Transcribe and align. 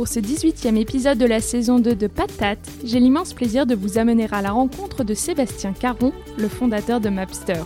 Pour 0.00 0.08
ce 0.08 0.18
18e 0.18 0.78
épisode 0.78 1.18
de 1.18 1.26
la 1.26 1.42
saison 1.42 1.78
2 1.78 1.94
de 1.94 2.06
Patate, 2.06 2.70
j'ai 2.82 2.98
l'immense 3.00 3.34
plaisir 3.34 3.66
de 3.66 3.74
vous 3.74 3.98
amener 3.98 4.28
à 4.32 4.40
la 4.40 4.50
rencontre 4.50 5.04
de 5.04 5.12
Sébastien 5.12 5.74
Caron, 5.74 6.14
le 6.38 6.48
fondateur 6.48 7.00
de 7.00 7.10
Mapster. 7.10 7.60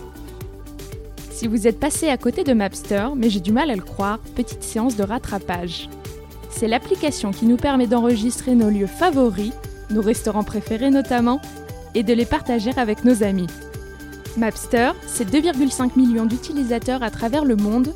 Si 1.31 1.47
vous 1.47 1.65
êtes 1.65 1.79
passé 1.79 2.09
à 2.09 2.17
côté 2.17 2.43
de 2.43 2.51
Mapster, 2.51 3.07
mais 3.15 3.29
j'ai 3.29 3.39
du 3.39 3.53
mal 3.53 3.71
à 3.71 3.75
le 3.77 3.81
croire, 3.81 4.19
petite 4.35 4.63
séance 4.63 4.97
de 4.97 5.03
rattrapage. 5.03 5.87
C'est 6.49 6.67
l'application 6.67 7.31
qui 7.31 7.45
nous 7.45 7.55
permet 7.55 7.87
d'enregistrer 7.87 8.53
nos 8.53 8.69
lieux 8.69 8.85
favoris, 8.85 9.53
nos 9.89 10.01
restaurants 10.01 10.43
préférés 10.43 10.91
notamment, 10.91 11.39
et 11.93 12.03
de 12.03 12.13
les 12.13 12.25
partager 12.25 12.71
avec 12.75 13.05
nos 13.05 13.23
amis. 13.23 13.47
Mapster, 14.35 14.91
c'est 15.07 15.31
2,5 15.31 15.91
millions 15.97 16.25
d'utilisateurs 16.25 17.01
à 17.01 17.11
travers 17.11 17.45
le 17.45 17.55
monde 17.55 17.93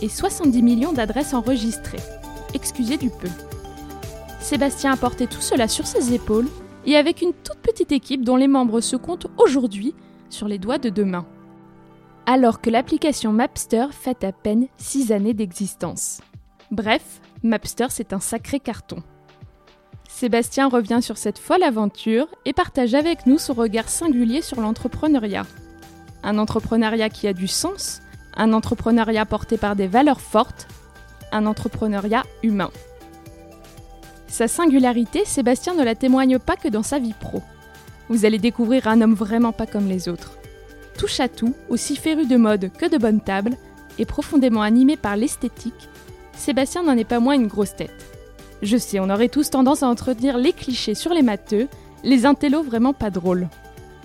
et 0.00 0.08
70 0.08 0.62
millions 0.62 0.94
d'adresses 0.94 1.34
enregistrées. 1.34 2.00
Excusez 2.54 2.96
du 2.96 3.10
peu. 3.10 3.28
Sébastien 4.42 4.92
a 4.92 4.96
porté 4.96 5.26
tout 5.26 5.40
cela 5.40 5.68
sur 5.68 5.86
ses 5.86 6.12
épaules 6.12 6.48
et 6.84 6.96
avec 6.96 7.22
une 7.22 7.32
toute 7.32 7.58
petite 7.58 7.92
équipe 7.92 8.24
dont 8.24 8.36
les 8.36 8.48
membres 8.48 8.80
se 8.80 8.96
comptent 8.96 9.28
aujourd'hui 9.38 9.94
sur 10.30 10.48
les 10.48 10.58
doigts 10.58 10.78
de 10.78 10.90
deux 10.90 11.04
mains. 11.04 11.26
Alors 12.26 12.60
que 12.60 12.70
l'application 12.70 13.32
Mapster 13.32 13.86
fait 13.92 14.24
à 14.24 14.32
peine 14.32 14.66
6 14.76 15.12
années 15.12 15.34
d'existence. 15.34 16.20
Bref, 16.70 17.20
Mapster 17.42 17.86
c'est 17.90 18.12
un 18.12 18.20
sacré 18.20 18.60
carton. 18.60 19.02
Sébastien 20.08 20.68
revient 20.68 21.00
sur 21.00 21.16
cette 21.16 21.38
folle 21.38 21.62
aventure 21.62 22.28
et 22.44 22.52
partage 22.52 22.94
avec 22.94 23.26
nous 23.26 23.38
son 23.38 23.54
regard 23.54 23.88
singulier 23.88 24.42
sur 24.42 24.60
l'entrepreneuriat 24.60 25.46
un 26.22 26.38
entrepreneuriat 26.38 27.10
qui 27.10 27.28
a 27.28 27.32
du 27.32 27.48
sens, 27.48 28.00
un 28.36 28.52
entrepreneuriat 28.52 29.26
porté 29.26 29.58
par 29.58 29.76
des 29.76 29.86
valeurs 29.86 30.20
fortes, 30.20 30.68
un 31.32 31.46
entrepreneuriat 31.46 32.24
humain. 32.42 32.70
Sa 34.32 34.48
singularité, 34.48 35.26
Sébastien 35.26 35.74
ne 35.74 35.84
la 35.84 35.94
témoigne 35.94 36.38
pas 36.38 36.56
que 36.56 36.68
dans 36.68 36.82
sa 36.82 36.98
vie 36.98 37.12
pro. 37.12 37.42
Vous 38.08 38.24
allez 38.24 38.38
découvrir 38.38 38.88
un 38.88 39.02
homme 39.02 39.12
vraiment 39.12 39.52
pas 39.52 39.66
comme 39.66 39.88
les 39.88 40.08
autres. 40.08 40.38
Touche 40.96 41.20
à 41.20 41.28
tout, 41.28 41.52
aussi 41.68 41.96
féru 41.96 42.24
de 42.24 42.38
mode 42.38 42.70
que 42.72 42.88
de 42.88 42.96
bonne 42.96 43.20
table, 43.20 43.58
et 43.98 44.06
profondément 44.06 44.62
animé 44.62 44.96
par 44.96 45.16
l'esthétique, 45.16 45.90
Sébastien 46.32 46.82
n'en 46.82 46.96
est 46.96 47.04
pas 47.04 47.20
moins 47.20 47.34
une 47.34 47.46
grosse 47.46 47.76
tête. 47.76 48.06
Je 48.62 48.78
sais, 48.78 49.00
on 49.00 49.10
aurait 49.10 49.28
tous 49.28 49.50
tendance 49.50 49.82
à 49.82 49.88
entretenir 49.88 50.38
les 50.38 50.54
clichés 50.54 50.94
sur 50.94 51.12
les 51.12 51.20
matheux, 51.20 51.68
les 52.02 52.24
intellos 52.24 52.62
vraiment 52.62 52.94
pas 52.94 53.10
drôles. 53.10 53.50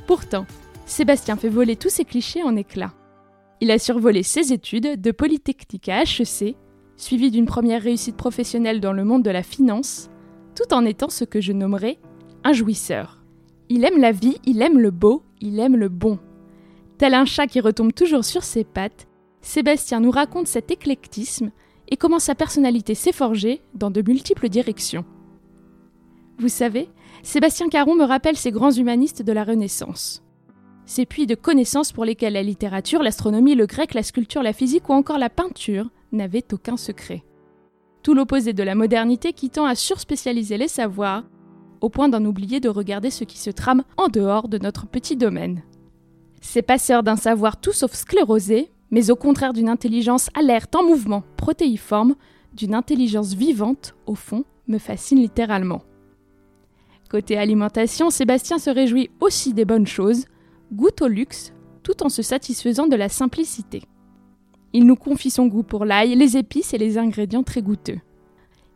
Pourtant, 0.07 0.45
Sébastien 0.85 1.37
fait 1.37 1.47
voler 1.47 1.77
tous 1.77 1.89
ses 1.89 2.03
clichés 2.03 2.43
en 2.43 2.57
éclats. 2.57 2.91
Il 3.61 3.71
a 3.71 3.79
survolé 3.79 4.23
ses 4.23 4.51
études 4.51 4.99
de 4.99 5.11
Polytechnique 5.11 5.87
à 5.87 6.01
HEC, 6.01 6.57
suivi 6.97 7.31
d'une 7.31 7.45
première 7.45 7.81
réussite 7.81 8.17
professionnelle 8.17 8.81
dans 8.81 8.91
le 8.91 9.05
monde 9.05 9.23
de 9.23 9.31
la 9.31 9.41
finance, 9.41 10.09
tout 10.57 10.73
en 10.73 10.85
étant 10.85 11.09
ce 11.09 11.23
que 11.23 11.39
je 11.39 11.53
nommerais 11.53 11.99
un 12.43 12.51
jouisseur. 12.51 13.23
Il 13.69 13.85
aime 13.85 14.01
la 14.01 14.11
vie, 14.11 14.37
il 14.45 14.61
aime 14.61 14.79
le 14.79 14.89
beau, 14.89 15.21
il 15.39 15.59
aime 15.59 15.75
le 15.75 15.87
bon. 15.87 16.17
Tel 16.97 17.13
un 17.13 17.25
chat 17.25 17.45
qui 17.45 17.59
retombe 17.59 17.93
toujours 17.93 18.25
sur 18.25 18.43
ses 18.43 18.63
pattes, 18.63 19.07
Sébastien 19.41 19.99
nous 19.99 20.09
raconte 20.09 20.47
cet 20.47 20.71
éclectisme 20.71 21.51
et 21.89 21.95
comment 21.95 22.19
sa 22.19 22.33
personnalité 22.33 22.95
s'est 22.95 23.11
forgée 23.11 23.61
dans 23.75 23.91
de 23.91 24.01
multiples 24.01 24.49
directions. 24.49 25.05
Vous 26.39 26.49
savez, 26.49 26.89
Sébastien 27.21 27.69
Caron 27.69 27.95
me 27.95 28.03
rappelle 28.03 28.37
ces 28.37 28.51
grands 28.51 28.71
humanistes 28.71 29.21
de 29.21 29.31
la 29.33 29.43
Renaissance 29.43 30.23
ces 30.87 31.05
puits 31.05 31.27
de 31.27 31.35
connaissances 31.35 31.91
pour 31.91 32.05
lesquels 32.05 32.33
la 32.33 32.41
littérature, 32.41 33.03
l'astronomie, 33.03 33.55
le 33.55 33.65
grec, 33.65 33.93
la 33.93 34.03
sculpture, 34.03 34.41
la 34.41 34.53
physique 34.53 34.87
ou 34.89 34.93
encore 34.93 35.17
la 35.17 35.29
peinture 35.29 35.89
n'avaient 36.13 36.45
aucun 36.53 36.77
secret. 36.77 37.23
Tout 38.07 38.13
l'opposé 38.13 38.53
de 38.53 38.63
la 38.63 38.73
modernité 38.73 39.33
qui 39.33 39.49
tend 39.49 39.65
à 39.65 39.75
surspécialiser 39.75 40.57
les 40.57 40.69
savoirs, 40.69 41.25
au 41.81 41.89
point 41.89 42.07
d'en 42.07 42.23
oublier 42.23 42.61
de 42.61 42.69
regarder 42.69 43.09
ce 43.09 43.25
qui 43.25 43.37
se 43.37 43.49
trame 43.49 43.83
en 43.97 44.07
dehors 44.07 44.47
de 44.47 44.57
notre 44.57 44.87
petit 44.87 45.17
domaine. 45.17 45.61
Ces 46.39 46.61
passeurs 46.61 47.03
d'un 47.03 47.17
savoir 47.17 47.59
tout 47.59 47.73
sauf 47.73 47.91
sclérosé, 47.91 48.71
mais 48.91 49.11
au 49.11 49.17
contraire 49.17 49.51
d'une 49.51 49.67
intelligence 49.67 50.29
alerte 50.35 50.73
en 50.77 50.85
mouvement, 50.85 51.25
protéiforme, 51.35 52.15
d'une 52.53 52.75
intelligence 52.75 53.33
vivante, 53.33 53.93
au 54.05 54.15
fond, 54.15 54.45
me 54.69 54.77
fascinent 54.77 55.19
littéralement. 55.19 55.81
Côté 57.09 57.37
alimentation, 57.37 58.09
Sébastien 58.09 58.57
se 58.57 58.69
réjouit 58.69 59.09
aussi 59.19 59.53
des 59.53 59.65
bonnes 59.65 59.85
choses, 59.85 60.27
goûte 60.71 61.01
au 61.01 61.09
luxe 61.09 61.51
tout 61.83 62.03
en 62.03 62.07
se 62.07 62.21
satisfaisant 62.21 62.87
de 62.87 62.95
la 62.95 63.09
simplicité. 63.09 63.81
Il 64.77 64.85
nous 64.85 64.95
confie 64.95 65.31
son 65.31 65.47
goût 65.47 65.63
pour 65.63 65.85
l'ail, 65.85 66.13
les 66.13 66.37
épices 66.37 66.71
et 66.75 66.77
les 66.77 66.99
ingrédients 66.99 67.41
très 67.41 67.63
goûteux. 67.63 67.97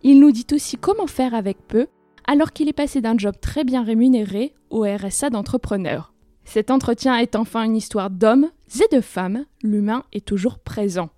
Il 0.02 0.20
nous 0.20 0.32
dit 0.32 0.48
aussi 0.52 0.76
comment 0.76 1.06
faire 1.06 1.36
avec 1.36 1.60
peu, 1.68 1.86
alors 2.26 2.54
qu'il 2.54 2.68
est 2.68 2.74
passé 2.74 3.02
d'un 3.02 3.16
job 3.16 3.36
très 3.40 3.64
bien 3.64 3.84
rémunéré 3.84 4.56
au 4.72 4.82
RSA 4.82 5.30
d'entrepreneur. 5.30 6.12
Cet 6.44 6.72
entretien 6.72 7.18
est 7.18 7.36
enfin 7.36 7.66
une 7.66 7.76
histoire 7.76 8.10
d'hommes 8.10 8.50
et 8.80 8.96
de 8.96 9.00
femmes, 9.00 9.46
l'humain 9.62 10.04
est 10.12 10.26
toujours 10.26 10.58
présent. 10.58 11.12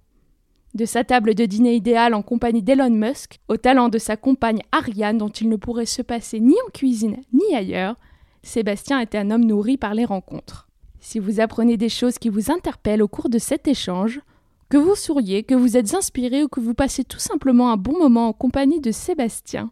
De 0.74 0.84
sa 0.84 1.06
table 1.06 1.34
de 1.34 1.46
dîner 1.46 1.76
idéale 1.76 2.14
en 2.14 2.22
compagnie 2.22 2.62
d'Elon 2.62 2.90
Musk, 2.90 3.40
au 3.48 3.56
talent 3.56 3.88
de 3.88 4.00
sa 4.00 4.18
compagne 4.18 4.64
Ariane 4.74 5.18
dont 5.18 5.30
il 5.30 5.48
ne 5.48 5.56
pourrait 5.56 5.86
se 5.86 6.02
passer 6.02 6.42
ni 6.42 6.56
en 6.68 6.72
cuisine 6.74 7.22
ni 7.32 7.56
ailleurs, 7.56 7.96
Sébastien 8.42 9.00
était 9.00 9.18
un 9.18 9.32
homme 9.32 9.46
nourri 9.46 9.78
par 9.78 9.94
les 9.94 10.04
rencontres. 10.04 10.68
Si 11.00 11.20
vous 11.20 11.40
apprenez 11.40 11.78
des 11.78 11.88
choses 11.88 12.20
qui 12.20 12.28
vous 12.28 12.52
interpellent 12.52 13.02
au 13.02 13.08
cours 13.08 13.30
de 13.30 13.40
cet 13.40 13.70
échange, 13.70 14.20
que 14.70 14.78
vous 14.78 14.96
souriez, 14.96 15.44
que 15.44 15.56
vous 15.56 15.78
êtes 15.78 15.94
inspiré 15.94 16.44
ou 16.44 16.48
que 16.48 16.60
vous 16.60 16.74
passez 16.74 17.04
tout 17.04 17.20
simplement 17.20 17.72
un 17.72 17.78
bon 17.78 17.98
moment 17.98 18.30
en 18.30 18.34
compagnie 18.34 18.82
de 18.82 18.92
Sébastien, 18.92 19.72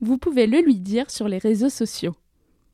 vous 0.00 0.18
pouvez 0.18 0.46
le 0.46 0.60
lui 0.60 0.80
dire 0.80 1.10
sur 1.10 1.28
les 1.28 1.38
réseaux 1.38 1.68
sociaux. 1.68 2.14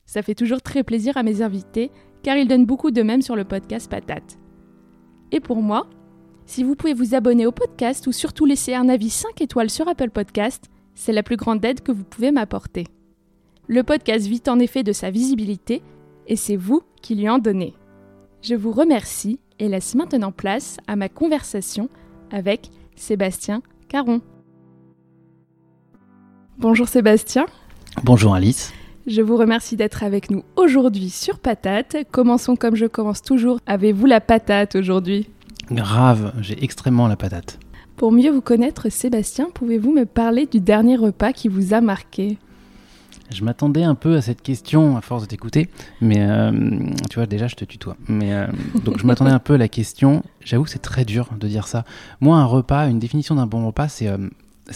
Ça 0.04 0.22
fait 0.22 0.34
toujours 0.34 0.62
très 0.62 0.84
plaisir 0.84 1.16
à 1.16 1.24
mes 1.24 1.42
invités, 1.42 1.90
car 2.22 2.36
ils 2.36 2.46
donnent 2.46 2.66
beaucoup 2.66 2.92
de 2.92 3.02
même 3.02 3.22
sur 3.22 3.34
le 3.34 3.44
podcast 3.44 3.90
Patate. 3.90 4.38
Et 5.32 5.40
pour 5.40 5.60
moi, 5.60 5.88
si 6.46 6.62
vous 6.62 6.76
pouvez 6.76 6.94
vous 6.94 7.16
abonner 7.16 7.46
au 7.46 7.52
podcast 7.52 8.06
ou 8.06 8.12
surtout 8.12 8.46
laisser 8.46 8.74
un 8.74 8.88
avis 8.88 9.10
5 9.10 9.40
étoiles 9.40 9.70
sur 9.70 9.88
Apple 9.88 10.10
Podcast, 10.10 10.66
c'est 10.94 11.12
la 11.12 11.24
plus 11.24 11.36
grande 11.36 11.64
aide 11.64 11.82
que 11.82 11.90
vous 11.90 12.04
pouvez 12.04 12.30
m'apporter. 12.30 12.86
Le 13.66 13.82
podcast 13.82 14.26
vit 14.26 14.42
en 14.46 14.60
effet 14.60 14.84
de 14.84 14.92
sa 14.92 15.10
visibilité 15.10 15.82
et 16.28 16.36
c'est 16.36 16.56
vous 16.56 16.82
qui 17.02 17.16
lui 17.16 17.28
en 17.28 17.38
donnez. 17.38 17.74
Je 18.42 18.54
vous 18.54 18.70
remercie 18.70 19.40
et 19.58 19.68
laisse 19.68 19.94
maintenant 19.94 20.32
place 20.32 20.76
à 20.86 20.96
ma 20.96 21.08
conversation 21.08 21.88
avec 22.30 22.70
Sébastien 22.96 23.62
Caron. 23.88 24.20
Bonjour 26.58 26.88
Sébastien. 26.88 27.46
Bonjour 28.02 28.34
Alice. 28.34 28.72
Je 29.06 29.22
vous 29.22 29.36
remercie 29.36 29.76
d'être 29.76 30.02
avec 30.02 30.30
nous 30.30 30.42
aujourd'hui 30.56 31.10
sur 31.10 31.38
Patate. 31.38 31.96
Commençons 32.10 32.56
comme 32.56 32.74
je 32.74 32.86
commence 32.86 33.22
toujours. 33.22 33.58
Avez-vous 33.66 34.06
la 34.06 34.20
patate 34.20 34.74
aujourd'hui? 34.74 35.28
Grave, 35.70 36.32
j'ai 36.40 36.62
extrêmement 36.64 37.06
la 37.06 37.16
patate. 37.16 37.58
Pour 37.96 38.12
mieux 38.12 38.30
vous 38.30 38.40
connaître, 38.40 38.88
Sébastien, 38.90 39.48
pouvez-vous 39.54 39.92
me 39.92 40.04
parler 40.04 40.46
du 40.46 40.60
dernier 40.60 40.96
repas 40.96 41.32
qui 41.32 41.48
vous 41.48 41.72
a 41.72 41.80
marqué? 41.80 42.38
Je 43.30 43.44
m'attendais 43.44 43.82
un 43.82 43.94
peu 43.94 44.16
à 44.16 44.22
cette 44.22 44.42
question 44.42 44.96
à 44.96 45.00
force 45.00 45.22
de 45.22 45.28
t'écouter, 45.28 45.68
mais 46.00 46.20
euh, 46.20 46.52
tu 47.10 47.16
vois, 47.16 47.26
déjà 47.26 47.46
je 47.46 47.56
te 47.56 47.64
tutoie. 47.64 47.96
Mais, 48.08 48.32
euh, 48.32 48.46
donc 48.84 48.98
je 48.98 49.06
m'attendais 49.06 49.30
un 49.30 49.38
peu 49.38 49.54
à 49.54 49.58
la 49.58 49.68
question. 49.68 50.22
J'avoue 50.40 50.64
que 50.64 50.70
c'est 50.70 50.78
très 50.78 51.04
dur 51.04 51.28
de 51.38 51.48
dire 51.48 51.66
ça. 51.66 51.84
Moi, 52.20 52.36
un 52.36 52.44
repas, 52.44 52.88
une 52.88 52.98
définition 52.98 53.34
d'un 53.34 53.46
bon 53.46 53.66
repas, 53.66 53.88
c'est 53.88 54.08
euh, 54.08 54.18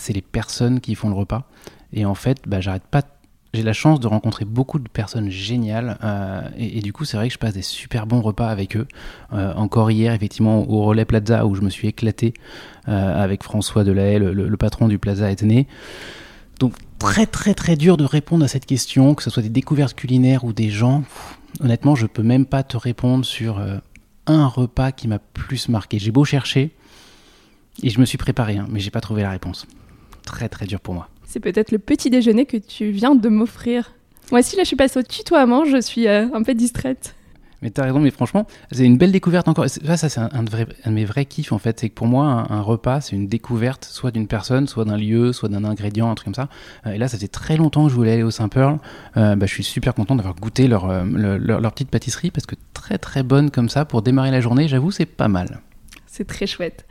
les 0.09 0.23
personnes 0.23 0.81
qui 0.81 0.95
font 0.95 1.09
le 1.09 1.15
repas. 1.15 1.49
Et 1.93 2.05
en 2.05 2.15
fait, 2.15 2.39
bah, 2.47 2.61
j'arrête 2.61 2.85
pas 2.91 3.03
j'ai 3.53 3.65
la 3.65 3.73
chance 3.73 3.99
de 3.99 4.07
rencontrer 4.07 4.45
beaucoup 4.45 4.79
de 4.79 4.89
personnes 4.89 5.29
géniales 5.29 5.99
euh, 6.05 6.49
et, 6.57 6.83
du 6.83 6.93
coup 6.93 7.05
c'est 7.05 7.17
vrai 7.17 7.27
que 7.27 7.35
je 7.35 7.39
passe 7.41 7.55
des 7.55 7.63
super 7.63 8.07
bons 8.07 8.21
repas 8.21 8.47
avec 8.47 8.77
eux. 8.77 8.87
Encore 9.33 9.91
hier 9.91 10.13
effectivement 10.13 10.71
au 10.71 10.85
Relais 10.85 11.05
Plaza 11.05 11.45
où 11.47 11.57
je 11.57 11.61
me 11.61 11.69
suis 11.69 11.89
éclaté 11.89 12.33
avec 12.85 13.43
François 13.43 13.83
Delahaye, 13.83 14.21
le, 14.21 14.57
patron 14.57 14.87
du 14.87 15.01
Plaza 15.01 15.33
Ethnée. 15.33 15.67
Donc 16.61 16.75
très 17.01 17.27
très 17.27 17.55
très 17.55 17.77
dur 17.77 17.97
de 17.97 18.05
répondre 18.05 18.45
à 18.45 18.49
cette 18.49 18.67
question, 18.67 19.15
que 19.15 19.23
ce 19.23 19.31
soit 19.31 19.43
des 19.43 19.49
découvertes 19.49 19.95
culinaires 19.95 20.45
ou 20.45 20.53
des 20.53 20.71
gens. 20.71 21.03
honnêtement 21.61 21.95
je 21.95 22.07
peux 22.07 22.23
même 22.23 22.47
pas 22.47 22.63
te 22.63 22.77
répondre 22.77 23.25
sur 23.25 23.61
un 24.27 24.47
repas 24.47 24.93
qui 24.93 25.09
m'a 25.09 25.19
plus 25.19 25.69
marqué. 25.69 25.99
J'ai 25.99 26.13
beau 26.13 26.25
chercher 26.25 26.71
et 27.83 27.91
je 27.91 27.99
me 27.99 28.05
suis 28.05 28.19
préparé 28.19 28.59
hein, 28.59 28.67
mais 28.71 28.81
j'ai 28.81 28.91
pas 28.91 29.01
trouvé 29.01 29.23
la 29.23 29.31
réponse. 29.31 29.67
Très 30.25 30.49
très 30.49 30.67
dur 30.67 30.81
pour 30.81 30.95
moi. 30.95 31.09
C'est 31.31 31.41
peut-être 31.41 31.71
le 31.71 31.79
petit 31.79 32.11
déjeuner 32.11 32.45
que 32.45 32.57
tu 32.57 32.91
viens 32.91 33.15
de 33.15 33.29
m'offrir. 33.29 33.93
Moi 34.33 34.41
aussi, 34.41 34.57
là, 34.57 34.65
je 34.65 34.67
suis 34.67 34.77
passée 34.77 34.99
au 34.99 35.03
tutoiement, 35.03 35.65
je 35.65 35.81
suis 35.81 36.09
euh, 36.09 36.27
un 36.35 36.43
peu 36.43 36.55
distraite. 36.55 37.15
Mais 37.63 37.71
t'as 37.71 37.85
raison, 37.85 38.01
mais 38.01 38.11
franchement, 38.11 38.47
c'est 38.71 38.85
une 38.85 38.97
belle 38.97 39.13
découverte 39.13 39.49
encore. 39.49 39.69
Ça, 39.69 39.97
ça 39.97 40.09
c'est 40.09 40.21
un, 40.21 40.43
de 40.43 40.91
mes 40.91 41.05
vrais 41.05 41.27
kiffs 41.27 41.53
en 41.53 41.59
fait. 41.59 41.79
C'est 41.81 41.89
que 41.91 41.95
pour 41.95 42.07
moi, 42.07 42.47
un, 42.49 42.61
repas, 42.61 43.01
c'est 43.01 43.17
une 43.17 43.29
découverte, 43.29 43.85
soit 43.85 44.11
d'une 44.11 44.27
personne, 44.27 44.67
soit 44.67 44.85
d'un 44.85 44.97
lieu, 44.97 45.33
soit 45.33 45.49
d'un 45.49 45.65
ingrédient, 45.65 46.11
un 46.11 46.15
truc 46.15 46.27
comme 46.27 46.35
ça. 46.35 46.49
Euh, 46.87 46.93
et 46.93 46.99
là, 46.99 47.09
ça 47.09 47.19
fait 47.19 47.29
très 47.29 47.57
longtemps 47.57 47.85
que 47.85 47.91
je 47.91 47.95
voulais 47.95 48.13
aller 48.13 48.23
au 48.23 48.31
Saint-Pearl. 48.31 48.79
Euh, 49.17 49.37
bah, 49.37 49.47
je 49.47 49.53
suis 49.53 49.65
super 49.65 49.95
content 49.95 50.15
d'avoir 50.15 50.35
goûté 50.35 50.69
leur, 50.69 51.05
leur, 51.05 51.61
leur, 51.61 51.73
petite 51.73 51.91
pâtisserie 51.91 52.31
parce 52.31 52.47
que 52.47 52.57
très 52.75 52.99
très 52.99 53.23
bonne 53.23 53.51
comme 53.51 53.69
ça 53.69 53.85
pour 53.85 54.03
démarrer 54.03 54.31
la 54.31 54.41
journée. 54.41 54.69
J'avoue, 54.69 54.91
c'est 54.91 55.07
pas 55.07 55.29
mal. 55.29 55.61
C'est 56.07 56.27
très 56.27 56.47
chouette. 56.47 56.87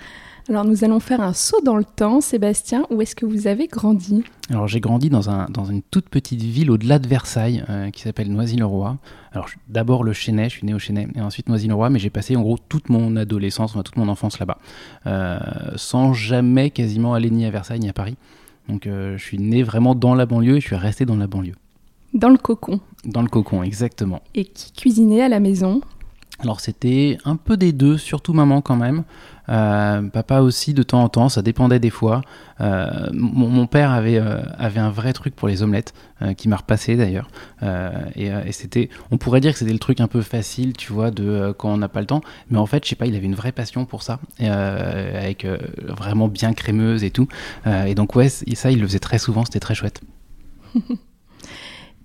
Alors 0.50 0.66
nous 0.66 0.84
allons 0.84 1.00
faire 1.00 1.22
un 1.22 1.34
saut 1.34 1.62
dans 1.64 1.78
le 1.78 1.84
temps. 1.84 2.22
Sébastien, 2.22 2.84
où 2.90 3.04
est-ce 3.04 3.16
que 3.16 3.28
vous 3.28 3.46
avez 3.46 3.68
grandi? 3.68 4.24
Alors 4.50 4.68
j'ai 4.68 4.80
grandi 4.80 5.12
dans, 5.12 5.30
un, 5.30 5.46
dans 5.46 5.66
une 5.66 5.84
toute 5.84 6.10
petite 6.10 6.42
ville 6.42 6.72
au-delà 6.72 6.98
de 6.98 7.08
Versailles 7.08 7.64
euh, 7.70 7.92
qui 7.92 8.02
s'appelle 8.02 8.32
Noisy-le-Roi. 8.32 8.98
Alors 9.32 9.48
d'abord 9.68 10.04
le 10.04 10.12
Chênay, 10.12 10.46
je 10.46 10.56
suis 10.56 10.66
né 10.66 10.74
au 10.74 10.80
Chênay, 10.80 11.08
et 11.14 11.22
ensuite 11.22 11.50
Noisy-le-Roi, 11.50 11.92
mais 11.92 12.00
j'ai 12.00 12.10
passé 12.10 12.36
en 12.36 12.42
gros 12.42 12.58
toute 12.58 12.90
mon 12.90 13.16
adolescence, 13.16 13.74
toute 13.74 13.96
mon 13.96 14.08
enfance 14.08 14.40
là-bas, 14.40 14.58
euh, 15.06 15.40
sans 15.76 16.14
jamais 16.14 16.72
quasiment 16.72 17.14
aller 17.14 17.30
ni 17.30 17.46
à 17.46 17.52
Versailles 17.52 17.82
ni 17.82 17.90
à 17.90 17.94
Paris. 17.94 18.18
Donc 18.68 18.88
euh, 18.88 19.20
je 19.20 19.24
suis 19.24 19.38
né 19.38 19.62
vraiment 19.62 19.94
dans 19.94 20.16
la 20.16 20.26
banlieue 20.26 20.58
et 20.58 20.62
je 20.62 20.66
suis 20.66 20.76
resté 20.76 21.06
dans 21.06 21.18
la 21.18 21.28
banlieue. 21.28 21.56
Dans 22.16 22.30
le 22.30 22.38
cocon. 22.38 22.80
Dans 23.06 23.22
le 23.22 23.30
cocon, 23.30 23.62
exactement. 23.62 24.24
Et 24.34 24.46
qui 24.46 24.72
cuisinait 24.74 25.22
à 25.22 25.30
la 25.30 25.40
maison? 25.40 25.82
Alors 26.40 26.62
c'était 26.62 27.18
un 27.26 27.36
peu 27.36 27.58
des 27.58 27.72
deux, 27.74 27.98
surtout 27.98 28.34
maman 28.34 28.62
quand 28.62 28.78
même. 28.78 29.04
Euh, 29.50 30.02
papa 30.10 30.42
aussi 30.42 30.74
de 30.74 30.84
temps 30.84 31.04
en 31.04 31.10
temps, 31.10 31.30
ça 31.30 31.42
dépendait 31.42 31.80
des 31.80 31.90
fois. 31.90 32.22
Euh, 32.62 33.08
mon, 33.14 33.68
père 33.68 33.92
avait, 33.92 34.18
euh, 34.18 34.42
avait 34.58 34.80
un 34.80 34.92
vrai 34.92 35.14
truc 35.14 35.36
pour 35.36 35.48
les 35.48 35.64
omelettes, 35.64 35.94
qui 36.36 36.50
m'a 36.50 36.58
repassé 36.58 36.98
d'ailleurs. 36.98 37.30
et, 38.16 38.52
c'était, 38.52 38.90
on 39.10 39.18
pourrait 39.18 39.40
dire 39.40 39.54
que 39.54 39.60
c'était 39.60 39.72
le 39.72 39.80
truc 39.80 40.02
un 40.02 40.08
peu 40.08 40.22
facile, 40.22 40.74
tu 40.74 40.92
vois, 40.92 41.12
de 41.12 41.54
quand 41.58 41.70
on 41.70 41.78
n'a 41.78 41.88
pas 41.88 42.02
le 42.02 42.08
temps. 42.08 42.22
Mais 42.50 42.58
en 42.58 42.66
fait, 42.66 42.84
je 42.84 42.90
sais 42.90 42.96
pas, 42.96 43.06
il 43.06 43.16
avait 43.16 43.26
une 43.26 43.36
vraie 43.36 43.54
passion 43.54 43.86
pour 43.86 44.04
ça, 44.04 44.20
avec 44.40 45.48
vraiment 45.88 46.28
bien 46.28 46.54
crémeuse 46.54 47.04
et 47.06 47.12
tout. 47.12 47.28
et 47.66 47.96
donc 47.96 48.16
ouais, 48.16 48.28
ça, 48.28 48.72
il 48.72 48.82
le 48.82 48.88
faisait 48.88 49.00
très 49.00 49.18
souvent, 49.18 49.46
c'était 49.46 49.60
très 49.60 49.76
chouette. 49.76 50.02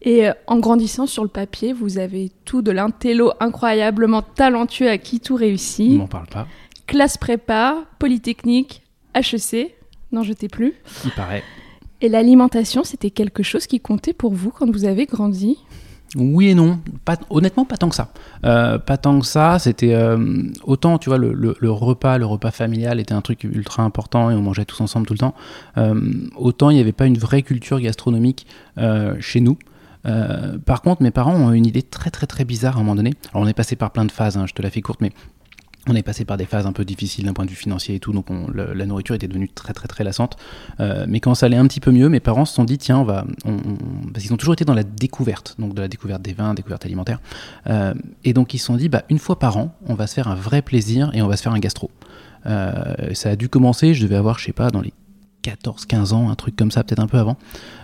Et 0.07 0.29
en 0.47 0.59
grandissant 0.59 1.07
sur 1.07 1.23
le 1.23 1.31
papier, 1.31 1.73
vous 1.73 1.97
avez 1.97 2.31
tout 2.45 2.61
de 2.61 2.71
l'intello 2.71 3.33
incroyablement 3.41 4.21
talentueux 4.21 4.91
à 4.91 4.99
qui 4.99 5.19
tout 5.19 5.35
réussit. 5.35 5.93
On 5.93 6.01
m'en 6.01 6.07
parle 6.09 6.27
pas 6.27 6.47
classe 6.87 7.17
prépa, 7.17 7.85
polytechnique, 7.99 8.83
HEC, 9.15 9.75
n'en 10.13 10.23
jetez 10.23 10.49
plus. 10.49 10.75
Il 11.05 11.11
paraît. 11.13 11.43
Et 12.01 12.09
l'alimentation, 12.09 12.85
c'était 12.85 13.11
quelque 13.11 13.43
chose 13.43 13.67
qui 13.67 13.81
comptait 13.81 14.13
pour 14.13 14.35
vous 14.35 14.51
quand 14.51 14.71
vous 14.71 14.85
avez 14.85 15.07
grandi? 15.07 15.59
Oui 16.17 16.51
et 16.51 16.55
non, 16.55 16.79
pas, 17.05 17.17
honnêtement 17.31 17.65
pas 17.65 17.77
tant 17.77 17.89
que 17.89 17.95
ça. 17.95 18.13
Euh, 18.45 18.79
pas 18.79 18.97
tant 18.97 19.19
que 19.19 19.27
ça, 19.27 19.59
c'était 19.59 19.95
euh, 19.95 20.45
autant, 20.65 20.99
tu 20.99 21.09
vois, 21.09 21.19
le, 21.19 21.71
repas, 21.71 22.19
le 22.19 22.27
repas 22.27 22.53
familial 22.53 23.01
était 23.01 23.15
un 23.15 23.21
truc 23.21 23.45
ultra 23.45 23.83
important 23.83 24.31
et 24.31 24.35
on 24.35 24.43
mangeait 24.43 24.65
tous 24.65 24.81
ensemble 24.81 25.07
tout 25.07 25.15
le 25.15 25.19
temps. 25.19 25.35
Euh, 25.77 26.13
autant 26.37 26.71
il 26.71 26.75
n'y 26.75 26.81
avait 26.81 26.93
pas 26.93 27.07
une 27.07 27.19
vraie 27.19 27.43
culture 27.43 27.81
gastronomique 27.81 28.47
chez 29.19 29.41
nous. 29.41 29.59
par 30.67 30.83
contre, 30.83 31.03
mes 31.03 31.11
parents 31.11 31.35
ont 31.35 31.53
une 31.53 31.67
idée 31.67 31.83
très 31.83 32.11
très 32.11 32.27
très 32.27 32.45
bizarre 32.45 32.77
à 32.77 32.81
un 32.81 32.83
moment 32.83 32.95
donné. 32.95 33.15
Alors 33.33 33.45
on 33.45 33.49
est 33.49 33.55
passé 33.55 33.75
par 33.75 33.91
plein 33.91 34.05
de 34.05 34.13
phases, 34.13 34.37
hein, 34.37 34.47
je 34.47 34.53
te 34.53 34.63
la 34.63 34.71
fais 34.71 34.83
courte, 34.83 35.01
mais 35.01 35.13
on 35.89 35.95
est 35.95 36.03
passé 36.03 36.25
par 36.25 36.37
des 36.37 36.47
phases 36.47 36.67
un 36.67 36.73
peu 36.73 36.85
difficiles 36.85 37.27
d'un 37.27 37.33
point 37.35 37.45
de 37.45 37.51
vue 37.51 37.57
financier 37.57 37.97
et 37.97 38.01
tout, 38.01 38.13
donc 38.13 38.27
la 38.55 38.87
nourriture 38.87 39.15
était 39.15 39.29
devenue 39.29 39.49
très 39.49 39.73
très 39.73 39.89
très 39.89 40.05
lassante. 40.05 40.37
Euh, 40.81 41.05
mais 41.09 41.21
quand 41.21 41.35
ça 41.35 41.47
allait 41.47 41.57
un 41.57 41.67
petit 41.67 41.81
peu 41.81 41.91
mieux, 41.91 42.09
mes 42.09 42.21
parents 42.21 42.45
se 42.45 42.55
sont 42.55 42.65
dit 42.65 42.79
tiens, 42.79 42.99
on 42.99 43.05
va, 43.05 43.25
parce 44.13 44.25
qu'ils 44.25 44.33
ont 44.33 44.37
toujours 44.37 44.55
été 44.55 44.65
dans 44.65 44.75
la 44.75 44.85
découverte, 44.85 45.57
donc 45.59 45.75
de 45.75 45.81
la 45.81 45.89
découverte 45.89 46.23
des 46.23 46.33
vins, 46.33 46.55
découverte 46.55 46.85
alimentaire, 46.85 47.21
euh, 47.69 47.95
et 48.25 48.33
donc 48.33 48.55
ils 48.55 48.59
se 48.59 48.67
sont 48.67 48.77
dit 48.77 48.89
bah 48.89 49.03
une 49.11 49.19
fois 49.19 49.39
par 49.39 49.57
an, 49.57 49.75
on 49.87 49.95
va 49.95 50.07
se 50.07 50.15
faire 50.15 50.29
un 50.29 50.35
vrai 50.35 50.63
plaisir 50.63 51.11
et 51.13 51.23
on 51.23 51.29
va 51.29 51.37
se 51.37 51.43
faire 51.43 51.53
un 51.53 51.61
gastro. 51.61 51.91
Euh, 52.47 53.13
ça 53.15 53.31
a 53.31 53.37
dû 53.37 53.49
commencer, 53.49 53.95
je 53.95 54.03
devais 54.03 54.17
avoir 54.17 54.39
je 54.39 54.47
sais 54.47 54.53
pas 54.53 54.71
dans 54.71 54.81
les 54.81 54.93
14-15 55.43 56.15
ans, 56.15 56.31
un 56.31 56.35
truc 56.35 56.57
comme 56.57 56.71
ça, 56.71 56.83
peut-être 56.83 57.01
un 57.01 57.07
peu 57.07 57.19
avant, 57.19 57.37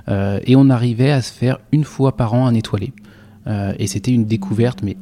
et 0.08 0.56
on 0.56 0.70
arrivait 0.70 1.11
à 1.11 1.20
se 1.20 1.31
faire 1.31 1.58
une 1.73 1.85
fois 1.85 2.17
par 2.17 2.32
an 2.32 2.46
un 2.46 2.55
étoilé. 2.55 2.94
et 3.46 3.87
c'était 3.87 4.12
une 4.12 4.25
découverte 4.25 4.82
mais 4.82 4.96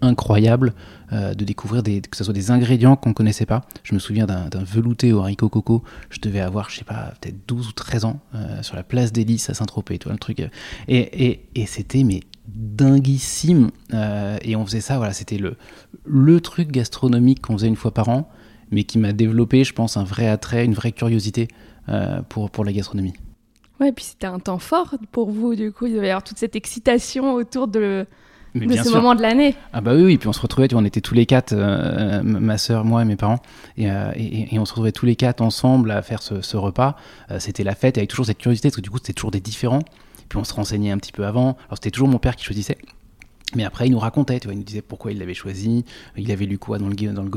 incroyable 0.00 0.74
euh, 1.14 1.32
de 1.32 1.44
découvrir 1.44 1.82
des, 1.84 2.00
que 2.00 2.16
ce 2.16 2.24
soit 2.24 2.32
des 2.32 2.50
ingrédients 2.50 2.96
qu'on 2.96 3.10
ne 3.10 3.14
connaissait 3.14 3.46
pas. 3.46 3.62
Je 3.84 3.94
me 3.94 4.00
souviens 4.00 4.26
d'un 4.26 4.48
velouté 4.64 5.12
au 5.12 5.20
haricot 5.20 5.48
coco, 5.48 5.84
je 6.10 6.18
devais 6.20 6.40
avoir, 6.40 6.70
je 6.70 6.78
sais 6.78 6.84
pas, 6.84 7.12
peut-être 7.20 7.46
12 7.46 7.68
ou 7.68 7.72
13 7.72 8.04
ans, 8.04 8.20
euh, 8.34 8.62
sur 8.62 8.74
la 8.74 8.82
place 8.82 9.12
d'Hélice 9.12 9.48
à 9.48 9.54
Saint-Tropez, 9.54 10.00
le 10.06 10.18
truc. 10.18 10.40
Et, 10.40 10.48
et, 10.88 11.46
et 11.54 11.66
c'était, 11.66 12.02
mais 12.02 12.20
dinguissime. 12.48 13.70
Euh, 13.92 14.38
et 14.42 14.56
on 14.56 14.66
faisait 14.66 14.80
ça, 14.80 14.96
voilà, 14.96 15.12
c'était 15.12 15.38
le, 15.38 15.56
le 16.04 16.40
truc 16.40 16.72
gastronomique 16.72 17.42
qu'on 17.42 17.54
faisait 17.54 17.68
une 17.68 17.76
fois 17.76 17.94
par 17.94 18.08
an, 18.08 18.28
mais 18.72 18.84
qui 18.84 18.98
m'a 18.98 19.12
développé, 19.12 19.62
je 19.62 19.72
pense, 19.72 19.96
un 19.96 20.04
vrai 20.04 20.26
attrait, 20.26 20.64
une 20.64 20.74
vraie 20.74 20.92
curiosité 20.92 21.48
pour, 22.28 22.50
pour 22.50 22.64
la 22.64 22.72
gastronomie. 22.72 23.12
Ouais, 23.78 23.90
et 23.90 23.92
puis 23.92 24.04
c'était 24.04 24.26
un 24.26 24.38
temps 24.38 24.58
fort 24.58 24.94
pour 25.12 25.30
vous, 25.30 25.54
du 25.54 25.70
coup, 25.70 25.86
il 25.86 25.94
y 25.94 25.98
avoir 25.98 26.24
toute 26.24 26.38
cette 26.38 26.56
excitation 26.56 27.34
autour 27.34 27.68
de 27.68 28.06
mais 28.54 28.66
de 28.66 28.82
ce 28.82 28.90
moment 28.90 29.14
de 29.14 29.22
l'année. 29.22 29.54
Ah 29.72 29.80
bah 29.80 29.94
oui, 29.94 30.02
oui, 30.02 30.18
puis 30.18 30.28
on 30.28 30.32
se 30.32 30.40
retrouvait, 30.40 30.68
tu 30.68 30.74
vois, 30.74 30.82
on 30.82 30.86
était 30.86 31.00
tous 31.00 31.14
les 31.14 31.26
quatre, 31.26 31.52
euh, 31.52 32.22
ma 32.22 32.58
soeur, 32.58 32.84
moi 32.84 33.02
et 33.02 33.04
mes 33.04 33.16
parents, 33.16 33.40
euh, 33.80 34.12
et, 34.14 34.54
et, 34.54 34.58
on 34.58 34.64
se 34.64 34.72
retrouvait 34.72 34.92
tous 34.92 35.06
les 35.06 35.16
quatre 35.16 35.40
ensemble 35.40 35.90
à 35.90 36.02
faire 36.02 36.22
ce, 36.22 36.40
ce 36.40 36.56
repas. 36.56 36.96
Euh, 37.30 37.38
c'était 37.40 37.64
la 37.64 37.74
fête, 37.74 37.98
avec 37.98 38.10
toujours 38.10 38.26
cette 38.26 38.38
curiosité, 38.38 38.68
parce 38.68 38.76
que 38.76 38.80
du 38.80 38.90
coup 38.90 38.98
c'était 38.98 39.12
toujours 39.12 39.30
des 39.30 39.40
différents. 39.40 39.82
Puis 40.28 40.38
on 40.38 40.44
se 40.44 40.54
renseignait 40.54 40.90
un 40.90 40.98
petit 40.98 41.12
peu 41.12 41.26
avant. 41.26 41.56
Alors 41.66 41.74
c'était 41.74 41.90
toujours 41.90 42.08
mon 42.08 42.18
père 42.18 42.36
qui 42.36 42.44
choisissait. 42.44 42.78
Mais 43.54 43.64
après, 43.64 43.86
il 43.86 43.90
nous 43.90 43.98
racontait, 43.98 44.40
tu 44.40 44.46
vois, 44.46 44.54
il 44.54 44.58
nous 44.58 44.64
disait 44.64 44.82
pourquoi 44.82 45.12
il 45.12 45.18
l'avait 45.18 45.34
choisi, 45.34 45.84
il 46.16 46.30
avait 46.32 46.46
lu 46.46 46.58
quoi 46.58 46.78
dans 46.78 46.88
le, 46.88 46.94
dans 46.94 47.22
le 47.22 47.30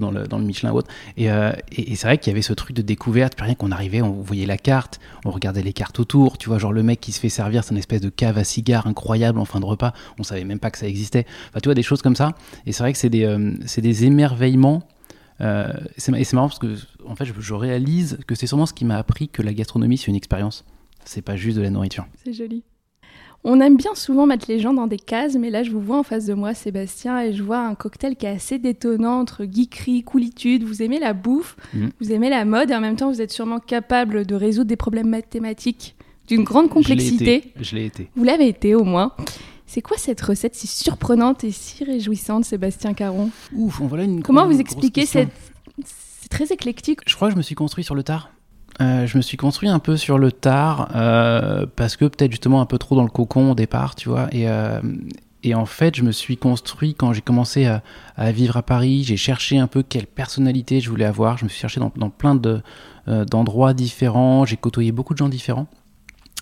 dans 0.00 0.10
le, 0.10 0.26
dans 0.26 0.38
le 0.38 0.44
Michelin 0.44 0.72
ou 0.72 0.76
autre. 0.76 0.90
Euh, 1.18 1.52
et, 1.70 1.94
c'est 1.96 2.06
vrai 2.06 2.18
qu'il 2.18 2.30
y 2.30 2.34
avait 2.34 2.42
ce 2.42 2.52
truc 2.52 2.76
de 2.76 2.82
découverte, 2.82 3.34
puis 3.36 3.44
rien 3.44 3.54
qu'on 3.54 3.70
arrivait, 3.70 4.02
on 4.02 4.20
voyait 4.20 4.46
la 4.46 4.58
carte, 4.58 5.00
on 5.24 5.30
regardait 5.30 5.62
les 5.62 5.72
cartes 5.72 5.98
autour, 6.00 6.38
tu 6.38 6.48
vois, 6.48 6.58
genre 6.58 6.72
le 6.72 6.82
mec 6.82 7.00
qui 7.00 7.12
se 7.12 7.20
fait 7.20 7.28
servir, 7.28 7.64
c'est 7.64 7.72
une 7.72 7.78
espèce 7.78 8.00
de 8.00 8.08
cave 8.08 8.38
à 8.38 8.44
cigares 8.44 8.86
incroyable 8.86 9.38
en 9.38 9.44
fin 9.44 9.60
de 9.60 9.64
repas, 9.64 9.92
on 10.18 10.22
savait 10.22 10.44
même 10.44 10.58
pas 10.58 10.70
que 10.70 10.78
ça 10.78 10.86
existait. 10.86 11.26
Enfin, 11.48 11.60
tu 11.60 11.68
vois, 11.68 11.74
des 11.74 11.82
choses 11.82 12.02
comme 12.02 12.16
ça. 12.16 12.32
Et 12.66 12.72
c'est 12.72 12.82
vrai 12.82 12.92
que 12.92 12.98
c'est 12.98 13.10
des, 13.10 13.24
euh, 13.24 14.02
émerveillements. 14.02 14.82
Euh, 15.40 15.72
et 15.96 16.24
c'est 16.24 16.34
marrant 16.34 16.48
parce 16.48 16.58
que, 16.58 16.76
en 17.06 17.16
fait, 17.16 17.24
je 17.24 17.54
réalise 17.54 18.18
que 18.26 18.34
c'est 18.34 18.46
sûrement 18.46 18.66
ce 18.66 18.72
qui 18.72 18.84
m'a 18.84 18.96
appris 18.96 19.28
que 19.28 19.42
la 19.42 19.52
gastronomie, 19.52 19.98
c'est 19.98 20.08
une 20.08 20.16
expérience. 20.16 20.64
C'est 21.04 21.22
pas 21.22 21.36
juste 21.36 21.56
de 21.56 21.62
la 21.62 21.70
nourriture. 21.70 22.06
C'est 22.22 22.32
joli. 22.32 22.62
On 23.44 23.60
aime 23.60 23.76
bien 23.76 23.94
souvent 23.96 24.26
mettre 24.26 24.46
les 24.48 24.60
gens 24.60 24.72
dans 24.72 24.86
des 24.86 24.98
cases, 24.98 25.34
mais 25.34 25.50
là 25.50 25.64
je 25.64 25.72
vous 25.72 25.80
vois 25.80 25.98
en 25.98 26.02
face 26.04 26.26
de 26.26 26.34
moi, 26.34 26.54
Sébastien, 26.54 27.20
et 27.20 27.32
je 27.32 27.42
vois 27.42 27.58
un 27.58 27.74
cocktail 27.74 28.14
qui 28.14 28.26
est 28.26 28.30
assez 28.30 28.58
détonnant 28.58 29.18
entre 29.18 29.44
geekerie, 29.44 30.04
coolitude. 30.04 30.62
Vous 30.62 30.80
aimez 30.80 31.00
la 31.00 31.12
bouffe, 31.12 31.56
mm. 31.74 31.88
vous 32.00 32.12
aimez 32.12 32.30
la 32.30 32.44
mode, 32.44 32.70
et 32.70 32.74
en 32.74 32.80
même 32.80 32.94
temps 32.94 33.10
vous 33.10 33.20
êtes 33.20 33.32
sûrement 33.32 33.58
capable 33.58 34.26
de 34.26 34.34
résoudre 34.36 34.68
des 34.68 34.76
problèmes 34.76 35.08
mathématiques 35.08 35.96
d'une 36.28 36.44
grande 36.44 36.68
complexité. 36.68 37.52
Je 37.60 37.74
l'ai 37.74 37.86
été. 37.86 38.08
Vous 38.14 38.24
l'avez 38.24 38.46
été 38.46 38.76
au 38.76 38.84
moins. 38.84 39.12
C'est 39.66 39.82
quoi 39.82 39.96
cette 39.96 40.20
recette 40.20 40.54
si 40.54 40.66
surprenante 40.66 41.44
et 41.44 41.50
si 41.50 41.82
réjouissante, 41.82 42.44
Sébastien 42.44 42.94
Caron? 42.94 43.30
Ouf, 43.54 43.80
on 43.80 43.86
voilà 43.86 44.04
une. 44.04 44.22
Comment 44.22 44.46
vous 44.46 44.60
expliquez 44.60 45.06
cette. 45.06 45.30
C'est 45.84 46.28
très 46.28 46.46
éclectique. 46.52 47.00
Je 47.06 47.16
crois 47.16 47.28
que 47.28 47.32
je 47.32 47.38
me 47.38 47.42
suis 47.42 47.54
construit 47.54 47.82
sur 47.82 47.94
le 47.94 48.02
tard. 48.02 48.30
Euh, 48.80 49.06
je 49.06 49.16
me 49.16 49.22
suis 49.22 49.36
construit 49.36 49.68
un 49.68 49.78
peu 49.78 49.96
sur 49.96 50.18
le 50.18 50.32
tard 50.32 50.90
euh, 50.94 51.66
parce 51.76 51.96
que 51.96 52.06
peut-être 52.06 52.30
justement 52.30 52.60
un 52.60 52.66
peu 52.66 52.78
trop 52.78 52.96
dans 52.96 53.02
le 53.02 53.10
cocon 53.10 53.52
au 53.52 53.54
départ, 53.54 53.94
tu 53.94 54.08
vois. 54.08 54.28
Et, 54.32 54.48
euh, 54.48 54.80
en 55.54 55.66
fait, 55.66 55.96
je 55.96 56.02
me 56.02 56.12
suis 56.12 56.36
construit 56.36 56.94
quand 56.94 57.12
j'ai 57.12 57.20
commencé 57.20 57.66
à, 57.66 57.82
vivre 58.32 58.56
à 58.56 58.62
Paris. 58.62 59.02
J'ai 59.04 59.16
cherché 59.16 59.58
un 59.58 59.66
peu 59.66 59.82
quelle 59.82 60.06
personnalité 60.06 60.80
je 60.80 60.88
voulais 60.88 61.04
avoir. 61.04 61.36
Je 61.36 61.44
me 61.44 61.48
suis 61.48 61.60
cherché 61.60 61.80
dans, 61.80 62.10
plein 62.10 62.36
de, 62.36 62.62
d'endroits 63.06 63.74
différents. 63.74 64.44
J'ai 64.46 64.56
côtoyé 64.56 64.92
beaucoup 64.92 65.14
de 65.14 65.18
gens 65.18 65.28
différents. 65.28 65.66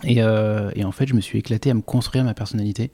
Et, 0.04 0.22
en 0.22 0.92
fait, 0.92 1.06
je 1.06 1.14
me 1.14 1.22
suis 1.22 1.38
éclaté 1.38 1.70
à 1.70 1.74
me 1.74 1.80
construire 1.80 2.24
ma 2.24 2.34
personnalité. 2.34 2.90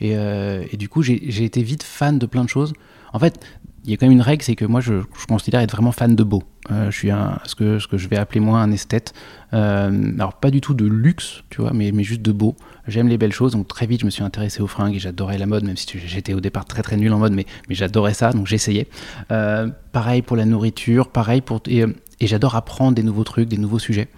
Et, 0.00 0.12
et 0.12 0.76
du 0.78 0.88
coup, 0.88 1.02
j'ai 1.02 1.44
été 1.44 1.62
vite 1.62 1.82
fan 1.82 2.18
de 2.18 2.24
plein 2.24 2.42
de 2.42 2.48
choses. 2.48 2.72
En 3.12 3.18
fait, 3.18 3.44
il 3.84 3.90
y 3.90 3.94
a 3.94 3.96
quand 3.96 4.06
même 4.06 4.12
une 4.12 4.22
règle, 4.22 4.42
c'est 4.42 4.56
que 4.56 4.64
moi, 4.64 4.80
je, 4.80 4.94
considère 5.26 5.60
être 5.60 5.72
vraiment 5.72 5.92
fan 5.92 6.14
de 6.14 6.22
beau. 6.22 6.42
Euh, 6.70 6.90
je 6.90 6.96
suis 6.96 7.10
ce, 7.44 7.54
que, 7.54 7.78
je 7.96 8.08
vais 8.08 8.16
appeler 8.16 8.40
moi 8.40 8.60
un 8.60 8.70
esthète. 8.72 9.14
Euh, 9.54 10.12
alors, 10.18 10.34
pas 10.34 10.50
du 10.50 10.60
tout 10.60 10.74
de 10.74 10.84
luxe, 10.84 11.42
tu 11.48 11.62
vois, 11.62 11.72
mais, 11.72 11.90
juste 12.02 12.22
de 12.22 12.32
beau. 12.32 12.56
J'aime 12.86 13.08
les 13.08 13.16
belles 13.16 13.32
choses, 13.32 13.52
donc 13.52 13.68
très 13.68 13.86
vite, 13.86 14.00
je 14.00 14.06
me 14.06 14.10
suis 14.10 14.22
intéressé 14.22 14.60
aux 14.60 14.66
fringues 14.66 14.94
et 14.94 14.98
j'adorais 14.98 15.38
la 15.38 15.46
mode, 15.46 15.64
même 15.64 15.76
si 15.76 15.98
j'étais 15.98 16.34
au 16.34 16.40
départ 16.40 16.66
très 16.66 16.82
très 16.82 16.96
nul 16.96 17.12
en 17.12 17.18
mode, 17.18 17.32
mais, 17.32 17.46
j'adorais 17.70 18.14
ça, 18.14 18.32
donc 18.32 18.46
j'essayais. 18.46 18.86
Euh, 19.32 19.68
pareil 19.92 20.22
pour 20.22 20.36
la 20.36 20.44
nourriture, 20.44 21.08
pareil 21.08 21.40
pour. 21.40 21.62
Et 21.68 22.26
j'adore 22.26 22.54
apprendre 22.54 22.94
des 22.94 23.02
nouveaux 23.02 23.24
trucs, 23.24 23.48
des 23.48 23.56
nouveaux 23.56 23.78
sujets 23.78 24.08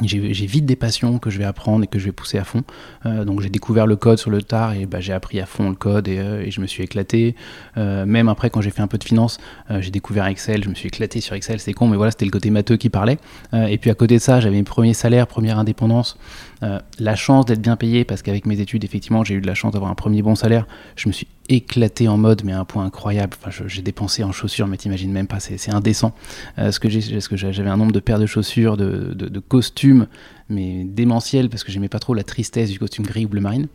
j'ai 0.00 0.46
vite 0.46 0.64
des 0.64 0.76
passions 0.76 1.18
que 1.18 1.28
je 1.28 1.38
vais 1.38 1.44
apprendre 1.44 1.84
et 1.84 1.86
que 1.86 1.98
je 1.98 2.06
vais 2.06 2.12
pousser 2.12 2.38
à 2.38 2.44
fond. 2.44 2.62
Euh, 3.04 3.24
donc 3.24 3.40
j'ai 3.42 3.50
découvert 3.50 3.86
le 3.86 3.96
code 3.96 4.18
sur 4.18 4.30
le 4.30 4.42
tard 4.42 4.72
et 4.72 4.86
bah, 4.86 5.00
j'ai 5.00 5.12
appris 5.12 5.38
à 5.38 5.46
fond 5.46 5.68
le 5.68 5.76
code 5.76 6.08
et, 6.08 6.18
euh, 6.18 6.42
et 6.42 6.50
je 6.50 6.60
me 6.60 6.66
suis 6.66 6.82
éclaté. 6.82 7.36
Euh, 7.76 8.06
même 8.06 8.28
après, 8.28 8.48
quand 8.48 8.62
j'ai 8.62 8.70
fait 8.70 8.80
un 8.80 8.86
peu 8.86 8.98
de 8.98 9.04
finance, 9.04 9.38
j'ai 9.80 9.90
découvert 9.90 10.26
Excel, 10.26 10.64
je 10.64 10.68
me 10.68 10.74
suis 10.74 10.88
éclaté 10.88 11.20
sur 11.20 11.34
Excel, 11.34 11.60
c'est 11.60 11.72
con, 11.72 11.88
mais 11.88 11.96
voilà, 11.96 12.10
c'était 12.10 12.24
le 12.24 12.30
côté 12.30 12.50
matheux 12.50 12.76
qui 12.76 12.90
parlait. 12.90 13.18
Et 13.52 13.78
puis 13.78 13.90
à 13.90 13.94
côté 13.94 14.16
de 14.16 14.20
ça, 14.20 14.40
j'avais 14.40 14.56
mes 14.56 14.62
premiers 14.62 14.94
salaires, 14.94 15.26
première 15.26 15.58
indépendance, 15.58 16.18
la 16.60 17.16
chance 17.16 17.46
d'être 17.46 17.60
bien 17.60 17.76
payé 17.76 18.04
parce 18.04 18.22
qu'avec 18.22 18.46
mes 18.46 18.60
études, 18.60 18.84
effectivement, 18.84 19.24
j'ai 19.24 19.34
eu 19.34 19.40
de 19.40 19.46
la 19.46 19.54
chance 19.54 19.72
d'avoir 19.72 19.90
un 19.90 19.94
premier 19.94 20.22
bon 20.22 20.34
salaire. 20.34 20.66
Je 20.96 21.08
me 21.08 21.12
suis 21.12 21.26
éclaté 21.48 22.08
en 22.08 22.16
mode, 22.16 22.42
mais 22.44 22.52
à 22.52 22.60
un 22.60 22.64
point 22.64 22.84
incroyable. 22.84 23.36
Enfin, 23.40 23.64
j'ai 23.66 23.82
dépensé 23.82 24.24
en 24.24 24.32
chaussures, 24.32 24.66
mais 24.66 24.76
t'imagines 24.76 25.12
même 25.12 25.26
pas, 25.26 25.40
c'est 25.40 25.72
indécent. 25.72 26.14
Euh, 26.58 26.70
ce 26.70 26.80
que 26.80 27.36
j'avais 27.36 27.70
un 27.70 27.76
nombre 27.76 27.92
de 27.92 28.00
paires 28.00 28.18
de 28.18 28.26
chaussures, 28.26 28.76
de, 28.76 29.38
costumes, 29.48 30.06
mais 30.48 30.84
démentiel 30.84 31.48
parce 31.48 31.64
que 31.64 31.72
j'aimais 31.72 31.88
pas 31.88 31.98
trop 31.98 32.14
la 32.14 32.22
tristesse 32.22 32.70
du 32.70 32.78
costume 32.78 33.04
gris 33.04 33.24
ou 33.24 33.28
bleu 33.28 33.40
marine. 33.40 33.66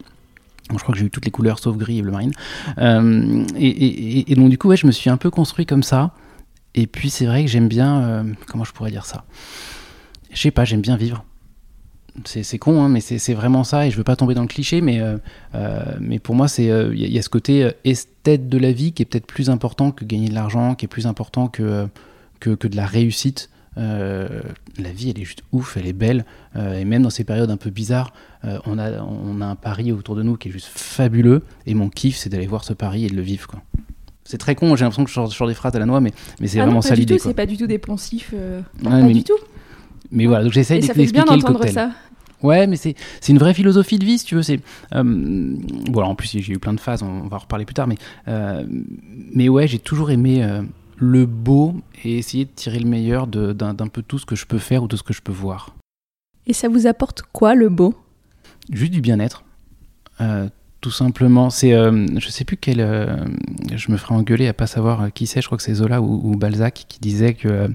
Donc, 0.70 0.80
je 0.80 0.84
crois 0.84 0.94
que 0.94 1.00
j'ai 1.00 1.06
eu 1.06 1.10
toutes 1.10 1.26
les 1.26 1.32
couleurs 1.32 1.60
sauf 1.60 1.78
gris 1.78 2.00
et 2.00 2.02
bleu 2.02 2.12
marine. 2.12 2.34
Euh, 2.78 3.46
et, 3.58 4.36
donc 4.36 4.50
du 4.50 4.58
coup, 4.58 4.68
ouais, 4.70 4.78
je 4.78 4.88
me 4.88 4.92
suis 4.92 5.10
un 5.10 5.18
peu 5.18 5.30
construit 5.30 5.66
comme 5.66 5.84
ça. 5.84 6.12
Et 6.76 6.88
puis 6.88 7.10
c'est 7.10 7.26
vrai 7.26 7.44
que 7.44 7.50
j'aime 7.50 7.68
bien, 7.68 8.02
euh, 8.02 8.24
comment 8.48 8.64
je 8.64 8.72
pourrais 8.72 8.92
dire 8.92 9.06
ça? 9.06 9.26
Je 10.32 10.40
sais 10.40 10.52
pas, 10.52 10.66
j'aime 10.66 10.82
bien 10.82 10.98
vivre 10.98 11.24
c'est 12.26 12.58
con, 12.58 12.82
hein, 12.82 12.90
mais 12.90 13.00
c'est 13.00 13.34
vraiment 13.34 13.64
ça, 13.64 13.88
et 13.88 13.92
je 13.92 13.98
veux 13.98 14.04
pas 14.04 14.16
tomber 14.16 14.34
dans 14.34 14.42
le 14.42 14.48
cliché, 14.48 14.82
mais, 14.82 15.00
euh, 15.00 15.18
euh, 15.56 15.84
mais 16.00 16.20
pour 16.20 16.36
moi, 16.36 16.48
il 16.58 16.70
euh, 16.70 16.96
y, 16.96 17.08
y, 17.08 17.20
a 17.20 17.22
ce 17.22 17.30
côté 17.30 17.72
esthète 17.86 18.50
de 18.50 18.58
la 18.58 18.72
vie 18.72 18.92
qui 18.92 19.04
est 19.04 19.06
peut-être 19.06 19.28
plus 19.28 19.50
important 19.50 19.92
que 19.92 20.04
gagner 20.04 20.30
de 20.30 20.34
l'argent, 20.34 20.76
qui 20.76 20.86
est 20.86 20.90
plus 20.90 21.08
important 21.08 21.48
que, 21.48 21.88
que, 22.40 22.52
que 22.52 22.68
de 22.68 22.76
la 22.76 22.86
réussite. 22.86 23.50
Euh, 23.78 24.42
la 24.80 24.92
vie, 24.92 25.12
elle 25.12 25.22
est 25.22 25.26
juste 25.26 25.44
ouf, 25.52 25.78
elle 25.78 25.86
est 25.86 25.94
belle, 25.94 26.26
et 26.56 26.86
même 26.86 27.04
dans 27.04 27.12
ces 27.12 27.24
périodes 27.24 27.52
un 27.52 27.58
peu 27.58 27.70
bizarres, 27.70 28.12
on, 28.66 28.80
a, 28.80 29.02
on 29.04 29.42
a 29.42 29.46
un 29.46 29.56
Paris 29.56 29.92
autour 29.92 30.16
de 30.16 30.24
nous 30.24 30.36
qui 30.38 30.50
est 30.50 30.52
juste 30.52 30.70
fabuleux, 30.74 31.44
et 31.68 31.76
mon 31.76 31.90
kiff, 31.90 32.18
c'est 32.18 32.30
d'aller 32.30 32.48
voir 32.48 32.64
ce 32.64 32.74
Paris 32.74 33.06
et 33.06 33.10
de 33.10 33.16
le 33.16 33.22
vivre. 33.22 33.48
Quoi. 33.48 33.62
C'est 34.24 34.40
très 34.40 34.56
con, 34.56 34.76
j'ai 34.76 34.84
l'impression 34.84 35.04
que 35.04 35.10
je 35.10 35.14
sors, 35.14 35.30
je 35.30 35.36
sors, 35.36 35.48
des 35.48 35.54
phrases 35.54 35.76
à 35.76 35.80
la 35.80 35.86
noix, 35.86 36.02
mais, 36.02 36.12
mais 36.40 36.48
c'est 36.48 36.60
ah 36.60 36.64
vraiment 36.64 36.78
non, 36.78 36.82
ça 36.82 36.96
l'idée. 36.96 37.20
C'est 37.20 37.36
pas 37.36 37.46
du 37.46 37.58
tout 37.58 37.68
des 37.68 37.78
poncifs, 37.78 38.34
ouais, 38.34 38.64
pas 38.84 39.02
mais, 39.02 39.14
du 39.14 39.24
tout. 39.24 39.38
Mais 40.12 40.26
voilà, 40.26 40.44
donc 40.44 40.54
j'essaye 40.54 40.80
d'expliquer 40.80 41.20
le 41.20 41.42
cocktail. 41.42 41.74
Ça. 41.74 41.92
Ouais, 42.44 42.68
mais 42.68 42.76
c'est 42.76 42.96
une 43.28 43.40
vraie 43.40 43.54
philosophie 43.54 43.98
de 43.98 44.06
vie, 44.06 44.20
si 44.20 44.26
tu 44.26 44.36
veux. 44.36 44.44
C'est 44.44 44.60
euh, 44.94 45.04
bon, 45.04 46.00
alors, 46.00 46.10
en 46.10 46.16
plus 46.16 46.38
j'ai 46.38 46.54
eu 46.54 46.60
plein 46.60 46.74
de 46.74 46.80
phases, 46.80 47.02
on, 47.02 47.28
va 47.28 47.38
en 47.38 47.40
reparler 47.40 47.66
plus 47.66 47.74
tard, 47.74 47.88
mais 47.88 47.98
euh, 48.28 48.64
mais 49.34 49.50
ouais, 49.50 49.68
j'ai 49.68 49.80
toujours 49.80 50.12
aimé 50.12 50.44
euh, 50.44 50.62
le 50.98 51.26
beau 51.26 51.76
et 52.04 52.18
essayer 52.18 52.46
de 52.46 52.52
tirer 52.52 52.80
le 52.80 52.88
meilleur 52.88 53.28
d'un 53.28 53.88
peu 53.88 54.02
tout 54.02 54.20
ce 54.20 54.26
que 54.26 54.36
je 54.36 54.46
peux 54.46 54.60
faire 54.60 54.84
ou 54.84 54.88
tout 54.88 54.98
ce 54.98 55.04
que 55.04 55.14
je 55.14 55.22
peux 55.22 55.32
voir. 55.32 55.76
Et 56.46 56.54
ça 56.54 56.70
vous 56.70 56.88
apporte 56.88 57.24
quoi 57.34 57.56
le 57.56 57.70
beau? 57.70 57.96
Juste 58.72 58.92
du 58.92 59.02
bien-être. 59.02 59.44
Euh, 60.22 60.48
tout 60.80 60.92
simplement, 60.92 61.50
c'est, 61.50 61.72
je 61.72 62.30
sais 62.30 62.46
plus 62.46 62.56
quel, 62.56 62.78
je 63.76 63.92
me 63.92 63.98
ferai 63.98 64.14
engueuler 64.14 64.48
à 64.48 64.54
pas 64.54 64.68
savoir 64.68 65.12
qui 65.12 65.26
c'est, 65.26 65.42
je 65.42 65.48
crois 65.48 65.58
que 65.58 65.64
c'est 65.64 65.74
Zola 65.74 66.02
ou, 66.02 66.22
ou, 66.24 66.38
Balzac 66.38 66.86
qui 66.88 67.00
disait 67.00 67.34
que 67.34 67.70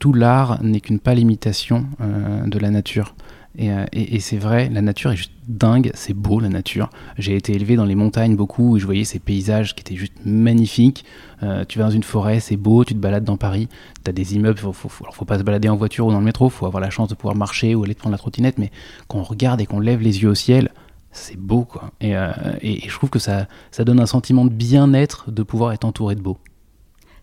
tout 0.00 0.12
l'art 0.12 0.62
n'est 0.64 0.80
qu'une 0.80 0.98
pâle 0.98 1.20
imitation 1.20 1.86
de 2.00 2.58
la 2.58 2.70
nature. 2.70 3.14
Et, 3.58 3.70
et, 3.92 4.20
c'est 4.20 4.36
vrai, 4.36 4.68
la 4.68 4.82
nature 4.82 5.12
est 5.12 5.16
juste 5.16 5.32
dingue, 5.48 5.90
c'est 5.94 6.12
beau 6.12 6.40
la 6.40 6.50
nature. 6.50 6.90
J'ai 7.16 7.36
été 7.36 7.54
élevé 7.54 7.76
dans 7.76 7.86
les 7.86 7.94
montagnes 7.94 8.36
beaucoup 8.36 8.76
et 8.76 8.80
je 8.80 8.84
voyais 8.84 9.04
ces 9.04 9.18
paysages 9.18 9.74
qui 9.74 9.80
étaient 9.80 9.96
juste 9.96 10.12
magnifiques. 10.26 11.06
Euh, 11.42 11.64
tu 11.66 11.78
vas 11.78 11.86
dans 11.86 11.90
une 11.90 12.02
forêt, 12.02 12.38
c'est 12.40 12.56
beau, 12.56 12.84
tu 12.84 12.92
te 12.94 12.98
balades 12.98 13.24
dans 13.24 13.38
Paris, 13.38 13.68
tu 14.04 14.10
as 14.10 14.12
des 14.12 14.34
immeubles, 14.34 14.58
faut, 14.58 14.72
faut, 14.72 14.88
faut, 14.88 15.24
pas 15.24 15.38
se 15.38 15.42
balader 15.42 15.70
en 15.70 15.76
voiture 15.76 16.06
ou 16.06 16.12
dans 16.12 16.18
le 16.18 16.24
métro, 16.24 16.50
faut 16.50 16.66
avoir 16.66 16.82
la 16.82 16.90
chance 16.90 17.08
de 17.08 17.14
pouvoir 17.14 17.34
marcher 17.34 17.74
ou 17.74 17.84
aller 17.84 17.94
prendre 17.94 18.12
la 18.12 18.18
trottinette, 18.18 18.58
mais 18.58 18.70
quand 19.08 19.18
on 19.18 19.22
regarde 19.22 19.60
et 19.60 19.66
qu'on 19.66 19.80
lève 19.80 20.02
les 20.02 20.22
yeux 20.22 20.28
au 20.28 20.34
ciel, 20.34 20.70
c'est 21.10 21.38
beau 21.38 21.64
quoi. 21.64 21.92
Et, 22.02 22.14
euh, 22.14 22.30
et, 22.60 22.84
et, 22.84 22.88
je 22.88 22.94
trouve 22.94 23.08
que 23.08 23.18
ça, 23.18 23.46
ça 23.70 23.84
donne 23.84 24.00
un 24.00 24.06
sentiment 24.06 24.44
de 24.44 24.50
bien-être 24.50 25.30
de 25.30 25.42
pouvoir 25.42 25.72
être 25.72 25.84
entouré 25.84 26.14
de 26.14 26.20
beau. 26.20 26.38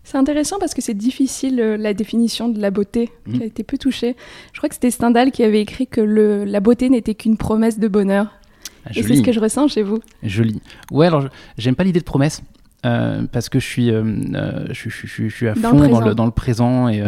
C'est 0.04 0.18
intéressant 0.18 0.58
parce 0.58 0.74
que 0.74 0.82
c'est 0.82 0.94
difficile 0.94 1.60
euh, 1.60 1.76
la 1.76 1.94
définition 1.94 2.48
de 2.48 2.60
la 2.60 2.70
beauté 2.70 3.10
mmh. 3.26 3.32
qui 3.32 3.42
a 3.42 3.46
été 3.46 3.64
peu 3.64 3.78
touchée. 3.78 4.16
Je 4.52 4.58
crois 4.58 4.68
que 4.68 4.74
c'était 4.74 4.90
Stendhal 4.90 5.32
qui 5.32 5.42
avait 5.42 5.60
écrit 5.60 5.86
que 5.86 6.00
le, 6.00 6.44
la 6.44 6.60
beauté 6.60 6.90
n'était 6.90 7.14
qu'une 7.14 7.38
promesse 7.38 7.78
de 7.78 7.88
bonheur. 7.88 8.28
Ah, 8.86 8.90
et 8.94 9.02
c'est 9.02 9.16
ce 9.16 9.22
que 9.22 9.32
je 9.32 9.40
ressens 9.40 9.68
chez 9.68 9.82
vous. 9.82 10.00
Joli. 10.22 10.60
Ouais, 10.90 11.06
alors 11.06 11.28
j'aime 11.56 11.74
pas 11.74 11.84
l'idée 11.84 12.00
de 12.00 12.04
promesse. 12.04 12.42
Euh, 12.84 13.22
parce 13.30 13.48
que 13.48 13.58
je 13.58 13.66
suis, 13.66 13.90
euh, 13.90 14.02
je, 14.72 14.90
je, 14.90 15.06
je, 15.06 15.28
je, 15.28 15.34
suis 15.34 15.48
à 15.48 15.54
dans 15.54 15.70
fond 15.70 15.80
le 15.80 15.88
dans, 15.88 16.00
le, 16.00 16.14
dans 16.14 16.26
le 16.26 16.30
présent 16.30 16.88
et 16.88 17.02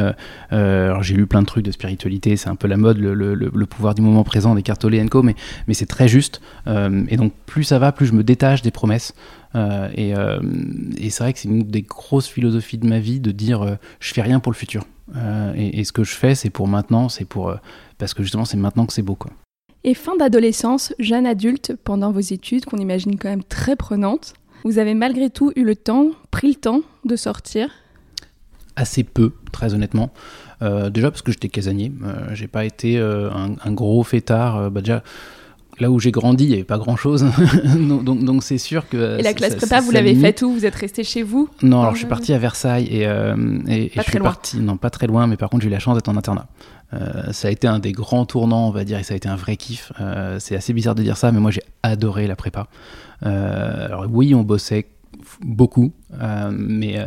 euh, 0.52 1.02
j'ai 1.02 1.14
lu 1.14 1.26
plein 1.26 1.42
de 1.42 1.47
trucs 1.47 1.64
de 1.64 1.71
spiritualité, 1.71 2.37
c'est 2.37 2.49
un 2.49 2.56
peu 2.56 2.66
la 2.66 2.76
mode, 2.76 2.99
le, 2.99 3.66
pouvoir 3.66 3.95
du 3.95 4.02
moment 4.02 4.25
présent 4.25 4.54
des 4.54 4.62
Tolle 4.62 5.09
Co, 5.11 5.23
mais, 5.23 5.35
mais 5.68 5.75
c'est 5.75 5.87
très 5.87 6.09
juste. 6.09 6.40
et 6.66 7.16
donc 7.16 7.33
plus 7.47 7.64
ça 7.64 7.78
va, 7.78 7.92
plus 7.92 8.06
je 8.06 8.12
me 8.12 8.25
détache 8.25 8.62
des 8.62 8.71
promesses. 8.71 9.14
Euh, 9.56 9.88
et, 9.95 10.14
euh, 10.14 10.38
et 10.99 11.11
c'est 11.11 11.23
vrai 11.23 11.33
que 11.33 11.38
c'est 11.38 11.49
une 11.49 11.62
des 11.62 11.83
grosses 11.83 12.28
philosophies 12.28 12.78
de 12.78 12.87
ma 12.87 12.99
vie 12.99 13.21
de 13.21 13.30
dire 13.30 13.62
euh, 13.62 13.75
je 14.00 14.12
fais 14.12 14.23
rien 14.23 14.40
pour 14.40 14.52
le 14.52 14.56
futur. 14.56 14.85
Et, 15.54 15.78
et, 15.78 15.85
ce 15.85 15.92
que 15.92 16.02
je 16.02 16.12
fais, 16.12 16.35
c'est 16.35 16.50
pour 16.50 16.66
maintenant, 16.66 17.09
c'est 17.09 17.25
pour 17.25 17.54
parce 17.97 18.12
que 18.12 18.25
justement 18.25 18.45
c'est 18.45 18.56
maintenant 18.56 18.87
que 18.87 18.92
c'est 18.92 19.02
beau 19.02 19.14
quoi. 19.14 19.30
Et 19.85 19.95
fin 19.95 20.16
d'adolescence, 20.16 20.92
jeune 20.99 21.26
adulte, 21.26 21.76
pendant 21.85 22.11
vos 22.11 22.18
études, 22.18 22.64
qu'on 22.64 22.78
imagine 22.78 23.16
quand 23.16 23.28
même 23.28 23.45
très 23.45 23.76
prenantes, 23.76 24.35
vous 24.65 24.79
avez 24.79 24.95
malgré 24.95 25.31
tout 25.31 25.53
eu 25.57 25.65
le 25.65 25.77
temps, 25.77 26.11
pris 26.31 26.49
le 26.49 26.55
temps 26.55 26.83
de 27.05 27.17
sortir 27.17 27.71
Assez 28.77 29.05
peu, 29.05 29.33
très 29.53 29.75
honnêtement. 29.75 30.13
Euh, 30.63 30.91
déjà 30.91 31.11
parce 31.11 31.23
que 31.23 31.33
j'étais 31.33 31.49
casanier, 31.49 31.93
euh, 32.05 32.35
j'ai 32.35 32.47
pas 32.47 32.65
été 32.65 32.99
euh, 32.99 33.31
un, 33.31 33.55
un, 33.63 33.73
gros 33.73 34.03
fêtard. 34.03 34.71
bah 34.71 34.81
déjà, 34.81 35.03
là 35.79 35.91
où 35.91 35.99
j'ai 35.99 36.11
grandi, 36.11 36.45
il 36.45 36.49
n'y 36.49 36.55
avait 36.55 36.65
pas 36.65 36.79
grand 36.79 36.97
chose. 36.97 37.27
donc 37.65 38.25
donc 38.25 38.43
c'est 38.43 38.59
sûr 38.59 38.89
que. 38.89 39.19
Et 39.19 39.23
la 39.23 39.35
classe 39.35 39.57
prépa, 39.57 39.81
vous 39.81 39.91
l'avez 39.91 40.15
faite 40.15 40.43
où? 40.43 40.53
Vous 40.53 40.67
êtes 40.67 40.75
resté 40.75 41.05
chez 41.05 41.23
vous 41.23 41.49
Non, 41.63 41.81
alors 41.81 41.95
je 41.95 41.99
suis 41.99 42.07
parti 42.07 42.33
à 42.33 42.39
Versailles 42.39 42.89
et, 42.91 43.07
euh, 43.07 43.35
et, 43.67 43.89
pas 43.89 44.03
et 44.03 44.05
je 44.05 44.11
suis 44.11 44.19
loin. 44.19 44.29
parti. 44.29 44.59
Non, 44.59 44.77
pas 44.77 44.91
très 44.91 45.07
loin, 45.07 45.27
mais 45.27 45.37
par 45.37 45.51
contre, 45.51 45.63
j'ai 45.63 45.69
eu 45.69 45.73
la 45.73 45.79
chance 45.79 45.95
d'être 45.95 46.09
en 46.09 46.17
internat. 46.17 46.49
Euh, 46.95 47.33
ça 47.33 47.49
a 47.49 47.51
été 47.51 47.67
un 47.67 47.79
des 47.79 47.93
grands 47.93 48.27
tournants, 48.27 48.69
on 48.69 48.71
va 48.71 48.85
dire, 48.85 48.99
et 48.99 49.03
ça 49.03 49.15
a 49.15 49.17
été 49.17 49.29
un 49.29 49.37
vrai 49.37 49.57
kiff. 49.57 49.93
Euh, 50.01 50.39
c'est 50.39 50.57
assez 50.57 50.73
bizarre 50.73 50.95
de 50.95 51.03
dire 51.03 51.17
ça, 51.17 51.33
mais 51.33 51.41
moi 51.41 51.51
j'ai 51.51 51.63
adoré 51.83 52.27
la 52.27 52.37
prépa. 52.37 52.69
Euh, 53.25 53.87
alors 53.87 54.06
oui, 54.11 54.35
on 54.35 54.42
bossait 54.42 54.88
beaucoup, 55.40 55.92
euh, 56.20 56.50
mais 56.52 56.99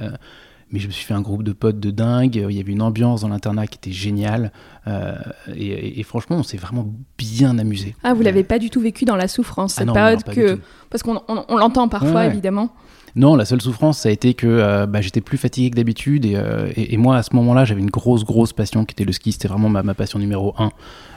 mais 0.71 0.79
je 0.79 0.87
me 0.87 0.91
suis 0.91 1.05
fait 1.05 1.13
un 1.13 1.21
groupe 1.21 1.43
de 1.43 1.51
potes 1.51 1.79
de 1.79 1.89
dingue. 1.89 2.35
Il 2.35 2.55
y 2.55 2.59
avait 2.59 2.71
une 2.71 2.81
ambiance 2.81 3.21
dans 3.21 3.29
l'internat 3.29 3.65
qui 3.67 3.77
était 3.77 3.91
géniale. 3.91 4.51
Euh, 4.87 5.15
et, 5.55 6.03
franchement, 6.03 6.37
on 6.37 6.43
s'est 6.43 6.57
vraiment 6.57 6.87
bien 7.17 7.57
amusé. 7.57 7.95
Ah, 8.03 8.13
vous 8.13 8.21
l'avez 8.21 8.43
pas 8.43 8.59
du 8.59 8.69
tout 8.69 8.79
vécu 8.79 9.05
dans 9.05 9.15
la 9.15 9.27
souffrance, 9.27 9.73
cette 9.73 9.83
ah 9.83 9.85
non, 9.85 9.93
période 9.93 10.21
non, 10.27 10.33
que. 10.33 10.59
Parce 10.91 11.01
qu'on 11.01 11.21
on, 11.27 11.45
on 11.47 11.57
l'entend 11.57 11.87
parfois, 11.87 12.09
ouais, 12.09 12.15
ouais. 12.17 12.27
évidemment. 12.27 12.71
Non, 13.19 13.35
la 13.35 13.43
seule 13.43 13.61
souffrance, 13.61 13.99
ça 13.99 14.07
a 14.07 14.13
été 14.13 14.33
que 14.33 14.47
euh, 14.47 14.85
bah, 14.85 15.01
j'étais 15.01 15.19
plus 15.19 15.38
fatigué 15.38 15.71
que 15.71 15.75
d'habitude. 15.75 16.23
Et, 16.23 16.38
euh, 16.38 16.71
et, 16.77 16.95
moi, 16.95 17.17
à 17.17 17.21
ce 17.21 17.35
moment-là, 17.35 17.65
j'avais 17.65 17.81
une 17.81 17.89
grosse, 17.89 18.23
grosse 18.23 18.53
passion 18.53 18.85
qui 18.85 18.93
était 18.93 19.03
le 19.03 19.11
ski. 19.11 19.33
C'était 19.33 19.49
vraiment 19.49 19.67
ma, 19.67 19.93
passion 19.93 20.19
numéro 20.19 20.55
un. 20.57 20.71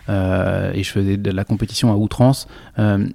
Euh, 0.09 0.73
et 0.75 0.83
je 0.83 0.91
faisais 0.91 1.17
de 1.17 1.31
la 1.31 1.45
compétition 1.45 1.93
à 1.93 1.95
outrance. 1.95 2.49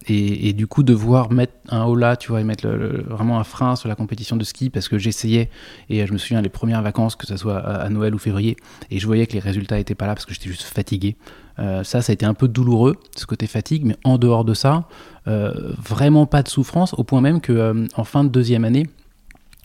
Et, 0.08 0.54
du 0.54 0.68
coup, 0.68 0.84
devoir 0.84 1.34
mettre 1.34 1.52
un 1.68 1.84
holà, 1.84 2.16
tu 2.16 2.30
vois, 2.30 2.40
et 2.40 2.46
mettre 2.46 2.66
vraiment 3.10 3.42
un 3.42 3.44
frein 3.44 3.76
sur 3.76 3.90
la 3.90 3.96
compétition 3.96 4.38
de 4.38 4.46
ski 4.46 4.70
parce 4.70 4.88
que 4.88 4.98
j'essayais. 4.98 5.50
Et 5.90 6.08
je 6.08 6.14
me 6.14 6.18
souviens 6.18 6.42
les 6.42 6.48
premières 6.48 6.82
vacances, 6.82 7.18
que 7.18 7.28
ce 7.28 7.36
soit 7.36 7.58
à, 7.58 7.82
à, 7.82 7.90
Noël 7.90 8.16
ou 8.16 8.20
février, 8.20 8.56
et 8.90 9.00
je 9.00 9.06
voyais 9.06 9.28
que 9.28 9.34
les 9.34 9.40
résultats 9.40 9.80
étaient 9.80 9.96
pas 9.96 10.08
là 10.08 10.14
parce 10.14 10.26
que 10.26 10.34
j'étais 10.34 10.48
juste 10.48 10.64
fatigué. 10.64 11.18
Euh, 11.60 11.84
ça, 11.84 12.02
ça 12.02 12.12
a 12.12 12.14
été 12.14 12.26
un 12.26 12.34
peu 12.34 12.48
douloureux, 12.48 12.96
ce 13.16 13.26
côté 13.26 13.48
fatigue, 13.48 13.84
mais 13.86 13.98
en 14.04 14.18
dehors 14.18 14.46
de 14.46 14.54
ça, 14.54 14.88
euh, 15.28 15.74
vraiment 15.78 16.26
pas 16.26 16.44
de 16.44 16.50
souffrance, 16.50 16.94
au 16.94 17.04
point 17.04 17.22
même 17.22 17.42
que 17.42 17.52
euh, 17.52 17.88
en 17.96 18.04
fin 18.04 18.24
de 18.24 18.30
deuxième 18.30 18.66
année, 18.66 18.88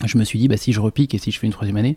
je 0.04 0.18
me 0.18 0.24
suis 0.24 0.38
dit, 0.38 0.48
bah, 0.48 0.56
si 0.56 0.72
je 0.72 0.80
repique 0.80 1.14
et 1.14 1.18
si 1.18 1.30
je 1.30 1.38
fais 1.38 1.46
une 1.46 1.52
troisième 1.52 1.76
année, 1.76 1.96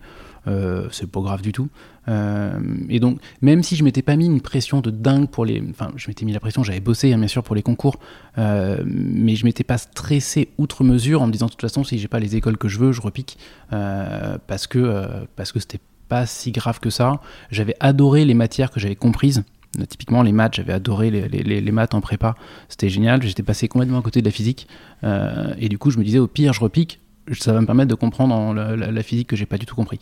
c'est 0.91 1.09
pas 1.09 1.21
grave 1.21 1.41
du 1.41 1.51
tout. 1.51 1.69
Et 2.07 2.99
donc, 2.99 3.19
même 3.41 3.63
si 3.63 3.75
je 3.75 3.83
m'étais 3.83 4.03
pas 4.03 4.15
mis 4.15 4.27
une 4.27 4.41
pression 4.41 4.79
de 4.79 4.91
dingue 4.91 5.27
pour 5.27 5.43
les. 5.43 5.63
Enfin, 5.71 5.91
je 5.95 6.07
m'étais 6.07 6.23
mis 6.23 6.33
la 6.33 6.39
pression, 6.39 6.63
j'avais 6.63 6.81
bossé 6.81 7.11
hein, 7.11 7.17
bien 7.17 7.27
sûr 7.27 7.41
pour 7.41 7.55
les 7.55 7.63
concours, 7.63 7.95
mais 8.37 9.35
je 9.35 9.43
m'étais 9.43 9.63
pas 9.63 9.79
stressé 9.79 10.49
outre 10.59 10.83
mesure 10.83 11.23
en 11.23 11.27
me 11.27 11.31
disant 11.31 11.47
de 11.47 11.51
toute 11.51 11.61
façon, 11.61 11.83
si 11.83 11.97
j'ai 11.97 12.07
pas 12.07 12.19
les 12.19 12.35
écoles 12.35 12.59
que 12.59 12.67
je 12.67 12.77
veux, 12.77 12.91
je 12.91 13.01
repique. 13.01 13.39
parce 13.71 14.67
que 14.67 15.25
parce 15.35 15.51
que 15.51 15.59
c'était 15.59 15.79
pas 16.07 16.25
si 16.25 16.51
grave 16.51 16.79
que 16.79 16.89
ça. 16.89 17.21
J'avais 17.49 17.75
adoré 17.79 18.25
les 18.25 18.33
matières 18.33 18.71
que 18.71 18.79
j'avais 18.79 18.95
comprises. 18.95 19.43
Typiquement, 19.89 20.21
les 20.21 20.31
maths, 20.31 20.55
j'avais 20.55 20.73
adoré 20.73 21.09
les, 21.11 21.27
les, 21.27 21.71
maths 21.71 21.93
en 21.93 22.01
prépa, 22.01 22.35
c'était 22.69 22.89
génial. 22.89 23.21
J'étais 23.23 23.43
passé 23.43 23.67
complètement 23.67 23.99
à 23.99 24.01
côté 24.01 24.21
de 24.21 24.25
la 24.25 24.31
physique. 24.31 24.67
Euh, 25.03 25.53
et 25.57 25.69
du 25.69 25.77
coup, 25.77 25.91
je 25.91 25.97
me 25.97 26.03
disais, 26.03 26.19
au 26.19 26.27
pire, 26.27 26.53
je 26.53 26.59
repique. 26.59 26.99
ça 27.31 27.53
va 27.53 27.61
me 27.61 27.65
permettre 27.65 27.89
de 27.89 27.95
comprendre 27.95 28.53
la, 28.53 29.03
physique 29.03 29.27
que 29.27 29.35
j'ai 29.35 29.45
pas 29.45 29.57
du 29.57 29.65
tout 29.65 29.75
compris. 29.75 29.99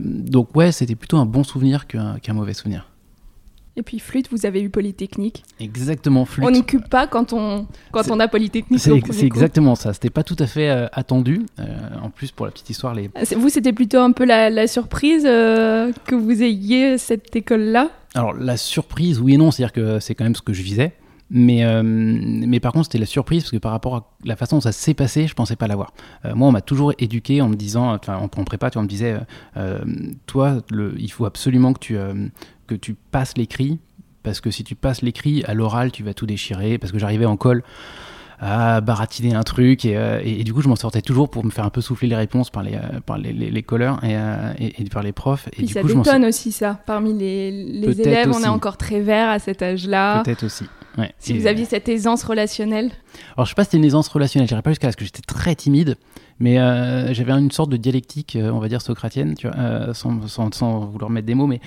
donc 0.00 0.54
ouais, 0.56 0.72
c'était 0.72 0.94
plutôt 0.94 1.18
un 1.18 1.26
bon 1.26 1.44
souvenir 1.44 1.86
qu'un 1.86 2.32
mauvais 2.32 2.54
souvenir. 2.54 2.91
Et 3.74 3.82
puis 3.82 3.98
flûte, 3.98 4.28
vous 4.30 4.44
avez 4.44 4.60
eu 4.60 4.68
Polytechnique. 4.68 5.44
Exactement, 5.58 6.26
flûte. 6.26 6.44
On 6.46 6.50
n'occupe 6.50 6.88
pas 6.90 7.06
quand 7.06 7.32
on, 7.32 7.66
quand 7.90 8.10
on 8.10 8.20
a 8.20 8.28
Polytechnique. 8.28 8.80
C'est 8.80 9.24
exactement 9.24 9.74
ça. 9.76 9.94
C'était 9.94 10.10
pas 10.10 10.22
tout 10.22 10.36
à 10.38 10.46
fait 10.46 10.68
euh, 10.68 10.88
attendu. 10.92 11.46
Euh, 11.58 11.64
en 12.02 12.10
plus, 12.10 12.32
pour 12.32 12.44
la 12.44 12.52
petite 12.52 12.68
histoire, 12.68 12.94
les. 12.94 13.10
Ah, 13.14 13.22
vous, 13.34 13.48
c'était 13.48 13.72
plutôt 13.72 13.98
un 13.98 14.12
peu 14.12 14.26
la, 14.26 14.66
surprise 14.66 15.24
euh, 15.26 15.90
que 16.04 16.14
vous 16.14 16.42
ayez 16.42 16.98
cette 16.98 17.34
école-là? 17.34 17.90
Alors 18.14 18.34
la 18.34 18.58
surprise, 18.58 19.20
oui 19.20 19.34
et 19.34 19.36
non, 19.38 19.50
c'est-à-dire 19.50 19.72
que 19.72 20.00
c'est 20.00 20.14
quand 20.14 20.24
même 20.24 20.34
ce 20.34 20.42
que 20.42 20.52
je 20.52 20.62
visais. 20.62 20.92
Mais, 21.34 21.64
mais 21.82 22.60
par 22.60 22.72
contre, 22.72 22.84
c'était 22.84 22.98
la 22.98 23.06
surprise 23.06 23.44
parce 23.44 23.52
que 23.52 23.56
par 23.56 23.72
rapport 23.72 23.96
à 23.96 24.12
la 24.22 24.36
façon 24.36 24.56
dont 24.56 24.60
ça 24.60 24.72
s'est 24.72 24.92
passé, 24.92 25.26
je 25.26 25.32
pensais 25.32 25.56
pas 25.56 25.66
l'avoir. 25.66 25.94
moi, 26.34 26.48
on 26.48 26.52
m'a 26.52 26.60
toujours 26.60 26.92
éduqué 26.98 27.40
en 27.40 27.48
me 27.48 27.54
disant, 27.54 27.94
enfin, 27.94 28.18
en, 28.18 28.28
prépa, 28.28 28.68
tu 28.68 28.76
on 28.76 28.82
me 28.82 28.86
disait, 28.86 29.16
toi, 30.26 30.58
le, 30.70 30.94
il 30.98 31.10
faut 31.10 31.24
absolument 31.24 31.72
que 31.72 31.78
tu, 31.78 31.96
que 32.66 32.74
tu 32.74 32.94
passes 32.94 33.36
l'écrit, 33.36 33.78
parce 34.22 34.40
que 34.40 34.50
si 34.50 34.64
tu 34.64 34.74
passes 34.74 35.02
l'écrit 35.02 35.44
à 35.44 35.54
l'oral, 35.54 35.92
tu 35.92 36.02
vas 36.02 36.14
tout 36.14 36.26
déchirer, 36.26 36.78
parce 36.78 36.92
que 36.92 36.98
j'arrivais 36.98 37.26
en 37.26 37.36
colle 37.36 37.62
à 38.42 38.80
baratiner 38.80 39.34
un 39.36 39.44
truc 39.44 39.84
euh, 39.84 40.20
et, 40.24 40.42
du 40.42 40.52
coup 40.52 40.62
je 40.62 40.68
m'en 40.68 40.74
sortais 40.74 41.00
toujours 41.00 41.30
pour 41.30 41.44
me 41.44 41.50
faire 41.50 41.64
un 41.64 41.70
peu 41.70 41.80
souffler 41.80 42.08
les 42.08 42.16
réponses 42.16 42.50
par 42.50 42.64
les, 42.64 42.74
euh, 42.74 43.00
par 43.06 43.16
les, 43.16 43.32
les, 43.32 43.62
colleurs 43.62 44.00
euh, 44.02 44.52
et, 44.58 44.82
et, 44.82 44.84
par 44.86 45.04
les 45.04 45.12
profs. 45.12 45.48
Et 45.56 45.68
ça 45.68 45.84
détonne 45.84 46.24
aussi 46.24 46.50
ça. 46.50 46.80
Parmi 46.84 47.16
les, 47.16 47.52
les 47.52 48.00
élèves, 48.00 48.32
on 48.34 48.42
est 48.42 48.48
encore 48.48 48.76
très 48.76 49.00
vert 49.00 49.28
à 49.28 49.38
cet 49.38 49.62
âge-là. 49.62 50.24
Peut-être 50.24 50.44
aussi. 50.44 50.64
Si 51.18 51.38
vous 51.38 51.46
aviez 51.46 51.64
cette 51.64 51.88
aisance 51.88 52.24
relationnelle 52.24 52.90
Alors 53.36 53.46
je 53.46 53.50
sais 53.50 53.54
pas 53.54 53.62
si 53.62 53.70
c'était 53.70 53.78
une 53.78 53.84
aisance 53.84 54.08
relationnelle, 54.08 54.48
je 54.50 54.54
pas 54.56 54.70
jusqu'à 54.70 54.90
ce 54.90 54.96
que 54.96 55.04
j'étais 55.04 55.22
très 55.22 55.54
timide. 55.54 55.96
Mais 56.42 56.58
euh, 56.58 57.14
j'avais 57.14 57.30
une 57.30 57.52
sorte 57.52 57.70
de 57.70 57.76
dialectique, 57.76 58.34
euh, 58.34 58.50
on 58.50 58.58
va 58.58 58.66
dire 58.66 58.82
socratienne, 58.82 59.36
tu 59.36 59.46
vois, 59.46 59.56
euh, 59.56 59.94
sans, 59.94 60.26
sans, 60.26 60.52
sans, 60.52 60.80
vouloir 60.80 61.08
mettre 61.08 61.28
des 61.28 61.36
mots, 61.36 61.46
mais 61.46 61.60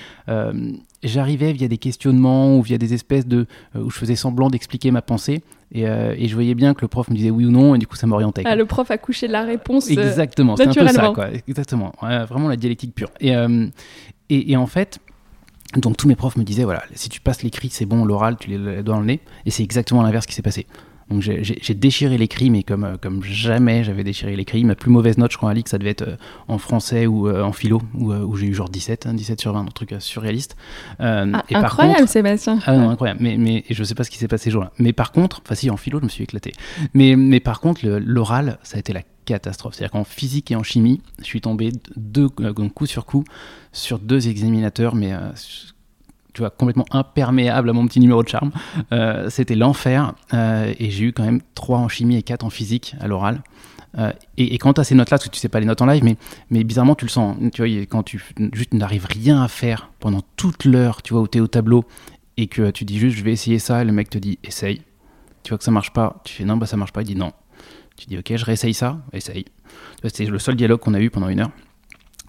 j'arrivais 1.01 1.53
via 1.53 1.69
des 1.69 1.77
questionnements 1.77 2.57
ou 2.57 2.61
via 2.61 2.77
des 2.77 2.93
espèces 2.93 3.25
de. 3.25 3.47
où 3.73 3.89
je 3.89 3.97
faisais 3.97 4.17
semblant 4.17 4.49
d'expliquer 4.49 4.91
ma 4.91 5.01
pensée. 5.01 5.43
Et, 5.71 5.83
et, 5.83 6.27
je 6.27 6.33
voyais 6.33 6.55
bien 6.55 6.73
que 6.73 6.81
le 6.81 6.89
prof 6.89 7.09
me 7.09 7.15
disait 7.15 7.29
oui 7.29 7.45
ou 7.45 7.51
non, 7.51 7.73
et 7.73 7.77
du 7.77 7.87
coup 7.87 7.95
ça 7.95 8.05
m'orientait. 8.05 8.43
Ah, 8.43 8.57
le 8.57 8.65
prof 8.65 8.91
a 8.91 8.97
couché 8.97 9.29
la 9.29 9.43
réponse. 9.43 9.89
Exactement, 9.89 10.57
c'est 10.57 10.67
un 10.67 10.73
peu 10.73 10.87
ça, 10.89 11.11
quoi. 11.15 11.29
Exactement. 11.47 11.93
vraiment 12.01 12.49
la 12.49 12.57
dialectique 12.57 12.93
pure. 12.93 13.11
Et, 13.21 13.31
et, 13.31 14.51
et 14.51 14.57
en 14.57 14.67
fait. 14.67 14.99
Donc 15.77 15.97
tous 15.97 16.07
mes 16.07 16.15
profs 16.15 16.37
me 16.37 16.43
disaient 16.43 16.63
voilà, 16.63 16.83
si 16.93 17.09
tu 17.09 17.19
passes 17.19 17.43
l'écrit, 17.43 17.69
c'est 17.69 17.85
bon, 17.85 18.05
l'oral, 18.05 18.37
tu 18.37 18.49
les 18.49 18.57
doigts 18.57 18.81
dans 18.83 18.99
le 18.99 19.05
nez. 19.05 19.19
Et 19.45 19.51
c'est 19.51 19.63
exactement 19.63 20.03
l'inverse 20.03 20.25
qui 20.25 20.33
s'est 20.33 20.41
passé. 20.41 20.67
Donc 21.09 21.21
j'ai 21.21 21.73
déchiré 21.75 22.17
l'écrit, 22.17 22.49
mais 22.49 22.63
comme, 22.63 22.83
euh, 22.83 22.97
comme 22.99 23.21
jamais 23.23 23.83
j'avais 23.83 24.03
déchiré 24.03 24.35
l'écrit. 24.35 24.63
Ma 24.63 24.73
plus 24.73 24.89
mauvaise 24.89 25.19
note, 25.19 25.31
je 25.31 25.37
crois, 25.37 25.51
à 25.51 25.53
l'IC, 25.53 25.67
ça 25.67 25.77
devait 25.77 25.91
être 25.91 26.01
euh, 26.01 26.17
en 26.47 26.57
français 26.57 27.05
ou 27.05 27.27
euh, 27.27 27.43
en 27.43 27.51
philo, 27.51 27.81
où, 27.93 28.11
où 28.11 28.35
j'ai 28.35 28.47
eu 28.47 28.53
genre 28.55 28.69
17, 28.69 29.07
17 29.09 29.37
hein, 29.37 29.41
sur 29.41 29.53
20, 29.53 29.61
un 29.61 29.65
truc 29.65 29.93
surréaliste. 29.99 30.55
Ah, 30.99 31.25
et 31.49 31.55
incroyable, 31.55 31.99
par 31.99 32.09
Sébastien. 32.09 32.59
Ah 32.65 32.75
non, 32.75 32.89
incroyable. 32.89 33.19
Mais, 33.21 33.37
mais 33.37 33.63
je 33.69 33.83
sais 33.83 33.93
pas 33.93 34.03
ce 34.03 34.09
qui 34.09 34.17
s'est 34.17 34.27
passé 34.27 34.45
ce 34.45 34.49
jour-là. 34.51 34.71
Mais 34.79 34.93
par 34.93 35.11
contre, 35.11 35.41
enfin 35.45 35.53
si, 35.53 35.69
en 35.69 35.77
philo, 35.77 35.99
je 35.99 36.05
me 36.05 36.09
suis 36.09 36.23
éclaté. 36.23 36.53
Mais, 36.95 37.15
mais 37.15 37.39
par 37.39 37.59
contre, 37.59 37.85
l'oral, 37.85 38.57
ça 38.63 38.77
a 38.77 38.79
été 38.79 38.91
la 38.91 39.01
catastrophe. 39.25 39.75
C'est-à-dire 39.75 39.91
qu'en 39.91 40.03
physique 40.03 40.49
et 40.51 40.55
en 40.55 40.63
chimie, 40.63 41.01
je 41.19 41.25
suis 41.25 41.41
tombé 41.41 41.71
deux, 41.95 42.29
coup 42.29 42.85
sur 42.87 43.05
coup 43.05 43.23
sur 43.71 43.99
deux 43.99 44.27
examinateurs, 44.27 44.95
mais 44.95 45.13
tu 46.35 46.41
vois, 46.41 46.49
complètement 46.49 46.85
imperméable 46.91 47.69
à 47.69 47.73
mon 47.73 47.87
petit 47.87 47.99
numéro 47.99 48.21
de 48.21 48.27
charme. 48.27 48.51
Euh, 48.91 49.29
c'était 49.29 49.55
l'enfer. 49.55 50.13
Euh, 50.33 50.73
et 50.77 50.91
j'ai 50.91 51.05
eu 51.05 51.13
quand 51.13 51.23
même 51.23 51.39
3 51.55 51.79
en 51.79 51.87
chimie 51.87 52.17
et 52.17 52.23
4 52.23 52.43
en 52.43 52.49
physique 52.49 52.95
à 52.99 53.07
l'oral. 53.07 53.41
Euh, 53.97 54.11
et, 54.35 54.57
quand 54.57 54.73
tu 54.73 54.81
as 54.81 54.83
ces 54.83 54.95
notes-là, 54.95 55.17
parce 55.17 55.29
que 55.29 55.33
tu 55.33 55.39
sais 55.39 55.47
pas 55.47 55.61
les 55.61 55.65
notes 55.65 55.81
en 55.81 55.85
live, 55.85 56.03
mais, 56.49 56.63
bizarrement, 56.65 56.95
tu 56.95 57.05
le 57.05 57.09
sens. 57.09 57.37
Tu 57.53 57.65
vois, 57.65 57.85
quand 57.85 58.03
tu 58.03 58.21
n'arrives 58.73 59.07
rien 59.09 59.41
à 59.41 59.47
faire 59.47 59.89
pendant 59.99 60.21
toute 60.35 60.65
l'heure, 60.65 61.01
tu 61.01 61.13
vois, 61.13 61.23
où 61.23 61.27
tu 61.29 61.37
es 61.37 61.41
au 61.41 61.47
tableau, 61.47 61.85
et 62.35 62.47
que 62.47 62.69
tu 62.69 62.83
dis 62.83 62.99
juste, 62.99 63.17
je 63.17 63.23
vais 63.23 63.31
essayer 63.31 63.57
ça, 63.57 63.81
et 63.81 63.85
le 63.85 63.93
mec 63.93 64.09
te 64.09 64.17
dit, 64.17 64.37
essaye. 64.43 64.81
Tu 65.43 65.49
vois 65.49 65.57
que 65.57 65.63
ça 65.63 65.71
marche 65.71 65.93
pas. 65.93 66.21
Tu 66.25 66.33
fais, 66.33 66.43
non, 66.43 66.57
bah 66.57 66.65
ça 66.65 66.75
marche 66.75 66.91
pas. 66.91 67.01
Il 67.01 67.05
dit, 67.05 67.15
non. 67.15 67.31
Tu 67.95 68.07
dis, 68.07 68.17
ok, 68.17 68.35
je 68.35 68.43
réessaye 68.43 68.73
ça, 68.73 68.97
essaye. 69.13 69.45
C'était 70.03 70.25
le 70.25 70.39
seul 70.39 70.57
dialogue 70.57 70.81
qu'on 70.81 70.93
a 70.93 70.99
eu 70.99 71.09
pendant 71.09 71.29
une 71.29 71.39
heure 71.39 71.51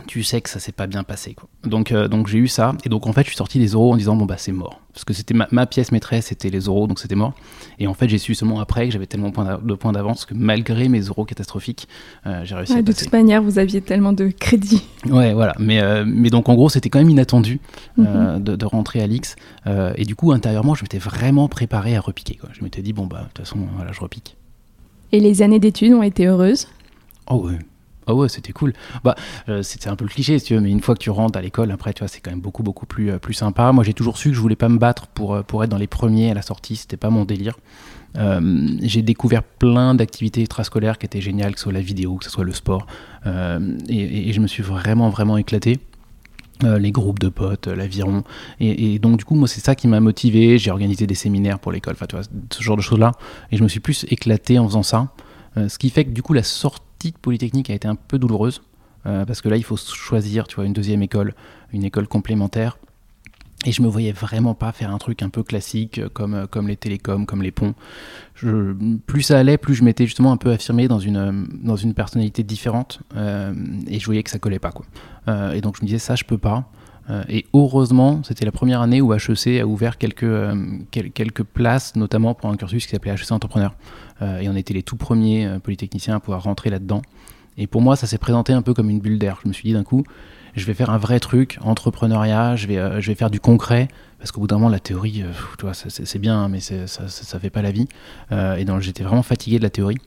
tu 0.06 0.22
sais 0.22 0.40
que 0.40 0.48
ça 0.48 0.60
s'est 0.60 0.72
pas 0.72 0.86
bien 0.86 1.02
passé. 1.02 1.34
Quoi. 1.34 1.48
Donc, 1.64 1.92
euh, 1.92 2.08
donc 2.08 2.28
j'ai 2.28 2.38
eu 2.38 2.48
ça. 2.48 2.74
Et 2.84 2.88
donc, 2.88 3.06
en 3.06 3.12
fait, 3.12 3.22
je 3.22 3.28
suis 3.28 3.36
sorti 3.36 3.58
des 3.58 3.74
oraux 3.74 3.92
en 3.92 3.96
disant, 3.96 4.16
bon, 4.16 4.26
bah, 4.26 4.36
c'est 4.38 4.52
mort. 4.52 4.80
Parce 4.92 5.04
que 5.04 5.12
c'était 5.12 5.34
ma, 5.34 5.66
pièce 5.66 5.92
maîtresse, 5.92 6.26
c'était 6.26 6.48
les 6.48 6.68
oraux, 6.68 6.86
donc 6.86 6.98
c'était 6.98 7.14
mort. 7.14 7.34
Et 7.78 7.86
en 7.86 7.94
fait, 7.94 8.08
j'ai 8.08 8.18
su 8.18 8.34
seulement 8.34 8.60
après 8.60 8.86
que 8.86 8.92
j'avais 8.92 9.06
tellement 9.06 9.30
de 9.30 9.74
points 9.74 9.92
d'avance 9.92 10.24
que 10.24 10.34
malgré 10.34 10.88
mes 10.88 11.10
oraux 11.10 11.24
catastrophiques, 11.24 11.86
euh, 12.26 12.42
j'ai 12.44 12.54
réussi 12.54 12.72
à 12.72 12.82
De 12.82 12.92
toute 12.92 13.12
manière, 13.12 13.42
vous 13.42 13.58
aviez 13.58 13.80
tellement 13.80 14.12
de 14.12 14.28
crédit. 14.28 14.82
Ouais, 15.06 15.34
voilà. 15.34 15.54
Mais, 15.58 15.80
euh, 15.82 16.04
mais 16.06 16.30
donc, 16.30 16.48
en 16.48 16.54
gros, 16.54 16.68
c'était 16.68 16.88
quand 16.88 16.98
même 16.98 17.10
inattendu 17.10 17.60
mhm. 17.96 18.42
de, 18.42 18.56
de, 18.56 18.66
rentrer 18.66 19.02
à 19.02 19.06
l'X. 19.06 19.36
et 19.96 20.04
du 20.04 20.14
coup, 20.14 20.32
intérieurement, 20.32 20.74
je 20.74 20.82
m'étais 20.82 20.98
vraiment 20.98 21.48
préparé 21.48 21.96
à 21.96 22.00
repiquer. 22.00 22.36
Quoi. 22.36 22.48
Je 22.52 22.64
m'étais 22.64 22.82
dit, 22.82 22.92
bon, 22.92 23.06
bah, 23.06 23.20
de 23.20 23.24
toute 23.26 23.38
façon, 23.38 23.58
voilà, 23.76 23.92
je 23.92 24.00
repique. 24.00 24.36
Et 25.12 25.20
les 25.20 25.42
années 25.42 25.60
d'études 25.60 25.92
ont 25.92 26.02
été 26.02 26.26
heureuses? 26.26 26.68
Oh, 27.28 27.42
oui. 27.44 27.54
Ah 28.06 28.14
ouais, 28.14 28.28
c'était 28.28 28.52
cool. 28.52 28.72
Bah, 29.02 29.16
euh, 29.48 29.62
c'était 29.62 29.88
un 29.88 29.96
peu 29.96 30.04
le 30.04 30.10
cliché, 30.10 30.40
tu 30.40 30.58
mais 30.60 30.70
une 30.70 30.80
fois 30.80 30.94
que 30.94 31.00
tu 31.00 31.10
rentres 31.10 31.36
à 31.38 31.42
l'école, 31.42 31.72
après, 31.72 31.92
tu 31.92 32.00
vois, 32.00 32.08
c'est 32.08 32.20
quand 32.20 32.30
même 32.30 32.40
beaucoup, 32.40 32.62
beaucoup 32.62 32.86
plus, 32.86 33.10
euh, 33.10 33.18
plus 33.18 33.34
sympa. 33.34 33.72
Moi, 33.72 33.82
j'ai 33.82 33.94
toujours 33.94 34.16
su 34.16 34.30
que 34.30 34.36
je 34.36 34.40
voulais 34.40 34.56
pas 34.56 34.68
me 34.68 34.78
battre 34.78 35.08
pour, 35.08 35.34
euh, 35.34 35.42
pour 35.42 35.64
être 35.64 35.70
dans 35.70 35.78
les 35.78 35.88
premiers 35.88 36.30
à 36.30 36.34
la 36.34 36.42
sortie. 36.42 36.76
C'était 36.76 36.96
pas 36.96 37.10
mon 37.10 37.24
délire. 37.24 37.56
j'ai 38.80 39.02
découvert 39.02 39.42
plein 39.42 39.94
d'activités 39.94 40.40
extrascolaires 40.40 40.96
qui 40.98 41.04
étaient 41.04 41.20
géniales, 41.20 41.52
que 41.52 41.58
ce 41.58 41.64
soit 41.64 41.72
la 41.72 41.82
vidéo, 41.82 42.16
que 42.16 42.24
ce 42.24 42.30
soit 42.30 42.44
le 42.44 42.52
sport. 42.52 42.86
Et, 43.26 44.28
et, 44.28 44.32
je 44.32 44.40
me 44.40 44.46
suis 44.46 44.62
vraiment, 44.62 45.10
vraiment 45.10 45.36
éclaté. 45.36 45.78
les 46.62 46.92
groupes 46.92 47.18
de 47.18 47.28
potes, 47.28 47.66
l'aviron. 47.66 48.24
Et, 48.58 48.94
et, 48.94 48.98
donc, 48.98 49.18
du 49.18 49.26
coup, 49.26 49.34
moi, 49.34 49.48
c'est 49.48 49.60
ça 49.60 49.74
qui 49.74 49.86
m'a 49.86 50.00
motivé. 50.00 50.56
J'ai 50.56 50.70
organisé 50.70 51.06
des 51.06 51.14
séminaires 51.14 51.58
pour 51.58 51.72
l'école, 51.72 51.92
enfin, 51.92 52.06
tu 52.06 52.16
vois, 52.16 52.24
ce 52.50 52.62
genre 52.62 52.78
de 52.78 52.82
choses-là. 52.82 53.12
Et 53.52 53.58
je 53.58 53.62
me 53.62 53.68
suis 53.68 53.80
plus 53.80 54.06
éclaté 54.08 54.58
en 54.58 54.66
faisant 54.66 54.82
ça. 54.82 55.08
Ce 55.56 55.78
qui 55.78 55.90
fait 55.90 56.04
que, 56.04 56.10
du 56.10 56.22
coup, 56.22 56.32
la 56.32 56.42
sortie 56.42 56.86
petite 56.98 57.18
polytechnique 57.18 57.70
a 57.70 57.74
été 57.74 57.88
un 57.88 57.94
peu 57.94 58.18
douloureuse, 58.18 58.62
euh, 59.06 59.24
parce 59.24 59.40
que 59.40 59.48
là, 59.48 59.56
il 59.56 59.64
faut 59.64 59.76
choisir, 59.76 60.46
tu 60.48 60.56
vois, 60.56 60.66
une 60.66 60.72
deuxième 60.72 61.02
école, 61.02 61.34
une 61.72 61.84
école 61.84 62.08
complémentaire. 62.08 62.78
Et 63.64 63.72
je 63.72 63.82
me 63.82 63.88
voyais 63.88 64.12
vraiment 64.12 64.54
pas 64.54 64.70
faire 64.70 64.92
un 64.92 64.98
truc 64.98 65.22
un 65.22 65.28
peu 65.28 65.42
classique 65.42 65.98
euh, 65.98 66.08
comme, 66.12 66.34
euh, 66.34 66.46
comme 66.46 66.68
les 66.68 66.76
télécoms, 66.76 67.24
comme 67.26 67.42
les 67.42 67.50
ponts. 67.50 67.74
Plus 68.34 69.22
ça 69.22 69.38
allait, 69.38 69.56
plus 69.56 69.74
je 69.74 69.82
m'étais 69.82 70.06
justement 70.06 70.30
un 70.30 70.36
peu 70.36 70.50
affirmé 70.52 70.88
dans 70.88 70.98
une, 70.98 71.46
dans 71.62 71.76
une 71.76 71.94
personnalité 71.94 72.42
différente. 72.42 73.00
et 73.16 73.98
je 73.98 74.04
voyais 74.04 74.22
que 74.22 74.30
ça 74.30 74.38
collait 74.38 74.58
pas. 74.58 74.72
Quoi. 74.72 74.84
et 75.54 75.62
donc 75.62 75.76
je 75.78 75.82
me 75.82 75.86
disais, 75.86 75.98
ça, 75.98 76.16
je 76.16 76.24
peux 76.24 76.36
pas. 76.36 76.70
et 77.30 77.46
heureusement, 77.54 78.20
c'était 78.24 78.44
la 78.44 78.52
première 78.52 78.82
année 78.82 79.00
où 79.00 79.14
HEC 79.14 79.58
a 79.58 79.66
ouvert 79.66 79.96
quelques, 79.96 80.26
quelques 80.90 81.44
places, 81.44 81.96
notamment 81.96 82.34
pour 82.34 82.50
un 82.50 82.56
cursus 82.56 82.84
qui 82.84 82.92
s'appelait 82.92 83.12
HEC 83.12 83.32
Entrepreneur. 83.32 83.74
Euh, 84.22 84.40
et 84.40 84.48
on 84.48 84.56
était 84.56 84.74
les 84.74 84.82
tout 84.82 84.96
premiers 84.96 85.46
euh, 85.46 85.58
polytechniciens 85.58 86.16
à 86.16 86.20
pouvoir 86.20 86.42
rentrer 86.42 86.70
là-dedans. 86.70 87.02
Et 87.58 87.66
pour 87.66 87.82
moi, 87.82 87.96
ça 87.96 88.06
s'est 88.06 88.18
présenté 88.18 88.52
un 88.52 88.62
peu 88.62 88.74
comme 88.74 88.90
une 88.90 89.00
bulle 89.00 89.18
d'air. 89.18 89.38
Je 89.42 89.48
me 89.48 89.52
suis 89.52 89.64
dit 89.68 89.72
d'un 89.72 89.84
coup, 89.84 90.04
je 90.54 90.64
vais 90.64 90.74
faire 90.74 90.90
un 90.90 90.98
vrai 90.98 91.20
truc, 91.20 91.58
entrepreneuriat, 91.62 92.56
je 92.56 92.66
vais, 92.66 92.78
euh, 92.78 93.00
je 93.00 93.08
vais 93.08 93.14
faire 93.14 93.30
du 93.30 93.40
concret, 93.40 93.88
parce 94.18 94.32
qu'au 94.32 94.40
bout 94.40 94.46
d'un 94.46 94.56
moment, 94.56 94.68
la 94.68 94.80
théorie, 94.80 95.24
tu 95.58 95.64
vois, 95.64 95.74
c'est 95.74 96.18
bien, 96.18 96.38
hein, 96.38 96.48
mais 96.48 96.60
ça, 96.60 96.86
ça, 96.86 97.38
fait 97.38 97.50
pas 97.50 97.62
la 97.62 97.70
vie. 97.70 97.88
et 98.30 98.64
donc 98.64 98.80
j'étais 98.80 99.04
vraiment 99.04 99.22
fatigué 99.22 99.58
de 99.58 99.62
la 99.62 99.70
théorie. 99.70 99.98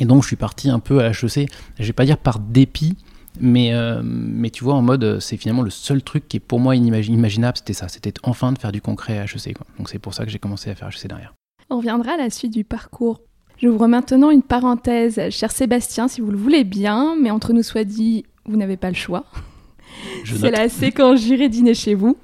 Et 0.00 0.04
donc 0.04 0.22
je 0.22 0.28
suis 0.28 0.36
parti 0.36 0.70
un 0.70 0.78
peu 0.78 1.00
à 1.00 1.10
HEC, 1.10 1.50
je 1.78 1.84
vais 1.84 1.92
pas 1.92 2.04
dire 2.04 2.18
par 2.18 2.38
dépit, 2.38 2.96
mais, 3.40 3.72
mais 4.02 4.50
tu 4.50 4.64
vois, 4.64 4.74
en 4.74 4.82
mode, 4.82 5.18
c'est 5.20 5.38
finalement 5.38 5.62
le 5.62 5.70
seul 5.70 6.02
truc 6.02 6.28
qui 6.28 6.36
est 6.36 6.40
pour 6.40 6.60
moi 6.60 6.76
inimaginable, 6.76 7.56
c'était 7.56 7.72
ça, 7.72 7.88
c'était 7.88 8.12
enfin 8.22 8.52
de 8.52 8.58
faire 8.58 8.72
du 8.72 8.82
concret 8.82 9.18
à 9.18 9.24
HEC. 9.24 9.56
Donc 9.78 9.88
c'est 9.88 9.98
pour 9.98 10.12
ça 10.12 10.24
que 10.24 10.30
j'ai 10.30 10.38
commencé 10.38 10.70
à 10.70 10.74
faire 10.74 10.88
HEC 10.88 11.08
derrière. 11.08 11.32
On 11.72 11.78
reviendra 11.78 12.12
à 12.12 12.16
la 12.18 12.28
suite 12.28 12.52
du 12.52 12.64
parcours. 12.64 13.22
J'ouvre 13.56 13.86
maintenant 13.86 14.28
une 14.28 14.42
parenthèse, 14.42 15.30
cher 15.30 15.50
Sébastien, 15.50 16.06
si 16.06 16.20
vous 16.20 16.30
le 16.30 16.36
voulez 16.36 16.64
bien, 16.64 17.16
mais 17.18 17.30
entre 17.30 17.54
nous 17.54 17.62
soit 17.62 17.84
dit, 17.84 18.26
vous 18.44 18.58
n'avez 18.58 18.76
pas 18.76 18.90
le 18.90 18.94
choix. 18.94 19.24
C'est 20.26 20.50
la 20.50 20.68
séquence 20.68 21.20
J'irai 21.20 21.48
dîner 21.48 21.72
chez 21.72 21.94
vous. 21.94 22.18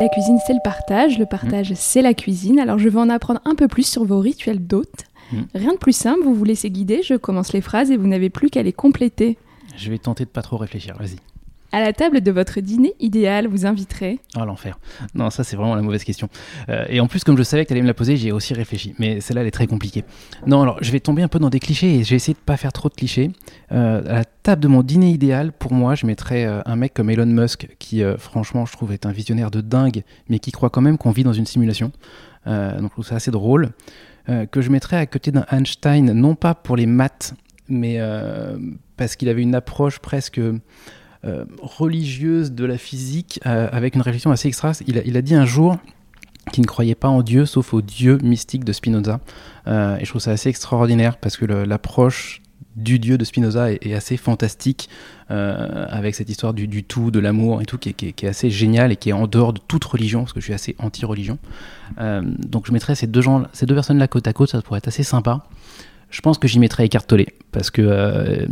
La 0.00 0.08
cuisine, 0.08 0.38
c'est 0.44 0.54
le 0.54 0.60
partage. 0.64 1.20
Le 1.20 1.26
partage, 1.26 1.70
mmh. 1.70 1.76
c'est 1.76 2.02
la 2.02 2.14
cuisine. 2.14 2.58
Alors, 2.58 2.80
je 2.80 2.88
vais 2.88 2.98
en 2.98 3.10
apprendre 3.10 3.40
un 3.44 3.54
peu 3.54 3.68
plus 3.68 3.86
sur 3.86 4.04
vos 4.04 4.18
rituels 4.18 4.66
d'hôtes. 4.66 5.04
Mmh. 5.30 5.42
Rien 5.54 5.72
de 5.74 5.78
plus 5.78 5.94
simple, 5.94 6.24
vous 6.24 6.34
vous 6.34 6.44
laissez 6.44 6.68
guider, 6.68 7.02
je 7.04 7.14
commence 7.14 7.52
les 7.52 7.60
phrases 7.60 7.92
et 7.92 7.96
vous 7.96 8.08
n'avez 8.08 8.28
plus 8.28 8.50
qu'à 8.50 8.64
les 8.64 8.72
compléter. 8.72 9.38
Je 9.76 9.88
vais 9.88 9.98
tenter 9.98 10.24
de 10.24 10.30
pas 10.30 10.42
trop 10.42 10.56
réfléchir, 10.56 10.96
vas-y. 10.98 11.16
À 11.76 11.80
la 11.80 11.92
table 11.92 12.22
de 12.22 12.30
votre 12.30 12.58
dîner 12.60 12.94
idéal, 13.00 13.48
vous 13.48 13.66
inviterez 13.66 14.18
Ah, 14.34 14.46
l'enfer. 14.46 14.78
Non, 15.14 15.28
ça, 15.28 15.44
c'est 15.44 15.56
vraiment 15.56 15.74
la 15.74 15.82
mauvaise 15.82 16.04
question. 16.04 16.30
Euh, 16.70 16.86
et 16.88 17.00
en 17.00 17.06
plus, 17.06 17.22
comme 17.22 17.36
je 17.36 17.42
savais 17.42 17.64
que 17.64 17.68
tu 17.68 17.74
allais 17.74 17.82
me 17.82 17.86
la 17.86 17.92
poser, 17.92 18.16
j'ai 18.16 18.32
aussi 18.32 18.54
réfléchi. 18.54 18.94
Mais 18.98 19.20
celle-là, 19.20 19.42
elle 19.42 19.48
est 19.48 19.50
très 19.50 19.66
compliquée. 19.66 20.02
Non, 20.46 20.62
alors, 20.62 20.78
je 20.80 20.90
vais 20.90 21.00
tomber 21.00 21.20
un 21.20 21.28
peu 21.28 21.38
dans 21.38 21.50
des 21.50 21.60
clichés 21.60 21.96
et 21.96 22.02
je 22.02 22.08
vais 22.08 22.16
essayer 22.16 22.32
de 22.32 22.38
pas 22.38 22.56
faire 22.56 22.72
trop 22.72 22.88
de 22.88 22.94
clichés. 22.94 23.30
Euh, 23.72 24.00
à 24.08 24.14
la 24.14 24.24
table 24.24 24.62
de 24.62 24.68
mon 24.68 24.82
dîner 24.82 25.10
idéal, 25.10 25.52
pour 25.52 25.74
moi, 25.74 25.94
je 25.94 26.06
mettrais 26.06 26.46
euh, 26.46 26.62
un 26.64 26.76
mec 26.76 26.94
comme 26.94 27.10
Elon 27.10 27.26
Musk, 27.26 27.68
qui, 27.78 28.02
franchement, 28.16 28.64
je 28.64 28.72
trouve, 28.72 28.92
est 28.92 29.04
un 29.04 29.12
visionnaire 29.12 29.50
de 29.50 29.60
dingue, 29.60 30.02
mais 30.30 30.38
qui 30.38 30.52
croit 30.52 30.70
quand 30.70 30.80
même 30.80 30.96
qu'on 30.96 31.10
vit 31.10 31.24
dans 31.24 31.34
une 31.34 31.44
simulation. 31.44 31.92
donc, 32.46 32.84
je 32.84 32.88
trouve 32.88 33.04
ça 33.06 33.16
assez 33.16 33.30
drôle. 33.30 33.68
que 34.26 34.62
je 34.62 34.70
mettrais 34.70 34.96
à 34.96 35.04
côté 35.04 35.30
d'un 35.30 35.44
Einstein, 35.52 36.14
non 36.14 36.36
pas 36.36 36.54
pour 36.54 36.74
les 36.76 36.86
maths 36.86 37.34
mais 37.68 38.00
parce 38.96 39.16
qu'il 39.16 39.28
avait 39.28 39.42
une 39.42 39.56
approche 39.56 39.98
presque 39.98 40.40
religieuse 41.60 42.52
de 42.52 42.64
la 42.64 42.78
physique, 42.78 43.40
avec 43.44 43.94
une 43.94 44.02
réflexion 44.02 44.30
assez 44.30 44.48
extra. 44.48 44.72
Il 44.86 45.16
a, 45.16 45.22
dit 45.22 45.34
un 45.34 45.46
jour 45.46 45.76
qu'il 46.52 46.62
ne 46.62 46.66
croyait 46.66 46.94
pas 46.94 47.08
en 47.08 47.22
Dieu, 47.22 47.46
sauf 47.46 47.74
au 47.74 47.82
Dieu 47.82 48.18
mystique 48.22 48.64
de 48.64 48.72
Spinoza. 48.72 49.20
et 49.66 50.04
je 50.04 50.08
trouve 50.08 50.20
ça 50.20 50.32
assez 50.32 50.48
extraordinaire 50.48 51.16
parce 51.16 51.36
que 51.36 51.44
l'approche 51.44 52.42
du 52.76 52.98
dieu 52.98 53.16
de 53.16 53.24
Spinoza 53.24 53.72
est, 53.72 53.94
assez 53.94 54.16
fantastique, 54.18 54.88
euh, 55.30 55.86
avec 55.88 56.14
cette 56.14 56.28
histoire 56.28 56.52
du, 56.52 56.84
tout, 56.84 57.10
de 57.10 57.18
l'amour 57.18 57.62
et 57.62 57.64
tout, 57.64 57.78
qui 57.78 57.88
est, 57.88 58.24
assez 58.24 58.50
génial 58.50 58.92
et 58.92 58.96
qui 58.96 59.08
est 59.08 59.14
en 59.14 59.26
dehors 59.26 59.54
de 59.54 59.60
toute 59.66 59.84
religion, 59.84 60.20
parce 60.20 60.34
que 60.34 60.40
je 60.40 60.44
suis 60.44 60.54
assez 60.54 60.76
anti-religion. 60.78 61.38
Euh, 61.98 62.22
donc 62.38 62.66
je 62.66 62.72
mettrais 62.72 62.94
ces 62.94 63.06
deux, 63.06 63.22
ces 63.52 63.66
deux 63.66 63.74
personnes-là 63.74 64.08
côte 64.08 64.28
à 64.28 64.32
côte, 64.34 64.50
ça 64.50 64.60
pourrait 64.60 64.78
être 64.78 64.88
assez 64.88 65.02
sympa. 65.02 65.46
Je 66.16 66.22
pense 66.22 66.38
que 66.38 66.48
j'y 66.48 66.58
mettrais 66.58 66.86
écartelé, 66.86 67.26
parce 67.52 67.70
que 67.70 67.82
euh, 67.82 68.46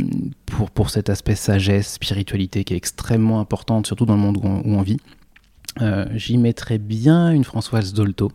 pour, 0.45 0.69
pour 0.69 0.91
cet 0.91 1.09
aspect 1.09 1.33
sagesse, 1.33 1.93
spiritualité 1.93 2.63
qui 2.63 2.75
est 2.75 2.77
extrêmement 2.77 3.39
importante, 3.39 3.87
surtout 3.87 4.05
dans 4.05 4.13
le 4.13 4.21
monde 4.21 4.37
où 4.37 4.45
on, 4.45 4.81
vit, 4.83 4.99
j'y 6.13 6.37
mettrais 6.37 6.77
bien 6.77 7.31
une 7.31 7.43
Françoise 7.43 7.91
Dolto, 7.91 8.31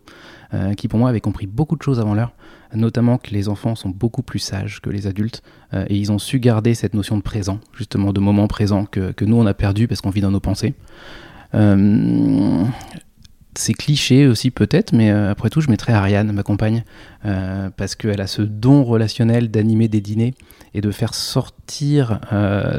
qui 0.76 0.88
pour 0.88 0.98
moi 0.98 1.08
avait 1.08 1.20
compris 1.20 1.46
beaucoup 1.46 1.76
de 1.76 1.82
choses 1.82 2.00
avant 2.00 2.14
l'heure 2.14 2.32
notamment 2.74 3.18
que 3.18 3.30
les 3.30 3.48
enfants 3.48 3.74
sont 3.74 3.88
beaucoup 3.88 4.22
plus 4.22 4.38
sages 4.38 4.80
que 4.80 4.90
les 4.90 5.06
adultes 5.06 5.42
euh, 5.74 5.84
et 5.88 5.96
ils 5.96 6.12
ont 6.12 6.18
su 6.18 6.38
garder 6.38 6.74
cette 6.74 6.94
notion 6.94 7.16
de 7.16 7.22
présent, 7.22 7.60
justement 7.72 8.12
de 8.12 8.20
moment 8.20 8.46
présent 8.46 8.84
que, 8.84 9.12
nous 9.24 9.36
on 9.36 9.46
a 9.46 9.54
perdu 9.54 9.88
parce 9.88 10.00
qu'on 10.00 10.10
vit 10.10 10.20
dans 10.20 10.30
nos 10.30 10.40
pensées. 10.40 10.74
Euh, 13.50 13.58
c'est 13.58 13.74
cliché 13.74 14.26
aussi 14.26 14.50
peut-être, 14.50 14.92
mais 14.92 15.10
euh, 15.10 15.30
après 15.30 15.50
tout, 15.50 15.60
je 15.60 15.70
mettrais 15.70 15.92
Ariane, 15.92 16.32
ma 16.32 16.42
compagne, 16.42 16.84
parce 17.76 17.94
qu'elle 17.94 18.20
a 18.20 18.26
ce 18.26 18.42
don 18.42 18.84
relationnel 18.84 19.50
d'animer 19.50 19.88
des 19.88 20.00
dîners 20.00 20.34
et 20.74 20.80
de 20.80 20.90
faire 20.90 21.14
sortir 21.14 22.20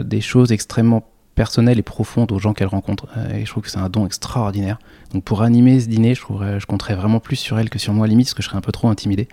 des 0.03 0.21
choses 0.21 0.51
extrêmement 0.51 1.07
personnelles 1.35 1.77
et 1.77 1.83
profondes 1.83 2.31
aux 2.31 2.39
gens 2.39 2.53
qu'elle 2.53 2.67
rencontre. 2.67 3.07
et 3.33 3.45
je 3.45 3.51
trouve 3.51 3.63
que 3.63 3.69
c'est 3.69 3.77
un 3.77 3.89
don 3.89 4.05
extraordinaire. 4.05 4.79
Donc 5.13 5.23
pour 5.23 5.43
animer 5.43 5.79
ce 5.79 5.87
dîner, 5.87 6.15
je, 6.15 6.21
trouverais, 6.21 6.59
je 6.59 6.65
compterais 6.65 6.95
vraiment 6.95 7.19
plus 7.19 7.35
sur 7.35 7.59
elle 7.59 7.69
que 7.69 7.77
sur 7.77 7.93
moi, 7.93 8.07
limite, 8.07 8.27
parce 8.27 8.33
que 8.33 8.41
je 8.41 8.47
serais 8.47 8.57
un 8.57 8.61
peu 8.61 8.71
trop 8.71 8.89
intimidé. 8.89 9.27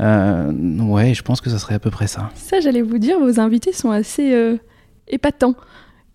Euh, 0.00 0.52
ouais, 0.80 1.14
je 1.14 1.22
pense 1.22 1.40
que 1.40 1.50
ça 1.50 1.58
serait 1.58 1.74
à 1.74 1.78
peu 1.78 1.90
près 1.90 2.06
ça. 2.06 2.30
Ça, 2.34 2.60
j'allais 2.60 2.82
vous 2.82 2.98
dire, 2.98 3.18
vos 3.18 3.40
invités 3.40 3.72
sont 3.72 3.90
assez 3.90 4.34
euh, 4.34 4.56
épatants. 5.08 5.54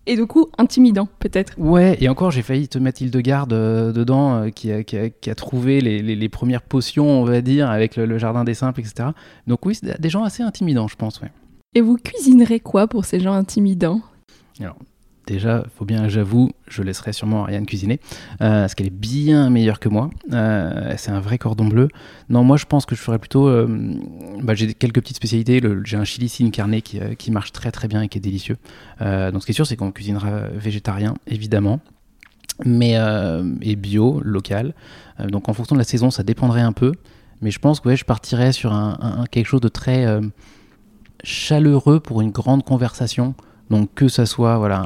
Et 0.06 0.16
du 0.16 0.26
coup, 0.26 0.48
intimidants, 0.58 1.08
peut-être. 1.20 1.54
Ouais, 1.58 1.96
et 2.00 2.08
encore, 2.08 2.32
j'ai 2.32 2.42
failli 2.42 2.68
te 2.68 2.78
mettre 2.78 3.02
Hildegarde 3.02 3.52
euh, 3.52 3.92
dedans, 3.92 4.34
euh, 4.34 4.48
qui, 4.48 4.72
a, 4.72 4.82
qui, 4.82 4.96
a, 4.96 5.10
qui, 5.10 5.30
a, 5.30 5.34
trouvé 5.36 5.80
les, 5.80 6.02
les, 6.02 6.28
premières 6.28 6.62
potions, 6.62 7.06
on 7.06 7.24
va 7.24 7.40
dire, 7.40 7.70
avec 7.70 7.94
le, 7.96 8.18
jardin 8.18 8.42
des 8.42 8.54
simples, 8.54 8.80
etc. 8.80 9.10
Donc 9.46 9.64
oui, 9.64 9.76
c'est 9.76 10.00
des 10.00 10.10
gens 10.10 10.24
assez 10.24 10.42
intimidants, 10.42 10.88
je 10.88 10.96
pense, 10.96 11.20
ouais. 11.20 11.30
Et 11.74 11.80
vous 11.80 11.96
cuisinerez 11.96 12.58
quoi 12.58 12.88
pour 12.88 13.04
ces 13.04 13.20
gens 13.20 13.32
intimidants? 13.32 14.00
Alors, 14.60 14.76
déjà, 15.26 15.64
faut 15.76 15.84
bien, 15.84 16.08
j'avoue, 16.08 16.50
je 16.68 16.82
laisserai 16.82 17.12
sûrement 17.12 17.44
Ariane 17.44 17.66
cuisiner, 17.66 18.00
euh, 18.40 18.62
parce 18.62 18.74
qu'elle 18.74 18.86
est 18.86 18.90
bien 18.90 19.50
meilleure 19.50 19.80
que 19.80 19.88
moi. 19.88 20.10
Euh, 20.32 20.94
c'est 20.96 21.10
un 21.10 21.20
vrai 21.20 21.38
cordon 21.38 21.66
bleu. 21.66 21.88
Non, 22.28 22.44
moi, 22.44 22.56
je 22.56 22.66
pense 22.66 22.86
que 22.86 22.94
je 22.94 23.00
ferais 23.00 23.18
plutôt. 23.18 23.48
Euh, 23.48 23.66
bah, 24.42 24.54
j'ai 24.54 24.74
quelques 24.74 25.00
petites 25.00 25.16
spécialités. 25.16 25.60
J'ai 25.84 25.96
un 25.96 26.04
chili 26.04 26.28
sin 26.28 26.50
carne 26.50 26.80
qui, 26.82 27.30
marche 27.30 27.52
très 27.52 27.70
très 27.70 27.88
bien 27.88 28.02
et 28.02 28.08
qui 28.08 28.18
est 28.18 28.20
délicieux. 28.20 28.56
donc, 29.00 29.42
ce 29.42 29.46
qui 29.46 29.52
est 29.52 29.54
sûr, 29.54 29.66
c'est 29.66 29.76
qu'on 29.76 29.92
cuisinera 29.92 30.48
végétarien, 30.54 31.14
évidemment, 31.26 31.80
mais 32.64 32.96
et 33.62 33.76
bio, 33.76 34.20
local. 34.24 34.74
donc, 35.28 35.48
en 35.48 35.52
fonction 35.52 35.76
de 35.76 35.80
la 35.80 35.84
saison, 35.84 36.10
ça 36.10 36.22
dépendrait 36.22 36.62
un 36.62 36.72
peu. 36.72 36.92
Mais 37.40 37.50
je 37.50 37.58
pense 37.58 37.80
que 37.80 37.94
je 37.96 38.04
partirais 38.04 38.52
sur 38.52 38.72
quelque 39.30 39.46
chose 39.46 39.60
de 39.60 39.68
très 39.68 40.06
chaleureux 41.24 42.00
pour 42.00 42.20
une 42.20 42.30
grande 42.30 42.64
conversation. 42.64 43.34
Donc 43.72 43.94
que 43.94 44.06
ça 44.06 44.26
soit 44.26 44.58
voilà, 44.58 44.82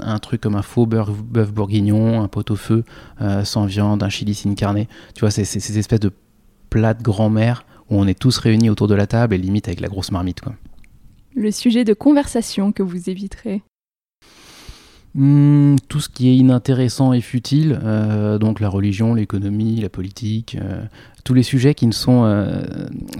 un, 0.00 0.18
truc 0.18 0.42
comme 0.42 0.54
un 0.54 0.60
faux 0.60 0.84
bœuf 0.84 1.50
bourguignon, 1.50 2.20
un 2.20 2.28
pot-au-feu 2.28 2.84
euh, 3.22 3.42
sans 3.42 3.64
viande, 3.64 4.02
un 4.02 4.10
chili 4.10 4.34
sin 4.34 4.52
carne, 4.52 4.84
tu 5.14 5.20
vois, 5.20 5.30
c'est 5.30 5.46
ces 5.46 5.78
espèces 5.78 6.00
de 6.00 6.12
plats 6.68 6.92
de 6.92 7.02
grand-mère 7.02 7.64
où 7.88 7.96
on 7.98 8.06
est 8.06 8.18
tous 8.18 8.36
réunis 8.36 8.68
autour 8.68 8.86
de 8.86 8.94
la 8.94 9.06
table 9.06 9.34
et 9.34 9.38
limite 9.38 9.66
avec 9.66 9.80
la 9.80 9.88
grosse 9.88 10.12
marmite. 10.12 10.42
Quoi. 10.42 10.52
Le 11.34 11.50
sujet 11.50 11.84
de 11.84 11.94
conversation 11.94 12.70
que 12.70 12.82
vous 12.82 13.08
éviterez 13.08 13.62
hmm, 15.14 15.76
tout 15.88 16.00
ce 16.00 16.10
qui 16.10 16.28
est 16.28 16.36
inintéressant 16.36 17.14
et 17.14 17.22
futile, 17.22 17.80
euh, 17.82 18.36
donc 18.36 18.60
la 18.60 18.68
religion, 18.68 19.14
l'économie, 19.14 19.80
la 19.80 19.88
politique, 19.88 20.58
euh, 20.60 20.84
tous 21.24 21.32
les 21.32 21.42
sujets 21.42 21.72
qui 21.72 21.86
ne 21.86 21.92
sont. 21.92 22.30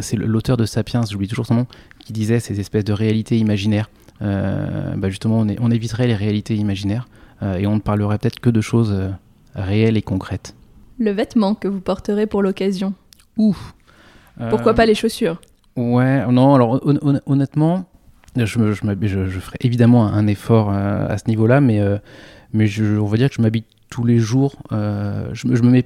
c'est 0.01 0.17
l'auteur 0.17 0.59
de 0.59 0.67
Sapiens, 0.67 1.01
j'oublie 1.11 1.29
toujours 1.29 1.47
son 1.47 1.55
nom, 1.55 1.67
qui 1.99 2.13
disait 2.13 2.41
ces 2.41 2.61
espèces 2.61 2.85
de 2.85 2.93
réalités 2.93 3.39
imaginaires. 3.39 3.89
Euh, 4.23 4.95
bah, 4.97 5.09
justement, 5.09 5.45
on, 5.61 5.71
éviterait 5.71 6.07
les 6.07 6.15
réalités 6.15 6.55
imaginaires 6.55 7.09
euh, 7.43 7.57
et 7.57 7.67
on 7.67 7.77
ne 7.77 7.81
parlerait 7.81 8.19
peut-être 8.19 8.41
que 8.41 8.51
de 8.51 8.61
choses 8.61 8.93
euh, 8.93 9.11
réelles 9.55 9.97
et 9.97 10.03
concrètes. 10.03 10.55
Le 10.99 11.11
vêtement 11.11 11.55
que 11.55 11.69
vous 11.69 11.81
porterez 11.81 12.27
pour 12.27 12.43
l'occasion. 12.43 12.93
Ouf 13.39 13.75
Pourquoi 14.51 14.75
pas 14.75 14.85
les 14.85 14.95
chaussures? 14.95 15.41
Ouais, 15.77 16.27
non, 16.27 16.55
alors 16.55 16.83
honnêtement, 17.27 17.87
je, 18.37 18.45
je, 18.45 18.75
je, 18.75 19.41
ferai 19.41 19.57
évidemment 19.61 20.07
un, 20.07 20.27
effort 20.27 20.71
à 20.71 21.17
ce 21.17 21.27
niveau-là, 21.29 21.63
mais, 21.63 21.81
mais 22.53 22.69
on 22.99 23.07
va 23.07 23.17
dire 23.17 23.31
que 23.31 23.37
je 23.37 23.41
m'habille 23.41 23.65
tous 23.91 24.05
les 24.05 24.19
jours. 24.19 24.55
je, 24.71 25.47
me 25.47 25.71
mets 25.71 25.85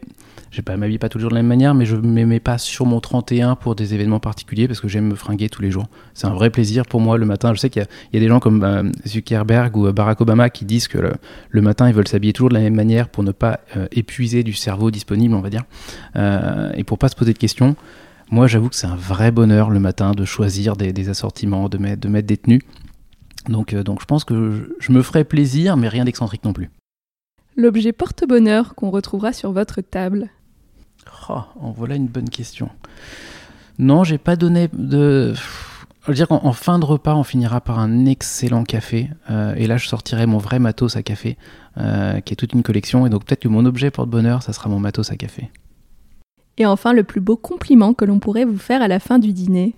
je 0.55 0.61
pas 0.61 0.77
m'habiller 0.77 0.99
pas 0.99 1.09
toujours 1.09 1.31
de 1.31 1.35
la 1.35 1.43
même 1.43 1.49
manière, 1.49 1.75
mais 1.75 1.85
je 1.85 1.97
me 1.97 2.25
mets 2.25 2.39
pas 2.39 2.59
sur 2.59 2.87
mon 2.87 3.01
31 3.01 3.57
pour 3.57 3.75
des 3.75 3.93
événements 3.93 4.21
particuliers 4.21 4.69
parce 4.69 4.81
que 4.81 4.87
j'aime 4.87 5.09
me 5.09 5.17
fringuer 5.17 5.49
tous 5.49 5.63
les 5.63 5.73
jours. 5.73 5.87
C'est 6.15 6.29
un 6.29 6.35
vrai 6.35 6.51
plaisir 6.51 6.85
pour 6.87 7.01
moi 7.01 7.19
le 7.19 7.27
matin. 7.27 7.53
Je 7.55 7.59
sais 7.59 7.71
qu'il 7.71 7.85
y, 8.13 8.17
a 8.17 8.21
des 8.21 8.29
gens 8.29 8.39
comme 8.39 8.63
euh, 8.63 8.85
Zuckerberg 9.05 9.77
ou 9.77 9.89
euh, 9.89 9.93
Barack 9.93 10.21
Obama 10.21 10.51
qui 10.51 10.65
disent 10.65 10.87
que 10.87 10.99
le, 11.51 11.61
matin 11.61 11.89
ils 11.89 11.95
veulent 11.95 12.07
s'habiller 12.07 12.33
toujours 12.33 12.51
de 12.51 12.55
la 12.55 12.61
même 12.61 12.75
manière 12.75 13.09
pour 13.09 13.25
ne 13.25 13.33
pas 13.33 13.61
euh, 13.77 13.89
épuiser 13.91 14.45
du 14.45 14.53
cerveau 14.53 14.93
disponible, 14.93 15.35
on 15.35 15.41
va 15.41 15.51
dire, 15.51 15.65
et 16.75 16.85
pour 16.85 16.99
pas 16.99 17.09
se 17.09 17.17
poser 17.17 17.33
de 17.33 17.39
questions. 17.39 17.75
Moi, 18.31 18.47
j'avoue 18.47 18.69
que 18.69 18.77
c'est 18.77 18.87
un 18.87 18.97
vrai 18.97 19.33
bonheur 19.33 19.71
le 19.71 19.81
matin 19.81 20.13
de 20.13 20.25
choisir 20.25 20.77
des, 20.77 21.09
assortiments, 21.09 21.69
de 21.69 21.79
mettre, 21.79 22.01
de 22.01 22.09
mettre 22.09 22.27
des 22.27 22.37
tenues. 22.37 22.63
Donc, 23.49 23.75
donc 23.75 24.01
je 24.01 24.07
pense 24.07 24.25
que 24.25 24.77
je 24.79 24.93
me 24.93 25.03
ferai 25.03 25.25
plaisir, 25.25 25.77
mais 25.77 25.89
rien 25.89 26.05
d'excentrique 26.05 26.45
non 26.45 26.53
plus. 26.53 26.71
L'objet 27.57 27.93
porte-bonheur 27.93 28.75
qu'on 28.75 28.91
retrouvera 28.91 29.33
sur 29.33 29.53
votre 29.53 29.81
table. 29.81 30.31
Oh, 31.29 31.43
voilà 31.77 31.95
une 31.95 32.09
bonne 32.09 32.29
question. 32.29 32.69
Non, 33.79 34.05
j'ai 34.05 34.19
pas 34.19 34.37
donné 34.37 34.69
de. 34.73 35.35
Je 35.35 36.09
veux 36.09 36.15
dire 36.15 36.29
qu'en 36.29 36.53
fin 36.53 36.79
de 36.79 36.85
repas, 36.85 37.15
on 37.15 37.23
finira 37.23 37.61
par 37.61 37.79
un 37.79 38.05
excellent 38.05 38.65
café. 38.65 39.09
Euh, 39.31 39.55
et 39.55 39.67
là, 39.67 39.79
je 39.79 39.89
sortirai 39.89 40.27
mon 40.27 40.39
vrai 40.39 40.59
matos 40.59 40.97
à 40.97 41.03
café, 41.03 41.39
euh, 41.79 42.21
qui 42.21 42.35
est 42.35 42.37
toute 42.37 42.53
une 42.53 42.63
collection. 42.63 43.07
Et 43.07 43.11
donc, 43.11 43.25
peut-être 43.25 43.41
que 43.41 43.49
mon 43.49 43.65
objet 43.65 43.91
porte-bonheur, 43.91 44.43
ça 44.43 44.53
sera 44.53 44.69
mon 44.69 44.81
matos 44.81 45.11
à 45.11 45.17
café. 45.17 45.51
Et 46.59 46.67
enfin, 46.67 46.93
le 46.93 47.05
plus 47.05 47.21
beau 47.21 47.37
compliment 47.37 47.95
que 47.95 48.05
l'on 48.05 48.19
pourrait 48.19 48.45
vous 48.45 48.59
faire 48.59 48.83
à 48.83 48.89
la 48.89 49.01
fin 49.01 49.19
du 49.19 49.33
dîner 49.33 49.75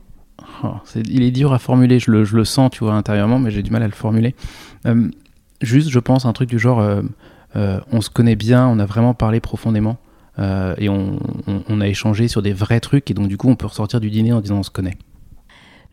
oh, 0.64 0.74
Il 0.94 1.22
est 1.22 1.30
dur 1.30 1.52
à 1.52 1.58
formuler, 1.58 2.00
je 2.00 2.10
le, 2.10 2.44
sens, 2.44 2.70
tu 2.72 2.84
vois, 2.84 2.94
intérieurement, 2.94 3.38
mais 3.38 3.50
j'ai 3.50 3.62
du 3.62 3.70
mal 3.70 3.82
à 3.82 3.86
le 3.86 3.92
formuler. 3.92 4.34
Euh, 4.84 5.08
juste, 5.60 5.90
je 5.90 5.98
pense, 6.00 6.26
un 6.26 6.32
truc 6.32 6.48
du 6.48 6.58
genre 6.58 6.80
on 7.54 8.00
se 8.00 8.10
connaît 8.10 8.36
bien, 8.36 8.66
on 8.66 8.78
a 8.78 8.86
vraiment 8.86 9.14
parlé 9.14 9.40
profondément. 9.40 9.98
Euh, 10.38 10.74
et 10.78 10.88
on, 10.88 11.18
a 11.80 11.88
échangé 11.88 12.28
sur 12.28 12.42
des 12.42 12.52
vrais 12.52 12.80
trucs 12.80 13.10
et 13.10 13.14
donc 13.14 13.28
du 13.28 13.38
coup 13.38 13.48
on 13.48 13.56
peut 13.56 13.66
ressortir 13.66 14.00
du 14.00 14.10
dîner 14.10 14.32
en 14.32 14.40
disant 14.40 14.58
on 14.58 14.62
se 14.62 14.70
connaît. 14.70 14.96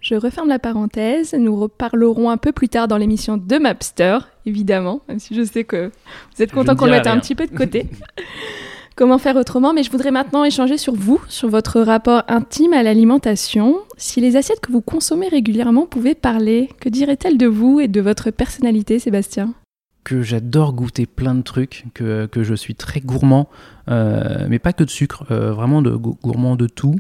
Je 0.02 0.16
referme 0.16 0.50
la 0.50 0.60
parenthèse, 0.60 1.34
nous 1.34 1.56
reparlerons 1.56 2.30
un 2.30 2.36
peu 2.36 2.52
plus 2.52 2.68
tard 2.68 2.90
dans 2.90 2.98
l'émission 2.98 3.38
de 3.38 3.58
Mapster, 3.58 4.18
évidemment, 4.46 5.00
même 5.08 5.20
si 5.20 5.34
je 5.34 5.44
sais 5.44 5.64
que 5.64 5.92
vous 6.36 6.44
êtes 6.44 6.52
content 6.52 6.76
qu'on 6.76 6.88
le 6.88 6.92
mette 6.92 7.08
un 7.08 7.20
petit 7.20 7.36
peu 7.36 7.48
de 7.48 7.56
côté. 7.56 7.88
Comment 8.98 9.18
faire 9.18 9.38
autrement 9.38 9.74
Mais 9.74 9.82
je 9.82 9.90
voudrais 9.90 10.12
maintenant 10.12 10.44
échanger 10.44 10.78
sur 10.78 10.94
vous, 10.94 11.22
sur 11.30 11.48
votre 11.48 11.80
rapport 11.80 12.24
intime 12.28 12.74
à 12.74 12.84
l'alimentation. 12.84 13.78
Si 13.98 14.20
les 14.20 14.36
assiettes 14.36 14.60
que 14.60 14.74
vous 14.74 14.82
consommez 14.82 15.30
régulièrement 15.30 15.86
pouvaient 15.86 16.16
parler, 16.16 16.70
que 16.82 16.90
diraient-elles 16.90 17.38
de 17.38 17.48
vous 17.48 17.80
et 17.80 17.88
de 17.88 18.02
votre 18.02 18.30
personnalité, 18.30 19.00
Sébastien? 19.00 19.54
Que 20.04 20.22
j'adore 20.22 20.74
goûter 20.74 21.06
plein 21.06 21.36
de 21.36 21.42
trucs, 21.42 21.86
que, 21.94 22.26
que 22.26 22.44
je 22.44 22.54
suis 22.54 22.76
très 22.76 23.00
gourmand, 23.00 23.50
euh, 23.90 24.46
mais 24.50 24.60
pas 24.60 24.74
que 24.74 24.84
de 24.84 24.90
sucre, 24.90 25.26
euh, 25.32 25.54
vraiment 25.54 25.82
de 25.82 25.92
gourmand 25.92 26.56
de 26.56 26.68
tout. 26.68 26.96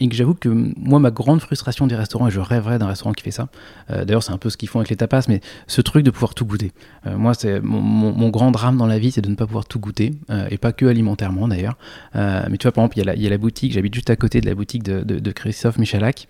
Et 0.00 0.08
que 0.08 0.14
j'avoue 0.14 0.34
que 0.34 0.48
moi, 0.48 1.00
ma 1.00 1.10
grande 1.10 1.40
frustration 1.40 1.88
des 1.88 1.96
restaurants, 1.96 2.28
et 2.28 2.30
je 2.30 2.38
rêverais 2.38 2.78
d'un 2.78 2.86
restaurant 2.86 3.12
qui 3.12 3.24
fait 3.24 3.32
ça, 3.32 3.48
euh, 3.90 4.04
d'ailleurs 4.04 4.22
c'est 4.22 4.30
un 4.30 4.38
peu 4.38 4.48
ce 4.48 4.56
qu'ils 4.56 4.68
font 4.68 4.78
avec 4.78 4.90
les 4.90 4.96
tapas, 4.96 5.24
mais 5.28 5.40
ce 5.66 5.80
truc 5.80 6.04
de 6.04 6.12
pouvoir 6.12 6.34
tout 6.34 6.46
goûter. 6.46 6.70
moi, 7.04 7.34
c'est 7.34 7.60
mon, 7.60 7.80
mon, 7.80 8.28
grand 8.28 8.52
drame 8.52 8.76
dans 8.76 8.86
la 8.86 9.00
vie, 9.00 9.10
c'est 9.10 9.22
de 9.22 9.28
ne 9.28 9.34
pas 9.34 9.46
pouvoir 9.46 9.66
tout 9.66 9.80
goûter, 9.80 10.14
et 10.50 10.56
pas 10.56 10.70
que 10.72 10.86
alimentairement 10.86 11.48
d'ailleurs. 11.48 11.76
mais 12.14 12.58
tu 12.58 12.64
vois, 12.64 12.72
par 12.72 12.84
exemple, 12.84 12.98
il 12.98 13.18
y, 13.18 13.24
y, 13.24 13.26
a 13.26 13.30
la 13.30 13.38
boutique, 13.38 13.72
j'habite 13.72 13.92
juste 13.92 14.10
à 14.10 14.14
côté 14.14 14.40
de 14.40 14.46
la 14.46 14.54
boutique 14.54 14.84
de, 14.84 15.02
de, 15.02 15.18
de 15.18 15.32
Christophe 15.32 15.78
Michalak, 15.78 16.28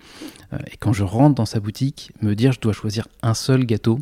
et 0.65 0.77
quand 0.79 0.93
je 0.93 1.03
rentre 1.03 1.35
dans 1.35 1.45
sa 1.45 1.59
boutique, 1.59 2.11
me 2.23 2.33
dire 2.33 2.53
je 2.53 2.59
dois 2.59 2.73
choisir 2.73 3.07
un 3.21 3.35
seul 3.35 3.65
gâteau, 3.65 3.99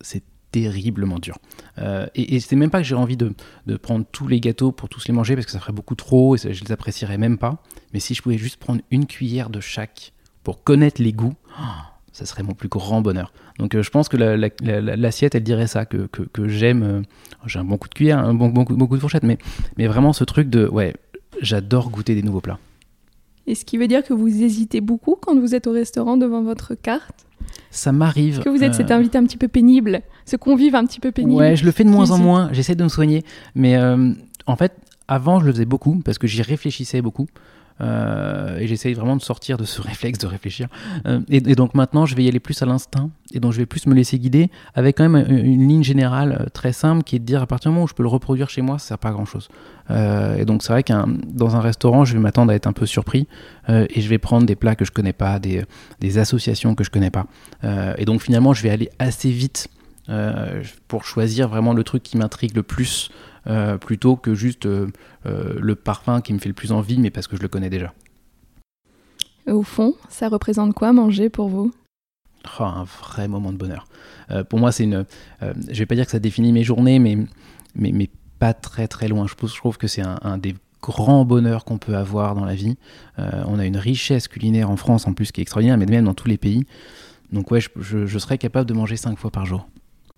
c'est 0.00 0.22
terriblement 0.52 1.18
dur. 1.18 1.38
Euh, 1.78 2.06
et, 2.14 2.38
c'est 2.40 2.56
même 2.56 2.70
pas 2.70 2.78
que 2.78 2.84
j'ai 2.84 2.94
envie 2.94 3.16
de, 3.16 3.34
prendre 3.78 4.04
tous 4.12 4.28
les 4.28 4.38
gâteaux 4.38 4.70
pour 4.70 4.88
tous 4.88 5.08
les 5.08 5.14
manger 5.14 5.34
parce 5.34 5.46
que 5.46 5.52
ça 5.52 5.58
ferait 5.58 5.72
beaucoup 5.72 5.94
trop 5.94 6.36
et 6.36 6.52
je 6.52 6.64
les 6.64 6.72
apprécierais 6.72 7.18
même 7.18 7.38
pas. 7.38 7.62
Mais 7.92 8.00
si 8.00 8.14
je 8.14 8.22
pouvais 8.22 8.38
juste 8.38 8.58
prendre 8.58 8.80
une 8.90 9.06
cuillère 9.06 9.50
de 9.50 9.60
chaque 9.60 10.12
pour 10.44 10.62
connaître 10.62 11.02
les 11.02 11.12
goûts, 11.12 11.34
ça 12.12 12.26
serait 12.26 12.42
mon 12.42 12.54
plus 12.54 12.68
grand 12.68 13.00
bonheur. 13.00 13.32
Donc 13.58 13.80
je 13.80 13.90
pense 13.90 14.08
que 14.08 14.16
l'assiette, 14.16 15.34
elle 15.34 15.42
dirait 15.42 15.66
ça, 15.66 15.86
que, 15.86 16.08
j'aime. 16.46 17.02
J'ai 17.46 17.58
un 17.58 17.64
bon 17.64 17.78
coup 17.78 17.88
de 17.88 17.94
cuillère, 17.94 18.18
un 18.18 18.34
bon, 18.34 18.64
coup 18.64 18.96
de 18.96 19.00
fourchette, 19.00 19.24
mais 19.24 19.86
vraiment 19.86 20.12
ce 20.12 20.24
truc 20.24 20.48
de 20.48 20.68
ouais, 20.68 20.94
j'adore 21.40 21.90
goûter 21.90 22.14
des 22.14 22.22
nouveaux 22.22 22.40
plats. 22.40 22.58
Et 23.46 23.54
ce 23.54 23.64
qui 23.64 23.76
veut 23.76 23.88
dire 23.88 24.04
que 24.04 24.14
vous 24.14 24.42
hésitez 24.42 24.80
beaucoup 24.80 25.16
quand 25.20 25.38
vous 25.38 25.54
êtes 25.54 25.66
au 25.66 25.72
restaurant 25.72 26.16
devant 26.16 26.42
votre 26.42 26.74
carte 26.74 27.26
ça 27.70 27.90
m'arrive. 27.90 28.40
Que 28.40 28.48
vous 28.48 28.62
êtes 28.62 28.74
cet 28.74 28.90
invité 28.90 29.18
un 29.18 29.24
petit 29.24 29.36
peu 29.36 29.48
pénible, 29.48 30.02
ce 30.26 30.36
convive 30.36 30.74
un 30.74 30.84
petit 30.84 31.00
peu 31.00 31.10
pénible. 31.10 31.40
Ouais, 31.40 31.56
je 31.56 31.64
le 31.64 31.72
fais 31.72 31.84
de 31.84 31.88
moins 31.88 32.10
en 32.10 32.18
moins, 32.18 32.50
j'essaie 32.52 32.74
de 32.74 32.84
me 32.84 32.88
soigner. 32.88 33.24
Mais 33.54 33.76
en 33.76 34.56
fait, 34.56 34.74
avant, 35.08 35.40
je 35.40 35.46
le 35.46 35.52
faisais 35.52 35.64
beaucoup 35.64 36.00
parce 36.04 36.18
que 36.18 36.26
j'y 36.26 36.42
réfléchissais 36.42 37.02
beaucoup. 37.02 37.26
Euh, 37.82 38.58
et 38.58 38.66
j'essaye 38.66 38.94
vraiment 38.94 39.16
de 39.16 39.22
sortir 39.22 39.56
de 39.56 39.64
ce 39.64 39.80
réflexe 39.82 40.18
de 40.18 40.26
réfléchir. 40.26 40.68
Euh, 41.06 41.20
et, 41.28 41.40
donc 41.40 41.74
maintenant, 41.74 42.06
je 42.06 42.14
vais 42.14 42.24
y 42.24 42.28
aller 42.28 42.40
plus 42.40 42.60
à 42.62 42.66
l'instinct, 42.66 43.10
et 43.32 43.40
donc 43.40 43.52
je 43.52 43.58
vais 43.58 43.66
plus 43.66 43.86
me 43.86 43.94
laisser 43.94 44.18
guider, 44.18 44.50
avec 44.74 44.98
quand 44.98 45.08
même 45.08 45.26
une, 45.28 45.68
ligne 45.68 45.82
générale 45.82 46.38
euh, 46.40 46.46
très 46.52 46.72
simple 46.72 47.02
qui 47.02 47.16
est 47.16 47.18
de 47.18 47.24
dire 47.24 47.42
à 47.42 47.46
partir 47.46 47.70
du 47.70 47.74
moment 47.74 47.84
où 47.84 47.88
je 47.88 47.94
peux 47.94 48.02
le 48.02 48.08
reproduire 48.08 48.50
chez 48.50 48.62
moi, 48.62 48.78
ça 48.78 48.88
sert 48.88 48.98
pas 48.98 49.08
à 49.08 49.12
grand 49.12 49.24
chose. 49.24 49.48
et 49.90 50.44
donc 50.44 50.62
c'est 50.62 50.72
vrai 50.72 50.82
qu'un 50.82 51.06
dans 51.26 51.56
un 51.56 51.60
restaurant, 51.60 52.04
je 52.04 52.14
vais 52.14 52.20
m'attendre 52.20 52.52
à 52.52 52.54
être 52.54 52.66
un 52.66 52.72
peu 52.72 52.86
surpris, 52.86 53.26
et 53.68 54.00
je 54.00 54.08
vais 54.08 54.18
prendre 54.18 54.46
des 54.46 54.56
plats 54.56 54.76
que 54.76 54.84
je 54.84 54.92
connais 54.92 55.12
pas, 55.12 55.38
des 55.38 56.18
associations 56.18 56.74
que 56.74 56.84
je 56.84 56.90
connais 56.90 57.10
pas. 57.10 57.26
et 57.98 58.04
donc 58.04 58.22
finalement, 58.22 58.54
je 58.54 58.62
vais 58.62 58.70
aller 58.70 58.90
assez 58.98 59.30
vite 59.30 59.68
pour 60.88 61.04
choisir 61.04 61.48
vraiment 61.48 61.74
le 61.74 61.84
truc 61.84 62.02
qui 62.02 62.16
m'intrigue 62.16 62.54
le 62.54 62.62
plus. 62.62 63.10
Euh, 63.48 63.76
plutôt 63.76 64.16
que 64.16 64.34
juste 64.34 64.66
euh, 64.66 64.88
euh, 65.26 65.54
le 65.60 65.74
parfum 65.74 66.20
qui 66.20 66.32
me 66.32 66.38
fait 66.38 66.48
le 66.48 66.54
plus 66.54 66.72
envie, 66.72 66.98
mais 66.98 67.10
parce 67.10 67.26
que 67.26 67.36
je 67.36 67.42
le 67.42 67.48
connais 67.48 67.70
déjà. 67.70 67.92
Au 69.48 69.62
fond, 69.62 69.94
ça 70.08 70.28
représente 70.28 70.74
quoi 70.74 70.92
manger 70.92 71.28
pour 71.28 71.48
vous? 71.48 71.72
Oh, 72.60 72.62
Un 72.62 72.84
vrai 72.84 73.26
moment 73.26 73.52
de 73.52 73.56
bonheur. 73.56 73.86
pour 74.48 74.58
moi, 74.58 74.70
c'est 74.72 74.84
une. 74.84 75.04
je 75.40 75.78
vais 75.78 75.86
pas 75.86 75.94
dire 75.96 76.04
que 76.04 76.12
ça 76.12 76.20
définit 76.20 76.52
mes 76.52 76.62
journées, 76.62 76.98
mais, 76.98 77.16
mais, 77.74 77.90
mais 77.92 78.08
pas 78.38 78.54
très 78.54 78.86
très 78.86 79.08
loin. 79.08 79.26
Je, 79.26 79.34
je 79.46 79.56
trouve 79.56 79.78
que 79.78 79.88
c'est 79.88 80.02
un, 80.02 80.38
des 80.38 80.54
grands 80.80 81.24
bonheurs 81.24 81.64
qu'on 81.64 81.78
peut 81.78 81.96
avoir 81.96 82.34
dans 82.36 82.44
la 82.44 82.54
vie. 82.54 82.76
on 83.18 83.58
a 83.58 83.66
une 83.66 83.76
richesse 83.76 84.28
culinaire 84.28 84.70
en 84.70 84.76
France 84.76 85.06
en 85.08 85.12
plus 85.12 85.32
qui 85.32 85.40
est 85.40 85.42
extraordinaire, 85.42 85.76
mais 85.76 85.86
même 85.86 86.04
dans 86.04 86.14
tous 86.14 86.28
les 86.28 86.38
pays. 86.38 86.64
Donc 87.32 87.50
ouais, 87.50 87.60
je, 87.60 88.06
je 88.06 88.18
serais 88.18 88.38
capable 88.38 88.68
de 88.68 88.74
manger 88.74 88.96
cinq 88.96 89.18
fois 89.18 89.30
par 89.30 89.46
jour. 89.46 89.66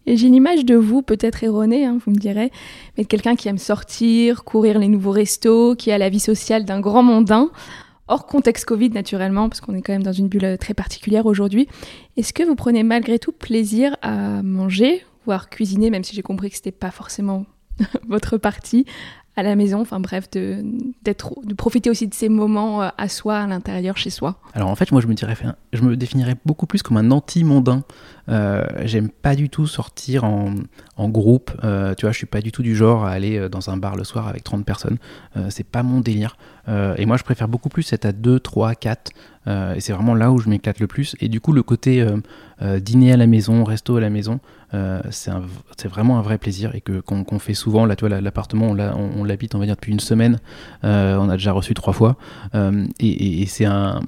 Et 0.06 0.16
j'ai 0.16 0.26
une 0.26 0.34
image 0.34 0.64
de 0.64 0.74
vous, 0.74 1.02
peut-être 1.02 1.42
erronée, 1.44 1.84
hein, 1.84 1.98
vous 2.04 2.12
me 2.12 2.18
direz, 2.18 2.50
mais 2.96 3.04
de 3.04 3.08
quelqu'un 3.08 3.36
qui 3.36 3.48
aime 3.48 3.58
sortir, 3.58 4.44
courir 4.44 4.78
les 4.78 4.88
nouveaux 4.88 5.10
restos, 5.10 5.74
qui 5.76 5.90
a 5.90 5.98
la 5.98 6.08
vie 6.08 6.20
sociale 6.20 6.64
d'un 6.64 6.80
grand 6.80 7.02
mondain, 7.02 7.50
hors 8.08 8.26
contexte 8.26 8.66
Covid 8.66 8.90
naturellement, 8.90 9.48
parce 9.48 9.60
qu'on 9.60 9.74
est 9.74 9.82
quand 9.82 9.92
même 9.92 10.02
dans 10.02 10.12
une 10.12 10.28
bulle 10.28 10.58
très 10.58 10.74
particulière 10.74 11.26
aujourd'hui. 11.26 11.68
Est-ce 12.16 12.32
que 12.32 12.42
vous 12.42 12.54
prenez 12.54 12.82
malgré 12.82 13.18
tout 13.18 13.32
plaisir 13.32 13.96
à 14.02 14.42
manger, 14.42 15.02
voire 15.24 15.48
cuisiner, 15.48 15.90
même 15.90 16.04
si 16.04 16.14
j'ai 16.14 16.22
compris 16.22 16.50
que 16.50 16.56
c'était 16.56 16.72
pas 16.72 16.90
forcément 16.90 17.46
votre 18.08 18.36
partie, 18.36 18.84
à 19.36 19.42
la 19.42 19.56
maison, 19.56 19.80
enfin 19.80 19.98
bref, 19.98 20.30
de, 20.30 20.62
profiter 21.56 21.90
aussi 21.90 22.06
de 22.06 22.14
ces 22.14 22.28
moments 22.28 22.82
euh, 22.82 22.88
à 22.98 23.08
soi, 23.08 23.38
à 23.38 23.46
l'intérieur, 23.46 23.96
chez 23.96 24.10
soi 24.10 24.36
Alors 24.54 24.68
en 24.68 24.76
fait, 24.76 24.92
moi 24.92 25.00
je 25.00 25.06
me, 25.06 25.14
dirais, 25.14 25.36
je 25.72 25.82
me 25.82 25.96
définirais 25.96 26.36
beaucoup 26.44 26.66
plus 26.66 26.82
comme 26.82 26.96
un 26.96 27.10
anti-mondain. 27.10 27.82
Euh, 28.28 28.64
j'aime 28.84 29.10
pas 29.10 29.34
du 29.34 29.50
tout 29.50 29.66
sortir 29.66 30.24
en, 30.24 30.54
groupe, 31.08 31.50
euh, 31.64 31.94
tu 31.94 32.06
vois, 32.06 32.12
je 32.12 32.18
suis 32.18 32.26
pas 32.26 32.40
du 32.40 32.52
tout 32.52 32.62
du 32.62 32.76
genre 32.76 33.04
à 33.04 33.10
aller 33.10 33.48
dans 33.48 33.70
un 33.70 33.76
bar 33.76 33.96
le 33.96 34.04
soir 34.04 34.28
avec 34.28 34.44
30 34.44 34.64
personnes, 34.64 34.98
c'est 35.50 35.66
pas 35.66 35.82
mon 35.82 36.00
délire. 36.00 36.36
et 36.68 37.04
moi 37.04 37.16
je 37.16 37.24
préfère 37.24 37.48
beaucoup 37.48 37.68
plus 37.68 37.92
être 37.92 38.06
à 38.06 38.12
2, 38.12 38.40
3, 38.40 38.74
4, 38.76 39.12
et 39.46 39.80
c'est 39.80 39.92
vraiment 39.92 40.14
là 40.14 40.32
où 40.32 40.38
je 40.38 40.48
m'éclate 40.48 40.80
le 40.80 40.86
plus. 40.86 41.16
Et 41.20 41.28
du 41.28 41.40
coup, 41.40 41.52
le 41.52 41.62
côté 41.62 42.06
dîner 42.80 43.12
à 43.12 43.16
la 43.16 43.26
maison, 43.26 43.64
resto 43.64 43.96
à 43.96 44.00
la 44.00 44.10
maison, 44.10 44.40
c'est 45.10 45.88
vraiment 45.88 46.18
un 46.18 46.22
vrai 46.22 46.38
plaisir 46.38 46.74
et 46.74 46.80
que 46.80 47.00
qu'on 47.00 47.38
fait 47.38 47.54
souvent. 47.54 47.84
Là, 47.86 47.96
tu 47.96 48.06
vois, 48.06 48.20
l'appartement, 48.20 48.68
on, 48.70 48.78
on 48.78 49.24
l'habite, 49.24 49.54
on 49.54 49.58
va 49.58 49.66
dire, 49.66 49.74
depuis 49.74 49.92
une 49.92 50.00
semaine. 50.00 50.40
on 50.82 51.28
a 51.28 51.36
déjà 51.36 51.52
reçu 51.52 51.74
trois 51.74 51.92
fois. 51.92 52.16
et, 53.00 53.46
c'est 53.46 53.66
un 53.66 54.00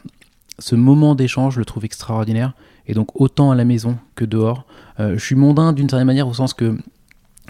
ce 0.59 0.75
moment 0.75 1.15
d'échange, 1.15 1.55
je 1.55 1.59
le 1.59 1.67
trouve 1.67 1.85
extraordinaire. 1.85 2.55
Et 2.87 2.95
donc, 2.95 3.21
autant 3.21 3.51
à 3.51 3.55
la 3.55 3.65
maison 3.65 3.99
que 4.15 4.25
dehors. 4.25 4.65
je 4.99 5.19
suis 5.19 5.35
mondain 5.35 5.73
d'une 5.73 5.89
certaine 5.89 6.07
manière 6.07 6.29
au 6.29 6.35
sens 6.35 6.55
que 6.55 6.79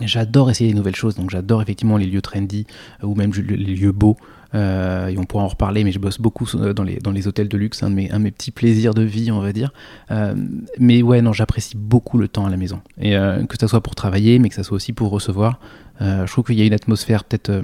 j'adore 0.02 0.50
essayer 0.50 0.70
des 0.70 0.76
nouvelles 0.76 0.96
choses. 0.96 1.14
Donc, 1.14 1.30
j'adore 1.30 1.62
effectivement 1.62 1.96
les 1.96 2.06
lieux 2.06 2.22
trendy 2.22 2.66
ou 3.02 3.14
même 3.14 3.32
les 3.32 3.56
lieux 3.56 3.92
beaux. 3.92 4.16
Euh, 4.56 5.08
et 5.08 5.18
on 5.18 5.24
pourra 5.24 5.44
en 5.44 5.48
reparler, 5.48 5.84
mais 5.84 5.92
je 5.92 5.98
bosse 5.98 6.18
beaucoup 6.18 6.46
dans 6.74 6.82
les, 6.82 6.96
dans 6.96 7.12
les 7.12 7.28
hôtels 7.28 7.48
de 7.48 7.56
luxe, 7.56 7.82
un 7.82 7.90
de, 7.90 7.94
mes, 7.94 8.10
un 8.10 8.18
de 8.18 8.24
mes 8.24 8.30
petits 8.30 8.50
plaisirs 8.50 8.94
de 8.94 9.02
vie, 9.02 9.30
on 9.30 9.40
va 9.40 9.52
dire. 9.52 9.72
Euh, 10.10 10.34
mais 10.78 11.02
ouais, 11.02 11.20
non, 11.20 11.32
j'apprécie 11.32 11.76
beaucoup 11.76 12.18
le 12.18 12.28
temps 12.28 12.46
à 12.46 12.50
la 12.50 12.56
maison. 12.56 12.80
Et 12.98 13.16
euh, 13.16 13.44
que 13.44 13.56
ça 13.58 13.68
soit 13.68 13.82
pour 13.82 13.94
travailler, 13.94 14.38
mais 14.38 14.48
que 14.48 14.54
ça 14.54 14.62
soit 14.62 14.76
aussi 14.76 14.92
pour 14.92 15.10
recevoir. 15.10 15.60
je 16.00 16.30
trouve 16.30 16.44
qu'il 16.44 16.58
y 16.58 16.62
a 16.62 16.64
une 16.64 16.72
atmosphère 16.72 17.24
peut-être 17.24 17.62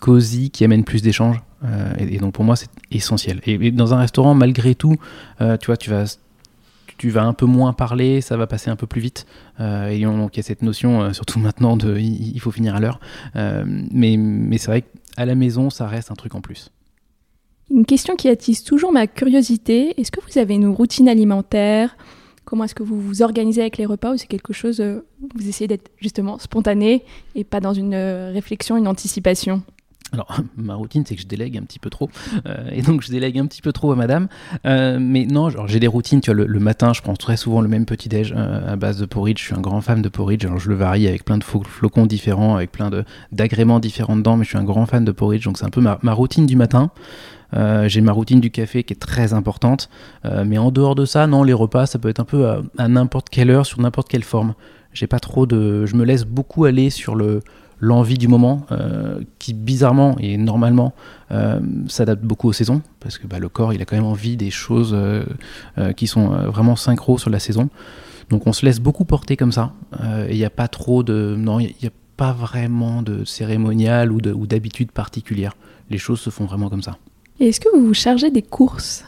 cosy 0.00 0.50
qui 0.50 0.64
amène 0.64 0.84
plus 0.84 1.02
d'échanges. 1.02 1.42
Et, 1.98 2.18
donc 2.18 2.34
pour 2.34 2.44
moi, 2.44 2.56
c'est 2.56 2.70
essentiel. 2.90 3.40
Et, 3.46 3.70
dans 3.70 3.94
un 3.94 3.98
restaurant, 3.98 4.34
malgré 4.34 4.74
tout, 4.74 4.96
tu 5.38 5.66
vois, 5.66 5.76
tu 5.76 5.90
vas 5.90 6.04
tu 6.96 7.10
vas 7.10 7.24
un 7.24 7.32
peu 7.32 7.46
moins 7.46 7.72
parler, 7.72 8.20
ça 8.20 8.36
va 8.36 8.46
passer 8.46 8.70
un 8.70 8.76
peu 8.76 8.86
plus 8.86 9.00
vite. 9.00 9.26
et 9.58 10.00
donc 10.00 10.36
il 10.36 10.38
y 10.38 10.40
a 10.40 10.42
cette 10.44 10.62
notion, 10.62 11.12
surtout 11.12 11.40
maintenant, 11.40 11.76
de 11.76 11.98
il, 11.98 12.38
faut 12.38 12.52
finir 12.52 12.76
à 12.76 12.80
l'heure. 12.80 13.00
mais 13.34 14.16
mais 14.16 14.58
c'est 14.58 14.68
vrai 14.68 14.82
que 14.82 14.88
à 15.16 15.26
la 15.26 15.34
maison, 15.34 15.70
ça 15.70 15.86
reste 15.86 16.10
un 16.10 16.14
truc 16.14 16.34
en 16.34 16.40
plus. 16.40 16.70
Une 17.70 17.86
question 17.86 18.14
qui 18.16 18.28
attise 18.28 18.62
toujours 18.62 18.92
ma 18.92 19.06
curiosité, 19.06 19.98
est-ce 19.98 20.12
que 20.12 20.20
vous 20.20 20.38
avez 20.38 20.54
une 20.54 20.68
routine 20.68 21.08
alimentaire? 21.08 21.96
Comment 22.44 22.64
est-ce 22.64 22.74
que 22.74 22.82
vous 22.82 23.00
vous 23.00 23.22
organisez 23.22 23.62
avec 23.62 23.78
les 23.78 23.86
repas 23.86 24.12
ou 24.12 24.16
c'est 24.18 24.26
quelque 24.26 24.52
chose, 24.52 24.80
euh, 24.80 25.06
vous 25.34 25.48
essayez 25.48 25.66
d'être 25.66 25.90
justement 25.96 26.38
spontané 26.38 27.04
et 27.34 27.42
pas 27.42 27.60
dans 27.60 27.72
une 27.72 27.94
euh, 27.94 28.30
réflexion, 28.32 28.76
une 28.76 28.86
anticipation? 28.86 29.62
Alors, 30.12 30.28
ma 30.56 30.74
routine, 30.74 31.04
c'est 31.06 31.14
que 31.14 31.20
je 31.20 31.26
délègue 31.26 31.58
un 31.58 31.62
petit 31.62 31.78
peu 31.78 31.90
trop. 31.90 32.08
Euh, 32.46 32.68
et 32.72 32.82
donc, 32.82 33.02
je 33.02 33.10
délègue 33.10 33.38
un 33.38 33.46
petit 33.46 33.62
peu 33.62 33.72
trop 33.72 33.92
à 33.92 33.96
madame. 33.96 34.28
Euh, 34.66 34.98
mais 35.00 35.26
non, 35.26 35.50
j'ai 35.66 35.80
des 35.80 35.86
routines. 35.86 36.20
Tu 36.20 36.32
vois, 36.32 36.44
le, 36.44 36.60
matin, 36.60 36.92
je 36.92 37.02
prends 37.02 37.14
très 37.14 37.36
souvent 37.36 37.60
le 37.60 37.68
même 37.68 37.86
petit-déj 37.86 38.32
euh, 38.36 38.72
à 38.72 38.76
base 38.76 38.98
de 38.98 39.06
porridge. 39.06 39.40
Je 39.40 39.44
suis 39.46 39.54
un 39.54 39.60
grand 39.60 39.80
fan 39.80 40.02
de 40.02 40.08
porridge. 40.08 40.44
Alors, 40.44 40.58
je 40.58 40.68
le 40.68 40.76
varie 40.76 41.06
avec 41.08 41.24
plein 41.24 41.38
de 41.38 41.44
flocons 41.44 42.06
différents, 42.06 42.56
avec 42.56 42.72
plein 42.72 42.90
d'agréments 43.32 43.80
différents 43.80 44.16
dedans. 44.16 44.36
Mais 44.36 44.44
je 44.44 44.50
suis 44.50 44.58
un 44.58 44.64
grand 44.64 44.86
fan 44.86 45.04
de 45.04 45.12
porridge. 45.12 45.44
Donc, 45.44 45.58
c'est 45.58 45.66
un 45.66 45.70
peu 45.70 45.80
ma, 45.80 46.12
routine 46.12 46.46
du 46.46 46.56
matin. 46.56 46.90
j'ai 47.86 48.00
ma 48.00 48.12
routine 48.12 48.40
du 48.40 48.50
café 48.50 48.84
qui 48.84 48.92
est 48.92 49.00
très 49.00 49.32
importante. 49.32 49.88
mais 50.44 50.58
en 50.58 50.70
dehors 50.70 50.94
de 50.94 51.04
ça, 51.04 51.26
non, 51.26 51.42
les 51.42 51.52
repas, 51.52 51.86
ça 51.86 51.98
peut 51.98 52.08
être 52.08 52.20
un 52.20 52.24
peu 52.24 52.48
à, 52.48 52.62
à 52.78 52.88
n'importe 52.88 53.30
quelle 53.30 53.50
heure, 53.50 53.66
sur 53.66 53.80
n'importe 53.80 54.08
quelle 54.08 54.24
forme. 54.24 54.54
J'ai 54.92 55.08
pas 55.08 55.18
trop 55.18 55.44
de. 55.44 55.86
Je 55.86 55.96
me 55.96 56.04
laisse 56.04 56.24
beaucoup 56.24 56.66
aller 56.66 56.88
sur 56.88 57.16
le 57.16 57.40
l'envie 57.84 58.18
du 58.18 58.28
moment, 58.28 58.66
euh, 58.72 59.20
qui 59.38 59.52
bizarrement 59.52 60.16
et 60.18 60.36
normalement 60.36 60.94
euh, 61.30 61.60
s'adapte 61.86 62.22
beaucoup 62.22 62.48
aux 62.48 62.52
saisons, 62.52 62.82
parce 63.00 63.18
que 63.18 63.26
bah, 63.26 63.38
le 63.38 63.48
corps 63.48 63.72
il 63.72 63.82
a 63.82 63.84
quand 63.84 63.96
même 63.96 64.06
envie 64.06 64.36
des 64.36 64.50
choses 64.50 64.94
euh, 64.94 65.24
qui 65.96 66.06
sont 66.06 66.28
vraiment 66.28 66.76
synchro 66.76 67.18
sur 67.18 67.30
la 67.30 67.38
saison. 67.38 67.68
Donc 68.30 68.46
on 68.46 68.52
se 68.52 68.64
laisse 68.64 68.80
beaucoup 68.80 69.04
porter 69.04 69.36
comme 69.36 69.52
ça, 69.52 69.72
et 70.28 70.32
il 70.32 70.36
n'y 70.36 70.44
a 70.44 70.50
pas 70.50 70.68
trop 70.68 71.02
de... 71.02 71.36
Non, 71.38 71.60
il 71.60 71.74
n'y 71.82 71.88
a, 71.88 71.92
pas 72.16 72.32
vraiment 72.32 73.02
de 73.02 73.24
cérémonial 73.24 74.12
ou 74.12 74.46
d'habitude 74.46 74.92
particulière. 74.92 75.56
Les 75.90 75.98
choses 75.98 76.20
se 76.20 76.30
font 76.30 76.44
vraiment 76.44 76.70
comme 76.70 76.80
ça. 76.80 76.96
Et 77.40 77.48
est-ce 77.48 77.58
que 77.58 77.68
vous 77.76 77.84
vous 77.84 77.92
chargez 77.92 78.30
des 78.30 78.40
courses? 78.40 79.04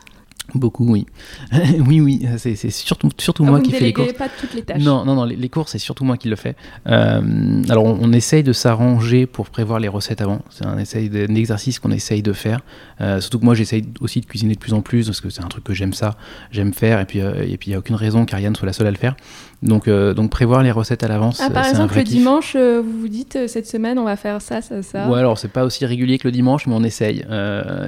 Beaucoup, 0.55 0.87
oui. 0.91 1.07
oui, 1.87 2.01
oui, 2.01 2.27
c'est 2.39 2.55
surtout, 2.71 3.11
surtout 3.19 3.45
ah, 3.47 3.51
moi 3.51 3.61
qui 3.61 3.73
fais 3.73 3.81
les 3.81 3.93
courses. 3.93 4.13
pas 4.13 4.29
toutes 4.29 4.55
les 4.55 4.63
tâches. 4.63 4.83
Non, 4.83 5.05
non, 5.05 5.17
non, 5.17 5.25
les, 5.25 5.49
courses, 5.49 5.73
c'est 5.73 5.79
surtout 5.79 6.05
moi 6.05 6.17
qui 6.17 6.29
le 6.29 6.37
fais. 6.37 6.55
Euh, 6.87 7.63
alors, 7.69 7.85
on, 7.85 8.13
essaye 8.13 8.45
de 8.45 8.53
s'arranger 8.53 9.27
pour 9.27 9.51
prévoir 9.51 9.81
les 9.81 9.89
recettes 9.89 10.21
avant. 10.21 10.43
C'est 10.51 10.65
un, 10.65 10.79
un 10.79 11.35
exercice 11.35 11.81
qu'on 11.81 11.91
essaye 11.91 12.23
de 12.23 12.33
faire. 12.33 12.61
Euh, 13.01 13.21
surtout 13.21 13.41
que 13.41 13.45
moi, 13.45 13.55
j'essaye 13.55 13.85
aussi 14.01 14.21
de 14.21 14.27
cuisiner 14.27 14.55
de 14.55 14.61
plus 14.61 14.73
en 14.73 14.83
plus 14.83 15.07
parce 15.07 15.21
que 15.21 15.31
c'est 15.31 15.43
un 15.43 15.49
truc 15.49 15.65
que 15.65 15.75
j'aime 15.75 15.93
ça, 15.93 16.17
j'aime 16.53 16.73
faire. 16.73 17.01
Et 17.01 17.07
puis, 17.07 17.21
euh, 17.21 17.43
et 17.43 17.57
puis, 17.57 17.69
il 17.69 17.71
n'y 17.71 17.75
a 17.75 17.79
aucune 17.79 17.97
raison 17.97 18.25
qu'Ariane 18.25 18.55
soit 18.55 18.67
la 18.67 18.73
seule 18.73 18.87
à 18.87 18.93
le 18.93 18.97
faire. 18.97 19.17
Donc, 19.63 19.89
donc 19.89 20.31
prévoir 20.31 20.63
les 20.63 20.71
recettes 20.71 21.03
à 21.03 21.09
l'avance. 21.09 21.41
Ah, 21.41 21.51
par 21.51 21.67
exemple, 21.67 21.97
le 21.97 22.05
dimanche, 22.05 22.55
vous 22.55 23.01
vous 23.01 23.09
dites 23.09 23.49
cette 23.49 23.67
semaine, 23.67 23.99
on 23.99 24.05
va 24.05 24.17
faire 24.17 24.41
ça, 24.41 24.61
ça, 24.61 24.83
ça. 24.83 25.09
Ouais, 25.09 25.19
alors 25.19 25.39
c'est 25.39 25.49
pas 25.49 25.65
aussi 25.65 25.85
régulier 25.87 26.19
que 26.19 26.29
le 26.29 26.33
dimanche, 26.33 26.67
mais 26.67 26.75
on 26.75 26.85
essaye. 26.85 27.25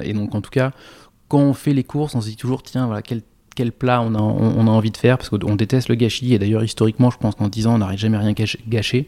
et 0.03 0.13
donc, 0.13 0.35
en 0.35 0.41
tout 0.41 0.49
cas 0.49 0.71
quand 1.29 1.39
on 1.39 1.53
fait 1.53 1.73
les 1.73 1.83
courses, 1.85 2.15
on 2.15 2.21
se 2.21 2.27
dit 2.27 2.35
toujours, 2.35 2.63
tiens, 2.63 2.87
voilà, 2.87 3.01
quel, 3.01 3.21
quel 3.55 3.71
plat 3.71 4.01
on 4.01 4.15
a, 4.15 4.19
on, 4.19 4.67
a, 4.67 4.69
envie 4.69 4.91
de 4.91 4.97
faire, 4.97 5.17
parce 5.17 5.29
qu'on 5.29 5.55
déteste 5.55 5.87
le 5.87 5.95
gâchis, 5.95 6.33
et 6.33 6.39
d'ailleurs, 6.39 6.63
historiquement, 6.63 7.11
je 7.11 7.17
pense 7.17 7.35
qu'en 7.35 7.47
10 7.47 7.67
ans, 7.67 7.75
on 7.75 7.77
n'arrête 7.77 7.99
jamais 7.99 8.17
rien 8.17 8.33
gâché. 8.67 9.07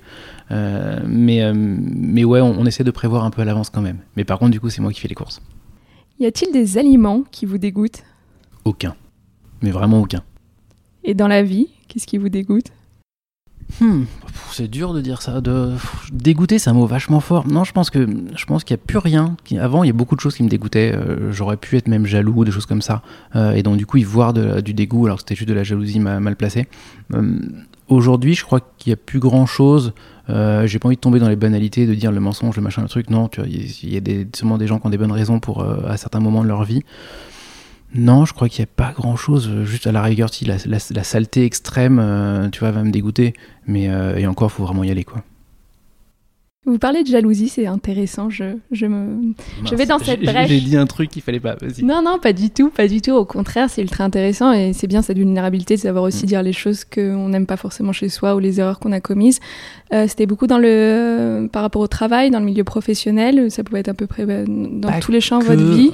Euh, 0.51 0.99
mais, 1.05 1.41
euh, 1.41 1.53
mais 1.55 2.23
ouais, 2.23 2.39
on, 2.39 2.65
essaie 2.65 2.83
de 2.83 2.91
prévoir 2.91 3.25
un 3.25 3.31
peu 3.31 3.41
à 3.41 3.45
l'avance 3.45 3.69
quand 3.69 3.81
même. 3.81 3.97
Mais 4.15 4.23
par 4.23 4.39
contre, 4.39 4.51
du 4.51 4.59
coup, 4.59 4.69
c'est 4.69 4.81
moi 4.81 4.93
qui 4.93 4.99
fais 4.99 5.07
les 5.07 5.15
courses. 5.15 5.41
Y 6.19 6.27
a-t-il 6.27 6.53
des 6.53 6.77
aliments 6.77 7.23
qui 7.31 7.45
vous 7.45 7.57
dégoûtent? 7.57 8.03
Aucun. 8.63 8.95
Mais 9.61 9.71
vraiment 9.71 9.99
aucun. 9.99 10.23
Et 11.03 11.15
dans 11.15 11.27
la 11.27 11.41
vie, 11.41 11.69
qu'est-ce 11.87 12.05
qui 12.05 12.19
vous 12.19 12.29
dégoûte? 12.29 12.67
Hmm, 13.79 14.03
c'est 14.51 14.67
dur 14.67 14.93
de 14.93 15.01
dire 15.01 15.21
ça. 15.21 15.41
De 15.41 15.73
dégoûter, 16.11 16.59
c'est 16.59 16.69
un 16.69 16.73
mot 16.73 16.85
vachement 16.85 17.19
fort. 17.19 17.47
Non, 17.47 17.63
je 17.63 17.71
pense 17.71 17.89
que 17.89 18.07
je 18.35 18.45
pense 18.45 18.63
qu'il 18.63 18.75
n'y 18.75 18.81
a 18.81 18.85
plus 18.85 18.97
rien. 18.97 19.35
Avant, 19.59 19.83
il 19.83 19.87
y 19.87 19.89
a 19.89 19.93
beaucoup 19.93 20.15
de 20.15 20.21
choses 20.21 20.35
qui 20.35 20.43
me 20.43 20.49
dégoûtaient. 20.49 20.93
Euh, 20.93 21.31
j'aurais 21.31 21.57
pu 21.57 21.77
être 21.77 21.87
même 21.87 22.05
jaloux, 22.05 22.43
des 22.43 22.51
choses 22.51 22.65
comme 22.65 22.81
ça. 22.81 23.01
Euh, 23.35 23.53
et 23.53 23.63
donc 23.63 23.77
du 23.77 23.85
coup, 23.85 23.97
y 23.97 24.03
voir 24.03 24.33
du 24.33 24.73
dégoût, 24.73 25.05
alors 25.05 25.17
que 25.17 25.21
c'était 25.21 25.35
juste 25.35 25.49
de 25.49 25.53
la 25.53 25.63
jalousie 25.63 25.99
mal 25.99 26.35
placée. 26.35 26.67
Euh, 27.13 27.39
aujourd'hui, 27.87 28.35
je 28.35 28.43
crois 28.43 28.59
qu'il 28.77 28.91
n'y 28.91 28.93
a 28.93 28.97
plus 28.97 29.19
grand 29.19 29.45
chose. 29.45 29.93
J'ai 30.27 30.79
pas 30.79 30.87
envie 30.87 30.95
de 30.95 31.01
tomber 31.01 31.19
dans 31.19 31.27
les 31.27 31.35
banalités, 31.35 31.85
de 31.85 31.93
dire 31.93 32.11
le 32.11 32.21
mensonge, 32.21 32.55
le 32.55 32.61
machin, 32.61 32.81
le 32.81 32.87
truc. 32.87 33.09
Non, 33.09 33.29
il 33.45 33.93
y, 33.93 33.97
a 33.97 33.99
des, 33.99 34.25
sûrement 34.33 34.57
des 34.57 34.65
gens 34.65 34.79
qui 34.79 34.87
ont 34.87 34.89
des 34.89 34.97
bonnes 34.97 35.11
raisons 35.11 35.41
pour 35.41 35.61
à 35.63 35.97
certains 35.97 36.21
moments 36.21 36.43
de 36.43 36.47
leur 36.47 36.63
vie. 36.63 36.83
Non, 37.93 38.25
je 38.25 38.33
crois 38.33 38.47
qu'il 38.47 38.61
n'y 38.63 38.69
a 38.69 38.73
pas 38.75 38.93
grand 38.93 39.15
chose. 39.15 39.49
Euh, 39.49 39.65
juste 39.65 39.87
à 39.87 39.91
la 39.91 40.01
rigueur, 40.01 40.33
si 40.33 40.45
la, 40.45 40.55
la, 40.65 41.03
saleté 41.03 41.43
extrême, 41.45 41.99
euh, 41.99 42.49
tu 42.49 42.61
vois, 42.61 42.71
va 42.71 42.83
me 42.83 42.91
dégoûter. 42.91 43.33
Mais 43.67 43.89
euh, 43.89 44.17
et 44.17 44.27
encore, 44.27 44.51
faut 44.51 44.63
vraiment 44.63 44.83
y 44.83 44.91
aller, 44.91 45.03
quoi. 45.03 45.23
Vous 46.67 46.77
parlez 46.77 47.01
de 47.01 47.07
jalousie, 47.07 47.49
c'est 47.49 47.65
intéressant. 47.65 48.29
Je, 48.29 48.43
je, 48.71 48.85
me, 48.85 49.33
je 49.65 49.73
vais 49.73 49.87
dans 49.87 49.97
cette 49.97 50.21
brèche. 50.21 50.47
J'ai 50.47 50.61
dit 50.61 50.77
un 50.77 50.85
truc 50.85 51.09
qu'il 51.09 51.23
fallait 51.23 51.39
pas. 51.39 51.55
Non, 51.81 52.03
non, 52.05 52.19
pas 52.19 52.33
du 52.33 52.51
tout, 52.51 52.69
pas 52.69 52.87
du 52.87 53.01
tout. 53.01 53.13
Au 53.13 53.25
contraire, 53.25 53.67
c'est 53.67 53.81
ultra 53.81 54.03
intéressant 54.03 54.53
et 54.53 54.71
c'est 54.71 54.85
bien 54.85 55.01
cette 55.01 55.17
vulnérabilité 55.17 55.73
de 55.75 55.79
savoir 55.79 56.03
aussi 56.03 56.25
mm. 56.25 56.27
dire 56.27 56.43
les 56.43 56.53
choses 56.53 56.83
qu'on 56.85 57.29
n'aime 57.29 57.47
pas 57.47 57.57
forcément 57.57 57.93
chez 57.93 58.09
soi 58.09 58.35
ou 58.35 58.39
les 58.39 58.59
erreurs 58.59 58.77
qu'on 58.77 58.91
a 58.91 58.99
commises. 58.99 59.39
C'était 59.91 60.27
beaucoup 60.27 60.45
dans 60.45 60.59
le, 60.59 61.49
par 61.51 61.63
rapport 61.63 61.81
au 61.81 61.87
travail, 61.87 62.29
dans 62.29 62.39
le 62.39 62.45
milieu 62.45 62.63
professionnel. 62.63 63.49
Ça 63.49 63.63
pouvait 63.63 63.79
être 63.79 63.89
à 63.89 63.95
peu 63.95 64.05
près 64.05 64.27
bah, 64.27 64.43
dans 64.45 64.99
tous 64.99 65.11
les 65.11 65.19
champs 65.19 65.39
de 65.39 65.45
votre 65.45 65.63
vie 65.63 65.89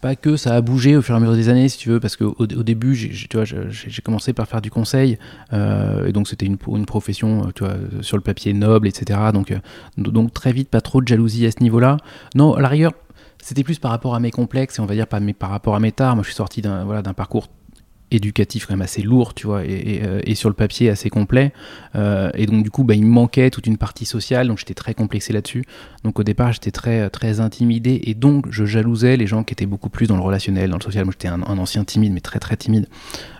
pas 0.00 0.16
que 0.16 0.36
ça 0.36 0.54
a 0.54 0.60
bougé 0.60 0.96
au 0.96 1.02
fur 1.02 1.14
et 1.14 1.18
à 1.18 1.20
mesure 1.20 1.34
des 1.34 1.48
années, 1.48 1.68
si 1.68 1.78
tu 1.78 1.88
veux, 1.88 2.00
parce 2.00 2.16
qu'au 2.16 2.36
au 2.38 2.46
début, 2.46 2.94
j'ai 2.94 4.02
commencé 4.02 4.32
par 4.32 4.46
faire 4.46 4.60
du 4.60 4.70
conseil, 4.70 5.18
euh, 5.52 6.06
et 6.06 6.12
donc 6.12 6.28
c'était 6.28 6.46
une, 6.46 6.58
profession, 6.86 7.46
euh, 7.46 7.50
tu 7.54 7.64
vois, 7.64 7.74
sur 8.02 8.16
le 8.16 8.22
papier 8.22 8.52
noble, 8.52 8.88
etc. 8.88 9.18
Donc, 9.32 9.52
euh, 9.52 10.28
très 10.32 10.52
vite, 10.52 10.68
pas 10.68 10.80
trop 10.80 11.00
de 11.00 11.08
jalousie 11.08 11.46
à 11.46 11.50
ce 11.50 11.62
niveau-là. 11.62 11.96
Non, 12.34 12.54
à 12.54 12.60
la 12.60 12.68
rigueur, 12.68 12.92
c'était 13.42 13.64
plus 13.64 13.78
par 13.78 13.90
rapport 13.90 14.14
à 14.14 14.20
mes 14.20 14.30
complexes, 14.30 14.78
et 14.78 14.80
on 14.80 14.86
va 14.86 14.94
dire 14.94 15.06
mais 15.20 15.32
par 15.32 15.50
rapport 15.50 15.74
à 15.74 15.80
mes 15.80 15.92
tares. 15.92 16.14
Moi, 16.14 16.22
je 16.22 16.28
suis 16.28 16.36
sorti 16.36 16.62
d'un 16.62 16.84
voilà, 16.84 17.02
parcours 17.02 17.48
éducatif 18.10 18.66
quand 18.66 18.74
même 18.74 18.82
assez 18.82 19.02
lourd, 19.02 19.34
tu 19.34 19.46
vois, 19.46 19.64
et, 19.64 20.00
euh, 20.04 20.34
sur 20.34 20.48
le 20.48 20.54
papier 20.54 20.90
assez 20.90 21.10
complet. 21.10 21.52
Euh, 21.94 22.30
et 22.34 22.46
donc 22.46 22.62
du 22.62 22.70
coup, 22.70 22.84
bah, 22.84 22.94
il 22.94 23.04
me 23.04 23.10
manquait 23.10 23.50
toute 23.50 23.66
une 23.66 23.78
partie 23.78 24.04
sociale, 24.04 24.48
donc 24.48 24.58
j'étais 24.58 24.74
très 24.74 24.94
complexé 24.94 25.32
là-dessus. 25.32 25.64
Donc 26.04 26.18
au 26.18 26.22
départ, 26.22 26.52
j'étais 26.52 26.70
très 26.70 27.10
très 27.10 27.40
intimidé, 27.40 28.00
et 28.04 28.14
donc 28.14 28.46
je 28.50 28.64
jalousais 28.64 29.16
les 29.16 29.26
gens 29.26 29.42
qui 29.42 29.54
étaient 29.54 29.66
beaucoup 29.66 29.90
plus 29.90 30.06
dans 30.06 30.16
le 30.16 30.22
relationnel, 30.22 30.70
dans 30.70 30.78
le 30.78 30.82
social. 30.82 31.04
Moi, 31.04 31.12
j'étais 31.12 31.28
un, 31.28 31.42
ancien 31.42 31.84
timide, 31.84 32.12
mais 32.12 32.20
très 32.20 32.38
très 32.38 32.56
timide. 32.56 32.86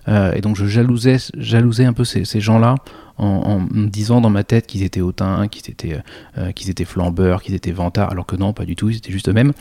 Euh, 0.08 0.32
et 0.32 0.40
donc 0.40 0.56
je 0.56 0.66
jalousais, 0.66 1.16
jalousais 1.36 1.84
un 1.84 1.92
peu 1.92 2.04
ces, 2.04 2.24
gens-là. 2.40 2.76
En, 3.18 3.26
en, 3.26 3.60
me 3.60 3.88
disant 3.88 4.20
dans 4.20 4.28
ma 4.28 4.44
tête 4.44 4.66
qu'ils 4.66 4.82
étaient 4.82 5.00
hautains, 5.00 5.48
qu'ils 5.48 5.70
étaient, 5.70 6.02
qu'ils 6.54 6.68
étaient 6.68 6.84
flambeurs, 6.84 7.42
qu'ils 7.42 7.54
étaient 7.54 7.72
vantards, 7.72 8.12
alors 8.12 8.26
que 8.26 8.36
non, 8.36 8.52
pas 8.52 8.66
du 8.66 8.76
tout, 8.76 8.90
ils 8.90 8.98
étaient 8.98 9.10
juste 9.10 9.30
eux-mêmes. 9.30 9.52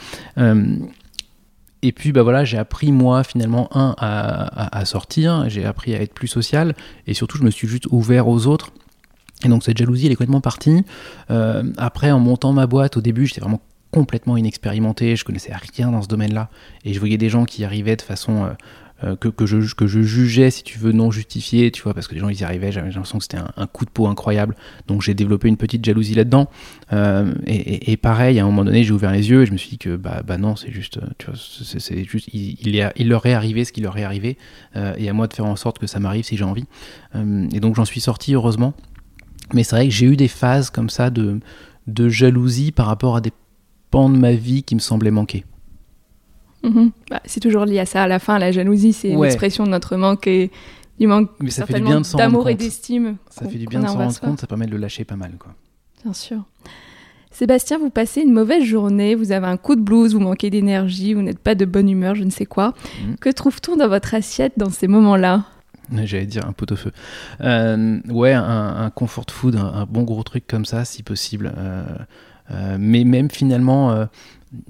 Et 1.85 1.91
puis 1.91 2.11
bah 2.11 2.23
voilà, 2.23 2.43
j'ai 2.45 2.57
appris 2.57 2.91
moi 2.91 3.23
finalement 3.23 3.69
un 3.77 3.93
à, 3.99 4.85
sortir, 4.85 5.47
j'ai 5.49 5.65
appris 5.65 5.93
à 5.93 6.01
être 6.01 6.15
plus 6.15 6.27
social 6.27 6.73
et 7.05 7.13
surtout 7.13 7.37
je 7.37 7.43
me 7.43 7.51
suis 7.51 7.67
juste 7.67 7.85
ouvert 7.91 8.27
aux 8.27 8.47
autres. 8.47 8.71
Et 9.43 9.49
donc 9.49 9.63
cette 9.63 9.77
jalousie 9.77 10.07
elle 10.07 10.11
est 10.11 10.15
complètement 10.15 10.41
partie. 10.41 10.83
Euh, 11.29 11.63
après 11.77 12.09
en 12.09 12.17
montant 12.17 12.53
ma 12.53 12.65
boîte 12.65 12.97
au 12.97 13.01
début 13.01 13.27
j'étais 13.27 13.41
vraiment 13.41 13.61
complètement 13.91 14.35
inexpérimenté, 14.35 15.15
je 15.15 15.23
connaissais 15.23 15.53
rien 15.75 15.91
dans 15.91 16.01
ce 16.01 16.07
domaine-là 16.07 16.49
et 16.85 16.93
je 16.93 16.97
voyais 16.97 17.19
des 17.19 17.29
gens 17.29 17.45
qui 17.45 17.63
arrivaient 17.63 17.95
de 17.95 18.01
façon 18.01 18.45
euh, 18.45 18.49
que, 19.01 19.27
que, 19.27 19.45
je, 19.45 19.75
que 19.75 19.87
je 19.87 20.01
jugeais, 20.01 20.49
si 20.51 20.63
tu 20.63 20.79
veux, 20.79 20.91
non 20.91 21.11
justifié, 21.11 21.69
tu 21.69 21.81
vois, 21.83 21.93
parce 21.93 22.07
que 22.07 22.15
les 22.15 22.21
gens 22.21 22.29
ils 22.29 22.39
y 22.39 22.43
arrivaient, 22.43 22.71
j'avais 22.71 22.89
l'impression 22.89 23.17
que 23.17 23.23
c'était 23.23 23.37
un, 23.37 23.67
coup 23.67 23.85
de 23.85 23.89
peau 23.89 24.07
incroyable. 24.07 24.55
Donc 24.87 25.01
j'ai 25.01 25.13
développé 25.13 25.47
une 25.47 25.57
petite 25.57 25.83
jalousie 25.83 26.15
là-dedans. 26.15 26.49
Euh, 26.93 27.33
et, 27.45 27.97
pareil, 27.97 28.39
à 28.39 28.43
un 28.43 28.45
moment 28.45 28.63
donné, 28.63 28.83
j'ai 28.83 28.93
ouvert 28.93 29.11
les 29.11 29.29
yeux 29.29 29.43
et 29.43 29.45
je 29.45 29.51
me 29.51 29.57
suis 29.57 29.69
dit 29.69 29.77
que 29.77 29.95
bah, 29.95 30.23
bah 30.25 30.37
non, 30.37 30.55
c'est 30.55 30.71
juste, 30.71 30.99
tu 31.17 31.25
vois, 31.25 31.35
c'est 31.35 32.03
juste, 32.05 32.29
il, 32.33 32.57
il, 32.95 33.09
leur 33.09 33.25
est 33.25 33.33
arrivé 33.33 33.65
ce 33.65 33.71
qui 33.71 33.81
leur 33.81 33.97
est 33.97 34.03
arrivé, 34.03 34.37
euh, 34.75 34.93
et 34.97 35.09
à 35.09 35.13
moi 35.13 35.27
de 35.27 35.33
faire 35.33 35.45
en 35.45 35.55
sorte 35.55 35.77
que 35.77 35.87
ça 35.87 35.99
m'arrive 35.99 36.23
si 36.23 36.37
j'ai 36.37 36.45
envie. 36.45 36.65
et 37.13 37.59
donc 37.59 37.75
j'en 37.75 37.85
suis 37.85 38.01
sorti 38.01 38.33
heureusement. 38.33 38.73
Mais 39.53 39.63
c'est 39.63 39.75
vrai 39.75 39.87
que 39.87 39.93
j'ai 39.93 40.07
eu 40.07 40.15
des 40.15 40.27
phases 40.27 40.69
comme 40.69 40.89
ça 40.89 41.09
de, 41.09 41.39
de 41.87 42.09
jalousie 42.09 42.71
par 42.71 42.87
rapport 42.87 43.15
à 43.15 43.21
des 43.21 43.31
pans 43.91 44.09
de 44.09 44.17
ma 44.17 44.33
vie 44.33 44.63
qui 44.63 44.75
me 44.75 44.79
semblaient 44.79 45.11
manquer. 45.11 45.45
Mhm. 46.65 46.91
Bah, 47.09 47.21
c'est 47.25 47.39
toujours 47.39 47.65
lié 47.65 47.79
à 47.79 47.85
ça. 47.85 48.03
À 48.03 48.07
la 48.07 48.19
fin, 48.19 48.39
la 48.39 48.51
jalousie, 48.51 48.93
c'est 48.93 49.09
une 49.09 49.23
expression 49.23 49.65
de 49.65 49.69
notre 49.69 49.95
manque 49.95 50.27
et 50.27 50.51
du 50.99 51.07
manque 51.07 51.29
d'amour 52.17 52.49
et 52.49 52.55
d'estime. 52.55 53.17
Ça 53.29 53.47
fait 53.47 53.57
du 53.57 53.67
bien 53.67 53.81
de 53.81 53.87
s'en 53.87 53.97
rendre 53.97 54.19
compte, 54.19 54.39
ça 54.39 54.47
permet 54.47 54.65
de 54.65 54.71
le 54.71 54.77
lâcher 54.77 55.03
pas 55.03 55.15
mal. 55.15 55.33
Quoi. 55.37 55.53
Bien 56.03 56.13
sûr. 56.13 56.43
Sébastien, 57.31 57.77
vous 57.77 57.89
passez 57.89 58.21
une 58.21 58.31
mauvaise 58.31 58.63
journée, 58.63 59.13
vous 59.13 59.33
avez 59.33 59.47
un 59.47 59.57
coup 59.57 59.75
de 59.75 59.81
blues, 59.81 60.13
vous 60.13 60.21
manquez 60.21 60.49
d'énergie, 60.49 61.13
vous 61.13 61.21
n'êtes 61.21 61.39
pas 61.39 61.53
de 61.53 61.65
bonne 61.65 61.89
humeur, 61.89 62.15
je 62.15 62.23
ne 62.23 62.29
sais 62.29 62.45
quoi. 62.45 62.73
Mhm. 63.03 63.17
Que 63.17 63.29
trouve-t-on 63.29 63.75
dans 63.75 63.89
votre 63.89 64.13
assiette 64.13 64.53
dans 64.55 64.69
ces 64.69 64.87
moments-là? 64.87 65.43
J'allais 65.91 66.25
dire 66.25 66.47
un 66.47 66.53
pot 66.53 66.71
au 66.71 66.75
feu. 66.77 66.91
Euh, 67.41 67.99
ouais, 68.07 68.33
un, 68.33 68.89
comfort 68.95 69.25
food, 69.29 69.57
un, 69.57 69.85
bon 69.85 70.03
gros 70.03 70.23
truc 70.23 70.47
comme 70.47 70.65
ça, 70.65 70.85
si 70.85 71.03
possible. 71.03 71.53
Euh, 71.57 71.83
euh, 72.51 72.77
mais 72.79 73.03
même 73.03 73.29
finalement, 73.29 74.07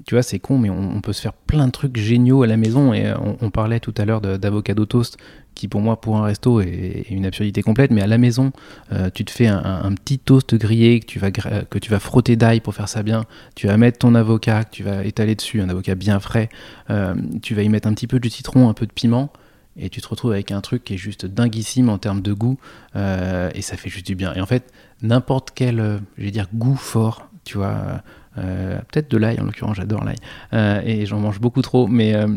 tu 0.06 0.14
vois, 0.14 0.22
c'est 0.22 0.38
con, 0.38 0.58
mais 0.58 0.70
on, 0.70 1.00
peut 1.00 1.12
se 1.12 1.20
faire 1.20 1.32
plein 1.32 1.66
de 1.66 1.72
trucs 1.72 1.96
géniaux 1.96 2.42
à 2.42 2.46
la 2.46 2.56
maison. 2.56 2.92
Et 2.92 3.06
euh, 3.06 3.14
on, 3.40 3.50
parlait 3.50 3.80
tout 3.80 3.94
à 3.98 4.04
l'heure 4.04 4.20
d'avocado 4.20 4.86
toast, 4.86 5.16
qui 5.54 5.68
pour 5.68 5.80
moi, 5.80 6.00
pour 6.00 6.16
un 6.16 6.24
resto, 6.24 6.60
est, 6.60 7.06
une 7.10 7.26
absurdité 7.26 7.62
complète. 7.62 7.90
Mais 7.90 8.02
à 8.02 8.06
la 8.06 8.18
maison, 8.18 8.52
euh, 8.92 9.10
tu 9.12 9.24
te 9.24 9.30
fais 9.30 9.46
un, 9.46 9.92
petit 9.92 10.18
toast 10.18 10.54
grillé 10.54 11.00
que 11.00 11.06
tu 11.06 11.18
vas, 11.18 11.30
que 11.30 11.78
tu 11.78 11.90
vas 11.90 11.98
frotter 11.98 12.36
d'ail 12.36 12.60
pour 12.60 12.74
faire 12.74 12.88
ça 12.88 13.02
bien. 13.02 13.24
Tu 13.54 13.66
vas 13.66 13.76
mettre 13.76 13.98
ton 13.98 14.14
avocat, 14.14 14.64
que 14.64 14.70
tu 14.70 14.82
vas 14.82 15.04
étaler 15.04 15.34
dessus, 15.34 15.60
un 15.60 15.68
avocat 15.68 15.94
bien 15.94 16.20
frais. 16.20 16.48
Euh, 16.90 17.14
tu 17.42 17.54
vas 17.54 17.62
y 17.62 17.68
mettre 17.68 17.88
un 17.88 17.94
petit 17.94 18.06
peu 18.06 18.18
de 18.18 18.28
citron, 18.28 18.68
un 18.68 18.74
peu 18.74 18.86
de 18.86 18.92
piment. 18.92 19.30
Et 19.78 19.90
tu 19.90 20.00
te 20.00 20.08
retrouves 20.08 20.32
avec 20.32 20.52
un 20.52 20.62
truc 20.62 20.84
qui 20.84 20.94
est 20.94 20.98
juste 20.98 21.26
dinguissime 21.26 21.90
en 21.90 21.98
termes 21.98 22.22
de 22.22 22.32
goût. 22.32 22.58
et 22.94 23.60
ça 23.60 23.76
fait 23.76 23.90
juste 23.90 24.06
du 24.06 24.14
bien. 24.14 24.32
Et 24.34 24.40
en 24.40 24.46
fait, 24.46 24.72
n'importe 25.02 25.50
quel, 25.54 26.00
je 26.16 26.24
vais 26.24 26.30
dire, 26.30 26.48
goût 26.54 26.76
fort, 26.76 27.28
tu 27.46 27.56
vois 27.58 27.68
euh, 27.68 27.98
peut-être 28.36 29.10
de 29.10 29.16
l'ail, 29.16 29.40
en 29.40 29.44
l'occurrence, 29.44 29.76
j'adore 29.76 30.04
l'ail. 30.04 30.16
Euh, 30.52 30.80
et 30.84 31.06
j'en 31.06 31.20
mange 31.20 31.40
beaucoup 31.40 31.62
trop, 31.62 31.86
mais. 31.86 32.14
Euh, 32.14 32.28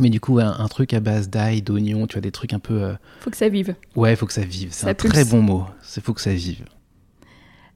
mais 0.00 0.10
du 0.10 0.20
coup, 0.20 0.38
un, 0.38 0.68
truc 0.68 0.94
à 0.94 1.00
base 1.00 1.28
d'ail, 1.28 1.60
d'oignon, 1.60 2.06
tu 2.06 2.14
vois, 2.14 2.20
des 2.20 2.30
trucs 2.30 2.52
un 2.52 2.60
peu. 2.60 2.92
Faut 3.18 3.30
que 3.30 3.36
ça 3.36 3.48
vive. 3.48 3.74
Ouais, 3.96 4.14
faut 4.14 4.26
que 4.26 4.32
ça 4.32 4.44
vive. 4.44 4.68
C'est 4.70 4.88
un 4.88 4.94
très 4.94 5.24
bon 5.24 5.42
mot. 5.42 5.64
C'est 5.82 6.04
faut 6.04 6.14
que 6.14 6.20
ça 6.20 6.32
vive. 6.32 6.64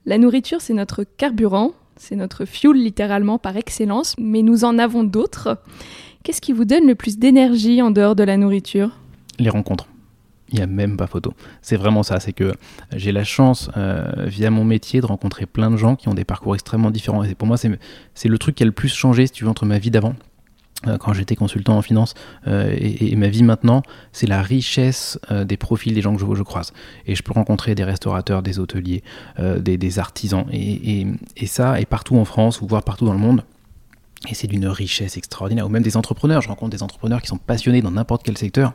La 0.05 0.17
nourriture, 0.17 0.61
c'est 0.61 0.73
notre 0.73 1.03
carburant, 1.03 1.73
c'est 1.97 2.15
notre 2.15 2.45
fuel 2.45 2.77
littéralement 2.77 3.39
par 3.39 3.57
excellence, 3.57 4.15
mais 4.17 4.41
nous 4.41 4.63
en 4.63 4.79
avons 4.79 5.03
d'autres. 5.03 5.57
Qu'est-ce 6.23 6.39
qui 6.39 6.53
vous 6.53 6.63
donne 6.63 6.87
le 6.87 6.95
plus 6.95 7.17
d'énergie 7.17 7.81
en 7.81 7.91
dehors 7.91 8.15
de 8.15 8.23
la 8.23 8.37
nourriture? 8.37 8.97
Les 9.37 9.49
rencontres 9.49 9.87
il 10.53 10.57
n'y 10.57 10.63
a 10.63 10.67
même 10.67 10.97
pas 10.97 11.07
photo. 11.07 11.33
C'est 11.61 11.75
vraiment 11.77 12.03
ça, 12.03 12.19
c'est 12.19 12.31
que 12.31 12.53
j'ai 12.95 13.11
la 13.11 13.23
chance, 13.23 13.69
euh, 13.75 14.25
via 14.27 14.51
mon 14.51 14.63
métier, 14.63 15.01
de 15.01 15.05
rencontrer 15.07 15.47
plein 15.47 15.71
de 15.71 15.77
gens 15.77 15.95
qui 15.95 16.07
ont 16.07 16.13
des 16.13 16.25
parcours 16.25 16.53
extrêmement 16.53 16.91
différents. 16.91 17.23
Et 17.23 17.33
pour 17.33 17.47
moi, 17.47 17.57
c'est 17.57 18.29
le 18.29 18.37
truc 18.37 18.55
qui 18.55 18.63
a 18.63 18.65
le 18.67 18.71
plus 18.71 18.93
changé, 18.93 19.25
si 19.25 19.33
tu 19.33 19.43
veux, 19.43 19.49
entre 19.49 19.65
ma 19.65 19.79
vie 19.79 19.89
d'avant, 19.89 20.13
euh, 20.85 20.97
quand 20.99 21.13
j'étais 21.13 21.35
consultant 21.35 21.75
en 21.75 21.81
finance, 21.81 22.13
euh, 22.45 22.71
et, 22.77 23.15
ma 23.15 23.29
vie 23.29 23.41
maintenant, 23.41 23.81
c'est 24.11 24.27
la 24.27 24.43
richesse 24.43 25.19
des 25.31 25.57
profils 25.57 25.93
des 25.93 26.01
gens 26.01 26.15
que 26.15 26.35
je, 26.35 26.43
croise. 26.43 26.71
Et 27.07 27.15
je 27.15 27.23
peux 27.23 27.33
rencontrer 27.33 27.73
des 27.73 27.83
restaurateurs, 27.83 28.43
des 28.43 28.59
hôteliers, 28.59 29.03
des, 29.39 29.99
artisans, 29.99 30.45
et, 30.51 31.07
et 31.35 31.47
ça, 31.47 31.81
et 31.81 31.85
partout 31.85 32.15
en 32.17 32.25
France, 32.25 32.61
ou 32.61 32.67
voire 32.67 32.83
partout 32.83 33.05
dans 33.05 33.13
le 33.13 33.19
monde. 33.19 33.43
Et 34.29 34.35
c'est 34.35 34.47
d'une 34.47 34.67
richesse 34.67 35.17
extraordinaire. 35.17 35.65
Ou 35.65 35.69
même 35.69 35.83
des 35.83 35.97
entrepreneurs. 35.97 36.41
Je 36.41 36.47
rencontre 36.47 36.71
des 36.71 36.83
entrepreneurs 36.83 37.21
qui 37.21 37.27
sont 37.27 37.37
passionnés 37.37 37.81
dans 37.81 37.91
n'importe 37.91 38.23
quel 38.23 38.37
secteur 38.37 38.73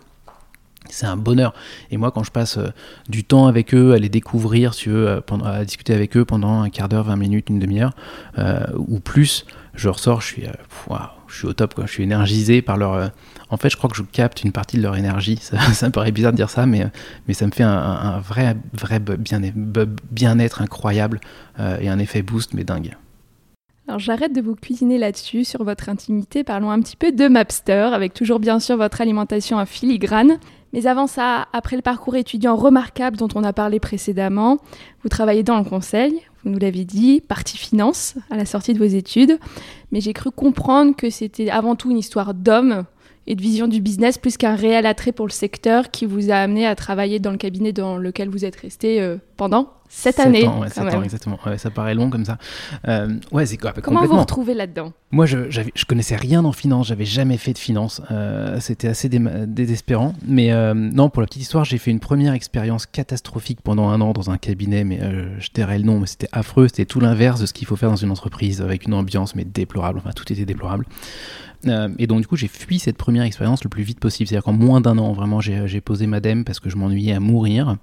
c'est 0.89 1.07
un 1.07 1.17
bonheur. 1.17 1.55
Et 1.91 1.97
moi, 1.97 2.11
quand 2.11 2.25
je 2.25 2.31
passe 2.31 2.59
euh, 2.59 2.69
du 3.09 3.25
temps 3.25 3.47
avec 3.47 3.75
eux, 3.75 3.93
à 3.93 3.99
les 3.99 4.09
découvrir, 4.09 4.73
euh, 4.87 5.21
à 5.45 5.65
discuter 5.65 5.95
avec 5.95 6.17
eux 6.17 6.25
pendant 6.25 6.63
un 6.63 6.71
quart 6.71 6.89
d'heure, 6.89 7.05
20 7.05 7.17
minutes, 7.17 7.51
une 7.51 7.59
demi-heure, 7.59 7.93
euh, 8.39 8.67
ou 8.77 9.01
plus, 9.01 9.47
je 9.75 9.89
ressors, 9.89 10.21
je 10.21 10.27
suis, 10.27 10.45
je 11.29 11.35
suis 11.35 11.47
au 11.47 11.53
top, 11.53 11.75
je 11.85 11.91
suis 11.91 12.03
énergisé 12.03 12.63
par 12.63 12.77
leur... 12.77 13.11
en 13.51 13.57
fait, 13.57 13.71
je 13.71 13.77
crois 13.77 13.89
que 13.89 13.97
je 13.97 14.03
capte 14.03 14.43
une 14.43 14.53
partie 14.53 14.77
de 14.77 14.83
leur 14.83 14.97
énergie. 14.97 15.39
Ça, 15.41 15.87
me 15.87 15.93
paraît 15.93 16.11
bizarre 16.11 16.33
de 16.33 16.37
dire 16.37 16.51
ça, 16.51 16.67
mais, 16.67 16.87
ça 17.33 17.47
me 17.47 17.53
fait 17.53 17.63
un, 17.63 18.19
vrai, 18.19 18.57
vrai 18.73 19.01
bien-être 20.11 20.63
incroyable 20.63 21.21
et 21.81 21.89
un 21.89 21.99
effet 21.99 22.23
boost, 22.23 22.55
mais 22.55 22.65
dingue. 22.65 22.97
Alors 23.89 24.01
j'arrête 24.01 24.35
de 24.35 24.43
vous 24.43 24.55
cuisiner 24.55 24.99
là-dessus, 24.99 25.45
sur 25.45 25.65
votre 25.65 25.89
intimité. 25.89 26.45
Parlons 26.45 26.71
un 26.71 26.79
petit 26.81 26.95
peu 26.95 27.11
de 27.11 27.27
Mapster, 27.27 27.89
avec 27.95 28.13
toujours 28.13 28.39
bien 28.39 28.61
sûr 28.61 28.77
votre 28.77 29.01
alimentation 29.01 29.59
à 29.59 29.65
filigrane. 29.65 30.39
Mais 30.75 30.87
avant 30.87 31.07
ça, 31.07 31.49
après 31.55 31.75
le 31.75 31.81
parcours 31.81 32.15
étudiant 32.15 32.55
remarquable 32.55 33.17
dont 33.17 33.29
on 33.35 33.43
a 33.45 33.55
parlé 33.55 33.81
précédemment, 33.81 34.59
vous 35.03 35.09
travaillez 35.09 35.43
dans 35.43 35.57
le 35.57 35.65
conseil, 35.65 36.21
vous 36.45 36.51
nous 36.51 36.59
l'avez 36.59 36.85
dit, 36.85 37.23
partie 37.23 37.57
finance 37.57 38.17
à 38.29 38.37
la 38.37 38.45
sortie 38.45 38.75
de 38.75 38.79
vos 38.79 38.85
études. 38.85 39.39
Mais 39.91 40.03
j'ai 40.03 40.13
cru 40.13 40.31
comprendre 40.31 40.95
que 40.95 41.09
c'était 41.09 41.49
avant 41.49 41.75
tout 41.75 41.91
une 41.91 41.97
histoire 41.97 42.35
d'homme 42.35 42.85
et 43.29 43.37
de 43.37 43.43
vision 43.43 43.69
du 43.69 43.83
business 43.83 44.17
plus 44.17 44.39
qu'un 44.39 44.57
réel 44.57 44.87
attrait 44.87 45.13
pour 45.13 45.27
le 45.27 45.33
secteur 45.33 45.91
qui 45.91 46.07
vous 46.07 46.31
a 46.31 46.37
amené 46.37 46.67
à 46.67 46.75
travailler 46.75 47.21
dans 47.21 47.31
le 47.31 47.37
cabinet 47.37 47.73
dans 47.73 47.99
lequel 47.99 48.31
vous 48.31 48.47
êtes 48.47 48.57
resté 48.57 49.03
euh, 49.03 49.19
pendant 49.37 49.71
cette 49.91 50.19
année. 50.19 50.47
Ans, 50.47 50.61
ouais, 50.61 50.95
ans, 50.95 51.03
exactement. 51.03 51.39
Ouais, 51.47 51.59
ça 51.59 51.71
paraît 51.71 51.95
long 51.95 52.11
comme 52.11 52.25
ça. 52.25 52.39
Euh, 52.87 53.09
ouais, 53.33 53.47
c'est 53.47 53.57
quoi 53.57 53.73
Comment 53.83 54.05
vous 54.05 54.19
retrouvez 54.19 54.55
là-dedans? 54.55 54.93
Moi, 55.11 55.27
je, 55.27 55.51
je 55.51 55.85
connaissais 55.87 56.17
rien 56.17 56.45
en 56.45 56.53
finance, 56.53 56.89
j'avais 56.89 57.05
jamais 57.07 57.37
fait 57.39 57.53
de 57.53 57.59
finance. 57.59 58.03
Euh, 58.11 58.59
C'était 58.61 58.89
assez 58.89 59.09
désespérant. 59.09 60.15
Mais 60.27 60.53
euh, 60.53 60.75
non, 60.75 61.11
pour 61.11 61.23
la 61.23 61.27
petite 61.27 61.43
histoire, 61.43 61.65
j'ai 61.65 61.79
fait 61.79 61.91
une 61.91 62.01
première 62.01 62.35
expérience 62.35 62.87
catastrophique 62.87 63.61
pendant 63.63 63.89
un 63.89 64.01
an 64.01 64.13
dans 64.13 64.31
un 64.31 64.39
cabinet, 64.39 64.85
mais 64.85 65.01
je 65.39 65.49
tairai 65.49 65.79
le 65.79 65.85
nom, 65.85 66.01
mais 66.01 66.07
c'était 66.07 66.29
affreux. 66.33 66.69
C'était 66.69 66.87
tout 66.87 67.01
l'inverse 67.01 67.41
de 67.41 67.47
ce 67.47 67.53
qu'il 67.53 67.67
faut 67.67 67.77
faire 67.77 67.91
dans 67.91 67.97
une 67.97 68.11
entreprise 68.11 68.61
avec 68.61 68.87
une 68.87 68.95
ambiance, 68.95 69.35
mais 69.35 69.45
déplorable. 69.45 69.99
Enfin, 69.99 70.13
tout 70.15 70.31
était 70.33 70.45
déplorable. 70.45 70.87
Euh, 71.67 71.89
et 71.99 72.07
donc, 72.07 72.21
du 72.21 72.27
coup, 72.27 72.37
j'ai 72.37 72.49
fui 72.49 72.79
cette 72.79 72.97
première 72.97 73.25
expérience 73.25 73.65
le 73.65 73.71
plus 73.71 73.83
vite 73.83 74.01
possible. 74.01 74.29
C'est-à-dire 74.29 74.45
qu'en 74.45 74.53
moins 74.53 74.81
d'un 74.81 74.99
an, 74.99 75.13
vraiment, 75.13 75.41
j'ai 75.41 75.81
posé 75.81 76.07
ma 76.07 76.21
dème 76.21 76.45
parce 76.45 76.61
que 76.61 76.71
je 76.71 76.77
m'ennuyais 76.77 77.15
à 77.15 77.21
mourir. 77.21 77.77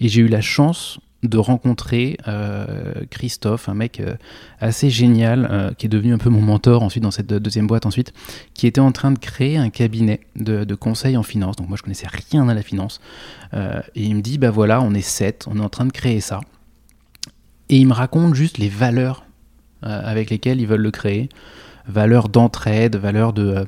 Et 0.00 0.08
j'ai 0.08 0.22
eu 0.22 0.28
la 0.28 0.40
chance 0.40 0.98
de 1.24 1.36
rencontrer 1.36 2.16
euh, 2.28 2.94
Christophe, 3.10 3.68
un 3.68 3.74
mec 3.74 3.98
euh, 3.98 4.14
assez 4.60 4.88
génial, 4.88 5.74
qui 5.76 5.86
est 5.86 5.88
devenu 5.88 6.14
un 6.14 6.18
peu 6.18 6.30
mon 6.30 6.40
mentor 6.40 6.84
ensuite 6.84 7.02
dans 7.02 7.10
cette 7.10 7.26
deuxième 7.26 7.66
boîte 7.66 7.86
ensuite, 7.86 8.12
qui 8.54 8.68
était 8.68 8.80
en 8.80 8.92
train 8.92 9.10
de 9.10 9.18
créer 9.18 9.56
un 9.56 9.68
cabinet 9.68 10.20
de, 10.36 10.62
de 10.62 10.74
conseil 10.76 11.16
en 11.16 11.24
finance. 11.24 11.56
Donc 11.56 11.68
moi 11.68 11.76
je 11.76 11.82
connaissais 11.82 12.06
rien 12.30 12.48
à 12.48 12.54
la 12.54 12.62
finance. 12.62 13.00
et 13.52 13.58
il 13.96 14.14
me 14.14 14.20
dit, 14.20 14.38
bah 14.38 14.50
voilà, 14.50 14.80
on 14.80 14.94
est 14.94 15.02
sept, 15.02 15.46
on 15.50 15.58
est 15.58 15.62
en 15.62 15.68
train 15.68 15.86
de 15.86 15.92
créer 15.92 16.20
ça. 16.20 16.40
Et 17.68 17.78
il 17.78 17.88
me 17.88 17.94
raconte 17.94 18.34
juste 18.34 18.58
les 18.58 18.68
valeurs 18.68 19.26
avec 19.82 20.30
lesquelles 20.30 20.60
ils 20.60 20.68
veulent 20.68 20.80
le 20.80 20.92
créer. 20.92 21.28
Valeurs 21.88 22.28
d'entraide, 22.28 22.96
valeurs 22.96 23.32
de 23.32 23.66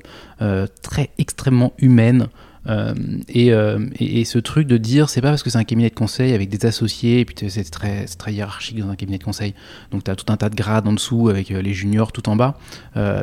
très 0.83 1.11
extrêmement 1.19 1.73
humaines. 1.79 2.29
Euh, 2.67 2.95
euh, 3.37 3.89
et, 3.99 4.21
et, 4.21 4.25
ce 4.25 4.39
truc 4.39 4.67
de 4.67 4.77
dire, 4.77 5.09
c'est 5.09 5.21
pas 5.21 5.31
parce 5.31 5.43
que 5.43 5.51
c'est 5.51 5.59
un 5.59 5.65
cabinet 5.65 5.89
de 5.89 5.95
conseil 5.95 6.35
avec 6.35 6.49
des 6.49 6.67
associés, 6.67 7.21
et 7.21 7.25
puis 7.25 7.35
c'est 7.49 7.65
très, 7.71 8.05
très 8.05 8.35
hiérarchique 8.35 8.79
dans 8.79 8.91
un 8.91 8.97
cabinet 8.97 9.19
de 9.19 9.25
conseil, 9.25 9.55
donc 9.91 10.05
tu 10.05 10.11
as 10.11 10.17
tout 10.17 10.31
un 10.31 10.37
tas 10.37 10.51
de 10.51 10.55
grades 10.55 10.87
en 10.87 10.93
dessous 10.93 11.29
avec 11.29 11.51
euh, 11.51 11.63
les 11.63 11.73
juniors 11.73 12.13
tout 12.13 12.29
en 12.29 12.37
bas. 12.37 12.59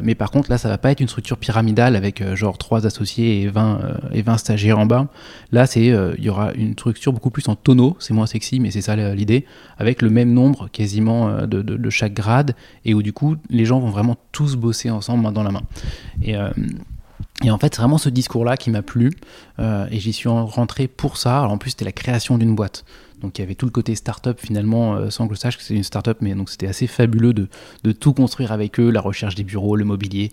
mais 0.01 0.15
par 0.15 0.31
contre, 0.31 0.49
là, 0.49 0.57
ça 0.57 0.69
va 0.69 0.77
pas 0.77 0.91
être 0.91 1.01
une 1.01 1.07
structure 1.07 1.37
pyramidale 1.37 1.95
avec 1.95 2.23
genre 2.35 2.57
3 2.57 2.85
associés 2.85 3.41
et 3.41 3.47
20, 3.47 3.79
et 4.13 4.21
20 4.21 4.37
stagiaires 4.37 4.79
en 4.79 4.85
bas. 4.85 5.07
Là, 5.51 5.65
c'est 5.65 5.85
il 5.85 6.23
y 6.23 6.29
aura 6.29 6.53
une 6.53 6.73
structure 6.73 7.13
beaucoup 7.13 7.29
plus 7.29 7.47
en 7.47 7.55
tonneau, 7.55 7.95
c'est 7.99 8.13
moins 8.13 8.25
sexy, 8.25 8.59
mais 8.59 8.71
c'est 8.71 8.81
ça 8.81 8.95
l'idée, 8.95 9.45
avec 9.77 10.01
le 10.01 10.09
même 10.09 10.33
nombre 10.33 10.69
quasiment 10.69 11.45
de, 11.45 11.61
de, 11.61 11.89
chaque 11.89 12.13
grade, 12.13 12.55
et 12.85 12.93
où 12.93 13.01
du 13.01 13.13
coup, 13.13 13.35
les 13.49 13.65
gens 13.65 13.79
vont 13.79 13.89
vraiment 13.89 14.17
tous 14.31 14.55
bosser 14.55 14.89
ensemble 14.89 15.23
main 15.23 15.31
dans 15.31 15.43
la 15.43 15.51
main. 15.51 15.61
Et 17.43 17.51
en 17.51 17.57
fait, 17.59 17.75
c'est 17.75 17.81
vraiment 17.81 17.99
ce 17.99 18.09
discours-là 18.09 18.57
qui 18.57 18.71
m'a 18.71 18.81
plu, 18.81 19.11
euh, 19.59 19.85
et 19.91 19.99
j'y 19.99 20.11
suis 20.11 20.27
rentré 20.29 20.87
pour 20.87 21.17
ça. 21.17 21.39
Alors 21.39 21.51
en 21.51 21.57
plus, 21.57 21.71
c'était 21.71 21.85
la 21.85 21.91
création 21.91 22.37
d'une 22.37 22.55
boîte. 22.55 22.83
Donc 23.21 23.37
il 23.37 23.41
y 23.41 23.43
avait 23.43 23.55
tout 23.55 23.65
le 23.65 23.71
côté 23.71 23.95
start-up 23.95 24.39
finalement, 24.39 24.95
euh, 24.95 25.09
sans 25.09 25.27
que 25.27 25.33
je 25.33 25.39
sache 25.39 25.57
que 25.57 25.63
c'est 25.63 25.73
une 25.73 25.83
start-up, 25.83 26.17
mais 26.21 26.35
donc 26.35 26.49
c'était 26.49 26.67
assez 26.67 26.85
fabuleux 26.85 27.33
de, 27.33 27.47
de, 27.83 27.91
tout 27.91 28.13
construire 28.13 28.51
avec 28.51 28.79
eux, 28.79 28.91
la 28.91 29.01
recherche 29.01 29.33
des 29.33 29.43
bureaux, 29.43 29.75
le 29.75 29.85
mobilier, 29.85 30.29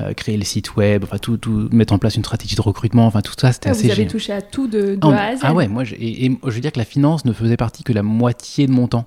euh, 0.00 0.14
créer 0.14 0.36
le 0.36 0.44
site 0.44 0.76
web, 0.76 1.02
enfin 1.02 1.18
tout, 1.18 1.36
tout, 1.36 1.68
mettre 1.72 1.92
en 1.92 1.98
place 1.98 2.14
une 2.14 2.22
stratégie 2.22 2.54
de 2.54 2.62
recrutement, 2.62 3.06
enfin 3.06 3.22
tout 3.22 3.34
ça, 3.36 3.52
c'était 3.52 3.68
ah, 3.68 3.72
assez. 3.72 3.86
Vous 3.86 3.92
avez 3.92 4.06
touché 4.06 4.32
à 4.32 4.40
tout 4.40 4.68
de, 4.68 4.94
de 4.94 5.08
A 5.08 5.24
à 5.24 5.36
Z. 5.36 5.40
Ah 5.42 5.52
ouais, 5.52 5.66
moi, 5.66 5.82
je, 5.82 5.96
et, 5.96 6.30
je 6.44 6.50
veux 6.50 6.60
dire 6.60 6.70
que 6.70 6.78
la 6.78 6.84
finance 6.84 7.24
ne 7.24 7.32
faisait 7.32 7.56
partie 7.56 7.82
que 7.82 7.92
la 7.92 8.04
moitié 8.04 8.68
de 8.68 8.72
mon 8.72 8.86
temps. 8.86 9.06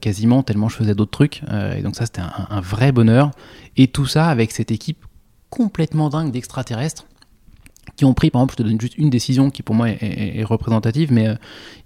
quasiment 0.00 0.42
tellement 0.42 0.68
je 0.68 0.76
faisais 0.76 0.94
d'autres 0.94 1.10
trucs 1.10 1.42
et 1.76 1.82
donc 1.82 1.94
ça 1.94 2.06
c'était 2.06 2.22
un, 2.22 2.46
un, 2.48 2.60
vrai 2.62 2.90
bonheur 2.90 3.32
et 3.76 3.86
tout 3.86 4.06
ça 4.06 4.28
avec 4.28 4.50
cette 4.50 4.70
équipe 4.70 5.04
complètement 5.50 6.08
dingue 6.08 6.30
d'extraterrestres 6.32 7.06
qui 7.98 8.04
ont 8.04 8.14
pris, 8.14 8.30
par 8.30 8.40
exemple, 8.40 8.54
je 8.56 8.62
te 8.62 8.68
donne 8.68 8.80
juste 8.80 8.96
une 8.96 9.10
décision 9.10 9.50
qui 9.50 9.62
pour 9.62 9.74
moi 9.74 9.88
est, 9.88 10.44
représentative, 10.44 11.12
mais 11.12 11.26
euh, 11.26 11.34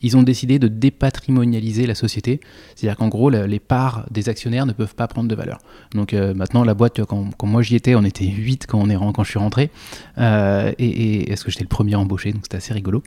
ils 0.02 0.16
ont 0.16 0.22
décidé 0.22 0.58
de 0.58 0.68
dépatrimonialiser 0.68 1.86
la 1.86 1.94
société. 1.94 2.40
C'est-à-dire 2.74 2.98
qu'en 2.98 3.08
gros, 3.08 3.30
les 3.30 3.58
parts 3.58 4.04
des 4.10 4.28
actionnaires 4.28 4.66
ne 4.66 4.72
peuvent 4.72 4.94
pas 4.94 5.08
prendre 5.08 5.28
de 5.28 5.34
valeur. 5.34 5.58
Donc 5.94 6.12
euh, 6.12 6.34
maintenant, 6.34 6.64
la 6.64 6.74
boîte, 6.74 7.02
quand, 7.04 7.32
moi 7.44 7.62
j'y 7.62 7.76
étais, 7.76 7.94
on 7.94 8.04
était 8.04 8.26
8 8.26 8.66
quand, 8.66 8.86
on 8.86 9.12
quand 9.12 9.24
je 9.24 9.30
suis 9.30 9.38
rentré, 9.38 9.70
euh, 10.18 10.72
et, 10.78 10.86
et 10.86 11.32
est-ce 11.32 11.44
que 11.44 11.50
j'étais 11.50 11.64
le 11.64 11.68
premier 11.68 11.94
embauché, 11.94 12.32
donc 12.32 12.42
c'était 12.42 12.58
assez 12.58 12.74
rigolo. 12.74 13.02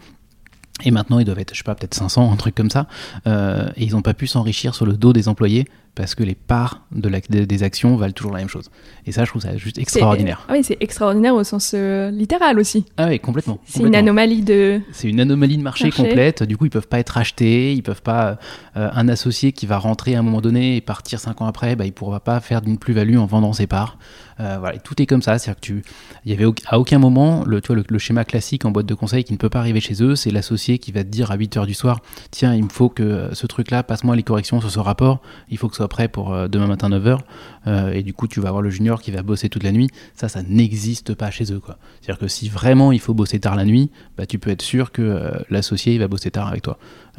Et 0.83 0.91
maintenant, 0.91 1.19
ils 1.19 1.25
doivent 1.25 1.39
être, 1.39 1.53
je 1.53 1.59
sais 1.59 1.63
pas, 1.63 1.75
peut-être 1.75 1.93
500, 1.93 2.31
un 2.31 2.35
truc 2.35 2.55
comme 2.55 2.69
ça. 2.69 2.87
et 3.25 3.83
ils 3.85 3.91
n'ont 3.91 4.01
pas 4.01 4.13
pu 4.13 4.27
s'enrichir 4.27 4.75
sur 4.75 4.85
le 4.85 4.93
dos 4.93 5.13
des 5.13 5.29
employés 5.29 5.65
parce 5.95 6.13
que 6.13 6.23
les 6.23 6.35
parts 6.35 6.85
de 6.91 7.09
la, 7.09 7.19
des 7.21 7.63
actions 7.63 7.95
valent 7.95 8.13
toujours 8.13 8.33
la 8.33 8.39
même 8.39 8.49
chose. 8.49 8.69
Et 9.05 9.11
ça, 9.11 9.23
je 9.23 9.29
trouve 9.29 9.41
ça 9.41 9.55
juste 9.55 9.77
extraordinaire. 9.77 10.45
Ah 10.49 10.53
oui, 10.53 10.63
c'est 10.63 10.77
extraordinaire 10.81 11.33
au 11.33 11.43
sens 11.43 11.71
euh, 11.73 12.11
littéral 12.11 12.59
aussi. 12.59 12.85
Ah 12.97 13.07
oui, 13.07 13.19
complètement. 13.19 13.59
C'est 13.65 13.81
une 13.83 13.95
anomalie 13.95 14.41
de. 14.41 14.81
C'est 14.91 15.09
une 15.09 15.19
anomalie 15.19 15.57
de 15.57 15.63
marché, 15.63 15.89
complète. 15.89 16.43
Du 16.43 16.57
coup, 16.57 16.65
ils 16.65 16.71
peuvent 16.71 16.87
pas 16.87 16.99
être 16.99 17.17
achetés. 17.17 17.73
Ils 17.73 17.83
peuvent 17.83 18.01
pas. 18.01 18.37
Euh, 18.77 18.89
un 18.93 19.07
associé 19.07 19.53
qui 19.53 19.65
va 19.65 19.77
rentrer 19.77 20.15
à 20.15 20.19
un 20.19 20.21
moment 20.21 20.41
donné 20.41 20.75
et 20.75 20.81
partir 20.81 21.19
cinq 21.19 21.41
ans 21.41 21.45
après, 21.45 21.75
bah, 21.75 21.85
il 21.85 21.93
pourra 21.93 22.19
pas 22.19 22.39
faire 22.41 22.61
d'une 22.61 22.77
plus-value 22.77 23.17
en 23.17 23.25
vendant 23.25 23.53
ses 23.53 23.67
parts. 23.67 23.97
Euh, 24.41 24.57
voilà, 24.59 24.79
tout 24.79 25.01
est 25.01 25.05
comme 25.05 25.21
ça. 25.21 25.37
C'est-à-dire 25.39 25.61
que 25.61 25.65
tu, 25.65 25.83
il 26.25 26.31
y 26.31 26.35
avait 26.35 26.45
à 26.67 26.77
aucun 26.77 26.99
moment 26.99 27.43
le, 27.45 27.61
tu 27.61 27.73
vois, 27.73 27.81
le, 27.87 27.99
schéma 27.99 28.25
classique 28.25 28.65
en 28.65 28.71
boîte 28.71 28.85
de 28.85 28.93
conseil 28.93 29.23
qui 29.23 29.31
ne 29.31 29.37
peut 29.37 29.49
pas 29.49 29.59
arriver 29.59 29.79
chez 29.79 30.03
eux, 30.03 30.15
c'est 30.15 30.31
l'associé 30.31 30.77
qui 30.77 30.91
va 30.91 31.03
te 31.03 31.09
dire 31.09 31.31
à 31.31 31.35
8 31.35 31.55
heures 31.55 31.65
du 31.65 31.73
soir, 31.73 32.01
tiens, 32.31 32.53
il 32.53 32.65
me 32.65 32.69
faut 32.69 32.89
que 32.89 33.29
ce 33.33 33.47
truc-là, 33.47 33.83
passe-moi 33.83 34.15
les 34.15 34.23
corrections 34.23 34.59
sur 34.59 34.69
ce 34.69 34.79
rapport. 34.79 35.21
Il 35.49 35.57
faut 35.57 35.69
que 35.69 35.77
ce 35.77 35.83
soit 35.85 35.89
prêt 35.89 36.07
pour 36.07 36.33
euh, 36.33 36.47
demain 36.47 36.67
matin 36.67 36.89
9h, 36.89 37.19
euh, 37.67 37.93
et 37.93 38.01
du 38.01 38.13
coup 38.13 38.27
tu 38.27 38.39
vas 38.39 38.49
avoir 38.49 38.61
le 38.61 38.69
junior 38.69 39.01
qui 39.01 39.11
va 39.11 39.21
bosser 39.21 39.49
toute 39.49 39.63
la 39.63 39.71
nuit, 39.71 39.89
ça, 40.15 40.29
ça 40.29 40.41
n'existe 40.41 41.13
pas 41.13 41.29
chez 41.29 41.51
eux. 41.53 41.59
quoi. 41.59 41.77
C'est-à-dire 42.01 42.19
que 42.19 42.27
si 42.27 42.49
vraiment 42.49 42.91
il 42.91 42.99
faut 42.99 43.13
bosser 43.13 43.39
tard 43.39 43.55
la 43.55 43.65
nuit, 43.65 43.91
bah, 44.17 44.25
tu 44.25 44.39
peux 44.39 44.49
être 44.49 44.63
sûr 44.63 44.91
que 44.91 45.01
euh, 45.01 45.31
l'associé 45.49 45.93
il 45.93 45.99
va 45.99 46.07
bosser 46.07 46.31
tard 46.31 46.47
avec 46.47 46.63
toi. 46.63 46.77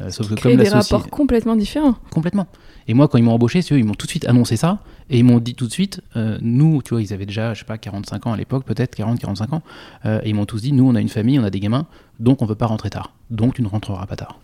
sauf 0.09 0.29
que 0.29 0.41
comme 0.41 0.55
des 0.57 0.69
rapports 0.69 1.07
complètement 1.09 1.55
différents. 1.55 1.95
Complètement. 2.11 2.47
Et 2.89 2.93
moi, 2.93 3.07
quand 3.09 3.17
ils 3.17 3.23
m'ont 3.23 3.33
embauché, 3.33 3.59
ils 3.59 3.83
m'ont 3.83 3.95
tout 3.95 4.05
de 4.05 4.11
suite 4.11 4.27
annoncé 4.27 4.55
ça, 4.55 4.79
et 5.09 5.19
ils 5.19 5.23
m'ont 5.25 5.39
dit 5.39 5.55
tout 5.55 5.67
de 5.67 5.73
suite, 5.73 6.01
nous, 6.41 6.81
tu 6.81 6.93
vois, 6.93 7.01
ils 7.01 7.11
avaient 7.13 7.25
déjà, 7.25 7.53
je 7.53 7.59
sais 7.59 7.65
pas, 7.65 7.77
45 7.77 8.27
ans 8.27 8.31
à 8.31 8.37
l'époque, 8.37 8.63
peut-être 8.63 8.95
40, 8.95 9.19
45 9.19 9.51
ans, 9.51 9.61
et 10.05 10.29
ils 10.29 10.33
m'ont 10.33 10.45
tous 10.45 10.61
dit, 10.61 10.71
nous, 10.71 10.87
on 10.87 10.95
a 10.95 11.01
une 11.01 11.09
famille, 11.09 11.37
on 11.37 11.43
a 11.43 11.49
des 11.49 11.59
gamins, 11.59 11.85
donc 12.21 12.41
on 12.41 12.45
veut 12.45 12.55
pas 12.55 12.67
rentrer 12.67 12.89
tard. 12.89 13.11
Donc 13.29 13.55
tu 13.55 13.61
ne 13.61 13.67
rentreras 13.67 14.05
pas 14.05 14.15
tard. 14.15 14.39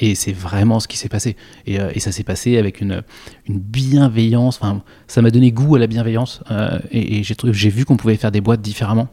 Et 0.00 0.14
c'est 0.14 0.32
vraiment 0.32 0.80
ce 0.80 0.88
qui 0.88 0.96
s'est 0.96 1.08
passé. 1.08 1.36
Et, 1.66 1.80
euh, 1.80 1.90
ça 1.98 2.12
s'est 2.12 2.22
passé 2.22 2.56
avec 2.56 2.80
une, 2.80 3.02
bienveillance. 3.48 4.58
Enfin, 4.60 4.82
ça 5.06 5.22
m'a 5.22 5.30
donné 5.30 5.52
goût 5.52 5.74
à 5.74 5.78
la 5.78 5.86
bienveillance. 5.86 6.40
Euh, 6.50 6.78
et, 6.90 7.18
et 7.18 7.22
j'ai 7.22 7.70
vu 7.70 7.84
qu'on 7.84 7.96
pouvait 7.96 8.16
faire 8.16 8.32
des 8.32 8.40
boîtes 8.40 8.62
différemment. 8.62 9.08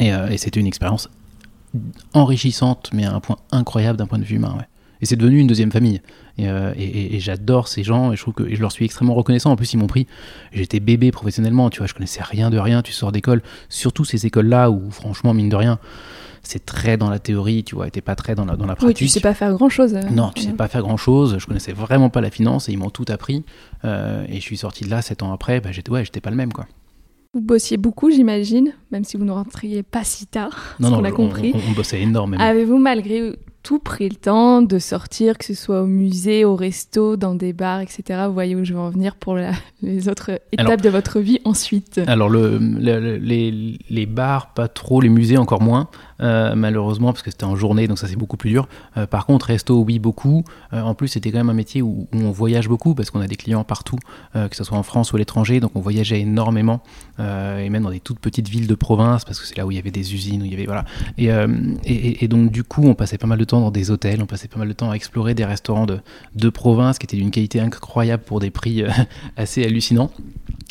Et, 0.00 0.12
euh, 0.12 0.28
et 0.28 0.38
c'était 0.38 0.60
une 0.60 0.66
expérience 0.66 1.08
enrichissante, 2.14 2.90
mais 2.92 3.04
à 3.04 3.14
un 3.14 3.20
point 3.20 3.36
incroyable 3.52 3.98
d'un 3.98 4.06
point 4.06 4.18
de 4.18 4.24
vue 4.24 4.36
humain. 4.36 4.54
Ouais. 4.58 4.66
Et 5.00 5.06
c'est 5.06 5.16
devenu 5.16 5.38
une 5.38 5.46
deuxième 5.46 5.72
famille. 5.72 6.02
Et, 6.36 7.16
et 7.16 7.20
j'adore 7.20 7.68
ces 7.68 7.84
gens. 7.84 8.12
Et 8.12 8.16
je 8.16 8.22
trouve 8.22 8.34
que 8.34 8.54
je 8.54 8.60
leur 8.60 8.72
suis 8.72 8.84
extrêmement 8.84 9.14
reconnaissant. 9.14 9.50
En 9.50 9.56
plus, 9.56 9.72
ils 9.72 9.76
m'ont 9.76 9.86
pris. 9.86 10.06
J'étais 10.52 10.80
bébé 10.80 11.10
professionnellement. 11.10 11.70
Tu 11.70 11.78
vois, 11.78 11.86
je 11.86 11.94
connaissais 11.94 12.22
rien 12.22 12.50
de 12.50 12.58
rien. 12.58 12.82
Tu 12.82 12.92
sors 12.92 13.12
d'école. 13.12 13.42
Surtout 13.68 14.04
ces 14.04 14.26
écoles-là 14.26 14.70
où, 14.70 14.90
franchement, 14.90 15.34
mine 15.34 15.48
de 15.48 15.56
rien 15.56 15.78
c'est 16.42 16.64
très 16.64 16.96
dans 16.96 17.10
la 17.10 17.18
théorie, 17.18 17.64
tu 17.64 17.74
vois, 17.74 17.88
et 17.92 18.00
pas 18.00 18.14
très 18.14 18.34
dans 18.34 18.44
la, 18.44 18.56
dans 18.56 18.66
la 18.66 18.74
pratique. 18.74 18.88
Oui, 18.88 18.94
tu 18.94 19.08
sais 19.08 19.20
pas 19.20 19.34
faire 19.34 19.52
grand 19.52 19.68
chose. 19.68 19.94
Euh, 19.94 20.02
non, 20.10 20.30
tu 20.34 20.42
sais 20.42 20.52
pas 20.52 20.68
faire 20.68 20.82
grand 20.82 20.96
chose. 20.96 21.36
Je 21.38 21.46
connaissais 21.46 21.72
vraiment 21.72 22.10
pas 22.10 22.20
la 22.20 22.30
finance 22.30 22.68
et 22.68 22.72
ils 22.72 22.78
m'ont 22.78 22.90
tout 22.90 23.04
appris. 23.08 23.44
Euh, 23.84 24.24
et 24.28 24.36
je 24.36 24.40
suis 24.40 24.56
sorti 24.56 24.84
de 24.84 24.90
là 24.90 25.02
sept 25.02 25.22
ans 25.22 25.32
après, 25.32 25.60
bah, 25.60 25.72
j'étais 25.72 25.90
ouais, 25.90 26.04
j'étais 26.04 26.20
pas 26.20 26.30
le 26.30 26.36
même 26.36 26.52
quoi. 26.52 26.66
Vous 27.32 27.40
bossiez 27.40 27.76
beaucoup, 27.76 28.10
j'imagine, 28.10 28.72
même 28.90 29.04
si 29.04 29.16
vous 29.16 29.24
ne 29.24 29.30
rentriez 29.30 29.84
pas 29.84 30.02
si 30.02 30.26
tard, 30.26 30.76
non, 30.80 30.90
non, 30.90 30.98
on 30.98 31.04
a 31.04 31.12
compris. 31.12 31.52
On, 31.54 31.70
on, 31.70 31.72
bossait 31.72 32.00
énormément. 32.00 32.42
Avez-vous 32.42 32.78
malgré 32.78 33.36
tout 33.62 33.78
pris 33.78 34.08
le 34.08 34.16
temps 34.16 34.62
de 34.62 34.78
sortir, 34.78 35.36
que 35.36 35.44
ce 35.44 35.54
soit 35.54 35.82
au 35.82 35.86
musée, 35.86 36.44
au 36.44 36.56
resto, 36.56 37.16
dans 37.16 37.34
des 37.34 37.52
bars, 37.52 37.80
etc. 37.80 38.24
Vous 38.26 38.32
voyez 38.32 38.56
où 38.56 38.64
je 38.64 38.72
veux 38.72 38.78
en 38.78 38.90
venir 38.90 39.16
pour 39.16 39.38
les 39.82 40.08
autres 40.08 40.40
étapes 40.52 40.80
de 40.80 40.88
votre 40.88 41.20
vie 41.20 41.40
ensuite? 41.44 42.00
Alors, 42.06 42.28
le, 42.28 42.58
les, 42.58 43.78
les, 43.88 44.06
bars, 44.06 44.54
pas 44.54 44.68
trop, 44.68 45.00
les 45.00 45.08
musées 45.08 45.36
encore 45.36 45.62
moins, 45.62 45.88
euh, 46.20 46.54
malheureusement, 46.54 47.12
parce 47.12 47.22
que 47.22 47.30
c'était 47.30 47.44
en 47.44 47.56
journée, 47.56 47.88
donc 47.88 47.98
ça 47.98 48.08
c'est 48.08 48.16
beaucoup 48.16 48.36
plus 48.36 48.50
dur. 48.50 48.68
Euh, 48.96 49.06
par 49.06 49.26
contre, 49.26 49.46
resto, 49.46 49.82
oui, 49.82 49.98
beaucoup. 49.98 50.44
Euh, 50.72 50.80
en 50.80 50.94
plus, 50.94 51.08
c'était 51.08 51.30
quand 51.30 51.38
même 51.38 51.50
un 51.50 51.54
métier 51.54 51.82
où, 51.82 52.06
on 52.12 52.30
voyage 52.30 52.68
beaucoup, 52.68 52.94
parce 52.94 53.10
qu'on 53.10 53.20
a 53.20 53.26
des 53.26 53.36
clients 53.36 53.64
partout, 53.64 53.98
que 54.34 54.56
ce 54.56 54.64
soit 54.64 54.78
en 54.78 54.82
France 54.82 55.12
ou 55.12 55.16
à 55.16 55.18
l'étranger, 55.18 55.60
donc 55.60 55.72
on 55.74 55.80
voyageait 55.80 56.20
énormément, 56.20 56.82
et 57.18 57.68
même 57.68 57.82
dans 57.82 57.90
des 57.90 58.00
toutes 58.00 58.18
petites 58.18 58.48
villes 58.48 58.66
de 58.66 58.74
province, 58.74 59.24
parce 59.24 59.40
que 59.40 59.46
c'est 59.46 59.56
là 59.56 59.66
où 59.66 59.70
il 59.70 59.76
y 59.76 59.78
avait 59.78 59.90
des 59.90 60.14
usines, 60.14 60.42
où 60.42 60.44
il 60.44 60.52
y 60.52 60.54
avait. 60.54 60.66
Et, 61.84 62.28
donc, 62.28 62.50
du 62.50 62.64
coup, 62.64 62.84
on 62.84 62.94
passait 62.94 63.18
pas 63.18 63.26
mal 63.26 63.38
de 63.38 63.44
dans 63.44 63.70
des 63.70 63.90
hôtels, 63.90 64.22
on 64.22 64.26
passait 64.26 64.48
pas 64.48 64.58
mal 64.58 64.68
de 64.68 64.72
temps 64.72 64.90
à 64.90 64.94
explorer 64.94 65.34
des 65.34 65.44
restaurants 65.44 65.86
de, 65.86 65.98
de 66.34 66.48
province 66.50 66.98
qui 66.98 67.06
étaient 67.06 67.16
d'une 67.16 67.30
qualité 67.30 67.60
incroyable 67.60 68.22
pour 68.22 68.40
des 68.40 68.50
prix 68.50 68.84
assez 69.36 69.64
hallucinants. 69.64 70.10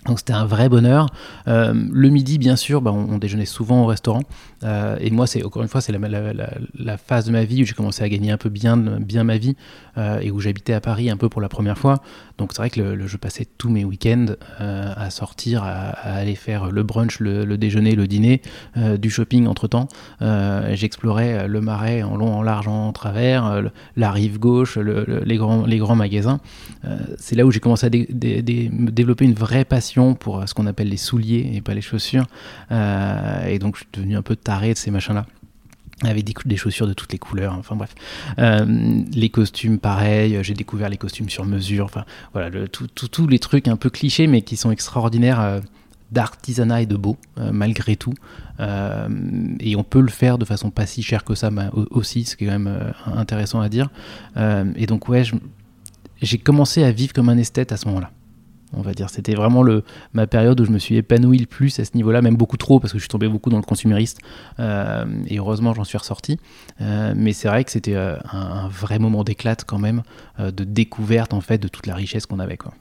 Donc 0.10 0.18
c'était 0.18 0.34
un 0.34 0.45
vrai 0.45 0.70
bonheur. 0.70 1.07
Euh, 1.47 1.72
le 1.91 2.10
midi, 2.10 2.39
bien 2.39 2.55
sûr, 2.55 2.82
bah, 2.82 2.91
on, 2.91 3.20
déjeunait 3.20 3.45
souvent 3.45 3.84
au 3.84 3.86
restaurant. 3.86 4.24
Euh, 4.64 4.97
et 4.99 5.12
moi, 5.12 5.28
c'est 5.28 5.43
encore 5.43 5.62
une 5.62 5.68
fois, 5.68 5.82
c'est 5.82 5.91
la, 5.93 6.97
phase 6.97 7.26
de 7.26 7.32
ma 7.32 7.43
vie 7.43 7.62
où 7.62 7.66
j'ai 7.66 7.76
commencé 7.76 8.03
à 8.03 8.10
gagner 8.10 8.32
un 8.32 8.38
peu 8.38 8.49
bien, 8.49 8.76
ma 8.76 9.38
vie 9.38 9.55
euh, 9.97 10.20
et 10.20 10.32
où 10.32 10.39
j'habitais 10.39 10.74
à 10.74 10.82
Paris 10.82 11.12
un 11.12 11.18
peu 11.18 11.30
pour 11.30 11.41
la 11.41 11.47
première 11.47 11.78
fois. 11.78 12.01
Donc 12.39 12.51
c'est 12.53 12.61
vrai 12.61 12.71
que 12.71 13.05
je 13.05 13.17
passais 13.17 13.45
tous 13.57 13.69
mes 13.69 13.85
week-ends 13.85 14.25
à 14.59 15.09
sortir, 15.11 15.63
à, 15.63 15.89
aller 15.89 16.35
faire 16.35 16.71
le 16.71 16.83
brunch, 16.83 17.19
le, 17.19 17.57
déjeuner, 17.57 17.95
le 17.95 18.07
dîner, 18.07 18.41
du 18.97 19.09
shopping 19.09 19.45
entre 19.47 19.67
temps. 19.67 19.87
J'explorais 20.21 21.47
le 21.47 21.61
marais 21.61 22.01
en 22.01 22.15
long, 22.15 22.33
en 22.33 22.41
large, 22.41 22.67
en 22.67 22.91
travers, 22.91 23.61
la 23.95 24.11
rive 24.11 24.39
gauche, 24.39 24.77
les, 24.77 25.37
grands, 25.37 25.95
magasins. 25.95 26.39
c'est 27.17 27.35
là 27.35 27.45
où 27.45 27.51
j'ai 27.51 27.59
commencé 27.59 27.85
à 27.85 27.89
développer 27.89 29.25
une 29.25 29.33
vraie 29.33 29.65
passion 29.65 30.15
pour 30.15 30.39
euh, 30.39 30.45
ce 30.45 30.53
qu'on 30.53 30.67
appelle 30.67 30.89
les 30.89 30.97
souliers 30.97 31.51
et 31.53 31.61
pas 31.61 31.73
les 31.73 31.81
chaussures. 31.81 32.25
Euh, 32.71 33.47
et 33.47 33.59
donc 33.59 33.75
je 33.75 33.81
suis 33.81 33.89
devenu 33.93 34.15
un 34.15 34.21
peu 34.21 34.35
taré 34.35 34.73
de 34.73 34.77
ces 34.77 34.91
machins-là 34.91 35.25
avec 36.03 36.23
des, 36.23 36.33
des, 36.45 36.57
chaussures 36.57 36.87
de 36.87 36.93
toutes 36.93 37.11
les 37.11 37.17
couleurs, 37.17 37.53
enfin 37.57 37.75
bref. 37.75 37.93
Euh, 38.37 39.03
les 39.11 39.29
costumes, 39.29 39.79
pareil, 39.79 40.39
j'ai 40.43 40.53
découvert 40.53 40.89
les 40.89 40.97
costumes 40.97 41.29
sur 41.29 41.45
mesure, 41.45 41.85
enfin 41.85 42.05
voilà, 42.33 42.49
tous 42.69 43.27
les 43.27 43.39
trucs 43.39 43.67
un 43.67 43.77
peu 43.77 43.89
clichés 43.89 44.27
mais 44.27 44.41
qui 44.41 44.57
sont 44.57 44.71
extraordinaires 44.71 45.61
d'artisanat 46.11 46.81
et 46.81 46.85
de 46.85 46.95
beau, 46.95 47.17
malgré 47.51 47.95
tout. 47.95 48.13
et 48.59 49.75
on 49.75 49.83
peut 49.83 50.01
le 50.01 50.09
faire 50.09 50.37
de 50.37 50.45
façon 50.45 50.71
pas 50.71 50.85
si 50.85 51.03
chère 51.03 51.23
que 51.23 51.35
ça 51.35 51.51
aussi, 51.91 52.23
ce 52.25 52.35
qui 52.35 52.45
est 52.45 52.47
quand 52.47 52.59
même 52.59 52.93
intéressant 53.05 53.61
à 53.61 53.69
dire. 53.69 53.89
et 54.37 54.85
donc 54.85 55.09
ouais, 55.09 55.23
j'ai 56.21 56.37
commencé 56.37 56.83
à 56.83 56.91
vivre 56.91 57.13
comme 57.13 57.29
un 57.29 57.37
esthète 57.37 57.71
à 57.71 57.77
ce 57.77 57.87
moment-là 57.87 58.11
on 58.74 58.82
va 58.82 58.93
dire. 58.93 59.09
C'était 59.09 59.36
vraiment 59.36 59.63
le, 59.63 59.84
ma 60.13 60.28
période 60.28 60.59
où 60.59 60.65
je 60.65 60.72
me 60.72 60.80
suis 60.80 60.95
épanoui 60.95 61.38
le 61.38 61.45
plus 61.45 61.80
à 61.80 61.86
ce 61.86 61.91
niveau-là, 61.95 62.22
même 62.22 62.36
beaucoup 62.36 62.57
trop, 62.57 62.80
parce 62.80 62.93
que 62.93 62.99
je 62.99 63.03
suis 63.03 63.09
tombé 63.09 63.28
beaucoup 63.28 63.49
dans 63.49 63.57
le 63.57 63.63
consumériste. 63.63 64.20
Euh, 64.59 65.05
et 65.28 65.38
heureusement, 65.38 65.74
j'en 65.74 65.84
suis 65.84 65.97
ressorti. 65.97 66.39
Euh, 66.82 67.13
mais 67.15 67.34
c'est 67.34 67.47
vrai 67.47 67.63
que 67.63 67.72
c'était 67.72 67.95
euh, 67.95 68.17
un, 68.32 68.67
vrai 68.70 68.99
moment 68.99 69.24
d'éclate 69.24 69.63
quand 69.65 69.80
même, 69.80 70.03
de 70.39 70.63
découverte 70.63 71.34
en 71.34 71.41
fait 71.41 71.57
de 71.57 71.67
toute 71.67 71.88
la 71.88 71.95
richesse 71.95 72.26
qu'on 72.26 72.39
avait. 72.39 72.57
Quoi. 72.57 72.74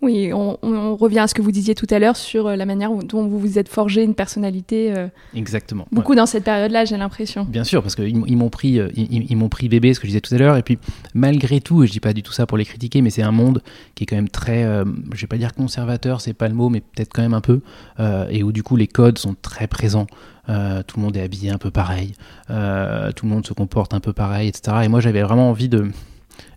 Oui, 0.00 0.32
on, 0.32 0.94
revient 0.94 1.18
à 1.18 1.26
ce 1.26 1.34
que 1.34 1.42
vous 1.42 1.50
disiez 1.50 1.74
tout 1.74 1.86
à 1.90 1.98
l'heure 1.98 2.16
sur 2.16 2.46
euh, 2.46 2.56
la 2.56 2.66
manière 2.66 2.92
dont 2.92 3.26
vous 3.26 3.38
vous 3.38 3.58
êtes 3.58 3.68
forgé 3.68 4.04
une 4.04 4.14
personnalité. 4.14 4.96
Euh, 4.96 5.08
Exactement. 5.34 5.88
Beaucoup 5.90 6.14
dans 6.14 6.26
cette 6.26 6.44
période-là, 6.44 6.84
j'ai 6.84 6.96
l'impression. 6.96 7.44
Bien 7.44 7.64
sûr, 7.64 7.82
parce 7.82 7.96
qu'ils 7.96 8.22
ils, 8.26 8.36
m'ont 8.36 8.48
pris, 8.48 8.78
euh, 8.78 8.90
ils, 8.94 9.36
m'ont 9.36 9.48
pris 9.48 9.68
bébé, 9.68 9.94
ce 9.94 10.00
que 10.00 10.06
je 10.06 10.10
disais 10.10 10.20
tout 10.20 10.32
à 10.34 10.38
l'heure, 10.38 10.56
et 10.56 10.62
puis 10.62 10.78
malgré 11.14 11.60
tout, 11.60 11.82
et 11.82 11.88
je 11.88 11.92
dis 11.92 12.00
pas 12.00 12.12
du 12.12 12.22
tout 12.22 12.32
ça 12.32 12.46
pour 12.46 12.56
les 12.56 12.64
critiquer, 12.64 13.02
mais 13.02 13.10
c'est 13.10 13.22
un 13.22 13.32
monde 13.32 13.60
qui 13.96 14.04
est 14.04 14.06
quand 14.06 14.16
même 14.16 14.28
très, 14.28 14.62
je 14.62 15.20
vais 15.20 15.26
pas 15.26 15.36
dire 15.36 15.52
conservateur, 15.52 16.20
c'est 16.20 16.32
pas 16.32 16.48
le 16.48 16.54
mot, 16.54 16.68
mais 16.68 16.80
peut-être 16.80 17.12
quand 17.12 17.22
même 17.22 17.34
un 17.34 17.40
peu, 17.40 17.60
et 18.30 18.42
où 18.42 18.52
du 18.52 18.62
coup 18.62 18.76
les 18.76 18.86
codes 18.86 19.18
sont 19.18 19.34
très 19.40 19.66
présents. 19.66 20.06
tout 20.46 20.96
le 20.96 21.02
monde 21.02 21.16
est 21.16 21.22
habillé 21.22 21.50
un 21.50 21.58
peu 21.58 21.70
pareil, 21.70 22.12
tout 22.48 23.26
le 23.26 23.28
monde 23.28 23.46
se 23.46 23.52
comporte 23.52 23.94
un 23.94 24.00
peu 24.00 24.12
pareil, 24.12 24.48
etc. 24.48 24.78
Et 24.84 24.88
moi, 24.88 25.00
j'avais 25.00 25.22
vraiment 25.22 25.50
envie 25.50 25.68
de. 25.68 25.88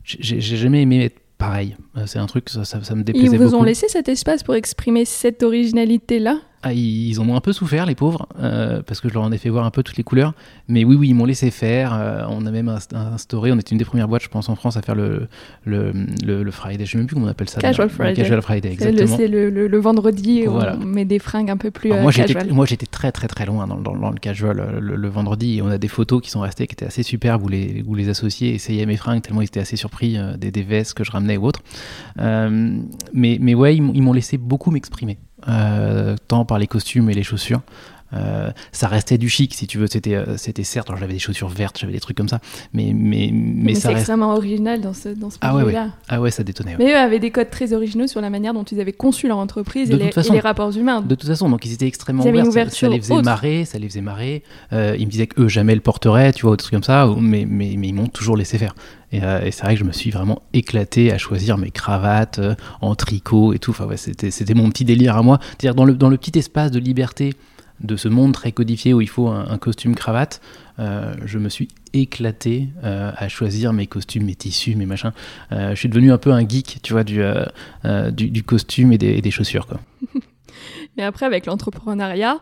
J'ai 0.03 0.57
jamais 0.57 0.81
aimé 0.81 1.05
être 1.05 1.20
pareil. 1.41 1.75
Euh, 1.97 2.05
c'est 2.05 2.19
un 2.19 2.25
truc, 2.27 2.49
ça, 2.49 2.63
ça, 2.63 2.95
me 2.95 3.03
déplaisait 3.03 3.37
beaucoup. 3.37 3.43
Ils 3.43 3.47
vous 3.47 3.55
ont 3.55 3.63
laissé 3.63 3.87
cet 3.89 4.07
espace 4.07 4.43
pour 4.43 4.55
exprimer 4.55 5.05
cette 5.05 5.43
originalité-là? 5.43 6.39
Ah, 6.63 6.73
ils 6.73 7.19
en 7.19 7.27
ont 7.27 7.35
un 7.35 7.41
peu 7.41 7.53
souffert, 7.53 7.87
les 7.87 7.95
pauvres, 7.95 8.27
euh, 8.39 8.83
parce 8.85 9.01
que 9.01 9.09
je 9.09 9.15
leur 9.15 9.23
en 9.23 9.31
ai 9.31 9.39
fait 9.39 9.49
voir 9.49 9.65
un 9.65 9.71
peu 9.71 9.81
toutes 9.81 9.97
les 9.97 10.03
couleurs. 10.03 10.33
Mais 10.67 10.83
oui, 10.83 10.95
oui, 10.95 11.09
ils 11.09 11.15
m'ont 11.15 11.25
laissé 11.25 11.49
faire. 11.49 11.93
Euh, 11.93 12.23
on 12.29 12.45
a 12.45 12.51
même 12.51 12.69
instauré, 12.69 13.51
on 13.51 13.57
était 13.57 13.71
une 13.71 13.79
des 13.79 13.85
premières 13.85 14.07
boîtes, 14.07 14.21
je 14.21 14.29
pense, 14.29 14.47
en 14.47 14.55
France 14.55 14.77
à 14.77 14.83
faire 14.83 14.93
le, 14.93 15.27
le, 15.65 15.91
le, 16.23 16.51
Friday. 16.51 16.77
Je 16.77 16.81
ne 16.83 16.85
sais 16.85 16.97
même 16.99 17.07
plus 17.07 17.15
comment 17.15 17.25
on 17.25 17.29
appelle 17.29 17.49
ça. 17.49 17.61
Casual 17.61 17.89
Friday. 17.89 18.13
casual 18.13 18.41
Friday, 18.43 18.73
exactement. 18.73 19.17
C'est 19.17 19.27
le, 19.27 19.49
le, 19.49 19.77
vendredi 19.79 20.47
où 20.47 20.51
on 20.51 20.85
met 20.85 21.05
des 21.05 21.17
fringues 21.17 21.49
un 21.49 21.57
peu 21.57 21.71
plus 21.71 21.89
moi, 21.89 22.11
casual. 22.11 22.51
Moi, 22.51 22.67
j'étais 22.67 22.85
très, 22.85 23.11
très, 23.11 23.27
très 23.27 23.47
loin 23.47 23.65
dans, 23.65 23.77
dans, 23.77 24.11
le 24.11 24.19
casual 24.19 24.79
le, 24.79 25.09
vendredi. 25.09 25.57
Et 25.57 25.61
on 25.63 25.69
a 25.69 25.79
des 25.79 25.87
photos 25.87 26.21
qui 26.21 26.29
sont 26.29 26.41
restées, 26.41 26.67
qui 26.67 26.73
étaient 26.73 26.85
assez 26.85 27.01
superbes, 27.01 27.43
où 27.43 27.47
les, 27.47 27.83
où 27.87 27.95
les 27.95 28.07
associés 28.09 28.53
essayaient 28.53 28.85
mes 28.85 28.97
fringues, 28.97 29.23
tellement 29.23 29.41
ils 29.41 29.45
étaient 29.45 29.59
assez 29.59 29.77
surpris 29.77 30.17
des, 30.37 30.51
des, 30.51 30.61
vestes 30.61 30.93
que 30.93 31.03
je 31.03 31.11
ramenais 31.11 31.37
ou 31.37 31.45
autres. 31.45 31.63
mais, 32.17 33.37
mais 33.41 33.55
ouais, 33.55 33.75
ils 33.75 34.01
m'ont 34.03 34.13
laissé 34.13 34.37
beaucoup 34.37 34.69
m'exprimer. 34.69 35.17
Euh, 35.47 36.15
tant 36.27 36.45
par 36.45 36.59
les 36.59 36.67
costumes 36.67 37.09
et 37.09 37.13
les 37.13 37.23
chaussures. 37.23 37.61
Euh, 38.13 38.51
ça 38.71 38.87
restait 38.87 39.17
du 39.17 39.29
chic 39.29 39.53
si 39.53 39.67
tu 39.67 39.77
veux. 39.77 39.87
C'était 39.87 40.15
euh, 40.15 40.37
c'était 40.37 40.63
certes 40.63 40.89
j'avais 40.99 41.13
des 41.13 41.19
chaussures 41.19 41.47
vertes 41.47 41.77
j'avais 41.79 41.93
des 41.93 41.99
trucs 41.99 42.17
comme 42.17 42.27
ça 42.27 42.39
mais 42.73 42.91
mais 42.93 43.31
mais, 43.33 43.73
c'est 43.75 43.91
extrêmement 43.91 44.33
original 44.33 44.81
dans 44.81 44.93
ce 44.93 45.09
dans 45.09 45.29
ce 45.29 45.37
ah 45.41 45.55
ouais, 45.55 45.71
là 45.71 45.89
ah 46.09 46.19
ouais 46.19 46.29
ça 46.29 46.43
détonnait 46.43 46.75
mais 46.77 46.91
eux 46.91 46.97
avaient 46.97 47.19
des 47.19 47.31
codes 47.31 47.49
très 47.49 47.73
originaux 47.73 48.07
sur 48.07 48.21
la 48.21 48.29
manière 48.29 48.53
dont 48.53 48.63
ils 48.63 48.79
avaient 48.79 48.91
conçu 48.91 49.27
leur 49.27 49.37
entreprise 49.37 49.89
et 49.89 49.95
les, 49.95 50.09
les, 50.09 50.39
rapports 50.39 50.75
humains. 50.75 51.01
De 51.01 51.15
toute 51.15 51.27
façon 51.27 51.49
donc 51.49 51.65
ils 51.65 51.73
étaient 51.73 51.87
extrêmement 51.87 52.23
ouverts 52.23 52.71
ça, 52.71 52.89
les 52.89 52.99
faisait 52.99 53.21
marrer 53.21 53.65
ça 53.65 53.79
les 53.79 53.87
faisait 53.87 54.01
marrer. 54.01 54.43
Ils 54.71 55.05
me 55.05 55.11
disaient 55.11 55.27
qu'eux 55.27 55.47
jamais 55.47 55.75
le 55.75 55.81
porteraient 55.81 56.33
tu 56.33 56.45
vois 56.45 56.55
des 56.55 56.57
trucs 56.57 56.73
comme 56.73 56.83
ça 56.83 57.07
mais 57.19 57.45
mais, 57.45 57.75
mais 57.77 57.87
ils 57.87 57.93
m'ont 57.93 58.07
toujours 58.07 58.37
laissé 58.37 58.57
faire. 58.57 58.75
Euh, 59.13 59.43
et, 59.43 59.51
c'est 59.51 59.63
vrai 59.63 59.73
que 59.73 59.79
je 59.79 59.85
me 59.85 59.91
suis 59.91 60.09
vraiment 60.09 60.41
éclaté 60.53 61.11
à 61.11 61.17
choisir 61.17 61.57
mes 61.57 61.71
cravates 61.71 62.39
euh, 62.39 62.55
en 62.81 62.95
tricot 62.95 63.53
et 63.53 63.59
tout. 63.59 63.71
Enfin, 63.71 63.85
ouais, 63.85 63.97
c'était 63.97 64.53
mon 64.53 64.69
petit 64.69 64.85
délire 64.85 65.17
à 65.17 65.21
moi. 65.21 65.39
C'est-à-dire 65.41 65.75
dans 65.75 65.85
le, 65.85 65.93
dans 65.93 66.09
le 66.09 66.17
petit 66.17 66.37
espace 66.37 66.71
de 66.71 66.79
liberté 66.79 67.33
de 67.83 67.95
ce 67.95 68.07
monde 68.07 68.33
très 68.33 68.51
codifié 68.51 68.93
où 68.93 69.01
il 69.01 69.09
faut 69.09 69.27
un, 69.27 69.57
costume 69.57 69.95
cravate, 69.95 70.41
euh, 70.79 71.13
je 71.25 71.37
me 71.37 71.49
suis 71.49 71.67
éclaté 71.93 72.69
à 72.83 73.27
choisir 73.27 73.73
mes 73.73 73.87
costumes, 73.87 74.25
mes 74.25 74.35
tissus, 74.35 74.75
mes 74.75 74.85
machins. 74.85 75.11
je 75.51 75.75
suis 75.75 75.89
devenu 75.89 76.11
un 76.11 76.17
peu 76.17 76.31
un 76.31 76.47
geek, 76.47 76.79
tu 76.81 76.93
vois, 76.93 77.03
du, 77.03 77.21
du, 78.11 78.43
costume 78.43 78.93
et 78.93 78.97
des, 78.97 79.11
et 79.11 79.21
des 79.21 79.31
chaussures. 79.31 79.67
Quoi. 79.67 79.79
et 80.97 81.03
après, 81.03 81.25
avec 81.25 81.45
l'entrepreneuriat, 81.45 82.39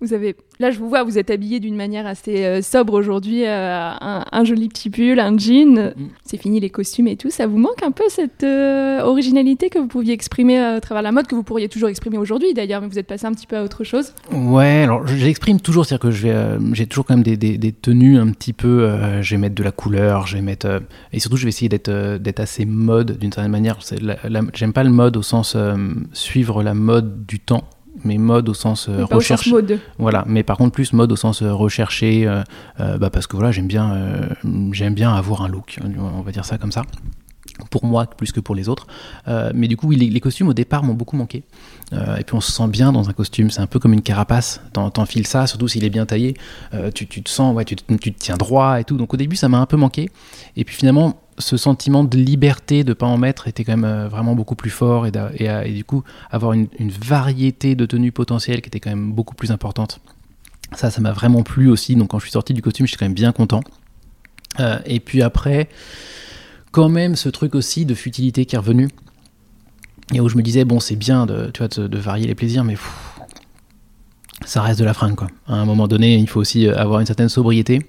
vous 0.00 0.14
avez, 0.14 0.34
là, 0.58 0.70
je 0.70 0.78
vous 0.78 0.88
vois, 0.88 1.04
vous 1.04 1.18
êtes 1.18 1.30
habillé 1.30 1.60
d'une 1.60 1.76
manière 1.76 2.06
assez 2.06 2.44
euh, 2.44 2.62
sobre 2.62 2.94
aujourd'hui, 2.94 3.44
euh, 3.44 3.90
un, 4.00 4.44
joli 4.44 4.68
petit 4.68 4.88
pull, 4.88 5.20
un 5.20 5.36
jean. 5.36 5.92
Mm. 5.94 6.08
C'est 6.24 6.38
fini 6.38 6.58
les 6.58 6.70
costumes 6.70 7.08
et 7.08 7.16
tout. 7.16 7.30
Ça 7.30 7.46
vous 7.46 7.58
manque 7.58 7.82
un 7.82 7.90
peu 7.90 8.04
cette 8.08 8.42
euh, 8.42 9.02
originalité 9.02 9.68
que 9.68 9.78
vous 9.78 9.88
pouviez 9.88 10.14
exprimer 10.14 10.58
à 10.58 10.80
travers 10.80 11.02
la 11.02 11.12
mode, 11.12 11.26
que 11.26 11.34
vous 11.34 11.42
pourriez 11.42 11.68
toujours 11.68 11.90
exprimer 11.90 12.16
aujourd'hui 12.16 12.54
d'ailleurs, 12.54 12.80
mais 12.80 12.88
vous 12.88 12.98
êtes 12.98 13.06
passé 13.06 13.26
un 13.26 13.32
petit 13.32 13.46
peu 13.46 13.56
à 13.56 13.62
autre 13.62 13.84
chose? 13.84 14.14
Ouais, 14.32 14.82
alors 14.84 15.06
j'exprime 15.06 15.60
toujours, 15.60 15.84
c'est-à-dire 15.84 16.10
que 16.10 16.74
j'ai 16.74 16.86
toujours 16.86 17.04
quand 17.04 17.14
même 17.16 17.22
des, 17.22 17.36
des, 17.36 17.72
tenues 17.72 18.18
un 18.18 18.28
petit 18.28 18.52
peu. 18.52 18.90
je 19.20 19.34
vais 19.34 19.38
mettre 19.38 19.54
de 19.54 19.62
la 19.62 19.72
couleur, 19.72 20.26
je 20.26 20.36
vais 20.36 20.42
mettre 20.42 20.82
et 21.12 21.20
surtout 21.20 21.36
je 21.36 21.44
vais 21.44 21.50
essayer 21.50 21.68
d'être 21.68 22.40
assez 22.40 22.64
mode 22.64 23.18
d'une 23.18 23.32
certaine 23.32 23.52
manière. 23.52 23.78
J'aime 24.54 24.72
pas 24.72 24.84
le 24.84 24.90
mode 24.90 25.16
au 25.16 25.22
sens 25.22 25.56
suivre 26.12 26.62
la 26.62 26.74
mode 26.74 27.26
du 27.26 27.38
temps 27.38 27.64
mais 28.04 28.18
mode 28.18 28.48
au 28.48 28.54
sens 28.54 28.88
euh, 28.88 29.04
recherche. 29.04 29.48
mode. 29.48 29.78
Voilà, 29.98 30.24
mais 30.26 30.42
par 30.42 30.56
contre 30.56 30.72
plus 30.72 30.92
mode 30.92 31.12
au 31.12 31.16
sens 31.16 31.42
euh, 31.42 31.52
recherché, 31.52 32.26
euh, 32.26 32.42
bah 32.98 33.10
parce 33.10 33.26
que 33.26 33.36
voilà, 33.36 33.52
j'aime 33.52 33.66
bien, 33.66 33.96
j'aime 34.72 34.94
bien 34.94 35.12
avoir 35.12 35.42
un 35.42 35.48
look, 35.48 35.78
on 35.98 36.22
va 36.22 36.32
dire 36.32 36.44
ça 36.44 36.58
comme 36.58 36.72
ça. 36.72 36.82
Pour 37.70 37.84
moi, 37.84 38.06
plus 38.06 38.32
que 38.32 38.40
pour 38.40 38.54
les 38.54 38.70
autres. 38.70 38.86
mais 39.54 39.68
du 39.68 39.76
coup, 39.76 39.88
oui, 39.88 39.96
les, 39.96 40.20
costumes 40.20 40.48
au 40.48 40.54
départ 40.54 40.82
m'ont 40.82 40.94
beaucoup 40.94 41.16
manqué. 41.16 41.42
et 41.92 42.24
puis 42.24 42.34
on 42.34 42.40
se 42.40 42.52
sent 42.52 42.68
bien 42.68 42.90
dans 42.90 43.10
un 43.10 43.12
costume. 43.12 43.50
C'est 43.50 43.60
un 43.60 43.66
peu 43.66 43.78
comme 43.78 43.92
une 43.92 44.00
carapace. 44.00 44.62
T'enfiles 44.72 45.26
ça, 45.26 45.46
surtout 45.46 45.68
s'il 45.68 45.84
est 45.84 45.90
bien 45.90 46.06
taillé. 46.06 46.34
Tu, 46.94 47.06
tu, 47.06 47.22
te 47.22 47.28
sens, 47.28 47.54
ouais, 47.54 47.66
tu, 47.66 47.76
tu, 47.76 48.14
te 48.14 48.18
tiens 48.18 48.36
droit 48.38 48.80
et 48.80 48.84
tout. 48.84 48.96
Donc 48.96 49.12
au 49.12 49.18
début, 49.18 49.36
ça 49.36 49.50
m'a 49.50 49.58
un 49.58 49.66
peu 49.66 49.76
manqué. 49.76 50.10
Et 50.56 50.64
puis 50.64 50.74
finalement, 50.74 51.20
ce 51.40 51.56
sentiment 51.56 52.04
de 52.04 52.16
liberté 52.16 52.84
de 52.84 52.92
pas 52.92 53.06
en 53.06 53.16
mettre 53.16 53.48
était 53.48 53.64
quand 53.64 53.76
même 53.76 53.84
euh, 53.84 54.08
vraiment 54.08 54.34
beaucoup 54.34 54.54
plus 54.54 54.70
fort 54.70 55.06
et, 55.06 55.72
du 55.72 55.84
coup 55.84 56.02
avoir 56.30 56.52
une, 56.52 56.68
variété 57.02 57.74
de 57.74 57.86
tenues 57.86 58.12
potentielles 58.12 58.62
qui 58.62 58.68
était 58.68 58.80
quand 58.80 58.90
même 58.90 59.12
beaucoup 59.12 59.34
plus 59.34 59.50
importante. 59.50 60.00
Ça, 60.72 60.90
ça 60.90 61.00
m'a 61.00 61.12
vraiment 61.12 61.42
plu 61.42 61.68
aussi. 61.68 61.96
Donc 61.96 62.10
quand 62.10 62.18
je 62.18 62.24
suis 62.24 62.32
sorti 62.32 62.54
du 62.54 62.62
costume, 62.62 62.86
j'étais 62.86 62.98
quand 62.98 63.06
même 63.06 63.14
bien 63.14 63.32
content. 63.32 63.62
Euh, 64.60 64.78
et 64.84 65.00
puis 65.00 65.22
après, 65.22 65.68
quand 66.70 66.88
même 66.88 67.16
ce 67.16 67.28
truc 67.28 67.54
aussi 67.54 67.84
de 67.84 67.94
futilité 67.94 68.44
qui 68.46 68.54
est 68.54 68.58
revenu 68.58 68.88
et 70.12 70.20
où 70.20 70.28
je 70.28 70.36
me 70.36 70.42
disais 70.42 70.64
bon 70.64 70.80
c'est 70.80 70.96
bien 70.96 71.26
de, 71.26 71.50
tu 71.52 71.58
vois, 71.58 71.68
de, 71.68 71.98
varier 71.98 72.26
les 72.26 72.34
plaisirs, 72.34 72.64
mais 72.64 72.76
ça 74.44 74.62
reste 74.62 74.80
de 74.80 74.84
la 74.84 74.94
fringue 74.94 75.16
quoi. 75.16 75.28
À 75.46 75.54
un 75.54 75.64
moment 75.64 75.88
donné, 75.88 76.16
il 76.16 76.28
faut 76.28 76.40
aussi 76.40 76.68
avoir 76.68 77.00
une 77.00 77.06
certaine 77.06 77.28
sobriété. 77.28 77.80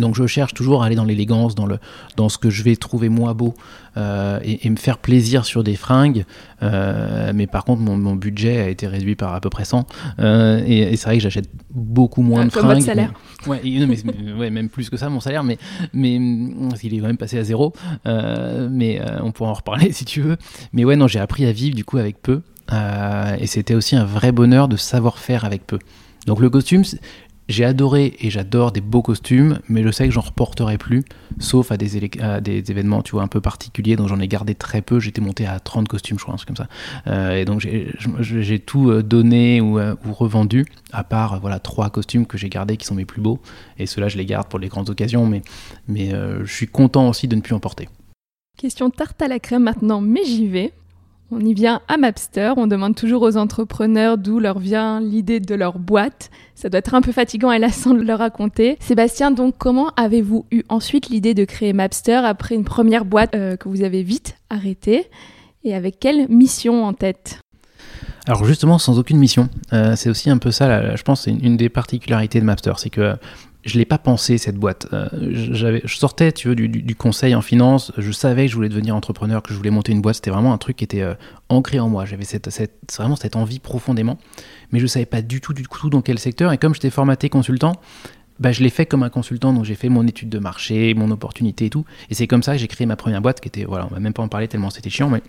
Donc 0.00 0.14
je 0.14 0.26
cherche 0.26 0.54
toujours 0.54 0.82
à 0.82 0.86
aller 0.86 0.96
dans 0.96 1.04
l'élégance, 1.04 1.54
dans, 1.54 1.66
le, 1.66 1.78
dans 2.16 2.28
ce 2.28 2.38
que 2.38 2.50
je 2.50 2.62
vais 2.62 2.76
trouver 2.76 3.08
moi 3.08 3.34
beau 3.34 3.54
euh, 3.96 4.38
et, 4.42 4.68
me 4.70 4.76
faire 4.76 4.98
plaisir 4.98 5.44
sur 5.44 5.64
des 5.64 5.74
fringues. 5.74 6.24
Euh, 6.62 7.32
mais 7.34 7.46
par 7.46 7.64
contre, 7.64 7.82
mon, 7.82 8.14
budget 8.14 8.58
a 8.58 8.68
été 8.68 8.86
réduit 8.86 9.16
par 9.16 9.34
à 9.34 9.40
peu 9.40 9.50
près 9.50 9.64
100. 9.64 9.86
Euh, 10.20 10.62
et, 10.66 10.96
c'est 10.96 11.06
vrai 11.06 11.16
que 11.16 11.22
j'achète 11.22 11.48
beaucoup 11.70 12.22
moins 12.22 12.44
de 12.44 12.50
fringues. 12.50 12.74
Votre 12.74 12.82
salaire. 12.82 13.12
ouais, 13.46 13.60
ouais, 14.38 14.50
même 14.50 14.68
plus 14.68 14.90
que 14.90 14.96
ça, 14.96 15.08
mon 15.08 15.20
salaire. 15.20 15.42
Mais, 15.42 15.58
mais 15.92 16.14
il 16.14 16.94
est 16.94 16.98
quand 16.98 17.06
même 17.06 17.16
passé 17.16 17.38
à 17.38 17.44
zéro. 17.44 17.72
mais 18.04 19.00
on 19.22 19.32
pourra 19.32 19.50
en 19.50 19.54
reparler 19.54 19.92
si 19.92 20.04
tu 20.04 20.20
veux. 20.20 20.36
Mais 20.72 20.84
ouais, 20.84 20.96
non, 20.96 21.08
j'ai 21.08 21.20
appris 21.20 21.46
à 21.46 21.52
vivre 21.52 21.74
du 21.74 21.84
coup 21.84 21.98
avec 21.98 22.22
peu. 22.22 22.42
et 22.72 23.46
c'était 23.46 23.74
aussi 23.74 23.96
un 23.96 24.04
vrai 24.04 24.32
bonheur 24.32 24.68
de 24.68 24.76
savoir 24.76 25.18
faire 25.18 25.44
avec 25.44 25.66
peu. 25.66 25.78
Donc 26.26 26.40
le 26.40 26.50
costume, 26.50 26.82
j'ai 27.48 27.64
adoré 27.64 28.14
et 28.20 28.30
j'adore 28.30 28.72
des 28.72 28.80
beaux 28.80 29.02
costumes, 29.02 29.60
mais 29.68 29.82
je 29.82 29.90
sais 29.90 30.06
que 30.06 30.12
j'en 30.12 30.20
reporterai 30.20 30.76
plus, 30.76 31.04
sauf 31.38 31.72
à 31.72 31.76
des, 31.76 31.96
événements, 32.70 33.02
tu 33.02 33.12
vois, 33.12 33.22
un 33.22 33.28
peu 33.28 33.40
particuliers, 33.40 33.96
dont 33.96 34.06
j'en 34.06 34.20
ai 34.20 34.28
gardé 34.28 34.54
très 34.54 34.82
peu. 34.82 35.00
J'étais 35.00 35.22
monté 35.22 35.46
à 35.46 35.58
30 35.58 35.88
costumes, 35.88 36.18
je 36.18 36.24
crois, 36.24 36.34
un 36.34 36.36
truc 36.36 36.48
comme 36.48 36.56
ça. 36.56 36.68
Euh, 37.06 37.36
et 37.36 37.44
donc 37.44 37.66
j'ai 38.20 38.58
tout 38.58 38.90
euh, 38.90 39.02
donné 39.02 39.60
ou, 39.60 39.78
euh, 39.78 39.94
ou, 40.06 40.12
revendu, 40.12 40.66
à 40.92 41.04
part 41.04 41.40
voilà 41.40 41.58
trois 41.58 41.88
costumes 41.90 42.26
que 42.26 42.36
j'ai 42.36 42.50
gardés 42.50 42.76
qui 42.76 42.86
sont 42.86 42.94
mes 42.94 43.06
plus 43.06 43.22
beaux. 43.22 43.40
Et 43.78 43.86
ceux-là, 43.86 44.08
je 44.08 44.18
les 44.18 44.26
garde 44.26 44.48
pour 44.48 44.58
les 44.58 44.68
grandes 44.68 44.90
occasions, 44.90 45.26
mais 45.26 45.42
je 45.88 46.52
suis 46.52 46.68
content 46.68 47.08
aussi 47.08 47.28
de 47.28 47.36
ne 47.36 47.40
plus 47.40 47.54
en 47.54 47.60
porter. 47.60 47.88
Question 48.58 48.90
tarte 48.90 49.22
à 49.22 49.28
la 49.28 49.38
crème 49.38 49.62
maintenant, 49.62 50.00
mais 50.00 50.24
j'y 50.24 50.48
vais. 50.48 50.72
On 51.30 51.40
y 51.40 51.52
vient 51.52 51.82
à 51.88 51.98
Mapster, 51.98 52.54
on 52.56 52.66
demande 52.66 52.94
toujours 52.94 53.20
aux 53.20 53.36
entrepreneurs 53.36 54.16
d'où 54.16 54.38
leur 54.38 54.58
vient 54.58 54.98
l'idée 54.98 55.40
de 55.40 55.54
leur 55.54 55.78
boîte. 55.78 56.30
Ça 56.54 56.70
doit 56.70 56.78
être 56.78 56.94
un 56.94 57.02
peu 57.02 57.12
fatigant 57.12 57.52
et 57.52 57.58
lassant 57.58 57.92
de 57.92 58.00
le 58.00 58.14
raconter. 58.14 58.78
Sébastien, 58.80 59.30
donc 59.30 59.56
comment 59.58 59.90
avez-vous 59.96 60.46
eu 60.50 60.62
ensuite 60.70 61.10
l'idée 61.10 61.34
de 61.34 61.44
créer 61.44 61.74
Mapster 61.74 62.14
après 62.24 62.54
une 62.54 62.64
première 62.64 63.04
boîte 63.04 63.34
euh, 63.34 63.56
que 63.56 63.68
vous 63.68 63.82
avez 63.82 64.02
vite 64.02 64.36
arrêtée? 64.48 65.10
Et 65.64 65.74
avec 65.74 66.00
quelle 66.00 66.28
mission 66.30 66.86
en 66.86 66.94
tête? 66.94 67.40
Alors 68.26 68.46
justement, 68.46 68.78
sans 68.78 68.98
aucune 68.98 69.18
mission. 69.18 69.50
Euh, 69.74 69.96
c'est 69.96 70.08
aussi 70.08 70.30
un 70.30 70.38
peu 70.38 70.50
ça, 70.50 70.96
je 70.96 71.02
pense, 71.02 71.24
c'est 71.24 71.30
une, 71.30 71.44
une, 71.44 71.56
des 71.58 71.68
particularités 71.68 72.40
de 72.40 72.46
Mapster, 72.46 72.72
c'est 72.78 72.90
que 72.90 73.16
je 73.64 73.78
l'ai 73.78 73.84
pas 73.84 73.98
pensé 73.98 74.38
cette 74.38 74.56
boîte. 74.56 74.86
Euh, 74.92 75.08
j'avais, 75.32 75.82
je 75.84 75.96
sortais, 75.96 76.32
tu 76.32 76.48
veux, 76.48 76.54
du, 76.54 76.94
conseil 76.94 77.34
en 77.34 77.42
finance. 77.42 77.92
Je 77.98 78.12
savais 78.12 78.46
que 78.46 78.50
je 78.50 78.56
voulais 78.56 78.68
devenir 78.68 78.94
entrepreneur, 78.94 79.42
que 79.42 79.52
je 79.52 79.58
voulais 79.58 79.70
monter 79.70 79.92
une 79.92 80.00
boîte. 80.00 80.16
C'était 80.16 80.30
vraiment 80.30 80.52
un 80.52 80.58
truc 80.58 80.76
qui 80.76 80.84
était 80.84 81.02
euh, 81.02 81.14
ancré 81.48 81.80
en 81.80 81.88
moi. 81.88 82.04
J'avais 82.04 82.24
cette, 82.24 82.50
cette, 82.50 82.94
vraiment 82.96 83.16
cette 83.16 83.36
envie 83.36 83.58
profondément, 83.58 84.18
mais 84.72 84.78
je 84.78 84.86
savais 84.86 85.06
pas 85.06 85.22
du 85.22 85.40
tout, 85.40 85.52
du 85.52 85.64
tout 85.64 85.90
dans 85.90 86.02
quel 86.02 86.18
secteur. 86.18 86.52
Et 86.52 86.58
comme 86.58 86.74
j'étais 86.74 86.90
formaté 86.90 87.28
consultant, 87.28 87.72
bah, 88.38 88.52
je 88.52 88.62
l'ai 88.62 88.70
fait 88.70 88.86
comme 88.86 89.02
un 89.02 89.10
consultant. 89.10 89.52
Donc 89.52 89.64
j'ai 89.64 89.74
fait 89.74 89.88
mon 89.88 90.06
étude 90.06 90.28
de 90.28 90.38
marché, 90.38 90.94
mon 90.94 91.10
opportunité 91.10 91.66
et 91.66 91.70
tout. 91.70 91.84
Et 92.10 92.14
c'est 92.14 92.26
comme 92.26 92.42
ça 92.42 92.52
que 92.52 92.58
j'ai 92.58 92.68
créé 92.68 92.86
ma 92.86 92.96
première 92.96 93.20
boîte, 93.20 93.40
qui 93.40 93.48
était, 93.48 93.64
voilà, 93.64 93.86
on 93.90 93.94
va 93.94 94.00
même 94.00 94.12
pas 94.12 94.22
en 94.22 94.28
parler 94.28 94.48
tellement 94.48 94.70
c'était 94.70 94.90
chiant, 94.90 95.10
mais 95.10 95.22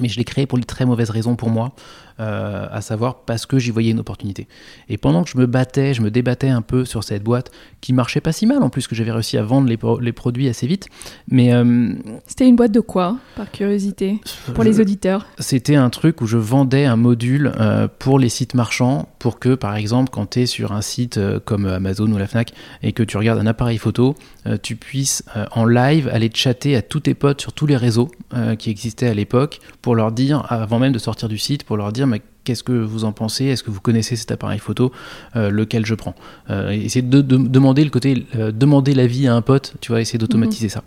mais 0.00 0.08
je 0.08 0.18
l'ai 0.18 0.24
créé 0.24 0.46
pour 0.46 0.58
une 0.58 0.64
très 0.64 0.84
mauvaise 0.84 1.10
raison 1.10 1.36
pour 1.36 1.50
moi, 1.50 1.72
euh, 2.18 2.66
à 2.70 2.80
savoir 2.80 3.24
parce 3.26 3.44
que 3.44 3.58
j'y 3.58 3.70
voyais 3.70 3.90
une 3.90 4.00
opportunité. 4.00 4.48
Et 4.88 4.96
pendant 4.96 5.22
que 5.22 5.28
je 5.28 5.36
me 5.36 5.44
battais, 5.44 5.92
je 5.92 6.00
me 6.00 6.10
débattais 6.10 6.48
un 6.48 6.62
peu 6.62 6.86
sur 6.86 7.04
cette 7.04 7.22
boîte 7.22 7.50
qui 7.82 7.92
marchait 7.92 8.22
pas 8.22 8.32
si 8.32 8.46
mal 8.46 8.62
en 8.62 8.70
plus, 8.70 8.86
que 8.88 8.94
j'avais 8.94 9.12
réussi 9.12 9.36
à 9.36 9.42
vendre 9.42 9.68
les, 9.68 9.78
les, 10.00 10.12
produits 10.12 10.48
assez 10.48 10.66
vite. 10.66 10.88
Mais 11.28 11.52
euh, 11.52 11.92
c'était 12.26 12.48
une 12.48 12.56
boîte 12.56 12.72
de 12.72 12.80
quoi, 12.80 13.18
par 13.34 13.50
curiosité, 13.50 14.18
pour 14.54 14.64
les 14.64 14.80
auditeurs? 14.80 15.26
C'était 15.38 15.76
un 15.76 15.90
truc 15.90 16.22
où 16.22 16.26
je 16.26 16.38
vendais 16.38 16.86
un 16.86 16.96
module 16.96 17.52
euh, 17.60 17.86
pour 17.98 18.18
les 18.18 18.30
sites 18.30 18.54
marchands, 18.54 19.10
pour 19.18 19.38
que 19.38 19.54
par 19.54 19.76
exemple, 19.76 20.08
quand 20.10 20.30
tu 20.30 20.40
es 20.40 20.46
sur 20.46 20.72
un 20.72 20.80
site 20.80 21.20
comme 21.44 21.66
Amazon 21.66 22.10
ou 22.10 22.16
la 22.16 22.26
Fnac 22.26 22.54
et 22.82 22.92
que 22.92 23.02
tu 23.02 23.18
regardes 23.18 23.40
un 23.40 23.46
appareil 23.46 23.76
photo, 23.76 24.14
tu 24.62 24.76
puisses 24.76 25.22
en 25.50 25.66
live 25.66 26.08
aller 26.08 26.30
chatter 26.32 26.76
à 26.76 26.82
tous 26.82 27.00
tes 27.00 27.14
potes 27.14 27.42
sur 27.42 27.52
tous 27.52 27.66
les 27.66 27.76
réseaux 27.76 28.10
qui 28.58 28.70
existaient 28.70 29.08
à 29.08 29.14
l'époque 29.14 29.60
pour 29.82 29.94
leur 29.94 30.12
dire, 30.12 30.46
avant 30.48 30.78
même 30.78 30.92
de 30.92 30.98
sortir 30.98 31.28
du 31.28 31.38
site, 31.38 31.64
pour 31.64 31.76
leur 31.76 31.92
dire 31.92 32.05
mais 32.06 32.22
qu'est-ce 32.44 32.62
que 32.62 32.72
vous 32.72 33.04
en 33.04 33.12
pensez? 33.12 33.44
Est-ce 33.46 33.62
que 33.62 33.70
vous 33.70 33.80
connaissez 33.80 34.16
cet 34.16 34.30
appareil 34.30 34.58
photo? 34.58 34.92
Euh, 35.34 35.50
Lequel 35.50 35.84
je 35.84 35.94
prends? 35.94 36.14
Euh, 36.48 36.70
Essayer 36.70 37.02
de, 37.02 37.20
demander 37.20 37.84
le 37.84 37.90
côté, 37.90 38.26
euh, 38.36 38.52
demander 38.52 38.94
l'avis 38.94 39.26
à 39.26 39.34
un 39.34 39.42
pote, 39.42 39.74
tu 39.80 39.92
vois, 39.92 40.00
essayer 40.00 40.18
d'automatiser 40.18 40.66
mhm. 40.66 40.70
ça. 40.70 40.82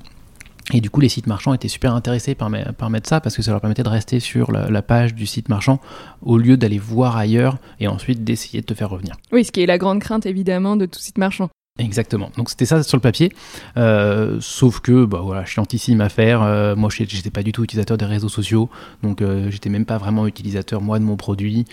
Et 0.72 0.82
du 0.82 0.92
coup, 0.92 1.02
les 1.02 1.10
sites 1.10 1.26
marchands 1.26 1.54
étaient 1.54 1.68
super 1.68 1.96
intéressés 1.96 2.36
par, 2.36 2.52
par 2.78 2.90
mettre 2.92 3.10
ça 3.10 3.20
parce 3.20 3.36
que 3.36 3.42
ça 3.42 3.52
leur 3.52 3.60
permettait 3.60 3.82
de 3.82 3.90
rester 3.90 4.20
sur 4.20 4.52
la, 4.52 4.70
la 4.70 4.82
page 4.84 5.16
du 5.16 5.26
site 5.26 5.50
marchand 5.50 5.80
au 6.22 6.38
lieu 6.38 6.58
d'aller 6.58 6.78
voir 6.78 7.18
ailleurs 7.18 7.58
et 7.80 7.88
ensuite 7.88 8.24
d'essayer 8.24 8.62
de 8.62 8.68
te 8.68 8.76
faire 8.76 8.92
revenir. 8.92 9.16
Oui, 9.32 9.44
ce 9.44 9.52
qui 9.52 9.62
est 9.62 9.66
la 9.66 9.80
grande 9.80 10.00
crainte 10.00 10.28
évidemment 10.28 10.76
de 10.76 10.86
tout 10.86 11.00
site 11.00 11.18
marchand. 11.18 11.50
Exactement. 11.80 12.30
Donc 12.38 12.50
c'était 12.50 12.66
ça 12.66 12.84
sur 12.84 12.98
le 12.98 13.02
papier. 13.02 13.32
Euh, 13.78 14.38
sauf 14.42 14.82
que, 14.82 15.06
bah 15.06 15.22
voilà, 15.24 15.46
chiantissime 15.46 16.02
à 16.02 16.10
faire. 16.10 16.44
Euh, 16.44 16.76
moi, 16.76 16.90
je 16.92 17.04
n'étais 17.04 17.30
pas 17.30 17.44
du 17.44 17.52
tout 17.52 17.64
utilisateur 17.64 17.98
des 17.98 18.06
réseaux 18.06 18.30
sociaux, 18.30 18.70
donc 19.02 19.22
euh, 19.22 19.50
j'étais 19.50 19.70
même 19.70 19.86
pas 19.86 19.98
vraiment 19.98 20.28
utilisateur 20.28 20.82
moi 20.82 21.00
de 21.00 21.06
mon 21.06 21.16
produit. 21.16 21.66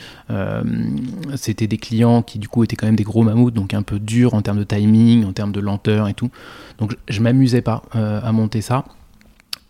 c'était 1.35 1.67
des 1.67 1.79
clients 1.79 2.23
qui 2.23 2.39
du 2.39 2.49
coup 2.49 2.63
étaient 2.65 2.77
quand 2.77 2.87
même 2.87 2.97
des 2.97 3.05
gros 3.05 3.23
mammouths, 3.23 3.55
donc 3.55 3.75
un 3.75 3.83
peu 3.83 3.99
durs 3.99 4.35
en 4.35 4.43
termes 4.43 4.59
de 4.59 4.65
timing, 4.65 5.25
en 5.25 5.33
termes 5.33 5.53
de 5.53 5.61
lenteur 5.61 6.09
et 6.09 6.15
tout. 6.15 6.31
Donc 6.79 6.97
je 7.09 7.21
m'amusais 7.21 7.63
pas 7.63 7.83
à 7.93 8.33
monter 8.33 8.61
ça. 8.61 8.85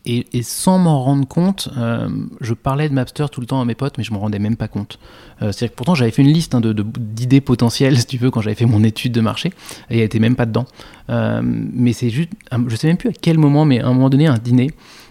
Et, 0.08 0.42
sans 0.42 0.78
m'en 0.78 1.02
rendre 1.02 1.26
compte, 1.26 1.68
euh, 1.76 2.08
je 2.40 2.54
parlais 2.54 2.88
de 2.88 2.94
Mapster 2.94 3.26
tout 3.30 3.40
le 3.40 3.46
temps 3.46 3.60
à 3.60 3.64
mes 3.64 3.74
potes, 3.74 3.98
mais 3.98 4.04
je 4.04 4.12
m'en 4.12 4.20
rendais 4.20 4.38
même 4.38 4.56
pas 4.56 4.68
compte. 4.68 5.00
Euh, 5.42 5.50
c'est-à-dire 5.50 5.72
que 5.72 5.76
pourtant 5.76 5.96
j'avais 5.96 6.12
fait 6.12 6.22
une 6.22 6.32
liste 6.32 6.54
hein, 6.54 6.60
d'idées 6.62 7.40
potentielles, 7.40 7.98
si 8.00 8.06
tu 8.06 8.16
veux, 8.16 8.30
quand 8.30 8.40
j'avais 8.40 8.54
fait 8.54 8.66
mon 8.66 8.84
étude 8.84 9.10
de 9.12 9.20
marché, 9.20 9.52
et 9.90 9.98
elle 9.98 10.04
était 10.04 10.20
même 10.20 10.36
pas 10.36 10.46
dedans. 10.46 10.66
Euh, 11.10 11.40
mais 11.42 11.92
c'est 11.92 12.10
juste, 12.10 12.30
je 12.68 12.76
sais 12.76 12.86
même 12.86 12.96
plus 12.96 13.08
à 13.08 13.12
quel 13.20 13.36
moment, 13.36 13.64
mais 13.64 13.80
à 13.80 13.88
un 13.88 13.92
moment 13.92 14.08
donné, 14.08 14.28
un 14.28 14.38
dîner, 14.38 14.70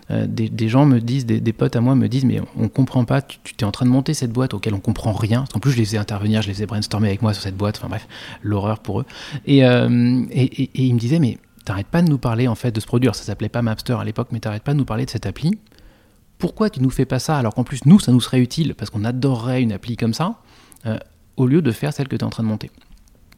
des, 0.10 0.70
gens 0.70 0.86
me 0.86 1.00
disent, 1.00 1.26
des, 1.26 1.54
potes 1.54 1.76
à 1.76 1.82
moi 1.82 1.96
me 1.96 2.08
disent, 2.08 2.26
mais 2.26 2.40
on 2.58 2.70
comprend 2.70 3.06
pas, 3.06 3.24
tu, 3.24 3.40
tu 3.44 3.56
es 3.60 3.64
en 3.64 3.72
train 3.72 3.88
de 3.88 3.92
monter 3.92 4.14
cette 4.14 4.32
boîte 4.32 4.54
auquel 4.54 4.76
on 4.76 4.80
comprend 4.80 5.14
rien. 5.14 5.46
En 5.56 5.60
plus, 5.60 5.72
je 5.72 5.78
les 5.78 5.86
faisais 5.86 5.98
intervenir, 5.98 6.44
je 6.44 6.48
les 6.48 6.54
faisais 6.54 6.68
brainstormer 6.68 7.08
avec 7.08 7.24
moi 7.24 7.34
sur 7.34 7.42
cette 7.42 7.58
boîte, 7.58 7.78
enfin 7.80 7.90
bref, 7.90 8.08
l'horreur 8.44 8.80
pour 8.80 9.02
eux. 9.02 9.06
Et, 9.48 9.62
et, 9.62 9.64
et 9.66 10.70
ils 10.76 10.94
me 10.94 11.00
disaient, 11.00 11.20
mais 11.20 11.40
t'arrêtes 11.66 11.88
pas 11.88 12.02
de 12.02 12.10
nous 12.10 12.18
parler 12.18 12.48
en 12.48 12.56
fait 12.56 12.72
de 12.72 12.80
ce 12.80 12.86
produit. 12.86 13.10
ça 13.14 13.24
s'appelait 13.24 13.50
pas 13.50 13.62
Mapster 13.62 13.94
à 14.00 14.04
l'époque, 14.04 14.30
mais 14.32 14.40
t'arrêtes 14.40 14.64
pas 14.64 14.74
de 14.74 14.78
nous 14.78 14.86
parler 14.86 15.06
de 15.06 15.10
cette 15.10 15.26
appli. 15.26 15.60
Pourquoi 16.38 16.70
tu 16.70 16.82
nous 16.82 16.90
fais 16.90 17.06
pas 17.06 17.20
ça 17.20 17.38
alors 17.38 17.54
qu'en 17.56 17.64
plus 17.64 17.86
nous 17.86 18.00
ça 18.00 18.12
nous 18.12 18.22
serait 18.22 18.40
utile 18.40 18.76
parce 18.76 18.90
qu'on 18.92 19.04
adorerait 19.04 19.62
une 19.62 19.72
appli 19.72 19.98
comme 19.98 20.14
ça 20.14 20.42
euh, 20.86 20.98
au 21.38 21.48
lieu 21.48 21.62
de 21.62 21.72
faire 21.72 21.94
celle 21.94 22.08
que 22.08 22.16
tu 22.16 22.22
es 22.22 22.24
en 22.24 22.30
train 22.30 22.44
de 22.44 22.48
monter? 22.48 22.72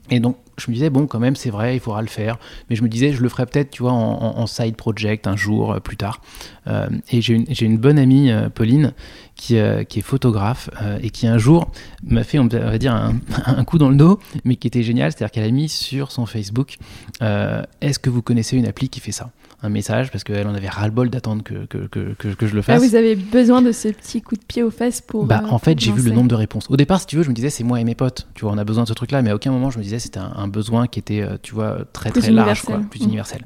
Et 0.09 0.19
donc, 0.19 0.37
je 0.57 0.69
me 0.69 0.73
disais, 0.73 0.89
bon, 0.89 1.05
quand 1.07 1.19
même, 1.19 1.35
c'est 1.35 1.49
vrai, 1.49 1.75
il 1.75 1.79
faudra 1.79 2.01
le 2.01 2.07
faire. 2.07 2.37
Mais 2.69 2.75
je 2.75 2.83
me 2.83 2.89
disais, 2.89 3.13
je 3.13 3.21
le 3.21 3.29
ferai 3.29 3.45
peut-être, 3.45 3.71
tu 3.71 3.83
vois, 3.83 3.91
en, 3.91 4.47
side 4.47 4.75
project 4.75 5.27
un 5.27 5.35
jour 5.35 5.73
euh, 5.73 5.79
plus 5.79 5.97
tard. 5.97 6.21
Euh, 6.67 6.87
et 7.11 7.21
j'ai 7.21 7.33
une, 7.33 7.45
une, 7.61 7.77
bonne 7.77 7.99
amie, 7.99 8.31
euh, 8.31 8.49
Pauline, 8.49 8.93
qui, 9.35 9.57
qui, 9.87 9.99
est 9.99 10.01
photographe 10.01 10.69
et 11.01 11.11
qui 11.11 11.27
un 11.27 11.37
jour 11.37 11.69
m'a 12.03 12.23
fait, 12.23 12.39
on 12.39 12.47
va 12.47 12.77
dire, 12.79 12.93
un, 12.93 13.15
un, 13.45 13.63
coup 13.65 13.77
dans 13.77 13.89
le 13.89 13.95
dos, 13.95 14.19
mais 14.45 14.55
qui 14.55 14.67
était 14.67 14.83
génial. 14.83 15.11
C'est-à-dire 15.11 15.31
qu'elle 15.31 15.47
a 15.47 15.51
mis 15.51 15.69
sur 15.69 16.11
son 16.11 16.25
Facebook 16.25 16.77
Est-ce 17.21 17.99
que 17.99 18.09
vous 18.09 18.23
connaissez 18.23 18.57
une 18.57 18.65
appli 18.65 18.89
qui 18.89 18.99
fait 18.99 19.11
ça? 19.11 19.29
Un 19.63 19.69
message 19.69 20.11
parce 20.11 20.23
qu'elle 20.23 20.47
en 20.47 20.53
avait 20.53 20.69
ras-le-bol 20.69 21.09
d'attendre 21.09 21.43
que, 21.43 21.65
que, 21.65 21.87
que, 21.87 22.13
que, 22.13 22.47
je 22.47 22.55
le 22.55 22.61
fasse. 22.61 22.81
Ah, 22.81 22.85
vous 22.85 22.95
avez 22.95 23.15
besoin 23.15 23.61
de 23.61 23.71
ce 23.71 23.87
petit 23.87 24.21
coup 24.21 24.35
de 24.35 24.43
pied 24.43 24.61
aux 24.61 24.69
fesses 24.69 25.01
pour. 25.01 25.25
Bah, 25.25 25.43
en 25.49 25.57
fait, 25.57 25.79
j'ai 25.79 25.91
vu 25.91 26.03
le 26.03 26.11
nombre 26.11 26.29
de 26.29 26.35
réponses. 26.35 26.69
Au 26.69 26.77
départ, 26.77 26.99
si 26.99 27.07
tu 27.07 27.15
veux, 27.15 27.23
je 27.23 27.29
me 27.29 27.33
disais, 27.33 27.49
c'est 27.49 27.63
moi 27.63 27.81
et 27.81 27.83
mes 27.83 27.95
potes. 27.95 28.27
Tu 28.35 28.45
vois, 28.45 28.53
on 28.53 28.57
a 28.57 28.63
besoin 28.63 28.83
de 28.83 28.87
ce 28.87 28.93
truc-là, 28.93 29.21
mais 29.21 29.31
à 29.31 29.35
aucun 29.35 29.51
moment, 29.51 29.71
je 29.71 29.79
me 29.79 29.83
disais, 29.83 29.99
c'était 29.99 30.19
un, 30.19 30.47
besoin 30.47 30.87
qui 30.87 30.99
était, 30.99 31.21
euh, 31.21 31.37
tu 31.41 31.55
vois, 31.55 31.79
très 31.91 32.11
très 32.11 32.31
large, 32.31 32.61
quoi, 32.61 32.79
plus 32.89 33.01
mmh. 33.01 33.05
universel. 33.05 33.45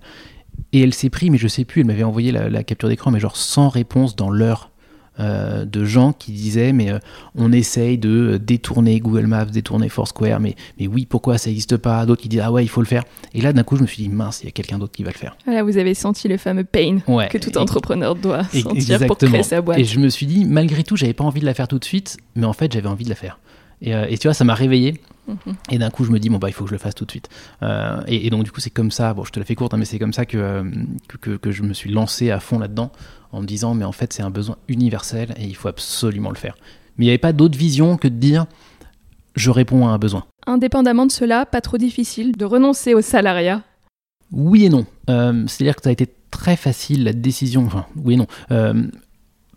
Et 0.73 0.81
elle 0.81 0.93
s'est 0.93 1.09
pris, 1.09 1.29
mais 1.29 1.37
je 1.37 1.47
sais 1.47 1.63
plus, 1.63 1.81
elle 1.81 1.87
m'avait 1.87 2.03
envoyé 2.03 2.31
la, 2.31 2.49
la 2.49 2.63
capture 2.63 2.89
d'écran, 2.89 3.11
mais 3.11 3.19
genre 3.19 3.37
sans 3.37 3.69
réponse 3.69 4.15
dans 4.15 4.29
l'heure. 4.29 4.70
Euh, 5.21 5.65
de 5.65 5.85
gens 5.85 6.13
qui 6.13 6.31
disaient 6.31 6.73
mais 6.73 6.89
euh, 6.89 6.97
on 7.35 7.51
essaye 7.51 7.99
de 7.99 8.39
détourner 8.41 8.99
Google 8.99 9.27
Maps, 9.27 9.45
détourner 9.45 9.87
Foursquare, 9.87 10.39
mais, 10.39 10.55
mais 10.79 10.87
oui, 10.87 11.05
pourquoi 11.05 11.37
ça 11.37 11.49
n'existe 11.49 11.77
pas? 11.77 12.05
D'autres 12.07 12.23
qui 12.23 12.29
disent 12.29 12.41
ah 12.43 12.51
ouais, 12.51 12.63
il 12.63 12.69
faut 12.69 12.81
le 12.81 12.87
faire. 12.87 13.03
Et 13.35 13.41
là, 13.41 13.53
d'un 13.53 13.61
coup, 13.61 13.75
je 13.75 13.83
me 13.83 13.87
suis 13.87 14.01
dit 14.01 14.09
mince, 14.09 14.41
il 14.41 14.45
y 14.45 14.47
a 14.47 14.51
quelqu'un 14.51 14.79
d'autre 14.79 14.93
qui 14.93 15.03
va 15.03 15.11
le 15.11 15.17
faire. 15.17 15.35
Voilà, 15.45 15.61
vous 15.63 15.77
avez 15.77 15.93
senti 15.93 16.27
le 16.27 16.37
fameux 16.37 16.63
pain 16.63 16.99
que 17.29 17.37
tout 17.37 17.55
entrepreneur 17.59 18.15
doit 18.15 18.45
sentir 18.45 19.05
pour 19.05 19.17
créer 19.17 19.43
sa 19.43 19.61
boîte. 19.61 19.77
Et 19.77 19.83
je 19.83 19.99
me 19.99 20.09
suis 20.09 20.25
dit, 20.25 20.45
malgré 20.45 20.83
tout, 20.83 20.95
j'avais 20.95 21.13
pas 21.13 21.25
envie 21.25 21.41
de 21.41 21.45
la 21.45 21.53
faire 21.53 21.67
tout 21.67 21.77
de 21.77 21.85
suite, 21.85 22.17
mais 22.35 22.45
en 22.45 22.53
fait, 22.53 22.71
j'avais 22.71 22.89
envie 22.89 23.03
de 23.05 23.09
la 23.09 23.15
faire. 23.15 23.37
Et, 23.83 23.91
et, 23.91 24.17
tu 24.17 24.27
vois, 24.27 24.33
ça 24.33 24.43
m'a 24.43 24.55
réveillé. 24.55 25.01
Et 25.69 25.77
d'un 25.77 25.89
coup, 25.89 26.03
je 26.03 26.11
me 26.11 26.19
dis, 26.19 26.29
bon, 26.29 26.37
bah, 26.37 26.49
il 26.49 26.53
faut 26.53 26.63
que 26.63 26.69
je 26.69 26.75
le 26.75 26.79
fasse 26.79 26.95
tout 26.95 27.05
de 27.05 27.11
suite. 27.11 27.29
Euh, 27.63 28.01
et, 28.07 28.29
donc, 28.29 28.43
du 28.43 28.51
coup, 28.51 28.59
c'est 28.59 28.69
comme 28.69 28.91
ça, 28.91 29.13
bon, 29.13 29.23
je 29.23 29.31
te 29.31 29.39
la 29.39 29.45
fais 29.45 29.55
courte, 29.55 29.73
hein, 29.73 29.77
mais 29.77 29.85
c'est 29.85 29.99
comme 29.99 30.13
ça 30.13 30.23
euh, 30.33 30.63
que, 31.07 31.17
que, 31.17 31.37
que, 31.37 31.51
je 31.51 31.63
me 31.63 31.73
suis 31.73 31.91
lancé 31.91 32.31
à 32.31 32.39
fond 32.39 32.59
là-dedans, 32.59 32.91
en 33.31 33.41
me 33.41 33.45
disant, 33.45 33.73
mais 33.73 33.85
en 33.85 33.91
fait, 33.91 34.13
c'est 34.13 34.23
un 34.23 34.29
besoin 34.29 34.57
universel 34.67 35.33
et 35.37 35.45
il 35.45 35.55
faut 35.55 35.67
absolument 35.67 36.29
le 36.29 36.35
faire. 36.35 36.55
Mais 36.97 37.05
il 37.05 37.07
n'y 37.07 37.11
avait 37.11 37.17
pas 37.17 37.33
d'autre 37.33 37.57
vision 37.57 37.97
que 37.97 38.07
de 38.07 38.15
dire, 38.15 38.45
je 39.35 39.49
réponds 39.49 39.87
à 39.87 39.91
un 39.91 39.97
besoin. 39.97 40.25
Indépendamment 40.47 41.05
de 41.05 41.11
cela, 41.11 41.45
pas 41.45 41.61
trop 41.61 41.77
difficile 41.77 42.35
de 42.35 42.45
renoncer 42.45 42.93
au 42.93 43.01
salariat 43.01 43.61
Oui 44.31 44.65
et 44.65 44.69
non. 44.69 44.85
Euh, 45.09 45.45
c'est-à-dire 45.47 45.75
que 45.75 45.83
ça 45.83 45.89
a 45.89 45.93
été 45.93 46.07
très 46.31 46.55
facile, 46.55 47.03
la 47.03 47.13
décision, 47.13 47.65
enfin, 47.65 47.85
oui 47.95 48.15
et 48.15 48.17
non 48.17 48.27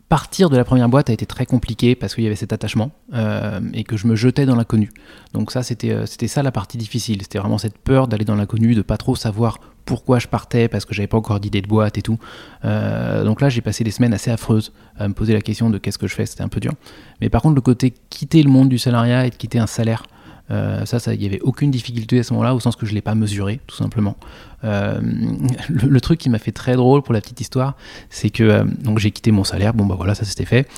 partir 0.09 0.51
de 0.51 0.57
la 0.57 0.65
première 0.65 0.89
boîte 0.89 1.11
a 1.11 1.13
été 1.13 1.27
très 1.27 1.47
compliqué 1.47 1.95
parce 1.95 2.15
qu'il 2.15 2.25
y 2.25 2.27
avait 2.27 2.37
cet 2.37 2.53
attachement 2.53 2.93
euh, 3.15 3.61
et 3.73 3.85
que 3.85 3.97
je 3.97 4.07
me 4.07 4.15
jetais 4.15 4.47
dans 4.47 4.57
l'inconnu. 4.57 4.91
Donc 5.33 5.51
ça, 5.51 5.63
c'était 5.63 5.91
euh, 5.91 6.07
c'était 6.07 6.29
ça 6.29 6.43
la 6.43 6.53
partie 6.53 6.79
difficile. 6.79 7.23
C'était 7.23 7.39
vraiment 7.39 7.59
cette 7.59 7.79
peur 7.79 8.09
d'aller 8.09 8.25
dans 8.25 8.37
l'inconnu, 8.37 8.75
de 8.75 8.83
pas 8.83 8.97
trop 8.97 9.17
savoir 9.17 9.59
pourquoi 9.85 10.19
je 10.19 10.29
partais 10.29 10.69
parce 10.69 10.85
que 10.85 10.95
j'avais 10.95 11.07
pas 11.07 11.19
encore 11.19 11.41
d'idée 11.41 11.63
de 11.63 11.69
boîte 11.69 11.99
et 11.99 12.03
tout. 12.03 12.19
Euh, 12.65 13.25
donc 13.25 13.41
là, 13.41 13.49
j'ai 13.49 13.61
passé 13.61 13.85
des 13.85 13.91
semaines 13.91 14.15
assez 14.15 14.31
affreuses 14.31 14.73
à 14.97 15.09
me 15.09 15.15
poser 15.15 15.33
la 15.33 15.41
question 15.41 15.71
de 15.71 15.79
qu'est-ce 15.79 15.99
que 15.99 16.07
je 16.07 16.15
fais. 16.15 16.27
C'était 16.27 16.43
un 16.43 16.49
peu 16.49 16.61
dur. 16.61 16.73
Mais 17.21 17.29
par 17.29 17.43
contre, 17.43 17.55
le 17.55 17.61
côté 17.61 17.95
quitter 18.11 18.43
le 18.43 18.51
monde 18.51 18.69
du 18.69 18.79
salariat 18.79 19.27
et 19.27 19.31
de 19.31 19.37
quitter 19.37 19.59
un 19.59 19.67
salaire 19.67 20.05
euh, 20.51 20.85
ça, 20.85 20.99
il 21.13 21.21
n'y 21.21 21.27
avait 21.27 21.41
aucune 21.41 21.71
difficulté 21.71 22.19
à 22.19 22.23
ce 22.23 22.33
moment-là, 22.35 22.55
au 22.55 22.61
sens 22.61 22.77
que 22.77 22.85
je 22.85 22.91
ne 22.91 22.97
l'ai 22.97 23.03
pas 23.03 23.15
mesuré, 23.15 23.61
tout 23.67 23.77
simplement. 23.77 24.17
Euh, 24.65 25.01
le, 25.69 26.01
truc 26.01 26.21
qui 26.21 26.29
m'a 26.29 26.39
fait 26.39 26.53
très 26.53 26.75
drôle 26.75 27.03
pour 27.03 27.15
la 27.15 27.21
petite 27.21 27.41
histoire, 27.41 27.77
c'est 28.11 28.31
que 28.31 28.43
euh, 28.43 28.65
j'ai 28.97 29.11
quitté 29.11 29.31
mon 29.31 29.45
salaire, 29.45 29.75
bon 29.75 29.87
bah 29.87 29.95
voilà, 29.97 30.15
ça 30.15 30.25
c'était 30.25 30.45
fait. 30.45 30.69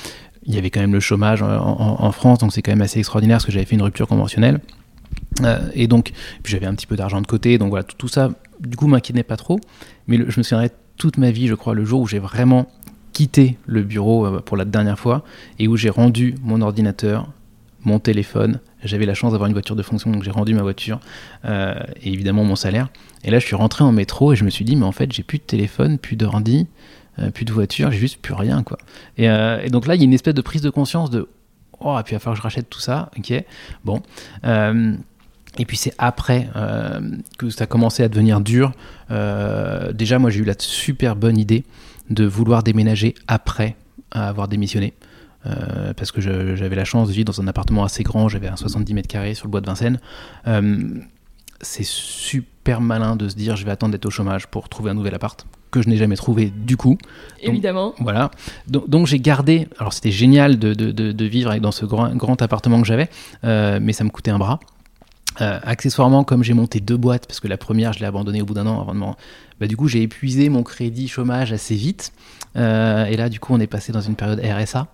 Il 0.44 0.54
y 0.54 0.58
avait 0.58 0.70
quand 0.70 0.80
même 0.80 0.92
le 0.92 1.00
chômage 1.00 1.42
en, 1.42 2.12
France, 2.12 2.38
donc 2.38 2.52
c'est 2.52 2.62
quand 2.62 2.70
même 2.70 2.82
assez 2.82 3.00
extraordinaire 3.00 3.38
parce 3.38 3.46
que 3.46 3.50
j'avais 3.50 3.64
fait 3.64 3.74
une 3.74 3.82
rupture 3.82 4.06
conventionnelle. 4.06 4.60
et 5.74 5.88
donc, 5.88 6.12
j'avais 6.44 6.66
un 6.66 6.74
petit 6.76 6.86
peu 6.86 6.94
d'argent 6.94 7.20
de 7.20 7.26
côté, 7.26 7.58
donc 7.58 7.70
voilà, 7.70 7.82
tout, 7.82 8.06
ça, 8.06 8.30
du 8.60 8.76
coup, 8.76 8.86
m'inquiétait 8.86 9.24
pas 9.24 9.36
trop. 9.36 9.58
Mais 10.06 10.18
je 10.18 10.38
me 10.38 10.44
souviendrai 10.44 10.70
toute 10.96 11.18
ma 11.18 11.32
vie, 11.32 11.48
je 11.48 11.56
crois, 11.56 11.74
le 11.74 11.84
jour 11.84 12.00
où 12.00 12.06
j'ai 12.06 12.20
vraiment 12.20 12.68
quitté 13.12 13.58
le 13.66 13.82
bureau 13.82 14.40
pour 14.42 14.56
la 14.56 14.64
dernière 14.64 15.00
fois 15.00 15.24
et 15.58 15.66
où 15.66 15.76
j'ai 15.76 15.90
rendu 15.90 16.36
mon 16.44 16.60
ordinateur, 16.60 17.28
mon 17.86 18.00
téléphone. 18.00 18.58
J'avais 18.84 19.06
la 19.06 19.14
chance 19.14 19.32
d'avoir 19.32 19.46
une 19.46 19.54
voiture 19.54 19.76
de 19.76 19.82
fonction, 19.82 20.10
donc 20.10 20.22
j'ai 20.24 20.30
rendu 20.30 20.52
ma 20.52 20.62
voiture 20.62 21.00
euh, 21.44 21.74
et 22.02 22.12
évidemment 22.12 22.44
mon 22.44 22.56
salaire. 22.56 22.88
Et 23.24 23.30
là, 23.30 23.38
je 23.38 23.46
suis 23.46 23.56
rentré 23.56 23.84
en 23.84 23.92
métro 23.92 24.32
et 24.32 24.36
je 24.36 24.44
me 24.44 24.50
suis 24.50 24.64
dit, 24.64 24.76
mais 24.76 24.84
en 24.84 24.92
fait, 24.92 25.12
j'ai 25.12 25.22
plus 25.22 25.38
de 25.38 25.44
téléphone, 25.44 25.96
plus 25.96 26.16
d'ordi, 26.16 26.66
euh, 27.20 27.30
plus 27.30 27.44
de 27.44 27.52
voiture, 27.52 27.90
j'ai 27.90 27.98
juste 27.98 28.20
plus 28.20 28.34
rien, 28.34 28.62
quoi. 28.62 28.76
Euh, 29.20 29.62
et, 29.62 29.70
donc 29.70 29.86
là, 29.86 29.94
il 29.94 29.98
y 29.98 30.02
a 30.02 30.04
une 30.04 30.12
espèce 30.12 30.34
de 30.34 30.42
prise 30.42 30.62
de 30.62 30.70
conscience 30.70 31.10
de, 31.10 31.28
oh, 31.80 31.96
et 31.98 32.02
puis 32.02 32.12
il 32.12 32.16
va 32.16 32.18
falloir 32.18 32.34
que 32.34 32.40
je 32.40 32.42
rachète 32.42 32.68
tout 32.68 32.80
ça, 32.80 33.10
ok, 33.16 33.44
bon. 33.84 34.02
et 34.44 35.64
puis 35.64 35.76
c'est 35.76 35.94
après 35.98 36.48
que 37.38 37.50
ça 37.50 37.64
a 37.64 37.66
commencé 37.66 38.02
à 38.02 38.08
devenir 38.08 38.40
dur. 38.40 38.72
déjà, 39.94 40.18
moi, 40.18 40.30
j'ai 40.30 40.40
eu 40.40 40.44
la 40.44 40.54
super 40.58 41.14
bonne 41.16 41.38
idée 41.38 41.64
de 42.10 42.24
vouloir 42.24 42.62
déménager 42.62 43.14
après 43.28 43.76
avoir 44.10 44.48
démissionné. 44.48 44.92
Euh, 45.46 45.92
parce 45.94 46.12
que 46.12 46.20
j'avais 46.20 46.76
la 46.76 46.84
chance 46.84 47.08
de 47.08 47.12
vivre 47.12 47.26
dans 47.26 47.40
un 47.40 47.46
appartement 47.46 47.84
assez 47.84 48.02
grand, 48.02 48.28
j'avais 48.28 48.48
un 48.48 48.56
70 48.56 48.94
mètres 48.94 49.08
carrés 49.08 49.34
sur 49.34 49.46
le 49.46 49.50
bois 49.50 49.60
de 49.60 49.66
Vincennes. 49.66 50.00
Euh, 50.46 51.00
c'est 51.60 51.84
super 51.86 52.80
malin 52.80 53.16
de 53.16 53.28
se 53.28 53.34
dire 53.34 53.56
je 53.56 53.64
vais 53.64 53.70
attendre 53.70 53.92
d'être 53.92 54.06
au 54.06 54.10
chômage 54.10 54.46
pour 54.46 54.68
trouver 54.68 54.90
un 54.90 54.94
nouvel 54.94 55.14
appart 55.14 55.46
que 55.70 55.82
je 55.82 55.88
n'ai 55.88 55.96
jamais 55.96 56.16
trouvé 56.16 56.52
du 56.54 56.76
coup. 56.76 56.98
Évidemment. 57.40 57.94
Voilà. 57.98 58.30
Donc, 58.66 59.06
j'ai 59.06 59.18
gardé. 59.18 59.68
Alors 59.78 59.92
c'était 59.92 60.10
génial 60.10 60.58
de, 60.58 60.74
de, 60.74 60.90
de, 60.90 61.24
vivre 61.24 61.56
dans 61.58 61.72
ce 61.72 61.84
grand, 61.84 62.14
grand 62.14 62.40
appartement 62.40 62.80
que 62.80 62.86
j'avais, 62.86 63.08
euh, 63.44 63.78
mais 63.80 63.92
ça 63.92 64.04
me 64.04 64.10
coûtait 64.10 64.30
un 64.30 64.38
bras. 64.38 64.60
accessoirement, 65.38 66.24
comme 66.24 66.42
j'ai 66.42 66.54
monté 66.54 66.80
deux 66.80 66.96
boîtes, 66.96 67.26
parce 67.26 67.40
que 67.40 67.48
la 67.48 67.58
première 67.58 67.92
je 67.92 68.00
l'ai 68.00 68.06
abandonnée 68.06 68.42
au 68.42 68.46
bout 68.46 68.54
d'un 68.54 68.66
an 68.66 68.80
avant 68.80 68.94
de 68.94 69.16
bah, 69.58 69.66
du 69.66 69.76
coup 69.76 69.88
j'ai 69.88 70.02
épuisé 70.02 70.50
mon 70.50 70.62
crédit 70.62 71.08
chômage 71.08 71.52
assez 71.52 71.74
vite. 71.74 72.12
et 72.54 73.16
là 73.16 73.28
du 73.28 73.40
coup 73.40 73.54
on 73.54 73.60
est 73.60 73.66
passé 73.66 73.92
dans 73.92 74.02
une 74.02 74.14
période 74.14 74.40
RSA. 74.40 74.88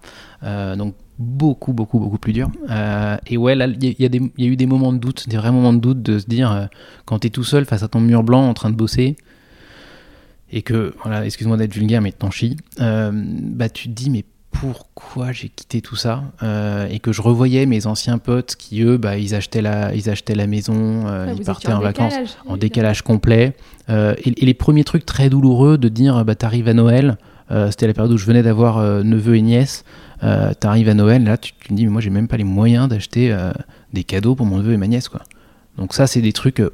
Euh, 0.44 0.76
donc 0.76 0.94
beaucoup, 1.18 1.72
beaucoup, 1.72 1.98
beaucoup 2.00 2.18
plus 2.18 2.32
dur. 2.32 2.50
Euh, 2.70 3.16
et 3.26 3.36
ouais, 3.36 3.54
là, 3.54 3.66
il 3.68 3.94
y, 3.98 4.04
a 4.04 4.46
eu 4.48 4.56
des 4.56 4.66
moments 4.66 4.92
de 4.92 4.98
doute, 4.98 5.28
des 5.28 5.36
vrais 5.36 5.52
moments 5.52 5.72
de 5.72 5.78
doute 5.78 6.02
de 6.02 6.18
se 6.18 6.26
dire, 6.26 6.50
euh, 6.50 6.66
quand 7.04 7.20
tu 7.20 7.28
es 7.28 7.30
tout 7.30 7.44
seul 7.44 7.64
face 7.64 7.82
à 7.82 7.88
ton 7.88 8.00
mur 8.00 8.24
blanc 8.24 8.48
en 8.48 8.54
train 8.54 8.70
de 8.70 8.74
bosser, 8.74 9.16
et 10.50 10.62
que, 10.62 10.94
voilà, 11.02 11.24
excuse-moi 11.24 11.56
d'être 11.56 11.74
vulgaire, 11.74 12.02
mais 12.02 12.12
t'en 12.12 12.30
chies, 12.30 12.56
bah 12.78 13.68
tu 13.68 13.88
te 13.88 13.94
dis, 13.94 14.10
mais 14.10 14.24
pourquoi 14.50 15.32
j'ai 15.32 15.48
quitté 15.48 15.80
tout 15.80 15.96
ça 15.96 16.24
et 16.90 16.98
que 16.98 17.10
je 17.10 17.22
revoyais 17.22 17.64
mes 17.64 17.86
anciens 17.86 18.18
potes 18.18 18.54
qui 18.54 18.82
eux 18.82 18.98
bah, 18.98 19.16
ils 19.16 19.34
achetaient 19.34 19.62
la 19.62 19.94
ils 19.94 20.10
achetaient 20.10 20.34
la 20.34 20.46
maison 20.46 21.06
ils 21.34 21.42
partaient 21.42 21.72
en, 21.72 21.80
vacances 21.80 22.36
en 22.46 22.58
décalage 22.58 23.00
complet 23.00 23.56
et, 23.88 24.44
les 24.44 24.54
premiers 24.54 24.84
trucs 24.84 25.06
très 25.06 25.30
douloureux 25.30 25.78
de 25.78 25.88
dire 25.88 26.22
bah 26.26 26.34
t'arrives 26.34 26.68
à 26.68 26.74
Noël 26.74 27.16
c'était 27.70 27.86
la 27.86 27.94
période 27.94 28.12
où 28.12 28.18
je 28.18 28.26
venais 28.26 28.42
d'avoir 28.42 28.78
neveu 29.02 29.36
et 29.36 29.42
nièce 29.42 29.84
euh, 30.22 30.52
t'arrives 30.54 30.88
à 30.88 30.94
Noël, 30.94 31.24
là, 31.24 31.36
tu, 31.36 31.52
te 31.52 31.72
dis, 31.72 31.84
mais 31.84 31.90
moi, 31.90 32.00
j'ai 32.00 32.10
même 32.10 32.28
pas 32.28 32.36
les 32.36 32.44
moyens 32.44 32.88
d'acheter 32.88 33.32
euh, 33.32 33.52
des 33.92 34.04
cadeaux 34.04 34.34
pour 34.34 34.46
mon 34.46 34.58
neveu 34.58 34.72
et 34.72 34.76
ma 34.76 34.86
nièce, 34.86 35.08
quoi. 35.08 35.22
Donc, 35.78 35.94
ça, 35.94 36.06
c'est 36.06 36.20
des 36.20 36.32
trucs, 36.32 36.60
euh, 36.60 36.70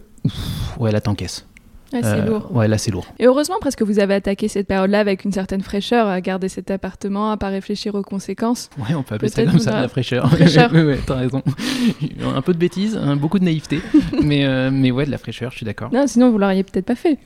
ouais, 0.78 0.92
là, 0.92 1.01
t'encaisses. 1.01 1.46
Ouais, 1.90 2.03
c'est 2.03 2.26
lourd. 2.26 2.55
Ouais, 2.55 2.68
là, 2.68 2.76
c'est 2.76 2.90
lourd. 2.90 3.07
Et 3.18 3.24
heureusement, 3.26 3.57
parce 3.62 3.74
que 3.74 3.82
vous 3.82 3.99
avez 3.99 4.12
attaqué 4.12 4.49
cette 4.49 4.66
période-là 4.66 5.01
avec 5.01 5.24
une 5.24 5.32
certaine 5.32 5.62
fraîcheur, 5.62 6.07
à 6.07 6.20
garder 6.20 6.51
cet 6.51 6.70
appartement, 6.70 7.30
à 7.30 7.38
pas 7.38 7.49
réfléchir 7.49 7.94
aux 7.94 8.03
conséquences. 8.03 8.68
Ouais, 8.76 8.94
on 8.94 9.03
peut 9.03 9.14
appeler 9.14 9.30
ça 9.30 9.46
comme 9.46 9.59
ça, 9.59 9.80
la 9.80 9.88
fraîcheur. 9.88 10.30
fraîcheur. 10.30 10.70
oui, 10.74 10.82
ouais, 10.82 10.99
t'as 11.07 11.14
raison. 11.14 11.42
un 12.36 12.42
peu 12.42 12.53
de 12.53 12.59
bêtises, 12.59 12.94
hein, 12.94 13.16
beaucoup 13.16 13.38
de 13.38 13.44
naïveté, 13.44 13.80
mais, 14.22 14.70
mais 14.70 14.90
ouais, 14.90 15.07
de 15.07 15.11
la 15.11 15.16
fraîcheur, 15.16 15.51
je 15.53 15.57
suis 15.57 15.64
d'accord. 15.64 15.90
Non, 15.90 16.07
sinon, 16.07 16.30
vous 16.30 16.36
l'auriez 16.36 16.62
peut-être 16.62 16.84
pas 16.84 16.94
fait. 16.94 17.16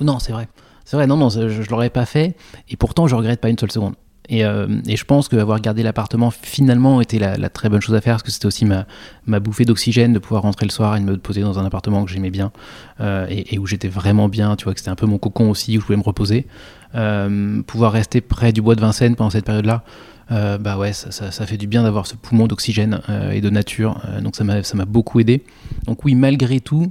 Non, 0.00 0.18
c'est 0.18 0.32
vrai. 0.32 0.48
C'est 0.84 0.96
vrai, 0.96 1.06
non, 1.06 1.16
non, 1.16 1.28
je, 1.28 1.48
je 1.48 1.70
l'aurais 1.70 1.90
pas 1.90 2.04
fait, 2.04 2.34
et 2.68 2.76
pourtant, 2.76 3.06
je 3.06 3.14
regrette 3.14 3.40
pas 3.40 3.50
une 3.50 3.58
seule 3.58 3.70
seconde. 3.70 3.94
Euh, 4.30 4.80
et, 4.86 4.96
je 4.96 5.04
pense 5.04 5.28
qu'avoir 5.28 5.60
gardé 5.60 5.82
l'appartement 5.82 6.30
finalement 6.30 7.00
était 7.00 7.18
la, 7.18 7.48
très 7.48 7.68
bonne 7.68 7.80
chose 7.80 7.94
à 7.94 8.00
faire 8.00 8.14
parce 8.14 8.22
que 8.22 8.30
c'était 8.30 8.46
aussi 8.46 8.64
ma, 8.64 8.86
ma 9.26 9.40
bouffée 9.40 9.64
d'oxygène 9.64 10.12
de 10.12 10.18
pouvoir 10.18 10.42
rentrer 10.42 10.64
le 10.64 10.70
soir 10.70 10.96
et 10.96 11.00
de 11.00 11.04
me 11.04 11.16
poser 11.18 11.40
dans 11.42 11.58
un 11.58 11.64
appartement 11.64 12.04
que 12.04 12.10
j'aimais 12.10 12.30
bien 12.30 12.52
euh, 13.00 13.26
et, 13.28 13.58
où 13.58 13.66
j'étais 13.66 13.88
vraiment 13.88 14.28
bien, 14.28 14.54
tu 14.56 14.64
vois, 14.64 14.74
que 14.74 14.80
c'était 14.80 14.90
un 14.90 14.96
peu 14.96 15.06
mon 15.06 15.18
cocon 15.18 15.50
aussi 15.50 15.76
où 15.76 15.80
je 15.80 15.86
pouvais 15.86 15.98
me 15.98 16.02
reposer. 16.02 16.46
Euh, 16.94 17.62
pouvoir 17.62 17.92
rester 17.92 18.20
près 18.20 18.52
du 18.52 18.62
bois 18.62 18.74
de 18.74 18.80
Vincennes 18.80 19.16
pendant 19.16 19.30
cette 19.30 19.46
période-là, 19.46 19.82
bah 20.30 20.78
ouais, 20.78 20.94
ça, 20.94 21.10
ça, 21.10 21.46
fait 21.46 21.58
du 21.58 21.66
bien 21.66 21.82
d'avoir 21.82 22.06
ce 22.06 22.14
poumon 22.14 22.46
d'oxygène 22.46 23.02
et 23.32 23.42
de 23.42 23.50
nature, 23.50 24.00
donc 24.22 24.34
ça 24.34 24.44
m'a 24.44 24.84
beaucoup 24.86 25.20
aidé. 25.20 25.44
Donc 25.84 26.06
oui, 26.06 26.14
malgré 26.14 26.60
tout, 26.60 26.90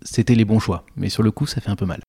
c'était 0.00 0.34
les 0.34 0.46
bons 0.46 0.58
choix, 0.58 0.86
mais 0.96 1.10
sur 1.10 1.22
le 1.22 1.30
coup, 1.30 1.46
ça 1.46 1.60
fait 1.60 1.68
un 1.68 1.76
peu 1.76 1.84
mal. 1.84 2.00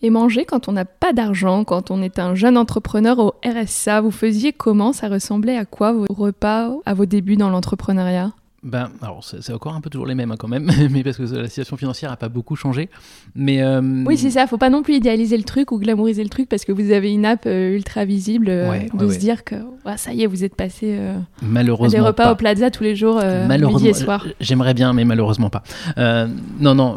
Et 0.00 0.10
manger 0.10 0.44
quand 0.44 0.68
on 0.68 0.72
n'a 0.72 0.84
pas 0.84 1.12
d'argent, 1.12 1.64
quand 1.64 1.90
on 1.90 2.02
est 2.02 2.20
un 2.20 2.36
jeune 2.36 2.56
entrepreneur 2.56 3.18
au 3.18 3.34
RSA, 3.44 4.00
vous 4.00 4.12
faisiez 4.12 4.52
comment? 4.52 4.92
Ça 4.92 5.08
ressemblait 5.08 5.56
à 5.56 5.64
quoi 5.64 5.92
vos 5.92 6.06
repas 6.08 6.72
à 6.86 6.94
vos 6.94 7.06
débuts 7.06 7.36
dans 7.36 7.50
l'entrepreneuriat? 7.50 8.32
Ben, 8.64 8.90
alors 9.02 9.22
c'est 9.22 9.52
encore 9.52 9.74
un 9.74 9.80
peu 9.80 9.88
toujours 9.88 10.06
les 10.06 10.16
mêmes 10.16 10.32
hein, 10.32 10.36
quand 10.36 10.48
même, 10.48 10.68
mais 10.90 11.04
parce 11.04 11.16
que 11.16 11.22
la 11.22 11.46
situation 11.46 11.76
financière 11.76 12.10
n'a 12.10 12.16
pas 12.16 12.28
beaucoup 12.28 12.56
changé. 12.56 12.88
Mais 13.36 13.62
euh, 13.62 13.80
oui, 14.04 14.16
c'est 14.18 14.30
ça. 14.30 14.48
Faut 14.48 14.58
pas 14.58 14.68
non 14.68 14.82
plus 14.82 14.94
idéaliser 14.94 15.36
le 15.36 15.44
truc 15.44 15.70
ou 15.70 15.78
glamouriser 15.78 16.24
le 16.24 16.28
truc 16.28 16.48
parce 16.48 16.64
que 16.64 16.72
vous 16.72 16.90
avez 16.90 17.12
une 17.12 17.24
app 17.24 17.44
euh, 17.46 17.76
ultra 17.76 18.04
visible 18.04 18.48
euh, 18.48 18.80
de 18.94 19.08
se 19.08 19.18
dire 19.18 19.44
que 19.44 19.54
ça 19.96 20.12
y 20.12 20.24
est, 20.24 20.26
vous 20.26 20.42
êtes 20.42 20.56
passé 20.56 20.98
malheureusement 21.40 22.00
des 22.00 22.04
repas 22.04 22.32
au 22.32 22.34
Plaza 22.34 22.70
tous 22.70 22.82
les 22.82 22.96
jours, 22.96 23.22
midi 23.48 23.88
et 23.88 23.94
soir. 23.94 24.26
J'aimerais 24.40 24.74
bien, 24.74 24.92
mais 24.92 25.04
malheureusement 25.04 25.50
pas. 25.50 25.62
non, 25.96 26.74
non, 26.74 26.96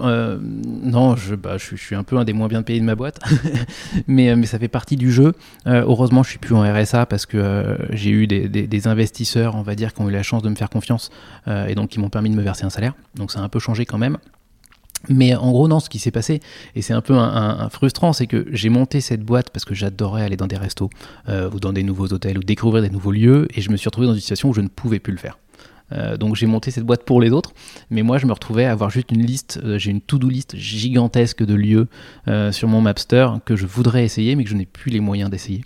non. 0.84 1.16
Je, 1.16 1.36
bah, 1.36 1.57
je, 1.57 1.76
suis 1.76 1.95
un 1.95 2.03
peu 2.03 2.18
un 2.18 2.24
des 2.24 2.34
moins 2.34 2.47
bien 2.47 2.64
payés 2.64 2.80
de 2.80 2.86
ma 2.86 2.95
boîte, 2.95 3.20
mais 4.07 4.36
mais 4.36 4.47
ça 4.47 4.57
fait 4.57 4.68
partie 4.68 4.95
du 4.95 5.12
jeu. 5.12 5.34
heureusement, 5.68 6.24
je 6.24 6.30
suis 6.32 6.39
plus 6.39 6.55
en 6.55 6.62
RSA 6.64 7.05
parce 7.05 7.28
que 7.28 7.78
j'ai 7.91 8.09
eu 8.09 8.26
des, 8.26 8.49
des, 8.49 8.66
des, 8.66 8.88
investisseurs, 8.88 9.55
on 9.55 9.62
va 9.62 9.76
dire, 9.76 9.93
qui 9.93 10.01
ont 10.01 10.09
eu 10.09 10.12
la 10.12 10.24
chance 10.24 10.41
de 10.41 10.49
me 10.49 10.55
faire 10.55 10.70
confiance 10.70 11.12
euh, 11.51 11.61
et 11.70 11.76
donc 11.76 11.89
qui 11.89 11.99
m'ont 11.99 12.09
permis 12.09 12.30
de 12.30 12.36
me 12.36 12.41
verser 12.41 12.66
un 12.66 12.70
salaire. 12.70 12.93
Donc 13.16 13.32
ça 13.32 13.39
a 13.39 13.43
un 13.43 13.49
peu 13.49 13.59
changé 13.59 13.86
quand 13.86 13.97
même. 13.97 14.18
Mais 15.09 15.36
en 15.36 15.51
gros, 15.51 15.68
non, 15.68 15.80
ce 15.80 15.89
qui 15.89 15.99
s'est 15.99 16.12
passé, 16.12 16.41
et 16.76 16.82
c'est 16.82 16.93
un 16.93 17.01
peu 17.01 17.18
frustrant, 17.72 18.14
c'est 18.14 18.28
que 18.28 18.45
j'ai 18.51 18.70
monté 18.70 19.01
cette 19.01 19.24
boîte 19.24 19.49
parce 19.49 19.66
que 19.66 19.74
j'adorais 19.74 20.24
aller 20.24 20.38
dans 20.38 20.47
des 20.47 20.57
restos 20.57 20.89
euh, 21.28 21.49
ou 21.51 21.59
dans 21.59 21.74
des 21.74 21.84
nouveaux 21.84 22.07
hôtels 22.07 22.38
ou 22.38 22.43
découvrir 22.43 22.84
des 22.84 22.89
nouveaux 22.89 23.12
lieux, 23.12 23.47
et 23.55 23.62
je 23.62 23.72
me 23.72 23.78
suis 23.78 23.88
retrouvé 23.88 24.07
dans 24.07 24.14
une 24.14 24.20
situation 24.20 24.49
où 24.49 24.53
je 24.53 24.62
ne 24.62 24.68
pouvais 24.68 24.99
plus 24.99 25.12
le 25.12 25.18
faire. 25.18 25.39
Euh, 25.93 26.17
donc 26.17 26.35
j'ai 26.35 26.47
monté 26.47 26.71
cette 26.71 26.85
boîte 26.85 27.03
pour 27.03 27.21
les 27.21 27.31
autres, 27.31 27.51
mais 27.89 28.01
moi 28.01 28.17
je 28.17 28.25
me 28.25 28.33
retrouvais 28.33 28.65
à 28.65 28.71
avoir 28.71 28.89
juste 28.89 29.11
une 29.11 29.25
liste, 29.25 29.59
euh, 29.63 29.77
j'ai 29.77 29.91
une 29.91 30.01
to-do 30.01 30.29
list 30.29 30.55
gigantesque 30.55 31.43
de 31.43 31.53
lieux 31.53 31.87
euh, 32.27 32.51
sur 32.51 32.67
mon 32.67 32.81
Mapster 32.81 33.27
que 33.45 33.55
je 33.55 33.65
voudrais 33.65 34.03
essayer, 34.05 34.35
mais 34.35 34.43
que 34.43 34.49
je 34.49 34.55
n'ai 34.55 34.65
plus 34.65 34.91
les 34.91 34.99
moyens 34.99 35.29
d'essayer. 35.29 35.63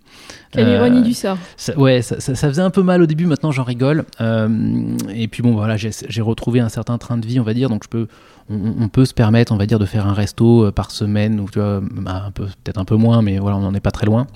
Quelle 0.52 0.70
ironie 0.70 1.02
du 1.02 1.14
sort. 1.14 1.38
Ça, 1.58 1.78
ouais, 1.78 2.02
ça, 2.02 2.20
faisait 2.20 2.62
un 2.62 2.70
peu 2.70 2.82
mal 2.82 3.02
au 3.02 3.06
début, 3.06 3.26
maintenant 3.26 3.52
j'en 3.52 3.64
rigole. 3.64 4.06
et 4.22 5.28
puis 5.28 5.44
bon, 5.44 5.54
voilà, 5.54 5.76
j'ai 5.78 6.22
retrouvé 6.22 6.62
un 6.62 6.70
certain 6.70 6.98
train 6.98 7.18
de 7.18 7.26
vie, 7.26 7.40
on 7.40 7.44
va 7.44 7.54
dire, 7.54 7.70
donc 7.70 7.84
je 7.84 7.90
peux, 7.90 8.08
on, 8.50 8.88
peut 8.88 9.04
se 9.04 9.14
permettre, 9.14 9.52
on 9.52 9.58
va 9.58 9.66
dire, 9.66 9.80
de 9.80 9.86
faire 9.86 10.08
un 10.08 10.14
resto 10.14 10.72
par 10.72 10.92
semaine, 10.92 11.42
ou 11.42 11.50
tu 11.50 11.60
vois, 11.60 11.82
bah, 11.82 12.32
peut-être 12.34 12.78
un 12.78 12.86
peu 12.86 12.96
moins, 12.96 13.22
mais 13.22 13.38
voilà, 13.38 13.58
on 13.58 13.62
n'en 13.62 13.74
est 13.74 13.82
pas 13.82 13.92
très 13.92 14.06
loin. 14.06 14.28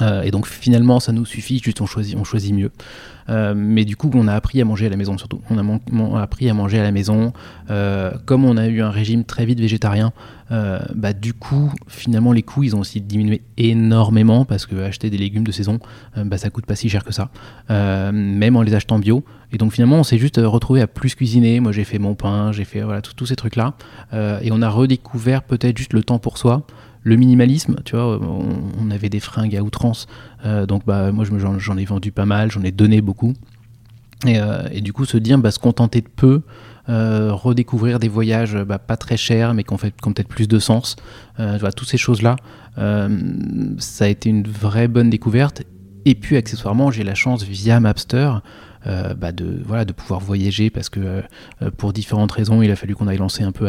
Et 0.00 0.30
donc 0.30 0.46
finalement, 0.46 1.00
ça 1.00 1.12
nous 1.12 1.24
suffit, 1.24 1.60
juste 1.62 1.80
on 1.80 1.86
choisit, 1.86 2.16
on 2.16 2.24
choisit 2.24 2.54
mieux. 2.54 2.70
Euh, 3.28 3.54
mais 3.56 3.84
du 3.84 3.96
coup, 3.96 4.10
on 4.14 4.28
a 4.28 4.34
appris 4.34 4.60
à 4.60 4.64
manger 4.64 4.86
à 4.86 4.90
la 4.90 4.96
maison 4.96 5.16
surtout. 5.18 5.40
On 5.50 5.58
a, 6.16 6.22
appris 6.22 6.48
à 6.48 6.54
manger 6.54 6.78
à 6.78 6.82
la 6.82 6.92
maison. 6.92 7.32
Euh, 7.70 8.12
comme 8.24 8.44
on 8.44 8.56
a 8.56 8.66
eu 8.66 8.82
un 8.82 8.90
régime 8.90 9.24
très 9.24 9.44
vite 9.44 9.60
végétarien, 9.60 10.12
euh, 10.50 10.80
bah, 10.94 11.12
du 11.12 11.32
coup, 11.32 11.72
finalement, 11.86 12.32
les 12.32 12.42
coûts, 12.42 12.62
ils 12.62 12.76
ont 12.76 12.80
aussi 12.80 13.00
diminué 13.00 13.42
énormément 13.56 14.44
parce 14.44 14.66
que 14.66 14.76
acheter 14.82 15.08
des 15.10 15.18
légumes 15.18 15.46
de 15.46 15.52
saison, 15.52 15.78
bah, 16.16 16.38
ça 16.38 16.50
coûte 16.50 16.66
pas 16.66 16.76
si 16.76 16.88
cher 16.88 17.04
que 17.04 17.12
ça, 17.12 17.30
même 17.68 18.56
en 18.56 18.62
les 18.62 18.74
achetant 18.74 18.98
bio. 18.98 19.24
Et 19.54 19.58
donc 19.58 19.72
finalement, 19.72 19.96
on 19.96 20.04
s'est 20.04 20.18
juste 20.18 20.40
retrouvé 20.42 20.80
à 20.80 20.86
plus 20.86 21.14
cuisiner. 21.14 21.60
Moi, 21.60 21.72
j'ai 21.72 21.84
fait 21.84 21.98
mon 21.98 22.14
pain, 22.14 22.52
j'ai 22.52 22.64
fait 22.64 22.80
voilà 22.80 23.02
tous 23.02 23.26
ces 23.26 23.36
trucs-là, 23.36 23.74
et 24.12 24.50
on 24.50 24.62
a 24.62 24.68
redécouvert 24.68 25.42
peut-être 25.42 25.76
juste 25.76 25.92
le 25.92 26.02
temps 26.02 26.18
pour 26.18 26.38
soi 26.38 26.66
le 27.04 27.16
minimalisme, 27.16 27.76
tu 27.84 27.96
vois, 27.96 28.20
on, 28.20 28.90
avait 28.90 29.08
des 29.08 29.20
fringues 29.20 29.56
à 29.56 29.62
outrance, 29.62 30.06
euh, 30.44 30.66
donc 30.66 30.84
bah, 30.86 31.10
moi 31.12 31.24
j'en 31.24 31.76
ai 31.76 31.84
vendu 31.84 32.12
pas 32.12 32.26
mal, 32.26 32.50
j'en 32.50 32.62
ai 32.62 32.70
donné 32.70 33.00
beaucoup. 33.00 33.32
Et, 34.26 34.38
euh, 34.38 34.68
du 34.80 34.92
coup, 34.92 35.04
se 35.04 35.16
dire, 35.16 35.38
bah, 35.38 35.50
se 35.50 35.58
contenter 35.58 36.00
de 36.00 36.08
peu, 36.08 36.42
euh, 36.88 37.32
redécouvrir 37.32 37.98
des 37.98 38.08
voyages 38.08 38.56
bah, 38.56 38.78
pas 38.78 38.96
très 38.96 39.16
chers, 39.16 39.54
mais 39.54 39.64
qui 39.64 39.72
ont, 39.72 39.78
peut-être 39.78 40.28
plus 40.28 40.46
de 40.46 40.58
sens, 40.58 40.96
vois, 41.38 41.72
toutes 41.72 41.88
ces 41.88 41.98
choses-là, 41.98 42.36
ça 42.76 44.04
a 44.04 44.08
été 44.08 44.28
une 44.30 44.46
vraie 44.46 44.88
bonne 44.88 45.10
découverte. 45.10 45.62
Et 46.04 46.14
puis 46.14 46.36
accessoirement, 46.36 46.90
j'ai 46.90 47.04
la 47.04 47.14
chance 47.14 47.44
via 47.44 47.78
Mapster 47.80 48.32
bah 48.84 49.32
de, 49.32 49.60
voilà, 49.64 49.84
de 49.84 49.92
pouvoir 49.92 50.20
voyager 50.20 50.70
parce 50.70 50.88
que 50.88 51.22
pour 51.76 51.92
différentes 51.92 52.32
raisons, 52.32 52.62
il 52.62 52.70
a 52.70 52.76
fallu 52.76 52.94
qu'on 52.94 53.06
aille 53.06 53.18
lancer 53.18 53.42
un 53.42 53.52
peu 53.52 53.68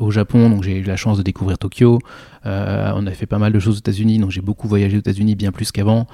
au 0.00 0.10
Japon. 0.10 0.48
Donc 0.50 0.62
j'ai 0.62 0.78
eu 0.78 0.82
la 0.82 0.96
chance 0.96 1.18
de 1.18 1.22
découvrir 1.22 1.58
Tokyo. 1.58 1.98
on 2.44 3.06
a 3.06 3.10
fait 3.12 3.26
pas 3.26 3.38
mal 3.38 3.52
de 3.52 3.58
choses 3.58 3.76
aux 3.76 3.78
États-Unis, 3.78 4.18
donc 4.18 4.30
j'ai 4.30 4.40
beaucoup 4.40 4.68
voyagé 4.68 4.96
aux 4.96 5.00
États-Unis 5.00 5.34
bien 5.34 5.52
plus 5.52 5.72
qu'avant. 5.72 6.06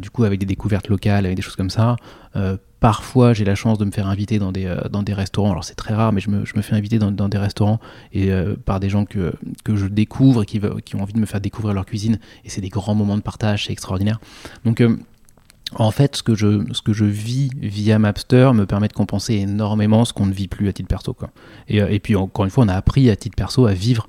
du 0.00 0.10
coup, 0.10 0.24
avec 0.24 0.38
des 0.40 0.46
découvertes 0.46 0.88
locales, 0.88 1.26
avec 1.26 1.36
des 1.36 1.42
choses 1.42 1.56
comme 1.56 1.70
ça. 1.70 1.96
Parfois, 2.80 3.34
j'ai 3.34 3.44
la 3.44 3.54
chance 3.54 3.76
de 3.76 3.84
me 3.84 3.90
faire 3.90 4.08
inviter 4.08 4.38
dans 4.38 4.52
des, 4.52 4.64
euh, 4.64 4.88
dans 4.90 5.02
des 5.02 5.12
restaurants. 5.12 5.50
Alors, 5.50 5.64
c'est 5.64 5.74
très 5.74 5.92
rare, 5.92 6.12
mais 6.12 6.20
je 6.22 6.30
me, 6.30 6.46
je 6.46 6.56
me 6.56 6.62
fais 6.62 6.74
inviter 6.74 6.98
dans, 6.98 7.28
des 7.28 7.38
restaurants 7.38 7.78
et 8.14 8.32
euh, 8.32 8.56
par 8.56 8.80
des 8.80 8.88
gens 8.88 9.04
que, 9.04 9.34
que 9.64 9.76
je 9.76 9.86
découvre 9.86 10.44
qui, 10.44 10.60
qui 10.86 10.96
ont 10.96 11.02
envie 11.02 11.12
de 11.12 11.18
me 11.18 11.26
faire 11.26 11.42
découvrir 11.42 11.74
leur 11.74 11.84
cuisine. 11.84 12.18
Et 12.46 12.48
c'est 12.48 12.62
des 12.62 12.70
grands 12.70 12.94
moments 12.94 13.18
de 13.18 13.22
partage, 13.22 13.66
c'est 13.66 13.72
extraordinaire. 13.72 14.18
Donc, 14.64 14.80
euh, 14.80 14.96
en 15.76 15.90
fait, 15.90 16.16
ce 16.16 16.22
que, 16.22 16.34
je, 16.34 17.04
vis 17.04 17.50
via 17.56 17.98
Mapster 17.98 18.50
me 18.54 18.66
permet 18.66 18.88
de 18.88 18.92
compenser 18.92 19.34
énormément 19.34 20.04
ce 20.04 20.12
qu'on 20.12 20.26
ne 20.26 20.32
vit 20.32 20.48
plus 20.48 20.68
à 20.68 20.72
titre 20.72 20.88
perso. 20.88 21.14
Quoi. 21.14 21.30
Et, 21.68 22.00
puis, 22.00 22.16
encore 22.16 22.44
une 22.44 22.50
fois, 22.50 22.64
on 22.64 22.68
a 22.68 22.74
appris 22.74 23.08
à 23.10 23.16
titre 23.16 23.36
perso 23.36 23.66
à 23.66 23.72
vivre 23.72 24.08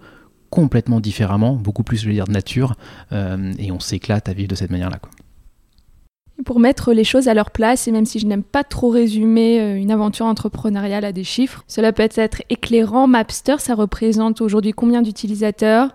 complètement 0.49 0.99
différemment, 0.99 1.55
beaucoup 1.55 1.83
plus, 1.83 1.97
je 1.97 2.09
veux 2.09 2.15
de 2.15 2.31
nature, 2.31 2.75
et 3.11 3.71
on 3.71 3.79
s'éclate 3.79 4.27
à 4.27 4.33
vivre 4.33 4.49
de 4.49 4.55
cette 4.55 4.71
manière-là. 4.71 4.99
Pour 6.45 6.59
mettre 6.59 6.93
les 6.93 7.03
choses 7.03 7.27
à 7.27 7.33
leur 7.33 7.51
place, 7.51 7.87
et 7.87 7.91
même 7.91 8.05
si 8.05 8.19
je 8.19 8.25
n'aime 8.25 8.43
pas 8.43 8.63
trop 8.63 8.89
résumer 8.89 9.59
euh, 9.59 9.77
une 9.77 9.91
aventure 9.91 10.25
entrepreneuriale 10.25 11.05
à 11.05 11.11
des 11.11 11.23
chiffres, 11.23 11.63
cela 11.67 11.93
peut 11.93 12.07
être 12.15 12.41
éclairant. 12.49 13.07
Mapster, 13.07 13.57
ça 13.59 13.75
représente 13.75 14.41
aujourd'hui 14.41 14.71
combien 14.71 15.03
d'utilisateurs, 15.03 15.89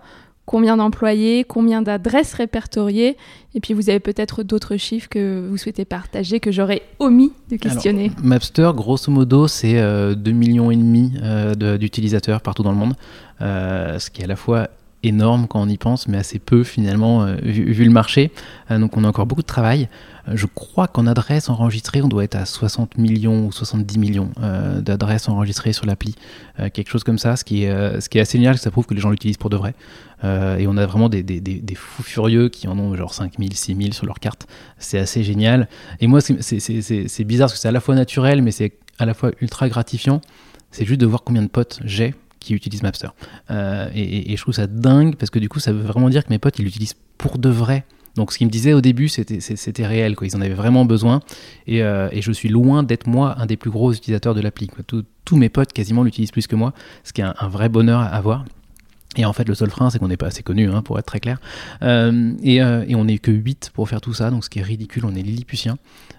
combien 0.47 0.77
d'employés, 0.77 1.43
combien 1.43 1.83
d'adresses 1.83 2.33
répertoriées, 2.33 3.17
et 3.53 3.59
puis 3.59 3.73
vous 3.73 3.89
avez 3.89 3.99
peut-être 3.99 4.43
d'autres 4.43 4.77
chiffres 4.77 5.09
que 5.09 5.45
vous 5.47 5.57
souhaitez 5.57 5.83
partager 5.85 6.39
que 6.39 6.51
j'aurais 6.51 6.81
omis 6.99 7.33
de 7.51 7.57
questionner. 7.57 8.11
Mapster, 8.23 8.71
grosso 8.73 9.11
modo, 9.11 9.47
c'est 9.47 9.73
2 9.73 9.79
euh, 9.79 10.15
millions 10.33 10.71
et 10.71 10.77
demi 10.77 11.13
euh, 11.21 11.77
d'utilisateurs 11.77 12.41
partout 12.41 12.63
dans 12.63 12.71
le 12.71 12.77
monde, 12.77 12.95
ce 13.39 14.09
qui 14.09 14.21
est 14.21 14.23
à 14.23 14.27
la 14.27 14.37
fois 14.37 14.69
énorme 15.03 15.47
quand 15.47 15.61
on 15.61 15.69
y 15.69 15.77
pense, 15.77 16.07
mais 16.07 16.17
assez 16.17 16.39
peu 16.39 16.63
finalement 16.63 17.23
euh, 17.23 17.35
vu, 17.41 17.83
le 17.83 17.91
marché. 17.91 18.31
Euh, 18.71 18.79
donc 18.79 18.97
on 18.97 19.03
a 19.03 19.07
encore 19.07 19.25
beaucoup 19.25 19.41
de 19.41 19.47
travail. 19.47 19.89
Euh, 20.27 20.33
je 20.35 20.45
crois 20.45 20.87
qu'en 20.87 21.07
adresses 21.07 21.49
enregistrées, 21.49 22.01
on 22.01 22.07
doit 22.07 22.23
être 22.23 22.35
à 22.35 22.45
60 22.45 22.97
millions 22.97 23.47
ou 23.47 23.51
70 23.51 23.99
millions 23.99 24.29
d'adresses 24.81 25.29
enregistrées 25.29 25.73
sur 25.73 25.85
l'appli, 25.85 26.15
quelque 26.73 26.89
chose 26.89 27.03
comme 27.03 27.17
ça, 27.17 27.35
ce 27.35 27.43
qui 27.43 27.63
est, 27.63 27.69
assez 28.19 28.37
génial, 28.37 28.57
ça 28.57 28.71
prouve 28.71 28.85
que 28.85 28.93
les 28.93 28.99
gens 28.99 29.09
l'utilisent 29.09 29.37
pour 29.37 29.49
de 29.49 29.57
vrai. 29.57 29.73
et 30.23 30.67
on 30.67 30.77
a 30.77 30.85
vraiment 30.85 31.09
des, 31.09 31.23
des, 31.23 31.75
fous 31.75 32.03
furieux 32.03 32.49
qui 32.49 32.67
en 32.67 32.77
ont 32.77 32.95
genre 32.95 33.13
5000, 33.13 33.53
6000 33.55 33.93
sur 33.93 34.05
leur 34.05 34.19
carte. 34.19 34.47
C'est 34.77 34.99
assez 34.99 35.23
génial. 35.23 35.67
Et 35.99 36.07
moi, 36.07 36.19
c'est 36.21 37.23
bizarre 37.23 37.47
parce 37.47 37.53
que 37.53 37.59
c'est 37.59 37.67
à 37.67 37.71
la 37.71 37.79
fois 37.79 37.95
naturel, 37.95 38.41
mais 38.41 38.51
c'est 38.51 38.73
à 38.99 39.05
la 39.05 39.13
fois 39.13 39.31
ultra 39.41 39.69
gratifiant. 39.69 40.21
C'est 40.71 40.85
juste 40.85 40.99
de 40.99 41.05
voir 41.05 41.23
combien 41.23 41.41
de 41.41 41.47
potes 41.47 41.79
j'ai 41.85 42.13
qui 42.39 42.53
utilisent 42.53 42.83
Mapster. 42.83 43.09
Euh, 43.51 43.89
et, 43.93 44.35
je 44.35 44.41
trouve 44.41 44.53
ça 44.53 44.67
dingue 44.67 45.15
parce 45.15 45.29
que 45.29 45.39
du 45.39 45.49
coup, 45.49 45.59
ça 45.59 45.71
veut 45.71 45.81
vraiment 45.81 46.09
dire 46.09 46.23
que 46.23 46.29
mes 46.29 46.39
potes, 46.39 46.59
ils 46.59 46.65
l'utilisent 46.65 46.95
pour 47.17 47.37
de 47.37 47.49
vrai. 47.49 47.85
Donc 48.15 48.33
ce 48.33 48.37
qu'ils 48.39 48.47
me 48.47 48.51
disaient 48.51 48.73
au 48.73 48.81
début, 48.81 49.09
c'était 49.09 49.85
réel, 49.85 50.15
quoi. 50.15 50.25
ils 50.25 50.35
en 50.35 50.41
avaient 50.41 50.55
vraiment 50.55 50.85
besoin. 50.85 51.21
Et, 51.67 51.83
euh, 51.83 52.09
et 52.11 52.21
je 52.21 52.31
suis 52.31 52.49
loin 52.49 52.81
d'être 52.81 53.07
moi 53.07 53.35
un 53.39 53.45
des 53.45 53.57
plus 53.57 53.69
gros 53.69 53.93
utilisateurs 53.93 54.33
de 54.33 54.41
l'appli. 54.41 54.69
Tous 54.87 55.35
mes 55.35 55.49
potes 55.49 55.71
quasiment 55.71 56.03
l'utilisent 56.03 56.31
plus 56.31 56.47
que 56.47 56.55
moi, 56.55 56.73
ce 57.03 57.13
qui 57.13 57.21
est 57.21 57.25
un, 57.25 57.47
vrai 57.47 57.69
bonheur 57.69 57.99
à 57.99 58.07
avoir. 58.07 58.45
Et 59.17 59.25
en 59.25 59.33
fait, 59.33 59.47
le 59.47 59.55
seul 59.55 59.69
frein, 59.69 59.89
c'est 59.89 59.99
qu'on 59.99 60.07
n'est 60.07 60.17
pas 60.17 60.27
assez 60.27 60.43
connu, 60.43 60.69
hein, 60.69 60.81
pour 60.81 60.97
être 60.99 61.05
très 61.05 61.19
clair. 61.19 61.39
Euh, 61.81 62.33
et, 62.43 62.55
et, 62.57 62.95
on 62.95 63.05
n'est 63.05 63.17
que 63.19 63.31
8 63.31 63.71
pour 63.73 63.87
faire 63.87 64.01
tout 64.01 64.13
ça, 64.13 64.29
donc 64.29 64.43
ce 64.43 64.49
qui 64.49 64.59
est 64.59 64.63
ridicule, 64.63 65.05
on 65.05 65.15
est 65.15 65.21
lilliputien. 65.21 65.77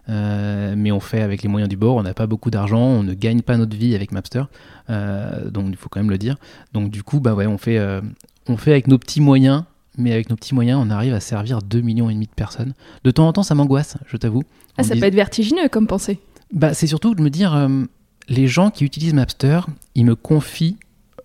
Euh, 0.09 0.75
mais 0.77 0.91
on 0.91 1.01
fait 1.01 1.21
avec 1.21 1.43
les 1.43 1.49
moyens 1.49 1.69
du 1.69 1.77
bord, 1.77 1.97
on 1.97 2.03
n'a 2.03 2.15
pas 2.15 2.27
beaucoup 2.27 2.51
d'argent, 2.51 2.81
on 2.81 3.03
ne 3.03 3.15
gagne 3.15 3.43
pas 3.43 3.57
notre 3.57 3.77
vie 3.77 3.95
avec 3.95 4.13
Mapster, 4.13 4.45
euh, 4.89 5.51
donc 5.51 5.67
il 5.69 5.77
faut 5.77 5.89
quand 5.89 6.01
même 6.01 6.11
le 6.11 6.19
dire. 6.19 6.37
Donc 6.73 6.91
du 6.91 7.03
coup, 7.03 7.21
bah 7.21 7.35
ouais, 7.35 7.47
on 7.47 7.59
fait, 7.59 7.79
euh, 7.79 8.01
on 8.49 8.57
fait 8.57 8.71
avec 8.71 8.87
nos 8.87 8.99
petits 8.99 9.21
moyens, 9.21 9.65
mais 9.99 10.13
avec 10.13 10.31
nos 10.31 10.37
petits 10.37 10.55
moyens, 10.55 10.81
on 10.83 10.91
arrive 10.91 11.13
à 11.13 11.21
servir 11.21 11.61
2 11.61 11.81
millions 11.81 12.09
et 12.09 12.15
demi 12.15 12.27
de 12.27 12.33
personnes. 12.33 12.73
De 13.05 13.11
temps 13.11 13.29
en 13.29 13.33
temps, 13.33 13.43
ça 13.43 13.55
m'angoisse, 13.55 13.99
je 14.07 14.17
t'avoue. 14.17 14.45
Ah, 14.79 14.83
ça 14.83 14.95
peut 14.95 15.05
être 15.05 15.15
vertigineux 15.15 15.69
comme 15.69 15.87
pensée. 15.87 16.21
Bah, 16.53 16.73
c'est 16.73 16.87
surtout 16.87 17.15
de 17.15 17.21
me 17.21 17.31
dire, 17.31 17.69
les 18.29 18.47
gens 18.47 18.71
qui 18.71 18.85
utilisent 18.85 19.15
Mapster, 19.15 19.61
ils 19.95 20.07
me 20.07 20.15
confient 20.15 20.77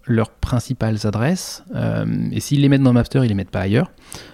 leurs 0.06 0.32
principales 0.32 0.98
adresses, 1.06 1.64
et 2.32 2.40
s'ils 2.40 2.62
les 2.62 2.70
mettent 2.70 2.84
dans 2.84 2.94
Mapster, 2.94 3.22
ils 3.24 3.30
les 3.30 3.34
mettent 3.34 3.52
pas 3.52 3.62
ailleurs. 3.62 3.92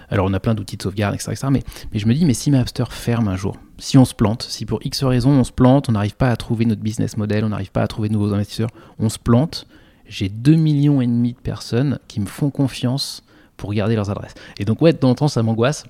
Alors 0.10 0.26
on 0.28 0.34
a 0.34 0.40
plein 0.40 0.56
d'outils 0.56 0.78
de 0.78 0.82
sauvegarde, 0.82 1.14
etc., 1.14 1.36
Mais, 1.52 1.64
mais 1.94 2.00
je 2.00 2.08
me 2.08 2.14
dis, 2.14 2.26
mais 2.26 2.34
si 2.34 2.50
Mapster 2.50 2.86
ferme 2.90 3.28
un 3.28 3.36
jour, 3.36 3.58
si 3.78 3.98
on 3.98 4.06
se 4.06 4.16
plante, 4.16 4.44
si 4.50 4.66
pour 4.66 4.80
X 4.84 5.04
raisons 5.04 5.32
on 5.32 5.44
se 5.44 5.52
plante, 5.52 5.88
on 5.88 5.92
n'arrive 5.92 6.16
pas 6.16 6.32
à 6.32 6.36
trouver 6.36 6.66
notre 6.66 6.82
business 6.82 7.18
model, 7.18 7.46
on 7.46 7.50
n'arrive 7.50 7.72
pas 7.72 7.84
à 7.84 7.88
trouver 7.88 8.10
de 8.10 8.14
nouveaux 8.14 8.34
investisseurs, 8.34 8.70
on 8.98 9.10
se 9.10 9.20
plante, 9.20 9.68
j'ai 10.08 10.30
2 10.30 10.56
millions 10.56 11.02
et 11.02 11.06
demi 11.06 11.34
de 11.34 11.40
personnes 11.40 12.00
qui 12.08 12.20
me 12.20 12.26
font 12.26 12.50
confiance 12.50 13.24
pour 13.56 13.74
garder 13.74 13.96
leurs 13.96 14.10
adresses. 14.10 14.34
Et 14.58 14.66
donc 14.66 14.82
ouais, 14.82 14.94
de 14.94 14.98
temps 14.98 15.12
en 15.12 15.16
temps 15.16 15.28
ça 15.28 15.44
m'angoisse. 15.44 15.84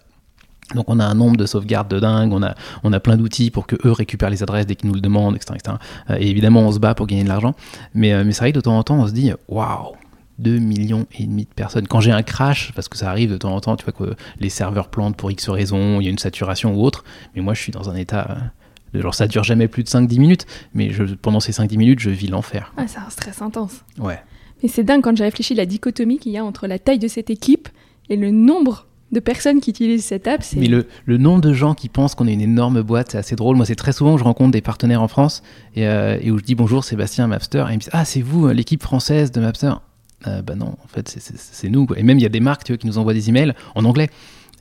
Donc 0.76 0.86
on 0.88 0.99
a 0.99 1.05
un 1.05 1.15
nombre 1.15 1.38
de 1.38 1.45
sauvegardes 1.45 1.88
de 1.88 1.99
dingue, 1.99 2.32
on 2.32 2.43
a, 2.43 2.55
on 2.84 2.93
a 2.93 2.99
plein 2.99 3.17
d'outils 3.17 3.49
pour 3.49 3.65
que 3.65 3.76
eux 3.86 3.91
récupèrent 3.91 4.30
les 4.30 4.43
adresses 4.43 4.67
dès 4.67 4.76
qu'ils 4.76 4.89
nous 4.89 4.95
le 4.95 5.01
demandent, 5.01 5.36
etc. 5.36 5.53
Euh, 6.09 6.17
et 6.20 6.30
évidemment 6.30 6.61
on 6.61 6.72
se 6.72 6.80
bat 6.80 6.93
pour 6.93 7.07
gagner 7.07 7.24
de 7.24 7.30
l'argent. 7.30 7.55
Mais, 7.93 8.13
euh, 8.13 8.24
mais 8.24 8.32
c'est 8.32 8.41
vrai 8.41 8.51
que 8.51 8.57
de 8.57 8.61
temps 8.61 8.78
en 8.78 8.84
temps 8.84 8.99
on 8.99 9.07
se 9.07 9.13
dit, 9.13 9.32
waouh, 9.47 9.95
2 10.39 10.57
millions 10.59 11.05
et 11.17 11.26
demi 11.26 11.43
de 11.43 11.53
personnes. 11.53 11.88
Quand 11.88 12.01
j'ai 12.01 12.11
un 12.11 12.24
crash, 12.24 12.72
parce 12.74 12.88
que 12.88 12.97
ça 12.97 13.09
arrive 13.09 13.32
de 13.32 13.38
temps 13.38 13.53
en 13.53 13.59
temps, 13.59 13.76
tu 13.76 13.84
vois 13.84 13.93
que 13.93 14.15
les 14.39 14.49
serveurs 14.49 14.89
plantent 14.89 15.17
pour 15.17 15.32
X 15.32 15.49
raisons, 15.49 15.99
il 15.99 16.05
y 16.05 16.07
a 16.07 16.11
une 16.11 16.20
saturation 16.20 16.76
ou 16.76 16.84
autre, 16.84 17.03
mais 17.36 17.41
moi 17.41 17.53
je 17.53 17.61
suis 17.61 17.72
dans 17.72 17.89
un 17.89 17.95
état 17.95 18.28
euh, 18.95 19.01
genre 19.01 19.13
ça 19.13 19.28
dure 19.28 19.43
jamais 19.43 19.67
plus 19.67 19.84
de 19.84 19.89
5-10 19.89 20.20
minutes, 20.20 20.45
mais 20.74 20.91
je, 20.91 21.03
pendant 21.03 21.39
ces 21.39 21.51
5-10 21.51 21.78
minutes, 21.78 21.99
je 21.99 22.09
vis 22.09 22.28
l'enfer. 22.28 22.74
Ah, 22.78 22.88
c'est 22.88 22.99
un 22.99 23.09
stress 23.09 23.41
intense. 23.41 23.84
Ouais. 23.97 24.20
Mais 24.63 24.70
c'est 24.70 24.84
dingue 24.84 25.01
quand 25.01 25.15
j'ai 25.15 25.24
réfléchi 25.24 25.55
la 25.55 25.65
dichotomie 25.65 26.20
qu'il 26.20 26.32
y 26.32 26.38
a 26.38 26.43
entre 26.43 26.67
la 26.67 26.80
taille 26.80 26.99
de 26.99 27.07
cette 27.07 27.30
équipe 27.30 27.70
et 28.09 28.15
le 28.15 28.32
nombre 28.32 28.88
de 29.12 29.20
personnes 29.20 29.60
qui 29.60 29.72
utilisent 29.72 30.05
cette 30.05 30.28
app. 30.28 30.43
Mais 30.55 30.68
le, 30.68 30.88
le, 31.05 31.18
nombre 31.18 31.41
de 31.41 31.53
gens 31.53 31.74
qui 31.74 31.89
pensent 31.89 32.16
qu'on 32.16 32.28
est 32.28 32.34
une 32.34 32.41
énorme 32.41 32.82
boîte, 32.82 33.12
c'est 33.12 33.18
assez 33.18 33.36
drôle. 33.36 33.55
Moi, 33.55 33.66
c'est 33.66 33.76
très 33.76 33.91
souvent 33.91 34.14
que 34.14 34.20
je 34.20 34.24
rencontre 34.24 34.51
des 34.51 34.62
partenaires 34.62 35.01
en 35.01 35.07
France 35.07 35.41
et, 35.76 35.88
euh, 35.88 36.18
où 36.32 36.38
je 36.38 36.43
dis 36.43 36.55
bonjour 36.55 36.84
Sébastien 36.84 37.28
Mapster 37.28 37.66
et 37.70 37.72
ils 37.72 37.76
me 37.76 37.80
disent 37.80 37.89
Ah, 37.93 38.05
c'est 38.05 38.22
vous, 38.22 38.47
l'équipe 38.49 38.84
française 38.84 39.32
de 39.32 39.41
Mapster 39.41 39.74
euh, 40.28 40.41
bah 40.41 40.55
non, 40.55 40.76
en 40.84 40.88
fait, 40.88 41.07
c'est 41.07 41.70
nous. 41.70 41.88
Et 41.95 42.03
même, 42.03 42.20
il 42.20 42.22
y 42.22 42.26
a 42.26 42.30
des 42.30 42.39
marques 42.39 42.64
tu 42.64 42.74
vois, 42.74 42.78
qui 42.78 42.88
nous 42.88 42.97
envoient 42.97 43.14
des 43.14 43.30
emails 43.30 43.53
en 43.76 43.86
anglais. 43.86 44.10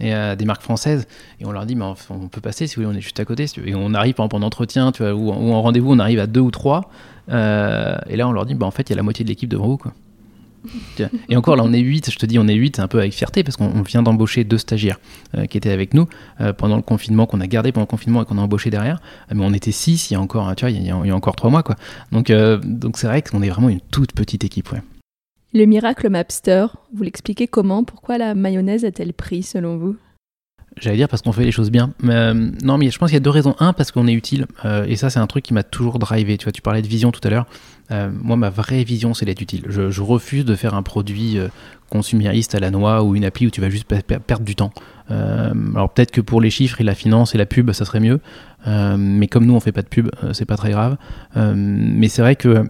Et 0.00 0.14
euh, 0.14 0.36
des 0.36 0.44
marques 0.44 0.62
françaises, 0.62 1.08
et 1.40 1.44
on 1.44 1.50
leur 1.50 1.66
dit, 1.66 1.74
mais 1.74 1.84
on 2.10 2.28
peut 2.28 2.40
passer 2.40 2.68
si 2.68 2.76
vous 2.76 2.82
voulez, 2.82 2.94
on 2.94 2.96
est 2.96 3.02
juste 3.02 3.18
à 3.18 3.24
côté. 3.24 3.46
et 3.64 3.74
on 3.74 3.94
arrive, 3.94 4.14
par 4.14 4.26
exemple, 4.26 4.36
en 4.36 4.46
entretien, 4.46 4.92
tu 4.92 5.02
vois, 5.02 5.12
ou, 5.12 5.32
en 5.32 5.60
rendez-vous, 5.60 5.92
on 5.92 5.98
arrive 5.98 6.20
à 6.20 6.28
deux 6.28 6.40
ou 6.40 6.52
trois. 6.52 6.88
Euh, 7.30 7.98
et 8.08 8.14
là, 8.14 8.28
on 8.28 8.32
leur 8.32 8.46
dit, 8.46 8.54
bah, 8.54 8.64
en 8.64 8.70
fait, 8.70 8.88
il 8.88 8.90
y 8.90 8.92
a 8.92 8.96
la 8.96 9.02
moitié 9.02 9.24
de 9.24 9.28
l'équipe 9.28 9.48
devant 9.48 9.66
vous. 9.66 9.76
Quoi. 9.76 9.92
Et 11.28 11.36
encore, 11.36 11.56
là, 11.56 11.62
on 11.64 11.72
est 11.72 11.80
8, 11.80 12.10
je 12.10 12.18
te 12.18 12.26
dis, 12.26 12.38
on 12.38 12.48
est 12.48 12.54
8, 12.54 12.78
un 12.80 12.88
peu 12.88 12.98
avec 12.98 13.12
fierté, 13.12 13.42
parce 13.42 13.56
qu'on 13.56 13.82
vient 13.82 14.02
d'embaucher 14.02 14.44
deux 14.44 14.58
stagiaires 14.58 14.98
qui 15.48 15.56
étaient 15.56 15.70
avec 15.70 15.94
nous 15.94 16.06
pendant 16.56 16.76
le 16.76 16.82
confinement, 16.82 17.26
qu'on 17.26 17.40
a 17.40 17.46
gardé 17.46 17.72
pendant 17.72 17.84
le 17.84 17.90
confinement 17.90 18.22
et 18.22 18.24
qu'on 18.24 18.38
a 18.38 18.42
embauché 18.42 18.70
derrière. 18.70 19.00
Mais 19.32 19.44
on 19.44 19.52
était 19.52 19.72
6 19.72 20.10
il 20.10 20.14
y 20.14 20.16
a 20.16 20.20
encore, 20.20 20.54
tu 20.56 20.64
vois, 20.64 20.70
il 20.70 20.84
y 20.84 20.90
a, 20.90 21.14
encore 21.14 21.36
3 21.36 21.50
mois, 21.50 21.62
quoi. 21.62 21.76
Donc, 22.12 22.30
donc 22.30 22.98
c'est 22.98 23.06
vrai 23.06 23.22
qu'on 23.22 23.42
est 23.42 23.50
vraiment 23.50 23.68
une 23.68 23.80
toute 23.80 24.12
petite 24.12 24.44
équipe. 24.44 24.68
Le 25.54 25.64
miracle 25.64 26.10
Mapster, 26.10 26.66
vous 26.94 27.04
l'expliquez 27.04 27.46
comment? 27.48 27.82
Pourquoi 27.82 28.18
la 28.18 28.34
mayonnaise 28.34 28.84
a-t-elle 28.84 29.14
pris 29.14 29.42
selon 29.42 29.78
vous? 29.78 29.96
J'allais 30.76 30.96
dire 30.96 31.08
parce 31.08 31.22
qu'on 31.22 31.32
fait 31.32 31.44
les 31.44 31.52
choses 31.52 31.70
bien. 31.70 31.92
Euh, 32.04 32.50
non, 32.62 32.78
mais 32.78 32.90
je 32.90 32.98
pense 32.98 33.08
qu'il 33.10 33.16
y 33.16 33.18
a 33.18 33.20
deux 33.20 33.30
raisons. 33.30 33.54
Un, 33.58 33.72
parce 33.72 33.90
qu'on 33.90 34.06
est 34.06 34.12
utile. 34.12 34.46
Euh, 34.64 34.84
et 34.86 34.96
ça, 34.96 35.10
c'est 35.10 35.18
un 35.18 35.26
truc 35.26 35.44
qui 35.44 35.54
m'a 35.54 35.62
toujours 35.62 35.98
drivé. 35.98 36.38
Tu 36.38 36.44
vois, 36.44 36.52
tu 36.52 36.62
parlais 36.62 36.82
de 36.82 36.86
vision 36.86 37.10
tout 37.10 37.20
à 37.24 37.30
l'heure. 37.30 37.46
Euh, 37.90 38.10
moi, 38.12 38.36
ma 38.36 38.50
vraie 38.50 38.84
vision, 38.84 39.14
c'est 39.14 39.26
d'être 39.26 39.40
utile. 39.40 39.64
Je, 39.68 40.00
refuse 40.00 40.44
de 40.44 40.54
faire 40.54 40.74
un 40.74 40.82
produit 40.82 41.38
consumériste 41.90 42.54
à 42.54 42.60
la 42.60 42.70
noix 42.70 43.02
ou 43.02 43.16
une 43.16 43.24
appli 43.24 43.46
où 43.46 43.50
tu 43.50 43.60
vas 43.60 43.70
juste 43.70 43.86
perdre 43.86 44.44
du 44.44 44.54
temps. 44.54 44.72
alors 45.08 45.90
peut-être 45.90 46.10
que 46.10 46.20
pour 46.20 46.40
les 46.40 46.50
chiffres 46.50 46.80
et 46.80 46.84
la 46.84 46.94
finance 46.94 47.34
et 47.34 47.38
la 47.38 47.46
pub, 47.46 47.72
ça 47.72 47.84
serait 47.84 48.00
mieux. 48.00 48.20
mais 48.66 49.26
comme 49.26 49.46
nous, 49.46 49.54
on 49.54 49.60
fait 49.60 49.72
pas 49.72 49.82
de 49.82 49.88
pub, 49.88 50.10
c'est 50.32 50.44
pas 50.44 50.56
très 50.56 50.70
grave. 50.70 50.96
mais 51.34 52.08
c'est 52.08 52.22
vrai 52.22 52.36
que 52.36 52.64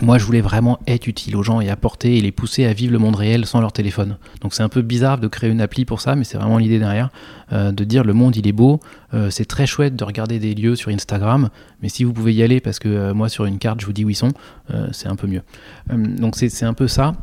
moi, 0.00 0.16
je 0.16 0.24
voulais 0.24 0.40
vraiment 0.40 0.78
être 0.86 1.08
utile 1.08 1.34
aux 1.34 1.42
gens 1.42 1.60
et 1.60 1.70
apporter 1.70 2.16
et 2.16 2.20
les 2.20 2.30
pousser 2.30 2.64
à 2.66 2.72
vivre 2.72 2.92
le 2.92 2.98
monde 2.98 3.16
réel 3.16 3.46
sans 3.46 3.60
leur 3.60 3.72
téléphone. 3.72 4.16
Donc 4.40 4.54
c'est 4.54 4.62
un 4.62 4.68
peu 4.68 4.82
bizarre 4.82 5.18
de 5.18 5.26
créer 5.26 5.50
une 5.50 5.60
appli 5.60 5.84
pour 5.84 6.00
ça, 6.00 6.14
mais 6.14 6.22
c'est 6.22 6.38
vraiment 6.38 6.58
l'idée 6.58 6.78
derrière, 6.78 7.10
euh, 7.52 7.72
de 7.72 7.84
dire 7.84 8.04
le 8.04 8.12
monde 8.12 8.36
il 8.36 8.46
est 8.46 8.52
beau, 8.52 8.78
euh, 9.12 9.30
c'est 9.30 9.44
très 9.44 9.66
chouette 9.66 9.96
de 9.96 10.04
regarder 10.04 10.38
des 10.38 10.54
lieux 10.54 10.76
sur 10.76 10.90
Instagram, 10.90 11.50
mais 11.82 11.88
si 11.88 12.04
vous 12.04 12.12
pouvez 12.12 12.32
y 12.32 12.44
aller 12.44 12.60
parce 12.60 12.78
que 12.78 12.88
euh, 12.88 13.14
moi 13.14 13.28
sur 13.28 13.44
une 13.44 13.58
carte 13.58 13.80
je 13.80 13.86
vous 13.86 13.92
dis 13.92 14.04
où 14.04 14.10
ils 14.10 14.14
sont, 14.14 14.32
c'est 14.92 15.08
un 15.08 15.16
peu 15.16 15.26
mieux. 15.26 15.42
donc 15.90 16.36
c'est 16.36 16.64
un 16.64 16.74
peu 16.74 16.86
ça. 16.86 17.14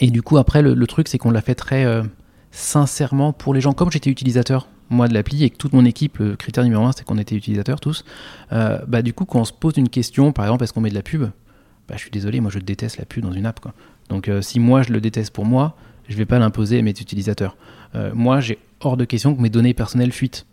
Et 0.00 0.10
du 0.10 0.20
coup 0.20 0.36
après 0.36 0.60
le, 0.62 0.86
truc 0.86 1.08
c'est 1.08 1.18
qu'on 1.18 1.30
l'a 1.30 1.40
fait 1.40 1.54
très 1.54 2.02
sincèrement 2.50 3.32
pour 3.32 3.54
les 3.54 3.60
gens, 3.60 3.72
comme 3.72 3.90
j'étais 3.90 4.10
utilisateur 4.10 4.68
moi 4.90 5.08
de 5.08 5.14
l'appli 5.14 5.44
et 5.44 5.50
que 5.50 5.56
toute 5.56 5.72
mon 5.72 5.84
équipe, 5.84 6.18
le 6.18 6.36
critère 6.36 6.64
numéro 6.64 6.84
un 6.84 6.92
c'est 6.92 7.04
qu'on 7.04 7.18
était 7.18 7.36
utilisateurs 7.36 7.80
tous, 7.80 8.04
bah 8.50 9.00
du 9.02 9.14
coup 9.14 9.24
quand 9.24 9.40
on 9.40 9.44
se 9.44 9.52
pose 9.52 9.74
une 9.76 9.88
question, 9.88 10.32
par 10.32 10.44
exemple 10.44 10.64
est-ce 10.64 10.74
qu'on 10.74 10.82
met 10.82 10.90
de 10.90 10.94
la 10.94 11.02
pub? 11.02 11.26
Bah, 11.88 11.94
je 11.96 12.02
suis 12.02 12.10
désolé, 12.10 12.40
moi 12.40 12.50
je 12.50 12.58
déteste 12.58 12.98
la 12.98 13.04
pub 13.04 13.22
dans 13.22 13.32
une 13.32 13.46
app. 13.46 13.60
Quoi. 13.60 13.72
Donc 14.08 14.28
euh, 14.28 14.42
si 14.42 14.60
moi 14.60 14.82
je 14.82 14.92
le 14.92 15.00
déteste 15.00 15.32
pour 15.32 15.44
moi, 15.44 15.76
je 16.08 16.16
vais 16.16 16.26
pas 16.26 16.38
l'imposer 16.38 16.78
à 16.78 16.82
mes 16.82 16.90
utilisateurs. 16.90 17.56
Euh, 17.94 18.12
moi 18.14 18.40
j'ai 18.40 18.58
hors 18.80 18.96
de 18.96 19.04
question 19.04 19.34
que 19.34 19.40
mes 19.40 19.50
données 19.50 19.74
personnelles 19.74 20.12
fuitent. 20.12 20.46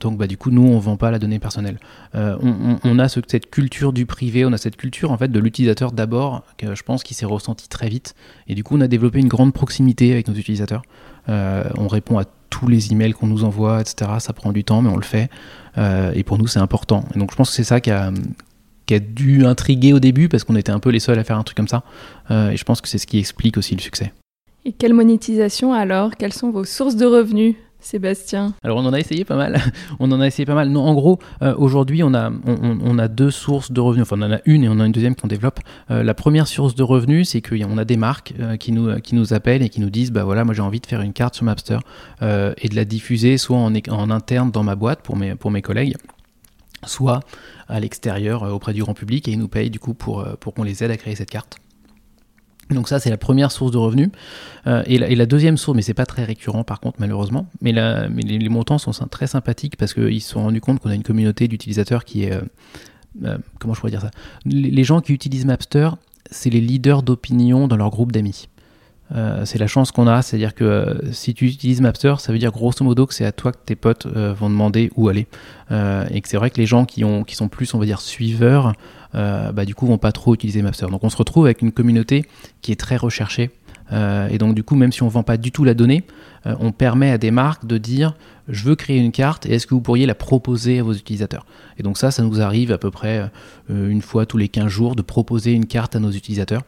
Donc 0.00 0.16
bah, 0.16 0.28
du 0.28 0.36
coup, 0.36 0.52
nous, 0.52 0.62
on 0.62 0.78
vend 0.78 0.96
pas 0.96 1.10
la 1.10 1.18
donnée 1.18 1.40
personnelle. 1.40 1.80
Euh, 2.14 2.36
on, 2.84 2.98
a 3.00 3.08
cette 3.08 3.50
culture 3.50 3.92
du 3.92 4.06
privé, 4.06 4.44
on 4.44 4.52
a 4.52 4.56
cette 4.56 4.76
culture 4.76 5.10
en 5.10 5.18
fait 5.18 5.26
de 5.26 5.40
l'utilisateur 5.40 5.90
d'abord, 5.90 6.44
que 6.56 6.76
je 6.76 6.82
pense 6.84 7.02
qui 7.02 7.14
s'est 7.14 7.26
ressenti 7.26 7.68
très 7.68 7.88
vite. 7.88 8.14
Et 8.46 8.54
du 8.54 8.62
coup, 8.62 8.76
on 8.76 8.80
a 8.80 8.86
développé 8.86 9.18
une 9.18 9.26
grande 9.26 9.52
proximité 9.52 10.12
avec 10.12 10.28
nos 10.28 10.34
utilisateurs. 10.34 10.82
On 11.26 11.88
répond 11.88 12.16
à 12.16 12.24
tous 12.48 12.68
les 12.68 12.92
emails 12.92 13.12
qu'on 13.12 13.26
nous 13.26 13.42
envoie, 13.42 13.80
etc. 13.80 14.12
Ça 14.20 14.32
prend 14.32 14.52
du 14.52 14.62
temps, 14.62 14.82
mais 14.82 14.88
on 14.88 14.96
le 14.96 15.02
fait. 15.02 15.30
Et 16.14 16.22
pour 16.22 16.38
nous, 16.38 16.46
c'est 16.46 16.60
important. 16.60 17.04
Et 17.16 17.18
donc, 17.18 17.32
je 17.32 17.36
pense 17.36 17.50
que 17.50 17.56
c'est 17.56 17.64
ça 17.64 17.80
qui 17.80 17.90
a, 17.90 18.12
qui 18.88 18.94
a 18.94 18.98
dû 18.98 19.44
intriguer 19.44 19.92
au 19.92 20.00
début 20.00 20.28
parce 20.28 20.42
qu'on 20.42 20.56
était 20.56 20.72
un 20.72 20.80
peu 20.80 20.90
les 20.90 20.98
seuls 20.98 21.18
à 21.18 21.24
faire 21.24 21.38
un 21.38 21.44
truc 21.44 21.56
comme 21.56 21.68
ça. 21.68 21.84
et 22.30 22.56
je 22.56 22.64
pense 22.64 22.80
que 22.80 22.88
c'est 22.88 22.98
ce 22.98 23.06
qui 23.06 23.18
explique 23.18 23.56
aussi 23.56 23.76
le 23.76 23.80
succès. 23.80 24.12
Et 24.64 24.72
quelle 24.72 24.92
monétisation 24.92 25.72
alors? 25.72 26.16
Quelles 26.16 26.32
sont 26.34 26.50
vos 26.50 26.64
sources 26.64 26.96
de 26.96 27.06
revenus 27.06 27.54
Sébastien? 27.80 28.54
Alors 28.62 28.76
on 28.78 28.84
en 28.84 28.92
a 28.92 28.98
essayé 28.98 29.24
pas 29.24 29.36
mal. 29.36 29.60
on 30.00 30.12
en 30.12 30.20
a 30.20 30.26
essayé 30.26 30.44
pas 30.44 30.54
mal. 30.54 30.68
Non, 30.68 30.84
en 30.84 30.92
gros, 30.94 31.18
euh, 31.42 31.54
aujourd'hui 31.56 32.02
on 32.02 32.12
a, 32.12 32.30
on, 32.44 32.98
a 32.98 33.08
deux 33.08 33.30
sources 33.30 33.72
de 33.72 33.80
revenus. 33.80 34.02
Enfin 34.02 34.20
on 34.20 34.26
en 34.26 34.32
a 34.32 34.40
une 34.44 34.64
et 34.64 34.68
on 34.68 34.78
a 34.80 34.84
une 34.84 34.92
deuxième 34.92 35.14
qu'on 35.14 35.28
développe. 35.28 35.60
Euh, 35.90 36.02
la 36.02 36.12
première 36.12 36.48
source 36.48 36.74
de 36.74 36.82
revenus, 36.82 37.30
c'est 37.30 37.40
qu'on 37.40 37.78
a 37.78 37.84
des 37.84 37.96
marques 37.96 38.34
euh, 38.40 38.56
qui, 38.56 38.72
nous, 38.72 39.00
qui 39.00 39.14
nous 39.14 39.32
appellent 39.32 39.62
et 39.62 39.68
qui 39.68 39.80
nous 39.80 39.90
disent, 39.90 40.10
bah 40.10 40.24
voilà, 40.24 40.44
moi 40.44 40.52
j'ai 40.52 40.62
envie 40.62 40.80
de 40.80 40.86
faire 40.86 41.00
une 41.00 41.12
carte 41.12 41.34
sur 41.34 41.44
Mapster 41.44 41.78
et 42.20 42.68
de 42.68 42.74
la 42.76 42.84
diffuser 42.84 43.38
soit 43.38 43.56
en, 43.56 43.72
en 43.74 44.10
interne 44.10 44.50
dans 44.50 44.64
ma 44.64 44.74
boîte 44.74 45.00
pour 45.02 45.16
mes, 45.16 45.34
pour 45.34 45.50
mes 45.50 45.62
collègues, 45.62 45.94
soit 46.86 47.20
à 47.68 47.80
l'extérieur 47.80 48.42
auprès 48.42 48.72
du 48.72 48.82
grand 48.82 48.94
public 48.94 49.28
et 49.28 49.32
ils 49.32 49.38
nous 49.38 49.48
payent 49.48 49.70
du 49.70 49.78
coup 49.78 49.94
pour, 49.94 50.26
pour 50.40 50.54
qu'on 50.54 50.62
les 50.62 50.84
aide 50.84 50.90
à 50.90 50.96
créer 50.96 51.14
cette 51.14 51.30
carte. 51.30 51.58
Donc 52.70 52.88
ça, 52.88 52.98
c'est 52.98 53.10
la 53.10 53.16
première 53.16 53.50
source 53.50 53.72
de 53.72 53.78
revenus. 53.78 54.10
Euh, 54.66 54.82
et, 54.86 54.98
la, 54.98 55.26
deuxième 55.26 55.56
source, 55.56 55.76
mais 55.76 55.82
c'est 55.82 55.94
pas 55.94 56.06
très 56.06 56.24
récurrent 56.24 56.64
par 56.64 56.80
contre 56.80 56.98
malheureusement, 57.00 57.46
mais, 57.60 57.72
les, 57.72 58.48
montants 58.48 58.78
sont 58.78 58.92
très 59.08 59.26
sympathiques 59.26 59.76
parce 59.76 59.94
qu'ils 59.94 60.20
se 60.20 60.30
sont 60.30 60.42
rendus 60.42 60.60
compte 60.60 60.80
qu'on 60.80 60.90
a 60.90 60.94
une 60.94 61.02
communauté 61.02 61.48
d'utilisateurs 61.48 62.04
qui 62.04 62.24
est... 62.24 62.32
Euh, 62.32 62.42
euh, 63.24 63.38
comment 63.58 63.74
je 63.74 63.80
pourrais 63.80 63.90
dire 63.90 64.02
ça? 64.02 64.10
Les, 64.44 64.84
gens 64.84 65.00
qui 65.00 65.12
utilisent 65.12 65.46
Mapster, 65.46 65.90
c'est 66.30 66.50
les 66.50 66.60
leaders 66.60 67.02
d'opinion 67.02 67.68
dans 67.68 67.76
leur 67.76 67.90
groupe 67.90 68.12
d'amis. 68.12 68.48
C'est 69.44 69.58
la 69.58 69.66
chance 69.66 69.90
qu'on 69.90 70.06
a, 70.06 70.22
c'est-à-dire 70.22 70.54
que 70.54 71.00
si 71.12 71.32
tu 71.32 71.46
utilises 71.46 71.80
Mapster, 71.80 72.14
ça 72.18 72.32
veut 72.32 72.38
dire 72.38 72.52
grosso 72.52 72.84
modo 72.84 73.06
que 73.06 73.14
c'est 73.14 73.24
à 73.24 73.32
toi 73.32 73.52
que 73.52 73.58
tes 73.64 73.74
potes 73.76 74.06
vont 74.06 74.50
demander 74.50 74.90
où 74.96 75.08
aller. 75.08 75.26
et 75.70 76.20
que 76.20 76.28
c'est 76.28 76.36
vrai 76.36 76.50
que 76.50 76.58
les 76.58 76.66
gens 76.66 76.84
qui, 76.84 77.04
ont, 77.04 77.24
qui 77.24 77.34
sont 77.34 77.48
plus, 77.48 77.72
on 77.72 77.78
va 77.78 77.86
dire, 77.86 78.00
suiveurs, 78.00 78.74
euh, 79.14 79.52
bah, 79.52 79.64
du 79.64 79.74
coup 79.74 79.86
vont 79.86 79.98
pas 79.98 80.12
trop 80.12 80.34
utiliser 80.34 80.62
Mapster. 80.62 80.86
Donc 80.90 81.04
on 81.04 81.08
se 81.08 81.16
retrouve 81.16 81.46
avec 81.46 81.62
une 81.62 81.72
communauté 81.72 82.24
qui 82.60 82.72
est 82.72 82.76
très 82.76 82.96
recherchée. 82.96 83.50
Euh, 83.92 84.28
et 84.28 84.38
donc 84.38 84.54
du 84.54 84.62
coup, 84.62 84.74
même 84.74 84.92
si 84.92 85.02
on 85.02 85.08
vend 85.08 85.22
pas 85.22 85.36
du 85.36 85.52
tout 85.52 85.64
la 85.64 85.74
donnée, 85.74 86.04
euh, 86.46 86.54
on 86.60 86.72
permet 86.72 87.10
à 87.10 87.18
des 87.18 87.30
marques 87.30 87.66
de 87.66 87.78
dire 87.78 88.14
je 88.48 88.64
veux 88.64 88.76
créer 88.76 88.98
une 88.98 89.12
carte 89.12 89.44
et 89.44 89.54
est-ce 89.54 89.66
que 89.66 89.74
vous 89.74 89.80
pourriez 89.80 90.06
la 90.06 90.14
proposer 90.14 90.78
à 90.78 90.82
vos 90.82 90.94
utilisateurs? 90.94 91.44
Et 91.76 91.82
donc 91.82 91.98
ça, 91.98 92.10
ça 92.10 92.22
nous 92.22 92.40
arrive 92.40 92.72
à 92.72 92.78
peu 92.78 92.90
près 92.90 93.30
une 93.68 94.00
fois 94.00 94.24
tous 94.24 94.38
les 94.38 94.48
15 94.48 94.68
jours 94.68 94.96
de 94.96 95.02
proposer 95.02 95.52
une 95.52 95.66
carte 95.66 95.94
à 95.94 96.00
nos 96.00 96.10
utilisateurs. 96.10 96.62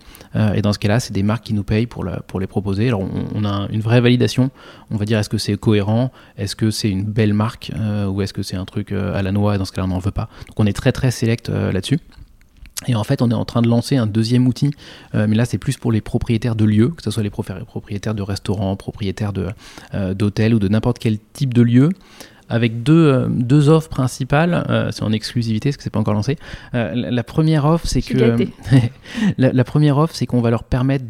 et 0.54 0.60
dans 0.60 0.74
ce 0.74 0.78
cas-là, 0.78 1.00
c'est 1.00 1.14
des 1.14 1.22
marques 1.22 1.44
qui 1.44 1.54
nous 1.54 1.62
payent 1.62 1.86
pour, 1.86 2.04
pour 2.26 2.38
les 2.38 2.46
proposer. 2.46 2.88
Alors 2.88 3.02
on, 3.34 3.44
a 3.46 3.66
une 3.70 3.80
vraie 3.80 4.02
validation. 4.02 4.50
On 4.90 4.96
va 4.98 5.06
dire 5.06 5.18
est-ce 5.18 5.30
que 5.30 5.38
c'est 5.38 5.56
cohérent? 5.56 6.12
Est-ce 6.36 6.54
que 6.54 6.70
c'est 6.70 6.90
une 6.90 7.04
belle 7.04 7.32
marque? 7.32 7.72
Ou 8.08 8.20
est-ce 8.20 8.34
que 8.34 8.42
c'est 8.42 8.56
un 8.56 8.66
truc 8.66 8.92
à 8.92 9.22
la 9.22 9.32
noix? 9.32 9.54
Et 9.54 9.58
dans 9.58 9.64
ce 9.64 9.72
cas-là, 9.72 9.86
on 9.86 9.94
n'en 9.94 10.00
veut 10.00 10.10
pas. 10.10 10.28
Donc 10.48 10.60
on 10.60 10.66
est 10.66 10.74
très 10.74 10.92
très 10.92 11.10
select 11.10 11.48
là-dessus. 11.48 11.98
Et 12.86 12.94
en 12.94 13.04
fait, 13.04 13.20
on 13.20 13.30
est 13.30 13.34
en 13.34 13.44
train 13.44 13.62
de 13.62 13.68
lancer 13.68 13.96
un 13.96 14.06
deuxième 14.06 14.46
outil, 14.46 14.70
euh, 15.14 15.26
mais 15.28 15.36
là, 15.36 15.44
c'est 15.44 15.58
plus 15.58 15.76
pour 15.76 15.92
les 15.92 16.00
propriétaires 16.00 16.56
de 16.56 16.64
lieux, 16.64 16.88
que 16.88 17.02
ce 17.02 17.10
soit 17.10 17.22
les 17.22 17.30
propriétaires 17.30 18.14
de 18.14 18.22
restaurants, 18.22 18.74
propriétaires 18.76 19.32
euh, 19.94 20.14
d'hôtels 20.14 20.54
ou 20.54 20.58
de 20.58 20.68
n'importe 20.68 20.98
quel 20.98 21.18
type 21.32 21.52
de 21.52 21.60
lieu, 21.60 21.90
avec 22.48 22.82
deux, 22.82 23.06
euh, 23.06 23.26
deux 23.28 23.68
offres 23.68 23.90
principales. 23.90 24.90
c'est 24.92 25.02
en 25.02 25.12
exclusivité, 25.12 25.68
parce 25.68 25.76
que 25.76 25.82
c'est 25.82 25.90
pas 25.90 26.00
encore 26.00 26.14
lancé. 26.14 26.36
la 26.72 27.22
première 27.22 27.66
offre, 27.66 27.86
c'est 27.86 28.00
que 28.00 28.36
la, 29.38 29.64
première 29.64 29.98
offre, 29.98 30.16
c'est 30.16 30.26
qu'on 30.26 30.40
va 30.40 30.50
leur 30.50 30.64
permettre 30.64 31.04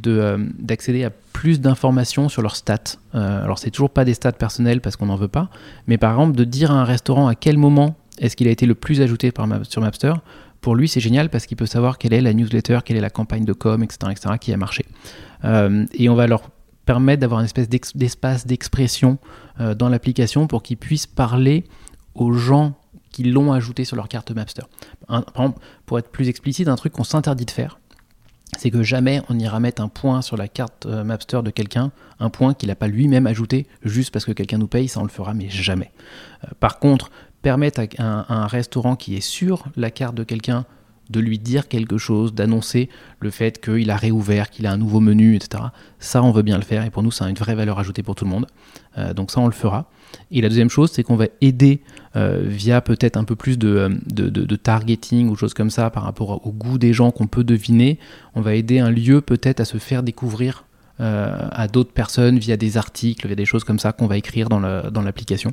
d'accéder 0.59 1.05
à 1.05 1.11
plus 1.33 1.61
d'informations 1.61 2.29
sur 2.29 2.43
leurs 2.43 2.57
stats. 2.57 2.99
alors, 3.13 3.59
c'est 3.61 3.71
toujours 3.71 3.91
pas 3.91 4.05
des 4.05 4.15
stats 4.15 4.33
personnels 4.33 4.81
parce 4.81 4.97
qu'on 4.97 5.07
n'en 5.07 5.17
veut 5.17 5.29
pas, 5.29 5.51
mais 5.87 5.99
par 5.99 6.13
exemple, 6.13 6.37
de 6.37 6.45
dire 6.45 6.73
à 6.73 6.75
un 6.75 6.85
restaurant 6.85 7.29
à 7.29 7.37
quel 7.37 7.59
moment 7.59 7.95
est-ce 8.19 8.37
qu'il 8.37 8.49
a 8.49 8.51
été 8.51 8.67
le 8.67 8.75
plus 8.75 9.01
ajouté 9.01 9.31
par 9.31 9.49
sur 9.63 9.81
Mapster 9.81 10.13
pour 10.61 10.75
lui, 10.75 10.89
c'est 10.89 11.01
génial 11.01 11.31
parce 11.31 11.47
qu'il 11.47 11.57
peut 11.57 11.67
savoir 11.67 11.99
quelle 11.99 12.13
est 12.13 12.21
la 12.21 12.33
newsletter, 12.33 12.81
quelle 12.85 12.97
est 12.97 13.03
la 13.03 13.11
campagne 13.11 13.45
de 13.45 13.53
com, 13.53 13.83
etc., 13.83 13.99
etc., 14.11 14.35
qui 14.41 14.53
a 14.53 14.57
marché. 14.57 14.85
Euh, 15.45 15.87
et 15.95 16.09
on 16.09 16.15
va 16.15 16.27
leur 16.27 16.51
permettre 16.85 17.21
d'avoir 17.21 17.41
une 17.41 17.47
espèce 17.47 17.69
d'espace 17.69 18.47
d'expression 18.47 19.19
euh, 19.61 19.75
dans 19.75 19.89
l'application 19.89 20.47
pour 20.47 20.63
qu'ils 20.63 20.77
puissent 20.77 21.07
parler 21.07 21.65
aux 22.15 22.33
gens 22.33 22.75
qui 23.11 23.25
l'ont 23.25 23.53
ajouté 23.53 23.85
sur 23.85 23.97
leur 23.97 24.09
carte 24.09 24.31
Mapster. 24.33 24.63
exemple, 25.09 25.61
pour 25.87 25.99
être 25.99 26.11
plus 26.11 26.29
explicite, 26.29 26.69
un 26.69 26.77
truc 26.77 26.93
qu'on 26.93 27.05
s'interdit 27.05 27.45
de 27.45 27.51
faire, 27.51 27.79
c'est 28.59 28.71
que 28.71 28.83
jamais 28.83 29.23
on 29.29 29.39
ira 29.39 29.61
mettre 29.61 29.81
un 29.81 29.89
point 29.89 30.23
sur 30.23 30.37
la 30.37 30.49
carte 30.49 30.87
euh, 30.87 31.05
Mapster 31.05 31.43
de 31.43 31.51
quelqu'un, 31.51 31.93
un 32.19 32.31
point 32.31 32.53
qu'il 32.55 32.69
n'a 32.69 32.75
pas 32.75 32.89
lui-même 32.89 33.27
ajouté 33.27 33.67
juste 33.83 34.13
parce 34.13 34.25
que 34.25 34.33
quelqu'un 34.33 34.59
nous 34.59 34.67
paye, 34.67 34.89
ça 34.89 35.01
on 35.01 35.05
le 35.05 35.09
fera 35.09 35.33
mais 35.33 35.49
jamais. 35.49 35.91
par 36.59 36.79
contre, 36.79 37.11
permettre 37.43 37.81
à 37.99 38.33
un, 38.33 38.47
restaurant 38.47 38.97
qui 38.97 39.17
est 39.17 39.21
sur 39.21 39.65
la 39.77 39.91
carte 39.91 40.15
de 40.15 40.25
quelqu'un 40.25 40.65
de 41.11 41.19
lui 41.19 41.39
dire 41.39 41.67
quelque 41.67 41.99
chose, 41.99 42.35
d'annoncer 42.35 42.89
le 43.19 43.31
fait 43.31 43.61
qu'il 43.61 43.91
a 43.91 43.97
réouvert, 43.97 44.49
qu'il 44.49 44.67
a 44.67 44.73
un 44.73 44.77
nouveau 44.77 45.01
menu, 45.01 45.35
etc. 45.35 45.65
Ça, 45.99 46.23
on 46.23 46.31
veut 46.31 46.43
bien 46.43 46.57
le 46.57 46.63
faire 46.63 46.85
et 46.85 46.91
pour 46.91 47.03
nous, 47.03 47.11
ça 47.11 47.25
a 47.25 47.29
une 47.29 47.37
vraie 47.37 47.57
valeur 47.57 47.81
ajoutée 47.81 48.05
pour 48.05 48.15
tout 48.15 48.25
le 48.25 48.31
monde. 48.31 48.47
Euh, 48.97 49.13
donc 49.13 49.33
ça, 49.33 49.41
on 49.41 49.47
le 49.47 49.53
fera. 49.53 49.91
Et 50.31 50.41
la 50.41 50.49
deuxième 50.49 50.71
chose, 50.71 50.91
c'est 50.93 51.03
qu'on 51.03 51.17
va 51.17 51.27
aider 51.41 51.83
euh, 52.15 52.43
via 52.45 52.81
peut-être 52.81 53.17
un 53.17 53.25
peu 53.25 53.35
plus 53.35 53.59
de, 53.59 53.99
de, 54.07 54.57
targeting 54.57 55.29
ou 55.29 55.37
choses 55.37 55.55
comme 55.55 55.71
ça 55.71 55.91
par 55.91 56.05
rapport 56.05 56.47
au 56.47 56.53
goût 56.53 56.79
des 56.79 56.93
gens 56.93 57.11
qu'on 57.11 57.27
peut 57.27 57.45
deviner. 57.45 57.99
On 58.35 58.41
va 58.41 58.55
aider 58.55 58.79
un 58.79 58.91
lieu 58.91 59.21
peut-être 59.21 59.59
à 59.59 59.65
se 59.65 59.79
faire 59.79 60.05
découvrir 60.05 60.65
euh, 61.01 61.49
à 61.51 61.67
d'autres 61.67 61.93
personnes 61.93 62.39
via 62.39 62.57
des 62.57 62.77
articles, 62.77 63.27
via 63.27 63.37
des 63.37 63.45
choses 63.45 63.65
comme 63.65 63.79
ça 63.81 63.93
qu'on 63.93 64.07
va 64.07 64.17
écrire 64.17 64.49
dans 64.49 65.03
l'application. 65.03 65.53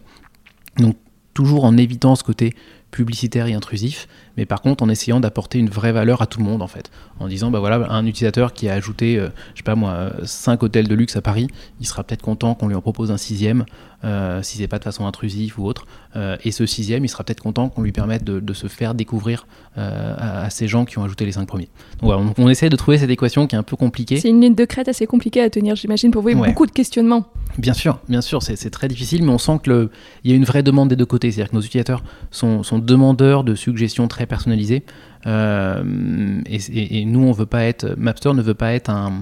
Donc 0.78 0.98
toujours 1.38 1.66
en 1.66 1.78
évitant 1.78 2.16
ce 2.16 2.24
côté 2.24 2.56
publicitaire 2.90 3.46
et 3.46 3.54
intrusif, 3.54 4.08
mais 4.38 4.48
par 4.48 4.64
contre 4.64 4.84
en 4.84 4.90
essayant 4.90 5.20
d'apporter 5.20 5.60
une 5.60 5.70
vraie 5.70 5.92
valeur 5.92 6.24
à 6.24 6.26
tout 6.26 6.40
le 6.40 6.46
monde 6.46 6.64
en 6.64 6.68
fait, 6.68 6.90
en 7.20 7.28
disant 7.28 7.52
bah 7.52 7.60
voilà 7.60 7.92
un 7.92 8.08
utilisateur 8.08 8.54
qui 8.54 8.68
a 8.68 8.74
ajouté 8.74 9.20
euh, 9.20 9.30
je 9.54 9.60
sais 9.60 9.64
pas 9.64 9.76
moi 9.76 10.14
5 10.24 10.64
hôtels 10.64 10.88
de 10.88 10.96
luxe 10.96 11.16
à 11.16 11.22
Paris, 11.22 11.48
il 11.80 11.86
sera 11.86 12.04
peut-être 12.04 12.24
content 12.24 12.56
qu'on 12.56 12.68
lui 12.68 12.74
en 12.74 12.82
propose 12.82 13.12
un 13.12 13.18
sixième 13.18 13.66
euh, 14.04 14.42
si 14.44 14.58
c'est 14.58 14.68
pas 14.68 14.80
de 14.80 14.84
façon 14.84 15.08
intrusive 15.08 15.60
ou 15.60 15.66
autre, 15.66 15.86
euh, 16.16 16.38
et 16.44 16.52
ce 16.52 16.66
sixième 16.66 17.04
il 17.04 17.08
sera 17.08 17.24
peut-être 17.24 17.42
content 17.42 17.70
qu'on 17.70 17.82
lui 17.82 17.92
permette 17.92 18.24
de, 18.24 18.54
se 18.54 18.68
faire 18.68 18.94
découvrir 18.96 19.46
à, 19.76 20.50
ces 20.50 20.68
gens 20.68 20.86
qui 20.86 20.98
ont 20.98 21.04
ajouté 21.04 21.26
les 21.26 21.34
cinq 21.34 21.46
premiers. 21.46 21.70
Donc 22.00 22.12
voilà, 22.12 22.24
on, 22.38 22.50
essaie 22.50 22.70
de 22.70 22.76
trouver 22.76 22.98
cette 22.98 23.10
équation 23.10 23.46
qui 23.46 23.56
est 23.56 23.60
un 23.60 23.64
peu 23.64 23.76
compliquée. 23.76 24.20
C'est 24.20 24.30
une 24.30 24.42
ligne 24.42 24.56
de 24.56 24.66
crête 24.66 24.88
assez 24.88 25.06
compliquée 25.06 25.42
à 25.42 25.50
tenir, 25.50 25.76
j'imagine, 25.76 26.10
pour 26.10 26.24
vous, 26.24 26.34
beaucoup 26.34 26.66
de 26.66 26.72
questionnements. 26.72 27.28
Bien 27.58 27.74
sûr, 27.74 28.00
bien 28.10 28.22
sûr, 28.22 28.42
c'est 28.42 28.70
très 28.70 28.88
difficile, 28.88 29.24
mais 29.24 29.32
on 29.32 29.38
sent 29.38 29.60
qu'il 29.64 29.90
y 30.24 30.32
a 30.32 30.36
une 30.36 30.46
vraie 30.46 30.64
demande 30.64 30.90
des 30.90 30.96
deux 30.96 31.06
côtés, 31.06 31.32
c'est-à-dire 31.32 31.52
que 31.52 31.56
nos 31.56 31.62
utilisateurs 31.62 32.04
sont, 32.32 32.64
sont 32.64 32.80
demandeurs 32.80 33.44
de 33.44 33.56
suggestions 33.56 34.08
très 34.08 34.26
personnalisées. 34.26 34.84
Euh, 35.26 36.42
et, 36.46 37.06
nous, 37.06 37.22
on 37.22 37.32
veut 37.32 37.46
pas 37.46 37.64
être, 37.64 37.96
Mapster 37.98 38.34
ne 38.34 38.42
veut 38.42 38.54
pas 38.54 38.74
être 38.74 38.90
un, 38.90 39.22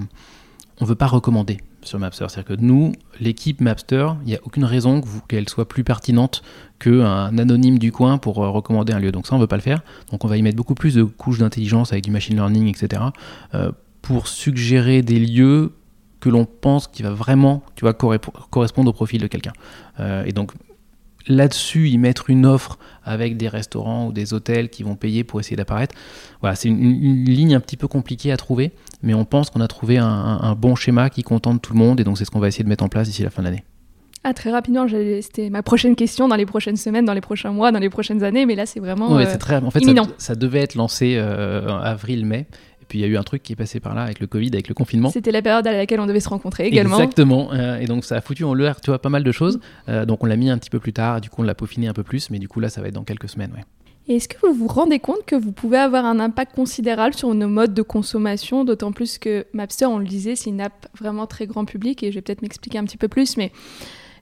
on 0.80 0.84
veut 0.84 0.94
pas 0.94 1.06
recommander 1.06 1.58
sur 1.86 1.98
Mapster. 1.98 2.26
C'est-à-dire 2.28 2.56
que 2.56 2.62
nous, 2.62 2.92
l'équipe 3.20 3.60
Mapster, 3.60 4.08
il 4.22 4.28
n'y 4.28 4.34
a 4.34 4.40
aucune 4.44 4.64
raison 4.64 5.02
qu'elle 5.28 5.48
soit 5.48 5.68
plus 5.68 5.84
pertinente 5.84 6.42
qu'un 6.78 7.38
anonyme 7.38 7.78
du 7.78 7.92
coin 7.92 8.18
pour 8.18 8.42
euh, 8.42 8.50
recommander 8.50 8.92
un 8.92 8.98
lieu. 8.98 9.12
Donc 9.12 9.26
ça, 9.26 9.34
on 9.34 9.38
veut 9.38 9.46
pas 9.46 9.56
le 9.56 9.62
faire. 9.62 9.82
Donc 10.10 10.24
on 10.24 10.28
va 10.28 10.36
y 10.36 10.42
mettre 10.42 10.56
beaucoup 10.56 10.74
plus 10.74 10.94
de 10.94 11.04
couches 11.04 11.38
d'intelligence 11.38 11.92
avec 11.92 12.04
du 12.04 12.10
machine 12.10 12.36
learning, 12.36 12.68
etc. 12.68 13.02
Euh, 13.54 13.72
pour 14.02 14.28
suggérer 14.28 15.02
des 15.02 15.18
lieux 15.18 15.72
que 16.20 16.28
l'on 16.28 16.44
pense 16.44 16.88
qui 16.88 17.02
va 17.02 17.10
vraiment 17.10 17.62
correspondre 18.50 18.90
au 18.90 18.92
profil 18.92 19.20
de 19.20 19.26
quelqu'un. 19.26 19.52
et 20.24 20.32
donc 20.32 20.52
là-dessus 21.28 21.88
y 21.88 21.98
mettre 21.98 22.30
une 22.30 22.46
offre 22.46 22.78
avec 23.04 23.36
des 23.36 23.48
restaurants 23.48 24.08
ou 24.08 24.12
des 24.12 24.34
hôtels 24.34 24.68
qui 24.68 24.82
vont 24.82 24.96
payer 24.96 25.24
pour 25.24 25.40
essayer 25.40 25.56
d'apparaître. 25.56 25.94
Voilà, 26.40 26.56
c'est 26.56 26.68
une, 26.68 27.24
ligne 27.24 27.54
un 27.54 27.60
petit 27.60 27.76
peu 27.76 27.88
compliquée 27.88 28.32
à 28.32 28.36
trouver, 28.36 28.72
mais 29.02 29.14
on 29.14 29.24
pense 29.24 29.50
qu'on 29.50 29.60
a 29.60 29.68
trouvé 29.68 29.98
un, 29.98 30.54
bon 30.56 30.74
schéma 30.74 31.10
qui 31.10 31.22
contente 31.22 31.62
tout 31.62 31.72
le 31.72 31.78
monde 31.78 32.00
et 32.00 32.04
donc 32.04 32.18
c'est 32.18 32.24
ce 32.24 32.30
qu'on 32.30 32.40
va 32.40 32.48
essayer 32.48 32.64
de 32.64 32.68
mettre 32.68 32.84
en 32.84 32.88
place 32.88 33.08
d'ici 33.08 33.22
la 33.22 33.30
fin 33.30 33.42
de 33.42 33.48
l'année. 33.48 33.64
Ah, 34.24 34.34
très 34.34 34.50
rapidement, 34.50 34.88
c'était 34.88 35.50
ma 35.50 35.62
prochaine 35.62 35.94
question 35.94 36.26
dans 36.26 36.34
les 36.34 36.46
prochaines 36.46 36.76
semaines, 36.76 37.04
dans 37.04 37.14
les 37.14 37.20
prochains 37.20 37.52
mois, 37.52 37.70
dans 37.70 37.78
les 37.78 37.90
prochaines 37.90 38.24
années, 38.24 38.44
mais 38.44 38.56
là 38.56 38.66
c'est 38.66 38.80
vraiment 38.80 39.16
euh, 39.16 39.36
très, 39.36 39.56
en 39.56 39.70
fait, 39.70 39.84
Ça, 40.18 40.34
devait 40.34 40.62
être 40.62 40.74
lancé 40.74 41.14
euh, 41.16 41.68
avril-mai 41.68 42.46
puis 42.88 42.98
il 42.98 43.02
y 43.02 43.04
a 43.04 43.08
eu 43.08 43.16
un 43.16 43.22
truc 43.22 43.42
qui 43.42 43.52
est 43.52 43.56
passé 43.56 43.80
par 43.80 43.94
là 43.94 44.02
avec 44.02 44.20
le 44.20 44.26
Covid, 44.26 44.50
avec 44.52 44.68
le 44.68 44.74
confinement. 44.74 45.10
C'était 45.10 45.32
la 45.32 45.42
période 45.42 45.66
à 45.66 45.72
laquelle 45.72 46.00
on 46.00 46.06
devait 46.06 46.20
se 46.20 46.28
rencontrer 46.28 46.66
également. 46.66 46.96
Exactement. 46.98 47.52
Euh, 47.52 47.78
et 47.78 47.86
donc 47.86 48.04
ça 48.04 48.16
a 48.16 48.20
foutu 48.20 48.44
en 48.44 48.54
l'air, 48.54 48.80
tu 48.80 48.90
vois, 48.90 49.00
pas 49.00 49.08
mal 49.08 49.24
de 49.24 49.32
choses. 49.32 49.60
Euh, 49.88 50.04
donc 50.04 50.22
on 50.22 50.26
l'a 50.26 50.36
mis 50.36 50.50
un 50.50 50.58
petit 50.58 50.70
peu 50.70 50.78
plus 50.78 50.92
tard. 50.92 51.20
Du 51.20 51.30
coup, 51.30 51.42
on 51.42 51.44
l'a 51.44 51.54
peaufiné 51.54 51.88
un 51.88 51.92
peu 51.92 52.02
plus. 52.02 52.30
Mais 52.30 52.38
du 52.38 52.48
coup, 52.48 52.60
là, 52.60 52.68
ça 52.68 52.80
va 52.80 52.88
être 52.88 52.94
dans 52.94 53.04
quelques 53.04 53.28
semaines. 53.28 53.52
Ouais. 53.54 53.64
Est-ce 54.08 54.28
que 54.28 54.36
vous 54.46 54.52
vous 54.52 54.68
rendez 54.68 55.00
compte 55.00 55.24
que 55.26 55.34
vous 55.34 55.50
pouvez 55.50 55.78
avoir 55.78 56.04
un 56.04 56.20
impact 56.20 56.54
considérable 56.54 57.14
sur 57.14 57.34
nos 57.34 57.48
modes 57.48 57.74
de 57.74 57.82
consommation, 57.82 58.64
d'autant 58.64 58.92
plus 58.92 59.18
que 59.18 59.46
Mapster, 59.52 59.86
on 59.86 59.98
le 59.98 60.06
disait, 60.06 60.36
c'est 60.36 60.50
une 60.50 60.60
app 60.60 60.86
vraiment 60.96 61.26
très 61.26 61.48
grand 61.48 61.64
public, 61.64 62.04
et 62.04 62.12
je 62.12 62.14
vais 62.14 62.22
peut-être 62.22 62.42
m'expliquer 62.42 62.78
un 62.78 62.84
petit 62.84 62.98
peu 62.98 63.08
plus, 63.08 63.36
mais 63.36 63.50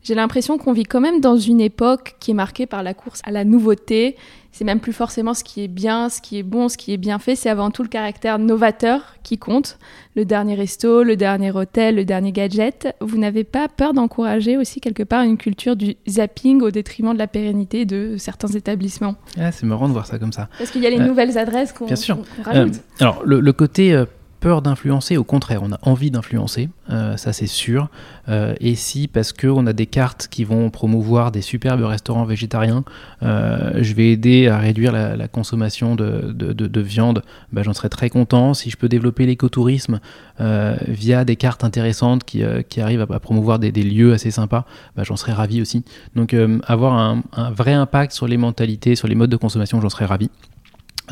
J'ai 0.05 0.15
l'impression 0.15 0.59
qu'on 0.59 0.75
vit 0.75 0.85
quand 0.85 1.01
même 1.01 1.21
dans 1.21 1.39
une 1.39 1.62
époque 1.62 2.17
qui 2.21 2.33
est 2.33 2.35
marquée 2.35 2.67
par 2.67 2.83
la 2.83 2.93
course 2.93 3.21
à 3.25 3.31
la 3.31 3.45
nouveauté. 3.45 4.17
C'est 4.55 4.65
même 4.65 4.79
plus 4.79 4.93
forcément 4.93 5.35
ce 5.35 5.43
qui 5.43 5.65
est 5.65 5.69
bien, 5.69 6.09
ce 6.09 6.21
qui 6.21 6.39
est 6.39 6.45
bon, 6.45 6.69
ce 6.69 6.77
qui 6.77 6.93
est 6.93 6.97
bien 6.97 7.19
fait, 7.19 7.35
c'est 7.35 7.51
avant 7.51 7.73
tout 7.73 7.83
le 7.83 7.89
caractère 7.89 8.39
novateur 8.39 9.17
qui 9.25 9.37
compte. 9.37 9.79
Le 10.15 10.25
dernier 10.25 10.55
resto, 10.55 11.03
le 11.03 11.17
dernier 11.17 11.51
hôtel, 11.51 11.97
le 11.97 12.05
dernier 12.05 12.31
gadget. 12.31 12.95
Vous 13.01 13.19
n'avez 13.19 13.43
pas 13.43 13.67
peur 13.67 13.95
d'encourager 13.95 14.57
aussi 14.57 14.81
quelque 14.81 15.03
part 15.03 15.25
une 15.25 15.39
culture 15.39 15.75
du 15.75 15.97
zapping 16.09 16.63
au 16.63 16.71
détriment 16.71 17.15
de 17.15 17.19
la 17.19 17.27
pérennité 17.27 17.85
de 17.85 18.15
certains 18.17 18.47
établissements? 18.47 19.17
Ah, 19.37 19.51
C'est 19.51 19.67
marrant 19.67 19.89
de 19.89 19.93
voir 19.93 20.07
ça 20.07 20.21
comme 20.21 20.33
ça. 20.33 20.49
Parce 20.57 20.71
qu'il 20.71 20.83
y 20.83 20.87
a 20.87 20.91
les 20.91 21.01
euh, 21.01 21.05
nouvelles 21.05 21.37
adresses 21.37 21.73
qu'on 21.73 21.87
rajoute. 21.87 22.17
Euh, 22.55 22.69
alors 23.01 23.23
le, 23.25 23.53
côté 23.53 23.93
euh, 23.93 24.05
peur 24.45 24.61
d'influencer, 24.61 25.17
au 25.17 25.25
contraire, 25.25 25.63
on 25.63 25.73
a 25.73 25.79
envie 25.81 26.11
d'influencer, 26.11 26.69
euh, 26.91 27.17
ça 27.17 27.33
c'est 27.33 27.47
sûr. 27.47 27.89
Euh, 28.29 28.55
et 28.61 28.75
si, 28.75 29.09
parce 29.09 29.33
qu'on 29.33 29.67
a 29.67 29.73
des 29.73 29.87
cartes 29.87 30.29
qui 30.31 30.45
vont 30.45 30.69
promouvoir 30.69 31.33
des 31.33 31.41
superbes 31.41 31.81
restaurants 31.81 32.27
végétariens, 32.27 32.85
euh, 33.23 33.79
je 33.81 33.95
vais 33.95 34.11
aider 34.11 34.49
à 34.49 34.59
réduire 34.59 34.93
la, 34.93 35.29
consommation 35.29 35.97
de, 35.97 36.81
viande, 36.83 37.23
bah, 37.55 37.63
j'en 37.63 37.73
serais 37.73 37.89
très 37.89 38.11
content. 38.11 38.53
Si 38.53 38.69
je 38.69 38.77
peux 38.77 38.91
développer 38.91 39.25
l'écotourisme 39.25 40.01
via 40.39 41.25
des 41.25 41.37
cartes 41.37 41.65
intéressantes 41.65 42.25
qui, 42.25 42.43
arrivent 42.43 43.01
à, 43.01 43.21
promouvoir 43.21 43.59
des, 43.59 43.73
lieux 43.73 44.13
assez 44.13 44.31
sympas, 44.31 44.67
bah, 44.95 45.05
j'en 45.05 45.17
serais 45.17 45.33
ravi 45.33 45.63
aussi. 45.63 45.85
Donc 46.17 46.37
avoir 46.67 46.93
un 46.93 47.51
vrai 47.51 47.73
impact 47.73 48.13
sur 48.13 48.29
les 48.29 48.37
mentalités, 48.37 48.95
sur 48.95 49.09
les 49.09 49.15
modes 49.15 49.31
de 49.31 49.39
consommation, 49.39 49.81
j'en 49.81 49.89
serais 49.89 50.05
ravi. 50.05 50.29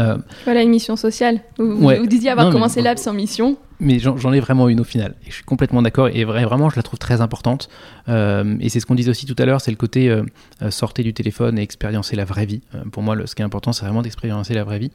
Euh, 0.00 0.16
voilà 0.44 0.62
une 0.62 0.70
mission 0.70 0.96
sociale. 0.96 1.40
Vous, 1.58 2.06
disiez 2.06 2.30
avoir 2.30 2.50
commencé 2.50 2.80
l'AB 2.82 2.98
sans 2.98 3.12
mission. 3.12 3.56
Mais 3.80 3.98
j'en 3.98 4.32
ai 4.32 4.38
vraiment 4.38 4.68
une 4.68 4.80
au 4.80 4.84
final. 4.84 5.16
Et 5.26 5.30
je 5.30 5.34
suis 5.34 5.44
complètement 5.44 5.82
d'accord. 5.82 6.08
Et 6.08 6.24
vraiment, 6.24 6.70
je 6.70 6.76
la 6.76 6.82
trouve 6.82 7.00
très 7.00 7.20
importante. 7.20 7.68
Euh, 8.08 8.56
et 8.60 8.68
c'est 8.68 8.78
ce 8.78 8.86
qu'on 8.86 8.94
disait 8.94 9.10
aussi 9.10 9.26
tout 9.26 9.34
à 9.38 9.44
l'heure 9.44 9.60
c'est 9.60 9.70
le 9.70 9.76
côté 9.76 10.08
euh, 10.08 10.24
sortir 10.70 11.04
du 11.04 11.12
téléphone 11.12 11.58
et 11.58 11.62
expériencer 11.62 12.16
la 12.16 12.24
vraie 12.24 12.46
vie. 12.46 12.60
pour 12.92 13.02
moi, 13.02 13.16
ce 13.26 13.34
qui 13.34 13.42
est 13.42 13.44
important, 13.44 13.72
c'est 13.72 13.84
vraiment 13.84 14.02
d'expériencer 14.02 14.54
la 14.54 14.64
vraie 14.64 14.78
vie. 14.78 14.92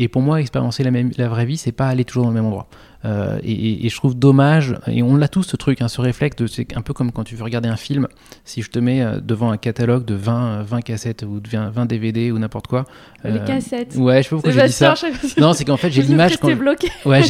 Et 0.00 0.06
pour 0.06 0.22
moi, 0.22 0.40
expériencer 0.40 0.84
la, 0.84 0.92
même, 0.92 1.10
la 1.18 1.28
vraie 1.28 1.44
vie, 1.44 1.56
c'est 1.56 1.72
pas 1.72 1.88
aller 1.88 2.04
toujours 2.04 2.22
dans 2.22 2.30
le 2.30 2.34
même 2.36 2.46
endroit. 2.46 2.68
Euh, 3.04 3.38
et, 3.42 3.88
je 3.88 3.96
trouve 3.96 4.16
dommage, 4.16 4.76
et 4.86 5.02
on 5.02 5.16
l'a 5.16 5.28
tous 5.28 5.42
ce 5.42 5.56
truc, 5.56 5.82
hein, 5.82 5.88
ce 5.88 6.00
réflexe, 6.00 6.36
c'est 6.46 6.76
un 6.76 6.82
peu 6.82 6.92
comme 6.92 7.12
quand 7.12 7.24
tu 7.24 7.34
veux 7.34 7.44
regarder 7.44 7.68
un 7.68 7.76
film, 7.76 8.06
si 8.44 8.62
je 8.62 8.70
te 8.70 8.78
mets 8.78 9.02
euh, 9.02 9.20
devant 9.20 9.50
un 9.50 9.56
catalogue 9.56 10.04
de 10.04 10.14
20, 10.14 10.62
20 10.62 10.80
cassettes 10.82 11.24
ou 11.28 11.40
de 11.40 11.48
20, 11.48 11.86
DVD 11.86 12.30
ou 12.30 12.38
n'importe 12.38 12.68
quoi. 12.68 12.84
Les 13.24 13.32
euh, 13.32 13.44
cassettes. 13.44 13.94
Ouais, 13.96 14.18
je 14.18 14.22
sais 14.22 14.28
pas 14.30 14.36
pourquoi 14.36 14.52
j'ai 14.52 14.66
dit 14.66 14.72
ça. 14.72 14.94
Non, 15.38 15.52
c'est 15.52 15.64
qu'en 15.64 15.76
fait 15.76 15.90
j'ai 15.90 16.02
l'image 16.08 16.36
quand. 16.38 16.54
Bloqué. 16.56 16.88
Ouais, 17.04 17.22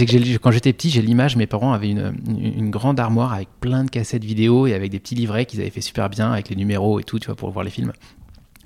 quand 0.43 0.51
j'étais 0.51 0.73
petit, 0.73 0.91
j'ai 0.91 1.03
l'image, 1.03 1.37
mes 1.37 1.47
parents 1.47 1.73
avaient 1.73 1.91
une, 1.91 2.15
une, 2.39 2.71
grande 2.71 2.99
armoire 2.99 3.33
avec 3.33 3.49
plein 3.61 3.85
de 3.85 3.91
cassettes 3.91 4.25
vidéo 4.25 4.67
et 4.67 4.75
avec 4.75 4.91
des 4.91 4.99
petits 4.99 5.15
livrets 5.15 5.47
qu'ils 5.47 5.61
avaient 5.61 5.71
fait 5.71 5.81
super 5.81 6.09
bien 6.09 6.33
avec 6.33 6.49
les 6.49 6.57
numéros 6.57 6.99
et 6.99 7.05
tout, 7.05 7.19
tu 7.19 7.27
vois, 7.27 7.37
pour 7.37 7.51
voir 7.51 7.65
les 7.65 7.71
films. 7.71 7.93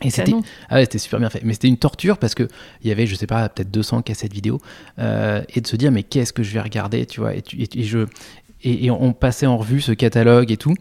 Et 0.04 0.10
c'était 0.10 0.32
ah 0.68 0.76
ouais, 0.76 0.98
super 0.98 1.18
bien 1.18 1.30
fait. 1.30 1.42
Mais 1.44 1.52
c'était 1.52 1.68
une 1.68 1.76
torture 1.76 2.18
parce 2.18 2.34
que 2.34 2.48
il 2.82 2.88
y 2.88 2.92
avait, 2.92 3.06
je 3.06 3.14
sais 3.14 3.26
pas, 3.26 3.48
peut-être 3.48 3.70
200 3.70 4.02
cassettes 4.02 4.32
vidéo 4.32 4.60
euh, 4.98 5.42
et 5.54 5.60
de 5.60 5.66
se 5.66 5.76
dire 5.76 5.92
mais 5.92 6.02
qu'est-ce 6.02 6.32
que 6.32 6.42
je 6.42 6.52
vais 6.52 6.60
regarder, 6.60 7.06
tu 7.06 7.20
vois. 7.20 7.34
Et, 7.34 7.42
et, 7.52 7.84
je 7.84 8.06
et, 8.62 8.90
on 8.90 9.12
passait 9.12 9.46
en 9.46 9.56
revue 9.56 9.80
ce 9.80 9.92
catalogue 9.92 10.50
et 10.50 10.56
tout. 10.56 10.74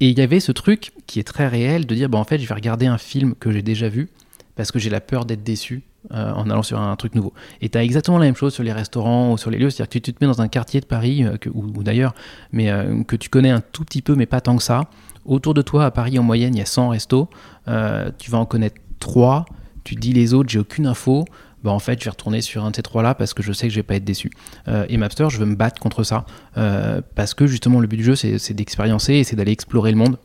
Et 0.00 0.08
il 0.08 0.18
y 0.18 0.22
avait 0.22 0.40
ce 0.40 0.52
truc 0.52 0.92
qui 1.06 1.20
est 1.20 1.24
très 1.24 1.48
réel 1.48 1.86
de 1.86 1.94
dire 1.94 2.08
bah 2.08 2.18
en 2.18 2.24
fait 2.24 2.38
je 2.38 2.46
vais 2.46 2.54
regarder 2.54 2.86
un 2.86 2.98
film 2.98 3.34
que 3.34 3.50
j'ai 3.50 3.62
déjà 3.62 3.88
vu 3.88 4.08
parce 4.56 4.70
que 4.70 4.78
j'ai 4.78 4.90
la 4.90 5.00
peur 5.00 5.24
d'être 5.24 5.42
déçu 5.42 5.82
euh, 6.12 6.32
en 6.32 6.50
allant 6.50 6.62
sur 6.62 6.78
un, 6.78 6.94
truc 6.96 7.14
nouveau. 7.14 7.32
Et 7.60 7.68
tu 7.68 7.78
as 7.78 7.82
exactement 7.82 8.18
la 8.18 8.26
même 8.26 8.36
chose 8.36 8.52
sur 8.52 8.62
les 8.62 8.72
restaurants 8.72 9.32
ou 9.32 9.38
sur 9.38 9.50
les 9.50 9.58
lieux, 9.58 9.70
c'est-à-dire 9.70 9.88
que 9.88 9.98
tu, 9.98 10.12
te 10.12 10.24
mets 10.24 10.30
dans 10.30 10.42
un 10.42 10.48
quartier 10.48 10.80
de 10.80 10.86
Paris 10.86 11.24
euh, 11.24 11.36
ou, 11.52 11.64
ou 11.64 11.82
d'ailleurs, 11.82 12.14
mais 12.52 12.70
que 13.08 13.16
tu 13.16 13.30
connais 13.30 13.50
un 13.50 13.60
tout 13.60 13.84
petit 13.84 14.02
peu 14.02 14.14
mais 14.14 14.26
pas 14.26 14.40
tant 14.40 14.56
que 14.56 14.62
ça 14.62 14.88
Autour 15.24 15.54
de 15.54 15.62
toi, 15.62 15.86
à 15.86 15.90
Paris, 15.90 16.18
en 16.18 16.22
moyenne, 16.22 16.54
il 16.54 16.58
y 16.58 16.62
a 16.62 16.66
100 16.66 16.90
restos. 16.90 17.28
Euh, 17.68 18.10
tu 18.18 18.30
vas 18.30 18.38
en 18.38 18.46
connaître 18.46 18.76
3. 19.00 19.46
Tu 19.84 19.94
dis 19.94 20.12
les 20.12 20.34
autres, 20.34 20.50
j'ai 20.50 20.58
aucune 20.58 20.86
info. 20.86 21.24
Bah, 21.62 21.70
en 21.70 21.78
fait, 21.78 21.98
je 21.98 22.04
vais 22.04 22.10
retourner 22.10 22.42
sur 22.42 22.62
un 22.64 22.70
de 22.70 22.76
ces 22.76 22.82
trois-là 22.82 23.14
parce 23.14 23.32
que 23.32 23.42
je 23.42 23.52
sais 23.52 23.68
que 23.68 23.72
je 23.72 23.78
vais 23.78 23.82
pas 23.82 23.96
être 23.96 24.04
déçu. 24.04 24.30
Euh, 24.68 24.84
et 24.90 24.98
Mapster, 24.98 25.28
je 25.30 25.38
veux 25.38 25.46
me 25.46 25.54
battre 25.54 25.80
contre 25.80 26.02
ça. 26.02 26.26
Euh, 26.58 27.00
parce 27.14 27.32
que 27.32 27.46
justement, 27.46 27.80
le 27.80 27.86
but 27.86 27.96
du 27.96 28.04
jeu, 28.04 28.16
c'est 28.16 28.52
d'expériencer 28.52 29.14
et 29.14 29.24
c'est 29.24 29.34
d'aller 29.34 29.52
explorer 29.52 29.90
le 29.90 29.96
monde. 29.96 30.18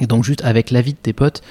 Et 0.00 0.06
donc, 0.06 0.24
juste 0.24 0.44
avec 0.44 0.72
l'avis 0.72 0.92
de 0.92 0.98
tes 0.98 1.12
potes, 1.12 1.42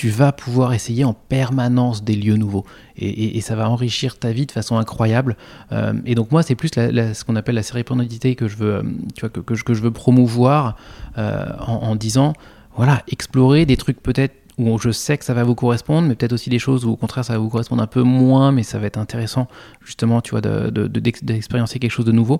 tu 0.00 0.08
vas 0.08 0.32
pouvoir 0.32 0.72
essayer 0.72 1.04
en 1.04 1.12
permanence 1.12 2.04
des 2.04 2.16
lieux 2.16 2.36
nouveaux. 2.36 2.64
Et, 2.96 3.38
ça 3.42 3.54
va 3.54 3.68
enrichir 3.68 4.18
ta 4.18 4.32
vie 4.32 4.46
de 4.46 4.50
façon 4.50 4.78
incroyable. 4.78 5.36
Euh, 5.72 5.92
et 6.06 6.14
donc 6.14 6.32
moi, 6.32 6.42
c'est 6.42 6.54
plus 6.54 6.70
ce 6.74 7.22
qu'on 7.22 7.36
appelle 7.36 7.56
la 7.56 7.62
séripondité 7.62 8.34
que 8.34 8.48
je 8.48 8.56
veux, 8.56 8.76
euh, 8.76 8.82
tu 9.14 9.20
vois, 9.20 9.28
que, 9.28 9.40
que, 9.40 9.74
je, 9.74 9.82
veux 9.82 9.90
promouvoir 9.90 10.76
euh, 11.18 11.44
en, 11.58 11.96
disant, 11.96 12.32
voilà, 12.76 13.02
explorer 13.08 13.66
des 13.66 13.76
trucs 13.76 14.02
peut-être 14.02 14.32
où 14.56 14.78
je 14.78 14.90
sais 14.90 15.18
que 15.18 15.24
ça 15.26 15.34
va 15.34 15.44
vous 15.44 15.54
correspondre, 15.54 16.08
mais 16.08 16.14
peut-être 16.14 16.32
aussi 16.32 16.48
des 16.48 16.58
choses 16.58 16.86
où 16.86 16.92
au 16.92 16.96
contraire 16.96 17.26
ça 17.26 17.34
va 17.34 17.38
vous 17.38 17.50
correspondre 17.50 17.82
un 17.82 17.86
peu 17.86 18.02
moins, 18.02 18.52
mais 18.52 18.62
ça 18.62 18.78
va 18.78 18.86
être 18.86 18.96
intéressant 18.96 19.48
justement, 19.84 20.22
tu 20.22 20.30
vois, 20.30 20.40
d'expériencer 20.40 21.74
de, 21.74 21.78
quelque 21.78 21.92
chose 21.92 22.06
de 22.06 22.12
nouveau. 22.12 22.38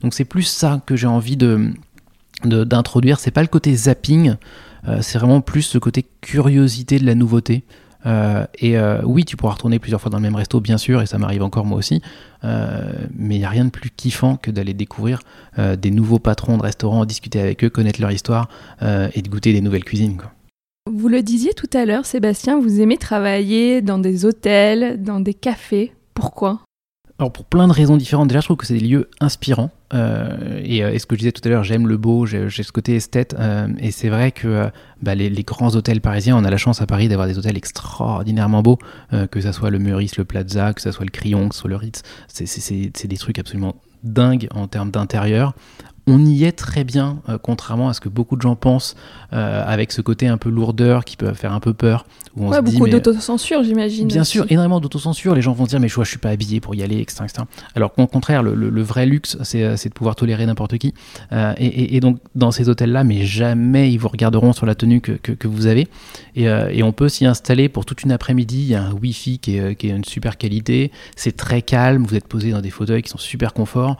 Donc 0.00 0.12
c'est 0.12 0.24
plus 0.24 0.42
ça 0.42 0.82
que 0.84 0.96
j'ai 0.96 1.06
envie 1.06 1.36
de 1.36 1.70
d'introduire. 2.44 3.18
C'est 3.20 3.30
pas 3.30 3.42
le 3.42 3.48
côté 3.48 3.74
zapping. 3.74 4.34
Euh, 4.88 4.98
c'est 5.02 5.18
vraiment 5.18 5.40
plus 5.40 5.62
ce 5.62 5.78
côté 5.78 6.04
curiosité 6.20 6.98
de 6.98 7.06
la 7.06 7.14
nouveauté. 7.14 7.64
Euh, 8.04 8.46
et 8.58 8.78
euh, 8.78 9.00
oui, 9.04 9.24
tu 9.24 9.36
pourras 9.36 9.54
retourner 9.54 9.78
plusieurs 9.78 10.00
fois 10.00 10.10
dans 10.10 10.18
le 10.18 10.22
même 10.22 10.36
resto, 10.36 10.60
bien 10.60 10.78
sûr, 10.78 11.02
et 11.02 11.06
ça 11.06 11.18
m'arrive 11.18 11.42
encore 11.42 11.64
moi 11.64 11.78
aussi. 11.78 12.02
mais 12.42 13.34
il 13.34 13.38
n'y 13.38 13.44
a 13.44 13.48
rien 13.48 13.64
de 13.64 13.70
plus 13.70 13.90
kiffant 13.90 14.36
que 14.36 14.52
d'aller 14.52 14.74
découvrir 14.74 15.20
des 15.58 15.90
nouveaux 15.90 16.20
patrons 16.20 16.56
de 16.56 16.62
restaurants, 16.62 17.04
discuter 17.04 17.40
avec 17.40 17.64
eux, 17.64 17.70
connaître 17.70 18.00
leur 18.00 18.12
histoire 18.12 18.48
et 18.80 19.20
de 19.20 19.28
goûter 19.28 19.52
des 19.52 19.60
nouvelles 19.60 19.82
cuisines. 19.82 20.18
Vous 20.88 21.08
le 21.08 21.22
disiez 21.22 21.54
tout 21.54 21.70
à 21.72 21.84
l'heure, 21.84 22.06
Sébastien, 22.06 22.60
vous 22.60 22.80
aimez 22.80 22.98
travailler 22.98 23.82
dans 23.82 23.98
des 23.98 24.24
hôtels, 24.24 25.02
dans 25.02 25.18
des 25.18 25.34
cafés. 25.34 25.92
Pourquoi? 26.14 26.60
Alors 27.18 27.32
pour 27.32 27.46
plein 27.46 27.66
de 27.66 27.72
raisons 27.72 27.96
différentes, 27.96 28.28
déjà 28.28 28.40
je 28.40 28.46
trouve 28.46 28.58
que 28.58 28.66
c'est 28.66 28.74
des 28.74 28.86
lieux 28.86 29.08
inspirants. 29.20 29.70
Euh, 29.94 30.36
euh, 30.66 30.92
et, 30.92 30.98
ce 30.98 31.06
que 31.06 31.14
je 31.14 31.20
disais 31.20 31.32
tout 31.32 31.40
à 31.44 31.48
l'heure, 31.48 31.64
j'aime 31.64 31.86
le 31.86 31.96
beau, 31.96 32.26
j'ai 32.26 32.50
ce 32.50 32.72
côté 32.72 32.96
esthète. 32.96 33.34
Euh, 33.38 33.68
et 33.78 33.90
c'est 33.90 34.10
vrai 34.10 34.32
que 34.32 34.70
bah, 35.00 35.14
les, 35.14 35.30
grands 35.42 35.74
hôtels 35.76 36.00
parisiens, 36.02 36.36
on 36.36 36.44
a 36.44 36.50
la 36.50 36.56
chance 36.58 36.82
à 36.82 36.86
Paris 36.86 37.08
d'avoir 37.08 37.26
des 37.26 37.38
hôtels 37.38 37.56
extraordinairement 37.56 38.62
beaux, 38.62 38.78
que 39.30 39.40
ça 39.40 39.52
soit 39.52 39.70
le 39.70 39.78
Meurice, 39.78 40.16
le 40.18 40.24
Plaza, 40.24 40.74
que 40.74 40.82
ça 40.82 40.92
soit 40.92 41.04
le 41.04 41.10
Crillon, 41.10 41.48
que 41.48 41.54
ce 41.54 41.62
soit 41.62 41.70
le 41.70 41.76
Ritz. 41.76 42.02
C'est 42.28 43.06
des 43.06 43.16
trucs 43.16 43.38
absolument 43.38 43.76
dingues 44.02 44.48
en 44.54 44.68
termes 44.68 44.90
d'intérieur 44.90 45.54
on 46.08 46.24
y 46.24 46.44
est 46.44 46.52
très 46.52 46.84
bien, 46.84 47.18
euh, 47.28 47.36
contrairement 47.40 47.88
à 47.88 47.94
ce 47.94 48.00
que 48.00 48.08
beaucoup 48.08 48.36
de 48.36 48.42
gens 48.42 48.54
pensent, 48.54 48.94
euh, 49.32 49.64
avec 49.66 49.90
ce 49.90 50.00
côté 50.00 50.28
un 50.28 50.38
peu 50.38 50.50
lourdeur 50.50 51.04
qui 51.04 51.16
peut 51.16 51.32
faire 51.34 51.52
un 51.52 51.58
peu 51.58 51.74
peur. 51.74 52.06
Où 52.36 52.52
on 52.52 52.62
beaucoup 52.62 52.88
d'autocensure, 52.88 53.64
j'imagine. 53.64 54.06
Bien 54.06 54.22
sûr, 54.22 54.44
énormément 54.50 54.78
d'autocensure. 54.78 55.34
Les 55.34 55.42
gens 55.42 55.52
vont 55.52 55.64
dire, 55.64 55.80
mais 55.80 55.88
je, 55.88 55.98
ne 55.98 56.04
suis 56.04 56.18
pas 56.18 56.28
habillé 56.28 56.60
pour 56.60 56.74
y 56.74 56.82
aller, 56.82 56.98
etc. 56.98 57.24
Alors 57.74 57.92
qu'au 57.94 58.06
contraire, 58.06 58.42
le, 58.42 58.82
vrai 58.82 59.06
luxe, 59.06 59.36
euh, 59.54 59.74
c'est 59.76 59.88
de 59.88 59.94
pouvoir 59.94 60.14
tolérer 60.14 60.46
n'importe 60.46 60.78
qui. 60.78 60.94
Et, 61.58 61.98
donc, 62.00 62.18
dans 62.34 62.50
ces 62.50 62.68
hôtels-là, 62.68 63.04
mais 63.04 63.24
jamais 63.24 63.90
ils 63.90 63.96
vous 63.96 64.08
regarderont 64.08 64.52
sur 64.52 64.66
la 64.66 64.74
tenue 64.74 65.00
que, 65.00 65.48
vous 65.48 65.66
avez. 65.66 65.88
Et, 66.36 66.82
on 66.82 66.92
peut 66.92 67.08
s'y 67.08 67.26
installer 67.26 67.68
pour 67.68 67.84
toute 67.84 68.02
une 68.04 68.12
après-midi. 68.12 68.58
Il 68.58 68.68
y 68.68 68.74
a 68.74 68.82
un 68.82 68.92
Wi-Fi 68.92 69.38
qui 69.38 69.56
est, 69.56 69.74
qui 69.74 69.88
est 69.88 69.96
une 69.96 70.04
super 70.04 70.36
qualité. 70.36 70.92
C'est 71.16 71.36
très 71.36 71.62
calme. 71.62 72.04
Vous 72.04 72.14
êtes 72.14 72.28
posé 72.28 72.52
dans 72.52 72.60
des 72.60 72.70
fauteuils 72.70 73.02
qui 73.02 73.10
sont 73.10 73.18
super 73.18 73.54
confort. 73.54 73.96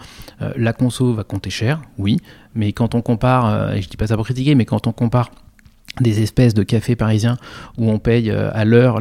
la 0.56 0.72
conso 0.72 1.14
va 1.14 1.24
compter 1.24 1.50
cher 1.50 1.80
oui, 1.98 2.18
mais 2.54 2.72
quand 2.72 2.94
on 2.94 3.02
compare, 3.02 3.46
euh, 3.46 3.72
et 3.72 3.82
je 3.82 3.88
dis 3.88 3.96
pas 3.96 4.08
ça 4.08 4.16
pour 4.16 4.24
critiquer, 4.24 4.54
mais 4.54 4.64
quand 4.64 4.86
on 4.86 4.92
compare 4.92 5.30
des 6.00 6.22
espèces 6.22 6.52
de 6.52 6.62
cafés 6.62 6.94
parisiens 6.94 7.38
où 7.78 7.90
on 7.90 7.98
paye 7.98 8.30
euh, 8.30 8.50
à 8.52 8.64
l'heure 8.64 9.00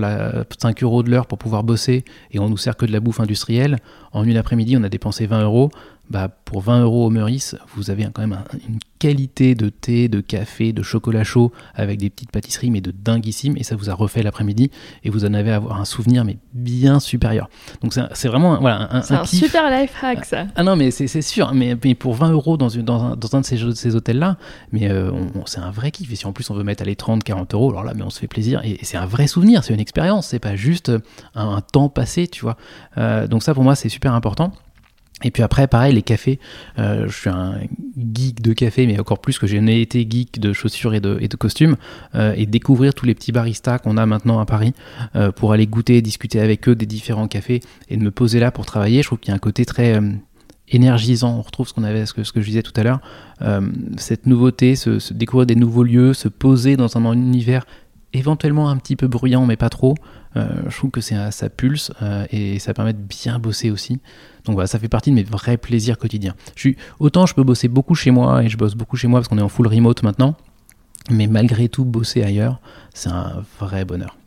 5 0.57 0.81
euros 0.83 1.03
de 1.03 1.09
l'heure 1.09 1.27
pour 1.27 1.37
pouvoir 1.37 1.63
bosser 1.63 2.05
et 2.31 2.39
on 2.39 2.47
nous 2.47 2.57
sert 2.57 2.77
que 2.77 2.85
de 2.85 2.91
la 2.91 3.01
bouffe 3.01 3.19
industrielle, 3.19 3.79
en 4.13 4.23
une 4.23 4.37
après-midi 4.37 4.77
on 4.77 4.83
a 4.83 4.89
dépensé 4.89 5.25
20 5.25 5.43
euros, 5.43 5.71
bah, 6.09 6.29
pour 6.45 6.61
20 6.61 6.81
euros 6.81 7.07
au 7.07 7.09
Meurice, 7.09 7.55
vous 7.75 7.89
avez 7.89 8.03
quand 8.13 8.21
même 8.21 8.39
une 8.67 8.79
qualité 8.99 9.55
de 9.55 9.69
thé, 9.69 10.07
de 10.07 10.21
café, 10.21 10.73
de 10.73 10.81
chocolat 10.81 11.23
chaud 11.23 11.51
avec 11.73 11.99
des 11.99 12.09
petites 12.09 12.31
pâtisseries, 12.31 12.71
mais 12.71 12.81
de 12.81 12.91
dinguissime. 12.91 13.57
Et 13.57 13.63
ça 13.63 13.75
vous 13.75 13.89
a 13.89 13.93
refait 13.93 14.23
l'après-midi 14.23 14.71
et 15.03 15.09
vous 15.09 15.25
en 15.25 15.33
avez 15.33 15.51
à 15.51 15.57
avoir 15.57 15.79
un 15.79 15.85
souvenir, 15.85 16.23
mais 16.23 16.37
bien 16.53 16.99
supérieur. 16.99 17.49
Donc 17.81 17.93
c'est 18.13 18.27
vraiment 18.27 18.59
voilà, 18.59 18.93
un, 18.93 19.01
un, 19.01 19.21
un 19.21 19.25
super 19.25 19.69
life 19.69 19.91
hack 20.01 20.25
ça. 20.25 20.47
Ah, 20.55 20.63
non, 20.63 20.75
mais 20.75 20.91
c'est 20.91 21.21
sûr. 21.21 21.53
Mais, 21.53 21.75
pour 21.95 22.15
20 22.15 22.31
euros 22.31 22.57
dans, 22.57 22.67
dans, 22.67 23.03
un, 23.03 23.15
dans 23.15 23.35
un 23.35 23.41
de 23.41 23.45
ces, 23.45 23.73
ces 23.73 23.95
hôtels-là, 23.95 24.37
mais 24.71 24.89
euh, 24.89 25.11
c'est 25.45 25.59
un 25.59 25.71
vrai 25.71 25.91
kiff. 25.91 26.11
Et 26.11 26.15
si 26.15 26.25
en 26.25 26.33
plus 26.33 26.49
on 26.49 26.53
veut 26.53 26.63
mettre 26.63 26.83
à 26.83 26.85
les 26.85 26.95
30, 26.95 27.23
40 27.23 27.53
euros, 27.53 27.69
alors 27.71 27.83
là, 27.83 27.93
mais 27.95 28.03
on 28.03 28.09
se 28.09 28.19
fait 28.19 28.27
plaisir. 28.27 28.61
Et, 28.63 28.79
c'est 28.83 28.97
un 28.97 29.05
vrai 29.05 29.27
souvenir, 29.27 29.63
c'est 29.63 29.73
une 29.73 29.79
expérience. 29.79 30.27
C'est 30.27 30.39
pas 30.39 30.55
juste 30.55 30.91
un, 31.33 31.61
temps 31.61 31.89
passé, 31.89 32.27
tu 32.27 32.41
vois. 32.41 32.57
Euh, 32.97 33.27
donc 33.27 33.43
ça 33.43 33.53
pour 33.53 33.63
moi 33.63 33.75
c'est 33.75 33.89
super 33.89 34.13
important. 34.13 34.51
Et 35.23 35.31
puis 35.31 35.43
après, 35.43 35.67
pareil, 35.67 35.93
les 35.93 36.01
cafés. 36.01 36.39
Euh, 36.77 37.07
je 37.07 37.15
suis 37.15 37.29
un 37.29 37.55
geek 37.97 38.41
de 38.41 38.51
café, 38.51 38.85
mais 38.85 38.99
encore 38.99 39.19
plus 39.19 39.39
que 39.39 39.47
j'ai 39.47 39.81
été 39.81 40.05
geek 40.09 40.39
de 40.39 40.51
chaussures 40.51 40.93
et 40.93 40.99
de, 40.99 41.35
costumes. 41.37 41.77
Euh, 42.15 42.33
et 42.35 42.45
découvrir 42.45 42.93
tous 42.93 43.05
les 43.05 43.15
petits 43.15 43.31
baristas 43.31 43.79
qu'on 43.79 43.95
a 43.95 44.05
maintenant 44.05 44.39
à 44.39 44.45
Paris 44.45 44.73
euh, 45.15 45.31
pour 45.31 45.53
aller 45.53 45.67
goûter, 45.67 46.01
discuter 46.01 46.41
avec 46.41 46.67
eux 46.67 46.75
des 46.75 46.85
différents 46.85 47.27
cafés 47.27 47.61
et 47.89 47.95
de 47.95 48.03
me 48.03 48.11
poser 48.11 48.39
là 48.39 48.51
pour 48.51 48.65
travailler. 48.65 49.01
Je 49.01 49.07
trouve 49.07 49.19
qu'il 49.19 49.29
y 49.29 49.31
a 49.31 49.35
un 49.35 49.39
côté 49.39 49.63
très 49.63 50.01
énergisant. 50.67 51.37
On 51.37 51.41
retrouve 51.41 51.67
ce 51.67 51.73
qu'on 51.73 51.83
avait, 51.83 52.05
ce 52.05 52.13
que 52.13 52.23
je 52.23 52.45
disais 52.45 52.63
tout 52.63 52.73
à 52.75 52.83
l'heure, 52.83 52.99
cette 53.97 54.25
nouveauté, 54.25 54.75
se, 54.75 55.13
découvrir 55.13 55.45
des 55.45 55.55
nouveaux 55.55 55.83
lieux, 55.83 56.13
se 56.13 56.27
poser 56.27 56.75
dans 56.75 56.97
un 56.97 57.13
univers 57.13 57.65
éventuellement 58.17 58.69
un 58.69 58.77
petit 58.77 58.95
peu 58.95 59.07
bruyant, 59.07 59.45
mais 59.45 59.57
pas 59.57 59.69
trop. 59.69 59.95
je 60.35 60.75
trouve 60.75 60.91
que 60.91 61.01
c'est 61.01 61.31
ça 61.31 61.49
pulse 61.49 61.91
et 62.31 62.59
ça 62.59 62.73
permet 62.73 62.93
de 62.93 63.01
bien 63.01 63.39
bosser 63.39 63.71
aussi. 63.71 63.99
Donc 64.45 64.55
voilà, 64.55 64.67
ça 64.67 64.79
fait 64.79 64.89
partie 64.89 65.09
de 65.09 65.15
mes 65.15 65.23
vrais 65.23 65.57
plaisirs 65.57 65.97
quotidiens. 65.97 66.35
Autant 66.99 67.25
je 67.25 67.33
peux 67.33 67.43
bosser 67.43 67.67
beaucoup 67.67 67.95
chez 67.95 68.11
moi 68.11 68.43
et 68.43 68.49
je 68.49 68.57
bosse 68.57 68.75
beaucoup 68.75 68.97
chez 68.97 69.07
moi 69.07 69.19
parce 69.19 69.27
qu'on 69.27 69.37
est 69.37 69.41
en 69.41 69.49
full 69.49 69.67
remote 69.67 70.03
maintenant, 70.03 70.35
mais 71.09 71.27
malgré 71.27 71.69
tout, 71.69 71.85
bosser 71.85 72.23
ailleurs, 72.23 72.59
c'est 72.93 73.09
un 73.09 73.43
vrai 73.59 73.85
bonheur. 73.85 74.17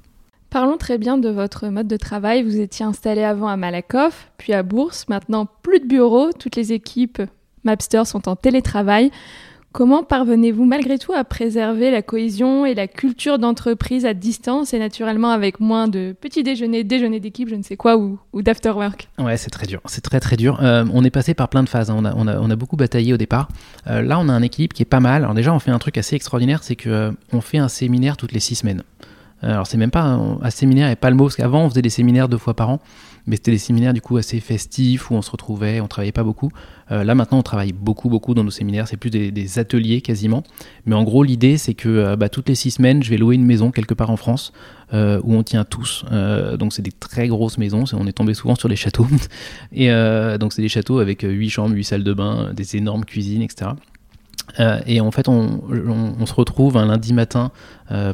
Parlons 0.51 0.78
très 0.78 0.97
bien 0.97 1.19
de 1.19 1.28
votre 1.28 1.69
mode 1.69 1.89
de 1.89 1.97
travail. 1.98 2.43
Vous 2.43 2.59
étiez 2.59 2.86
installé 2.86 3.23
avant 3.23 3.48
à 3.48 3.56
Malakoff, 3.59 4.31
puis 4.39 4.55
à 4.55 4.62
Bourse. 4.62 5.06
Maintenant, 5.09 5.47
plus 5.62 5.81
de 5.81 5.86
bureaux. 5.86 6.31
Toutes 6.32 6.56
les 6.56 6.73
équipes 6.73 7.20
Mapster 7.65 8.05
sont 8.06 8.31
en 8.31 8.36
télétravail. 8.36 9.10
Comment 9.73 10.03
parvenez-vous 10.03 10.65
malgré 10.65 10.99
tout 10.99 11.12
à 11.12 11.24
préserver 11.24 11.90
la 11.90 12.01
cohésion 12.01 12.65
et 12.65 12.74
la 12.74 12.89
culture 12.89 13.39
d'entreprise 13.39 14.07
à 14.07 14.15
distance 14.15 14.73
et 14.73 14.78
naturellement 14.78 15.31
avec 15.31 15.61
moins 15.61 15.89
de 15.89 16.16
petits 16.19 16.43
déjeuners, 16.43 16.85
déjeuners 16.85 17.20
d'équipe, 17.20 17.51
je 17.51 17.55
ne 17.55 17.62
sais 17.62 17.77
quoi, 17.77 17.99
ou, 17.99 18.19
d'afterwork? 18.35 19.09
Ouais, 19.19 19.36
c'est 19.36 19.51
très 19.51 19.66
dur. 19.66 19.81
C'est 19.85 20.01
très 20.01 20.20
très 20.20 20.36
dur. 20.36 20.59
Euh, 20.62 20.86
on 20.95 21.05
est 21.05 21.11
passé 21.11 21.35
par 21.35 21.49
plein 21.49 21.62
de 21.62 21.69
phases. 21.69 21.90
Hein. 21.90 22.03
On, 22.16 22.27
a, 22.51 22.57
beaucoup 22.57 22.77
bataillé 22.77 23.12
au 23.12 23.19
départ. 23.19 23.49
Euh, 23.89 24.01
là, 24.01 24.19
on 24.19 24.31
a 24.31 24.32
une 24.32 24.45
équipe 24.45 24.73
qui 24.73 24.82
est 24.82 24.86
pas 24.86 25.01
mal. 25.01 25.23
Alors 25.23 25.35
déjà, 25.35 25.53
on 25.53 25.59
fait 25.59 25.70
un 25.70 25.78
truc 25.78 25.99
assez 25.99 26.16
extraordinaire, 26.16 26.62
c'est 26.62 26.74
qu'on 26.74 26.89
euh, 26.89 27.12
on 27.32 27.43
fait 27.43 27.59
un 27.59 27.69
séminaire 27.69 28.16
toutes 28.16 28.32
les 28.32 28.40
six 28.40 28.55
semaines. 28.55 28.82
Alors 29.40 29.69
c'est 29.69 29.77
même 29.77 29.93
pas 29.93 30.03
un, 30.03 30.40
un 30.43 30.51
séminaire 30.51 30.90
et 30.90 30.97
pas 30.97 31.11
le 31.11 31.16
mot, 31.16 31.27
parce 31.27 31.36
qu'avant 31.36 31.62
on 31.62 31.70
faisait 31.70 31.82
des 31.82 31.90
séminaires 31.90 32.28
deux 32.28 32.39
fois 32.39 32.55
par 32.55 32.70
an 32.70 32.81
mais 33.28 33.36
c'était 33.36 33.50
des 33.50 33.59
séminaires 33.59 33.92
du 33.92 34.00
coup 34.00 34.16
assez 34.16 34.40
festifs 34.40 35.10
où 35.10 35.14
on 35.14 35.22
se 35.22 35.30
retrouvait, 35.30 35.80
on 35.80 35.86
travaillait 35.86 36.12
pas 36.12 36.24
beaucoup. 36.24 36.50
Euh, 36.90 37.05
là 37.05 37.14
maintenant 37.14 37.38
on 37.38 37.42
travaille 37.42 37.72
beaucoup 37.72 38.09
beaucoup 38.09 38.32
dans 38.32 38.42
nos 38.42 38.50
séminaires, 38.50 38.88
c'est 38.88 38.96
plus 38.96 39.10
des, 39.10 39.59
ateliers 39.59 40.00
quasiment. 40.00 40.42
Mais 40.86 40.94
en 40.94 41.05
gros 41.05 41.22
l'idée 41.22 41.59
c'est 41.59 41.74
que 41.74 41.88
euh, 41.88 42.16
bah, 42.16 42.30
toutes 42.30 42.48
les 42.48 42.55
six 42.55 42.72
semaines 42.72 43.02
je 43.02 43.10
vais 43.10 43.18
louer 43.18 43.34
une 43.34 43.44
maison 43.44 43.70
quelque 43.70 43.94
part 43.94 44.10
en 44.10 44.16
France 44.16 44.52
euh, 44.94 45.20
où 45.24 45.34
on 45.34 45.42
tient 45.42 45.64
tous. 45.64 46.05
donc 46.59 46.72
c'est 46.72 46.82
des 46.82 46.92
très 46.92 47.28
grosses 47.28 47.59
maisons, 47.59 47.84
on 47.92 48.06
est 48.06 48.12
tombé 48.12 48.32
souvent 48.34 48.55
sur 48.55 48.68
des 48.68 48.76
châteaux. 48.76 49.06
et 49.72 49.88
donc 50.40 50.52
c'est 50.55 50.62
des 50.62 50.68
châteaux 50.68 50.98
avec 50.98 51.22
huit 51.22 51.50
chambres, 51.50 51.74
huit 51.74 51.84
salles 51.84 52.05
de 52.05 52.14
bain, 52.14 52.52
des 52.55 52.76
énormes 52.76 53.05
cuisines, 53.05 53.42
etc. 53.42 53.72
et 54.86 55.00
en 55.02 55.10
fait, 55.10 55.28
on, 55.28 56.24
se 56.24 56.34
retrouve 56.34 56.78
un 56.78 56.86
lundi 56.86 57.12
matin 57.12 57.50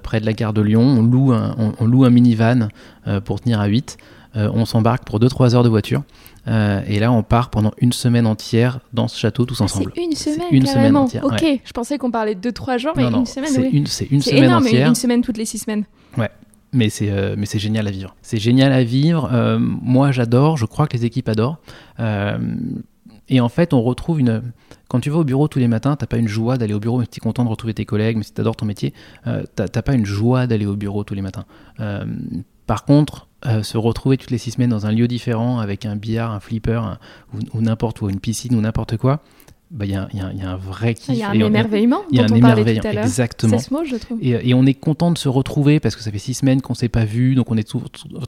près 0.03 0.21
de 0.21 0.27
la 0.27 0.33
gare 0.33 0.53
de 0.53 0.63
Lyon. 0.63 0.83
On 0.83 1.03
loue 1.03 1.33
un, 1.33 1.55
on, 1.79 1.87
loue 1.87 2.05
un 2.05 2.11
minivan 2.11 2.69
pour 3.25 3.41
tenir 3.41 3.61
à 3.61 3.67
8. 3.67 3.97
Euh, 4.37 4.51
on 4.53 4.65
s'embarque 4.65 5.05
pour 5.05 5.21
2-3 5.21 5.55
heures 5.55 5.63
de 5.63 5.69
voiture. 5.69 6.03
Euh, 6.49 6.83
et 6.87 6.99
là, 6.99 7.13
on 7.13 7.23
part 7.23 7.51
pendant 7.51 7.73
une 7.79 7.93
semaine 7.93 8.27
entière 8.27 8.81
dans 8.93 9.09
ce 9.09 9.19
château 9.19 9.45
tous 9.45 9.59
ah, 9.61 9.65
ensemble. 9.65 9.93
c'est 9.95 10.03
une 10.03 10.13
semaine, 10.13 10.49
une 10.51 10.67
semaine 10.67 10.97
entière. 10.97 11.25
Ok, 11.25 11.45
je 11.65 11.73
pensais 11.73 11.99
qu'on 11.99 12.11
parlait 12.11 12.35
de 12.35 12.51
2-3 12.51 12.79
jours, 12.79 12.93
mais 12.97 13.05
une 13.05 13.27
semaine, 13.27 13.51
c'est 13.51 13.71
une, 13.71 13.87
c'est 13.87 14.11
une 14.11 14.23
semaine 14.23 14.45
énorme, 14.45 14.65
entière. 14.65 14.89
une 14.89 14.95
semaine 14.95 15.23
toutes 15.23 15.39
les 15.39 15.45
6 15.45 15.59
semaines. 15.59 15.85
Ouais. 16.19 16.31
Mais 16.73 16.89
c'est, 16.89 17.11
euh, 17.11 17.37
mais 17.39 17.47
c'est 17.47 17.61
génial 17.61 17.87
à 17.87 17.91
vivre. 17.93 18.17
C'est 18.23 18.39
génial 18.39 18.73
à 18.73 18.83
vivre. 18.83 19.31
moi, 19.59 20.11
j'adore. 20.11 20.57
Je 20.57 20.67
crois 20.67 20.87
que 20.87 20.97
les 20.97 21.05
équipes 21.05 21.29
adorent. 21.29 21.61
et 23.29 23.41
en 23.41 23.49
fait, 23.49 23.73
on 23.73 23.83
retrouve 23.83 24.21
une. 24.21 24.43
Quand 24.89 25.01
tu 25.01 25.11
vas 25.11 25.19
au 25.19 25.25
bureau 25.25 25.49
tous 25.49 25.59
les 25.59 25.69
matins, 25.69 25.97
t'as 25.97 26.07
pas 26.07 26.19
une 26.19 26.29
joie 26.29 26.59
d'aller 26.59 26.75
au 26.75 26.79
bureau, 26.81 26.99
mais 26.99 27.07
tu 27.07 27.19
es 27.19 27.21
content 27.21 27.45
de 27.45 27.49
retrouver 27.49 27.75
tes 27.75 27.85
collègues, 27.85 28.17
mais 28.17 28.23
si 28.23 28.35
tu 28.35 28.41
adores 28.41 28.57
ton 28.57 28.67
métier, 28.67 28.93
t'as, 29.25 29.69
t'as 29.69 29.83
pas 29.83 29.95
une 29.95 30.05
joie 30.05 30.47
d'aller 30.49 30.67
au 30.67 30.77
bureau 30.77 31.05
tous 31.05 31.15
les 31.15 31.23
matins. 31.23 31.45
par 32.67 32.85
contre, 32.85 33.29
euh, 33.47 33.63
se 33.63 33.77
retrouver 33.77 34.17
toutes 34.17 34.31
les 34.31 34.39
six 34.39 34.53
semaines 34.53 34.71
dans 34.71 34.87
un 34.87 34.93
lieu 34.93 35.07
différent 35.07 35.59
avec 35.59 35.85
un 35.87 35.97
billard, 35.97 36.33
un 36.33 36.41
flipper 36.41 36.81
ou, 37.53 37.61
n'importe 37.61 38.01
où, 38.01 38.09
une 38.09 38.21
piscine 38.21 38.55
ou 38.55 38.61
n'importe 38.61 38.97
quoi, 38.97 39.21
bah, 39.71 39.87
il 39.87 39.91
y, 39.91 39.97
a, 39.97 40.09
un 40.09 40.57
vrai 40.57 40.95
kiff. 40.95 41.09
Il 41.09 41.17
y 41.17 41.23
a 41.25 41.31
un 41.31 41.33
émerveillement 41.33 42.03
y 42.13 42.21
a 42.21 42.27
dont 42.27 42.35
un 42.35 42.39
on 42.39 42.41
parlait 42.41 42.79
tout 42.79 42.87
à 42.87 42.93
l'heure. 42.93 43.05
Exactement. 43.05 43.59
C'est 43.59 43.65
ce 43.65 43.75
mot, 43.75 43.85
je 43.85 43.97
trouve. 43.97 44.19
Et, 44.23 44.55
on 44.55 44.65
est 44.67 44.75
content 44.75 45.11
de 45.11 45.19
se 45.19 45.29
retrouver 45.29 45.81
parce 45.81 45.97
que 45.97 46.03
ça 46.03 46.13
fait 46.13 46.19
six 46.19 46.35
semaines 46.35 46.63
qu'on 46.63 46.75
ne 46.75 46.79
s'est 46.79 46.89
pas 46.89 47.05
vu, 47.05 47.35
donc 47.35 47.51
on 47.51 47.57
est 47.57 47.69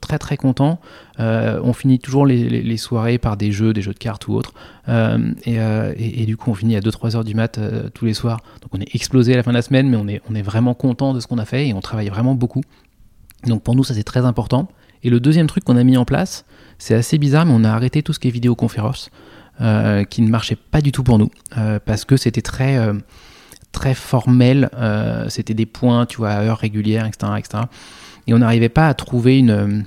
très 0.00 0.18
très 0.18 0.36
content. 0.36 0.80
Euh, 1.20 1.60
on 1.62 1.72
finit 1.72 2.00
toujours 2.00 2.26
les, 2.26 2.76
soirées 2.76 3.18
par 3.18 3.36
des 3.36 3.52
jeux, 3.52 3.72
des 3.72 3.80
jeux 3.80 3.92
de 3.92 3.98
cartes 3.98 4.26
ou 4.26 4.34
autres. 4.34 4.54
Euh, 4.88 5.32
et, 5.44 6.26
du 6.26 6.36
coup, 6.36 6.50
on 6.50 6.54
finit 6.54 6.74
à 6.74 6.80
2-3 6.80 7.16
heures 7.16 7.24
du 7.24 7.34
mat 7.34 7.60
tous 7.94 8.06
les 8.06 8.14
soirs. 8.14 8.40
Donc 8.62 8.70
on 8.72 8.80
est 8.80 8.94
explosé 8.94 9.32
à 9.34 9.36
la 9.36 9.44
fin 9.44 9.52
de 9.52 9.56
la 9.56 9.62
semaine, 9.62 9.88
mais 9.88 9.96
on 9.96 10.08
est, 10.08 10.20
on 10.28 10.34
est 10.34 10.42
vraiment 10.42 10.74
content 10.74 11.14
de 11.14 11.20
ce 11.20 11.28
qu'on 11.28 11.38
a 11.38 11.44
fait 11.44 11.68
et 11.68 11.74
on 11.74 11.80
travaille 11.80 12.08
vraiment 12.08 12.34
beaucoup. 12.34 12.62
Donc 13.46 13.62
pour 13.62 13.76
nous, 13.76 13.84
ça 13.84 13.94
c'est 13.94 14.04
très 14.04 14.24
important. 14.24 14.68
Et 15.06 15.10
le 15.10 15.20
deuxième 15.20 15.46
truc 15.46 15.62
qu'on 15.62 15.76
a 15.76 15.84
mis 15.84 15.96
en 15.96 16.04
place, 16.04 16.44
c'est 16.78 16.96
assez 16.96 17.16
bizarre, 17.16 17.46
mais 17.46 17.52
on 17.54 17.62
a 17.62 17.70
arrêté 17.70 18.02
tout 18.02 18.12
ce 18.12 18.18
qui 18.18 18.26
est 18.26 18.32
vidéoconférence, 18.32 19.10
euh, 19.60 20.02
qui 20.02 20.20
ne 20.20 20.28
marchait 20.28 20.56
pas 20.56 20.80
du 20.80 20.90
tout 20.90 21.04
pour 21.04 21.20
nous, 21.20 21.30
euh, 21.56 21.78
parce 21.78 22.04
que 22.04 22.16
c'était 22.16 22.42
très, 22.42 22.76
euh, 22.76 22.92
très 23.70 23.94
formel, 23.94 24.68
c'était 25.28 25.54
des 25.54 25.64
points, 25.64 26.06
tu 26.06 26.16
vois, 26.16 26.30
à 26.30 26.42
heure 26.42 26.58
régulière, 26.58 27.06
etc., 27.06 27.34
etc. 27.38 27.64
Et 28.26 28.34
on 28.34 28.38
n'arrivait 28.38 28.68
pas 28.68 28.88
à 28.88 28.94
trouver 28.94 29.38
une, 29.38 29.84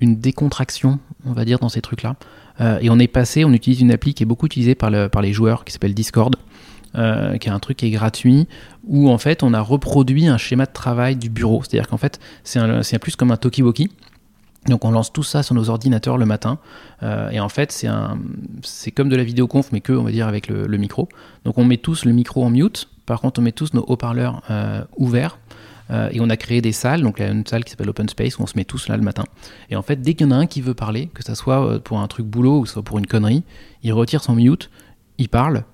une 0.00 0.18
décontraction, 0.18 1.00
on 1.26 1.32
va 1.32 1.44
dire, 1.44 1.58
dans 1.58 1.68
ces 1.68 1.82
trucs-là. 1.82 2.16
et 2.80 2.88
on 2.88 2.98
est 2.98 3.08
passé, 3.08 3.44
on 3.44 3.52
utilise 3.52 3.82
une 3.82 3.92
appli 3.92 4.14
qui 4.14 4.22
est 4.22 4.26
beaucoup 4.26 4.46
utilisée 4.46 4.74
par, 4.74 4.90
par 5.10 5.20
les 5.20 5.34
joueurs, 5.34 5.66
qui 5.66 5.72
s'appelle 5.74 5.92
Discord. 5.92 6.34
qui 6.94 6.98
est 6.98 7.52
un 7.52 7.58
truc 7.58 7.76
qui 7.76 7.86
est 7.88 7.90
gratuit, 7.90 8.48
où 8.84 9.10
en 9.10 9.18
fait 9.18 9.42
on 9.42 9.52
a 9.52 9.60
reproduit 9.60 10.28
un 10.28 10.38
schéma 10.38 10.64
de 10.64 10.72
travail 10.72 11.16
du 11.16 11.28
bureau. 11.28 11.62
C'est-à-dire 11.62 11.88
qu'en 11.88 11.98
fait 11.98 12.20
c'est 12.44 12.98
plus 13.00 13.16
comme 13.16 13.32
un 13.32 13.36
talkie-walkie, 13.36 13.90
donc 14.66 14.84
on 14.84 14.90
lance 14.92 15.12
tout 15.12 15.24
ça 15.24 15.42
sur 15.42 15.54
nos 15.54 15.70
ordinateurs 15.70 16.18
le 16.18 16.26
matin 16.26 16.58
euh, 17.02 17.30
et 17.30 17.40
en 17.40 17.48
fait 17.48 17.72
c'est 18.62 18.90
comme 18.92 19.08
de 19.08 19.16
la 19.16 19.24
vidéoconf 19.24 19.72
mais 19.72 19.80
que 19.80 19.92
on 19.92 20.04
va 20.04 20.12
dire 20.12 20.28
avec 20.28 20.46
le, 20.48 20.78
micro. 20.78 21.08
Donc 21.44 21.58
on 21.58 21.64
met 21.64 21.78
tous 21.78 22.04
le 22.04 22.12
micro 22.12 22.44
en 22.44 22.50
mute. 22.50 22.88
Par 23.04 23.20
contre 23.20 23.40
on 23.40 23.42
met 23.42 23.52
tous 23.52 23.74
nos 23.74 23.84
haut-parleurs 23.86 24.42
euh, 24.50 24.84
ouverts 24.96 25.38
euh, 25.90 26.10
et 26.12 26.20
on 26.20 26.30
a 26.30 26.36
créé 26.36 26.60
des 26.60 26.70
salles. 26.70 27.02
Donc 27.02 27.16
il 27.18 27.24
y 27.24 27.28
a 27.28 27.32
une 27.32 27.44
salle 27.44 27.64
qui 27.64 27.70
s'appelle 27.70 27.90
Open 27.90 28.08
Space 28.08 28.38
où 28.38 28.42
on 28.42 28.46
se 28.46 28.56
met 28.56 28.64
tous 28.64 28.88
là 28.88 28.96
le 28.96 29.02
matin. 29.02 29.24
Et 29.68 29.74
en 29.74 29.82
fait 29.82 30.00
dès 30.00 30.14
qu'il 30.14 30.28
y 30.28 30.30
en 30.30 30.32
a 30.32 30.36
un 30.36 30.46
qui 30.46 30.60
veut 30.60 30.74
parler, 30.74 31.08
que 31.12 31.24
ça 31.24 31.34
soit 31.34 31.80
pour 31.82 31.98
un 31.98 32.06
truc 32.06 32.26
boulot 32.26 32.60
ou 32.60 32.66
soit 32.66 32.82
pour 32.82 32.98
une 32.98 33.06
connerie, 33.06 33.42
il 33.82 33.92
retire 33.92 34.22
son 34.22 34.36
mute, 34.36 34.70
il 35.18 35.28
parle 35.28 35.64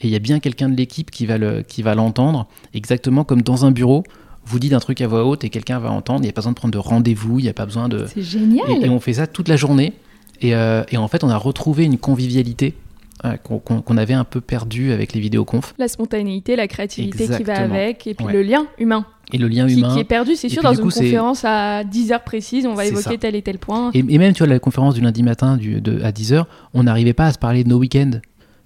et 0.00 0.08
il 0.08 0.10
y 0.10 0.16
a 0.16 0.20
bien 0.20 0.38
quelqu'un 0.38 0.68
de 0.68 0.76
l'équipe 0.76 1.10
qui 1.10 1.24
va 1.24 1.94
l'entendre 1.94 2.46
exactement 2.74 3.24
comme 3.24 3.40
dans 3.40 3.64
un 3.64 3.70
bureau 3.70 4.04
vous 4.46 4.58
dites 4.58 4.72
un 4.72 4.80
truc 4.80 5.00
à 5.00 5.06
voix 5.06 5.24
haute 5.24 5.44
et 5.44 5.50
quelqu'un 5.50 5.78
va 5.78 5.90
entendre. 5.90 6.20
Il 6.20 6.24
n'y 6.24 6.28
a 6.28 6.32
pas 6.32 6.40
besoin 6.40 6.52
de 6.52 6.56
prendre 6.56 6.72
de 6.72 6.78
rendez-vous, 6.78 7.38
il 7.38 7.42
n'y 7.42 7.48
a 7.48 7.54
pas 7.54 7.66
besoin 7.66 7.88
de. 7.88 8.06
C'est 8.06 8.22
génial. 8.22 8.84
Et, 8.84 8.88
on 8.88 9.00
fait 9.00 9.14
ça 9.14 9.26
toute 9.26 9.48
la 9.48 9.56
journée. 9.56 9.94
Et, 10.40 10.54
euh, 10.54 10.82
et, 10.90 10.96
en 10.96 11.08
fait, 11.08 11.24
on 11.24 11.30
a 11.30 11.36
retrouvé 11.36 11.84
une 11.84 11.98
convivialité 11.98 12.74
euh, 13.24 13.36
qu'on 13.36 13.96
avait 13.96 14.14
un 14.14 14.24
peu 14.24 14.40
perdue 14.40 14.92
avec 14.92 15.14
les 15.14 15.20
vidéoconf. 15.20 15.74
La 15.78 15.88
spontanéité, 15.88 16.56
la 16.56 16.68
créativité 16.68 17.26
qui 17.26 17.42
va 17.42 17.60
avec, 17.60 18.06
et 18.06 18.14
puis 18.14 18.26
le 18.26 18.42
lien 18.42 18.66
humain. 18.78 19.06
Et 19.32 19.38
le 19.38 19.48
lien 19.48 19.66
humain. 19.66 19.94
Qui 19.94 20.00
est 20.00 20.04
perdu, 20.04 20.36
c'est 20.36 20.50
sûr, 20.50 20.62
dans 20.62 20.74
une 20.74 20.82
conférence 20.82 21.42
à 21.44 21.84
10 21.84 22.12
heures 22.12 22.24
précises, 22.24 22.66
on 22.66 22.74
va 22.74 22.84
évoquer 22.84 23.16
tel 23.16 23.34
et 23.34 23.40
tel 23.40 23.58
point. 23.58 23.90
Et, 23.94 24.02
même, 24.02 24.34
tu 24.34 24.38
vois, 24.38 24.48
la 24.48 24.58
conférence 24.58 24.94
du 24.94 25.00
lundi 25.00 25.22
matin 25.22 25.56
du, 25.56 25.80
de, 25.80 26.02
à 26.02 26.12
10 26.12 26.34
heures, 26.34 26.46
on 26.74 26.82
n'arrivait 26.82 27.14
pas 27.14 27.26
à 27.26 27.32
se 27.32 27.38
parler 27.38 27.64
de 27.64 27.68
nos 27.70 27.78
week-ends 27.78 28.20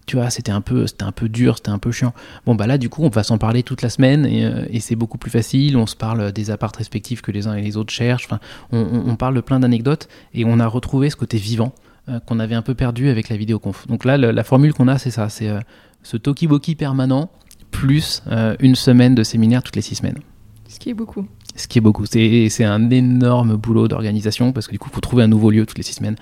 tu 0.09 0.16
vois, 0.16 0.30
c'était 0.30 0.51
un 0.51 0.62
peu, 0.62 0.86
c'était 0.86 1.05
un 1.05 1.12
peu 1.12 1.28
dur, 1.28 1.59
c'était 1.59 1.68
un 1.68 1.78
peu 1.78 1.93
chiant. 1.93 2.14
Bon 2.47 2.55
bah 2.55 2.66
là, 2.66 2.78
du 2.78 2.89
coup, 2.89 3.05
on 3.05 3.10
va 3.10 3.22
s'en 3.22 3.36
parler 3.36 3.62
toute 3.62 3.82
la 3.82 3.90
semaine 3.90 4.24
et, 4.24 4.44
euh, 4.44 4.64
c'est 4.80 4.97
beaucoup 4.97 5.18
plus 5.18 5.30
facile. 5.30 5.76
On 5.76 5.86
se 5.86 5.94
parle 5.94 6.32
des 6.32 6.51
apparts 6.51 6.72
respectifs 6.76 7.20
que 7.20 7.30
les 7.30 7.47
uns 7.47 7.55
et 7.55 7.62
les 7.62 7.76
autres 7.76 7.93
cherchent. 7.93 8.24
Enfin, 8.24 8.40
on, 8.72 9.14
parle 9.16 9.35
de 9.35 9.40
plein 9.43 9.60
d'anecdotes 9.60 10.09
et 10.32 10.44
on 10.47 10.59
a 10.60 10.66
retrouvé 10.66 11.10
ce 11.10 11.16
côté 11.16 11.36
vivant 11.36 11.74
euh, 12.09 12.20
qu'on 12.20 12.40
avait 12.40 12.55
un 12.55 12.62
peu 12.62 12.74
perdu 12.74 13.10
avec 13.10 13.28
la 13.28 13.36
vidéoconf. 13.36 13.86
Donc 13.86 14.06
là, 14.06 14.16
la, 14.16 14.44
formule 14.44 14.72
qu'on 14.72 14.89
a, 14.89 14.97
c'est 14.97 15.10
ça, 15.10 15.28
c'est 15.28 15.48
euh, 15.48 15.60
ce 16.02 16.16
talkie-walkie 16.16 16.74
permanent 16.74 17.30
plus 17.70 18.22
une 18.60 18.74
semaine 18.74 19.14
de 19.14 19.22
séminaire 19.22 19.62
toutes 19.62 19.76
les 19.76 19.82
six 19.82 19.97
semaines. 19.97 20.18
Ce 20.68 20.78
qui 20.78 20.89
est 20.89 20.94
beaucoup. 20.94 21.26
Ce 21.55 21.68
qui 21.68 21.78
est 21.78 21.82
beaucoup. 21.82 22.06
C'est 22.06 22.64
un 22.64 22.89
énorme 22.89 23.56
boulot 23.56 23.89
d'organisation 23.89 24.52
parce 24.52 24.66
que 24.66 24.72
du 24.72 24.78
coup, 24.78 24.89
il 24.90 24.94
faut 24.94 25.02
trouver 25.02 25.24
un 25.24 25.28
nouveau 25.28 25.51
lieu 25.51 25.66
toutes 25.66 25.76
les 25.76 25.85
six 25.85 25.94
semaines 25.94 26.16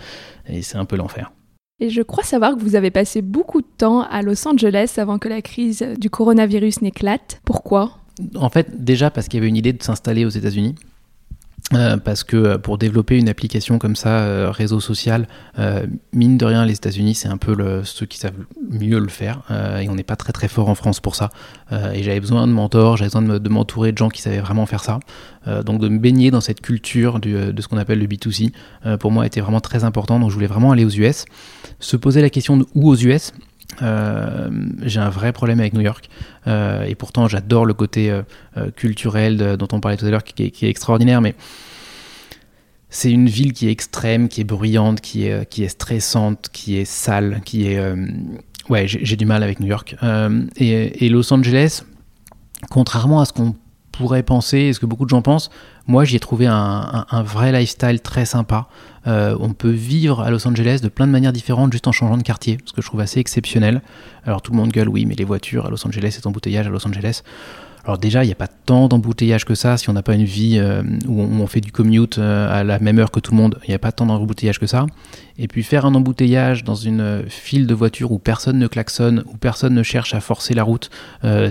et 0.48 0.62
c'est 0.62 0.76
un 0.76 0.86
peu 0.86 0.96
l'enfer. 0.96 1.30
Et 1.78 1.90
je 1.90 2.00
crois 2.00 2.24
savoir 2.24 2.56
que 2.56 2.62
vous 2.62 2.74
avez 2.74 2.90
passé 2.90 3.20
beaucoup 3.20 3.60
de 3.60 3.66
temps 3.76 4.00
à 4.02 4.22
Los 4.22 4.48
Angeles 4.48 4.94
avant 4.96 5.18
que 5.18 5.28
la 5.28 5.42
crise 5.42 5.84
du 5.98 6.08
coronavirus 6.08 6.80
n'éclate. 6.80 7.40
Pourquoi? 7.44 7.98
En 8.34 8.48
fait, 8.48 8.82
déjà 8.82 9.10
parce 9.10 9.28
qu'il 9.28 9.38
y 9.38 9.40
avait 9.40 9.48
une 9.48 9.56
idée 9.56 9.74
de 9.74 9.82
s'installer 9.82 10.24
aux 10.24 10.30
États-Unis. 10.30 10.74
Euh, 11.74 11.96
parce 11.96 12.22
que 12.22 12.36
euh, 12.36 12.58
pour 12.58 12.78
développer 12.78 13.18
une 13.18 13.28
application 13.28 13.78
comme 13.78 13.96
ça, 13.96 14.20
euh, 14.20 14.50
réseau 14.50 14.78
social, 14.78 15.26
mine 16.12 16.38
de 16.38 16.44
rien, 16.44 16.64
les 16.64 16.74
États-Unis, 16.74 17.14
c'est 17.14 17.28
un 17.28 17.38
peu 17.38 17.82
ceux 17.84 18.06
qui 18.06 18.18
savent 18.18 18.34
mieux 18.70 18.98
le 18.98 19.08
faire. 19.08 19.42
et 19.80 19.88
on 19.88 19.94
n'est 19.94 20.02
pas 20.04 20.16
très 20.16 20.32
très 20.32 20.48
fort 20.48 20.68
en 20.68 20.74
France 20.74 21.00
pour 21.00 21.14
ça. 21.14 21.30
et 21.72 22.02
j'avais 22.02 22.20
besoin 22.20 22.46
de 22.46 22.52
mentors, 22.52 22.96
j'avais 22.96 23.08
besoin 23.08 23.38
de 23.38 23.48
m'entourer 23.48 23.92
de 23.92 23.98
gens 23.98 24.08
qui 24.08 24.22
savaient 24.22 24.40
vraiment 24.40 24.66
faire 24.66 24.84
ça. 24.84 25.00
donc 25.64 25.80
de 25.80 25.88
me 25.88 25.98
baigner 25.98 26.30
dans 26.30 26.40
cette 26.40 26.60
culture 26.60 27.20
de 27.20 27.54
ce 27.58 27.68
qu'on 27.68 27.78
appelle 27.78 27.98
le 27.98 28.06
B2C, 28.06 28.52
pour 28.98 29.10
moi, 29.10 29.26
était 29.26 29.40
vraiment 29.40 29.60
très 29.60 29.84
important. 29.84 30.20
Donc 30.20 30.30
je 30.30 30.34
voulais 30.34 30.46
vraiment 30.46 30.72
aller 30.72 30.84
aux 30.84 30.90
US. 30.90 31.24
Se 31.80 31.96
poser 31.96 32.20
la 32.20 32.30
question 32.30 32.58
de 32.58 32.66
où 32.74 32.90
aux 32.90 32.96
US 32.96 33.32
euh, 33.82 34.48
j'ai 34.82 35.00
un 35.00 35.10
vrai 35.10 35.32
problème 35.32 35.60
avec 35.60 35.72
New 35.72 35.80
York. 35.80 36.08
Euh, 36.46 36.84
et 36.84 36.94
pourtant, 36.94 37.28
j'adore 37.28 37.66
le 37.66 37.74
côté 37.74 38.10
euh, 38.10 38.70
culturel 38.70 39.56
dont 39.56 39.68
on 39.72 39.80
parlait 39.80 39.96
tout 39.96 40.06
à 40.06 40.10
l'heure, 40.10 40.24
qui, 40.24 40.42
est 40.42 40.70
extraordinaire. 40.70 41.20
Mais 41.20 41.34
c'est 42.88 43.10
une 43.10 43.28
ville 43.28 43.52
qui 43.52 43.68
est 43.68 43.72
extrême, 43.72 44.28
qui 44.28 44.40
est 44.40 44.44
bruyante, 44.44 45.00
qui 45.00 45.24
est, 45.26 45.68
stressante, 45.68 46.48
qui 46.52 46.76
est 46.76 46.84
sale, 46.84 47.42
qui 47.44 47.68
est... 47.68 47.80
ouais, 48.68 48.86
j'ai 48.86 49.16
du 49.16 49.26
mal 49.26 49.42
avec 49.42 49.60
New 49.60 49.66
York. 49.66 49.96
Et, 50.56 51.08
Los 51.08 51.32
Angeles, 51.32 51.82
contrairement 52.70 53.20
à 53.20 53.24
ce 53.24 53.32
qu'on 53.32 53.54
pourrait 53.96 54.22
penser, 54.22 54.58
et 54.58 54.72
ce 54.72 54.80
que 54.80 54.86
beaucoup 54.86 55.04
de 55.04 55.10
gens 55.10 55.22
pensent, 55.22 55.50
moi 55.86 56.04
j'y 56.04 56.16
ai 56.16 56.20
trouvé 56.20 56.46
un, 56.46 57.06
vrai 57.24 57.52
lifestyle 57.52 58.00
très 58.00 58.24
sympa. 58.24 58.68
Euh, 59.06 59.36
on 59.40 59.52
peut 59.52 59.70
vivre 59.70 60.20
à 60.20 60.30
Los 60.30 60.46
Angeles 60.46 60.80
de 60.82 60.88
plein 60.88 61.06
de 61.06 61.12
manières 61.12 61.32
différentes 61.32 61.72
juste 61.72 61.86
en 61.86 61.92
changeant 61.92 62.16
de 62.16 62.22
quartier, 62.22 62.58
ce 62.64 62.72
que 62.72 62.82
je 62.82 62.86
trouve 62.86 63.00
assez 63.00 63.20
exceptionnel. 63.20 63.82
Alors 64.24 64.42
tout 64.42 64.52
le 64.52 64.56
monde 64.56 64.70
gueule, 64.70 64.88
oui, 64.88 65.06
mais 65.06 65.14
les 65.14 65.24
voitures 65.24 65.66
à 65.66 65.70
Los 65.70 65.86
Angeles, 65.86 66.12
c'est 66.12 66.26
embouteillage 66.26 66.66
à 66.66 66.70
Los 66.70 66.86
Angeles. 66.86 67.22
Alors 67.86 67.98
déjà, 67.98 68.24
il 68.24 68.26
n'y 68.26 68.32
a 68.32 68.36
pas 68.36 68.48
tant 68.48 68.88
d'embouteillage 68.88 69.44
que 69.44 69.54
ça 69.54 69.76
si 69.76 69.88
on 69.88 69.92
n'a 69.92 70.02
pas 70.02 70.14
une 70.14 70.24
vie 70.24 70.58
euh, 70.58 70.82
où, 71.06 71.20
on, 71.20 71.46
fait 71.46 71.60
du 71.60 71.70
commute 71.70 72.18
euh, 72.18 72.52
à 72.52 72.64
la 72.64 72.80
même 72.80 72.98
heure 72.98 73.12
que 73.12 73.20
tout 73.20 73.30
le 73.30 73.36
monde. 73.36 73.60
Il 73.64 73.70
n'y 73.70 73.76
a 73.76 73.78
pas 73.78 73.92
tant 73.92 74.06
d'embouteillage 74.06 74.58
que 74.58 74.66
ça. 74.66 74.86
Et 75.38 75.46
puis 75.46 75.62
faire 75.62 75.86
un 75.86 75.94
embouteillage 75.94 76.64
dans 76.64 76.74
une 76.74 77.00
euh, 77.00 77.22
file 77.28 77.68
de 77.68 77.74
voitures 77.74 78.10
où 78.10 78.18
personne 78.18 78.58
ne 78.58 78.66
klaxonne, 78.66 79.22
où 79.32 79.36
personne 79.36 79.72
ne 79.72 79.84
cherche 79.84 80.14
à 80.14 80.20
forcer 80.20 80.52
la 80.52 80.64
route, 80.64 80.90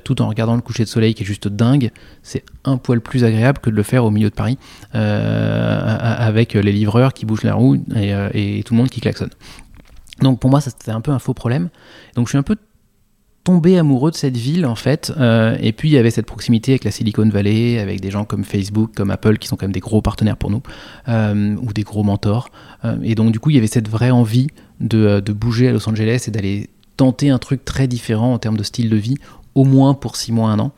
tout 0.04 0.22
en 0.22 0.28
regardant 0.28 0.56
le 0.56 0.62
coucher 0.62 0.84
de 0.84 0.90
soleil 0.90 1.14
qui 1.14 1.24
est 1.24 1.26
juste 1.26 1.48
dingue, 1.48 1.92
c'est 2.22 2.44
un 2.66 2.78
poil 2.78 3.00
plus 3.00 3.24
agréable 3.24 3.60
que 3.60 3.70
de 3.70 3.76
le 3.76 3.84
faire 3.84 4.04
au 4.04 4.12
milieu 4.12 4.30
de 4.30 4.36
Paris 4.36 4.58
avec 4.92 6.54
les 6.54 6.72
livreurs 6.72 7.14
qui 7.14 7.26
bougent 7.26 7.44
la 7.44 7.54
roue 7.54 7.76
et 7.94 8.64
tout 8.66 8.74
le 8.74 8.78
monde 8.78 8.90
qui 8.90 9.02
klaxonne. 9.02 9.30
Donc 10.22 10.40
pour 10.40 10.50
moi, 10.50 10.62
c'était 10.62 10.92
un 10.92 11.02
peu 11.02 11.12
un 11.12 11.20
faux 11.20 11.34
problème. 11.34 11.70
Donc 12.16 12.28
je 12.28 12.32
suis 12.32 12.38
un 12.38 12.44
peu 12.44 12.56
tombé 13.46 13.78
amoureux 13.78 14.12
de 14.12 14.16
cette 14.16 14.36
ville 14.36 14.66
en 14.66 14.76
fait. 14.76 15.14
Euh, 15.18 15.56
et 15.62 15.72
puis 15.72 15.88
il 15.90 15.92
y 15.94 15.98
avait 15.98 16.12
cette 16.12 16.26
proximité 16.26 16.74
avec 16.74 16.84
la 16.84 16.92
Silicon 16.92 17.30
Valley, 17.30 17.80
avec 17.80 18.02
des 18.02 18.12
gens 18.12 18.26
comme 18.26 18.44
Facebook, 18.44 18.92
comme 18.94 19.12
Apple, 19.12 19.38
qui 19.38 19.48
sont 19.48 19.56
quand 19.56 19.66
même 19.66 19.72
des 19.72 19.80
gros 19.80 20.02
partenaires 20.02 20.36
pour 20.36 20.50
nous, 20.50 20.64
euh, 21.08 21.56
ou 21.62 21.72
des 21.72 21.84
gros 21.84 22.04
mentors. 22.04 22.50
Euh, 22.84 22.98
et 23.04 23.16
donc 23.16 23.32
du 23.32 23.40
coup 23.40 23.52
il 23.52 23.56
y 23.56 23.60
avait 23.60 23.68
cette 23.68 23.88
vraie 23.88 24.10
envie 24.10 24.48
de, 24.82 25.22
de 25.22 25.32
bouger 25.32 25.70
à 25.70 25.72
Los 25.72 25.88
Angeles 25.88 26.26
et 26.28 26.32
d'aller 26.32 26.70
tenter 26.98 27.30
un 27.30 27.38
truc 27.38 27.64
très 27.64 27.88
différent 27.88 28.34
en 28.34 28.40
termes 28.40 28.58
de 28.58 28.64
style 28.64 28.90
de 28.90 28.96
vie, 28.96 29.16
au 29.54 29.64
moins 29.64 29.94
pour 29.94 30.16
six 30.16 30.32
mois, 30.32 30.50
un 30.50 30.60
an. 30.60 30.72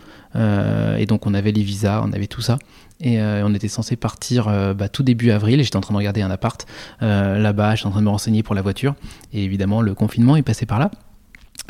et 1.00 1.06
donc 1.06 1.26
on 1.26 1.34
avait 1.34 1.54
les 1.54 1.64
visas, 1.64 2.04
on 2.06 2.12
avait 2.12 2.28
tout 2.28 2.42
ça. 2.42 2.60
Et 3.00 3.22
on 3.22 3.54
était 3.54 3.68
censé 3.68 3.96
partir 3.96 4.46
bah, 4.76 4.90
tout 4.90 5.04
début 5.04 5.30
avril. 5.30 5.64
J'étais 5.64 5.78
en 5.78 5.82
train 5.82 5.94
de 5.94 6.00
regarder 6.00 6.24
un 6.24 6.32
appart 6.32 6.66
là-bas, 7.02 7.76
j'étais 7.76 7.88
en 7.88 7.92
train 7.92 8.02
de 8.02 8.06
me 8.06 8.10
renseigner 8.10 8.42
pour 8.44 8.56
la 8.56 8.64
voiture. 8.64 8.96
Et 9.34 9.44
évidemment, 9.44 9.82
le 9.82 9.94
confinement 9.94 10.36
est 10.36 10.44
passé 10.44 10.66
par 10.66 10.80
là. 10.80 10.92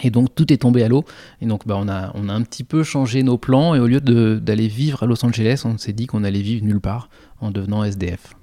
Et 0.04 0.10
donc 0.12 0.34
tout 0.36 0.52
est 0.54 0.58
tombé 0.58 0.84
à 0.84 0.88
l'eau. 0.88 1.06
Et 1.42 1.46
donc 1.46 1.68
bah, 1.68 1.76
on, 1.78 1.88
a, 1.88 2.12
on 2.16 2.30
a 2.30 2.34
un 2.34 2.42
petit 2.44 2.64
peu 2.64 2.84
changé 2.84 3.24
nos 3.24 3.38
plans. 3.38 3.76
Et 3.76 3.80
au 3.80 3.88
lieu 3.88 4.00
d'aller 4.02 4.68
vivre 4.68 5.04
à 5.04 5.06
Los 5.06 5.26
Angeles, 5.26 5.64
on 5.66 5.78
s'est 5.78 5.94
dit 5.94 6.06
qu'on 6.06 6.24
allait 6.24 6.42
vivre 6.42 6.64
nulle 6.66 6.82
part 6.82 7.10
en 7.42 7.52
devenant 7.52 7.84
SDF. 7.84 8.34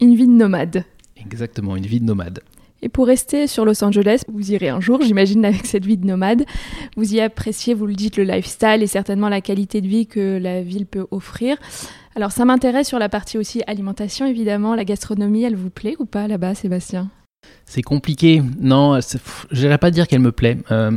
Une 0.00 0.14
vie 0.14 0.26
de 0.26 0.32
nomade. 0.32 0.84
Exactement, 1.16 1.76
une 1.76 1.86
vie 1.86 2.00
de 2.00 2.04
nomade. 2.04 2.40
Et 2.84 2.88
pour 2.88 3.06
rester 3.06 3.46
sur 3.46 3.64
Los 3.64 3.84
Angeles, 3.84 4.22
vous 4.26 4.50
irez 4.50 4.68
un 4.68 4.80
jour, 4.80 5.00
j'imagine, 5.02 5.44
avec 5.44 5.66
cette 5.66 5.86
vie 5.86 5.96
de 5.96 6.04
nomade. 6.04 6.44
Vous 6.96 7.14
y 7.14 7.20
appréciez, 7.20 7.74
vous 7.74 7.86
le 7.86 7.94
dites, 7.94 8.16
le 8.16 8.24
lifestyle 8.24 8.82
et 8.82 8.88
certainement 8.88 9.28
la 9.28 9.40
qualité 9.40 9.80
de 9.80 9.86
vie 9.86 10.08
que 10.08 10.38
la 10.38 10.62
ville 10.62 10.86
peut 10.86 11.06
offrir. 11.12 11.56
Alors 12.16 12.32
ça 12.32 12.44
m'intéresse 12.44 12.88
sur 12.88 12.98
la 12.98 13.08
partie 13.08 13.38
aussi 13.38 13.62
alimentation, 13.68 14.26
évidemment. 14.26 14.74
La 14.74 14.84
gastronomie, 14.84 15.44
elle 15.44 15.54
vous 15.54 15.70
plaît 15.70 15.94
ou 16.00 16.06
pas 16.06 16.26
là-bas, 16.26 16.56
Sébastien? 16.56 17.08
C'est 17.72 17.82
compliqué. 17.82 18.42
Non, 18.60 19.00
je 19.50 19.62
n'irais 19.62 19.78
pas 19.78 19.90
dire 19.90 20.06
qu'elle 20.06 20.20
me 20.20 20.32
plaît. 20.32 20.58
Euh, 20.70 20.90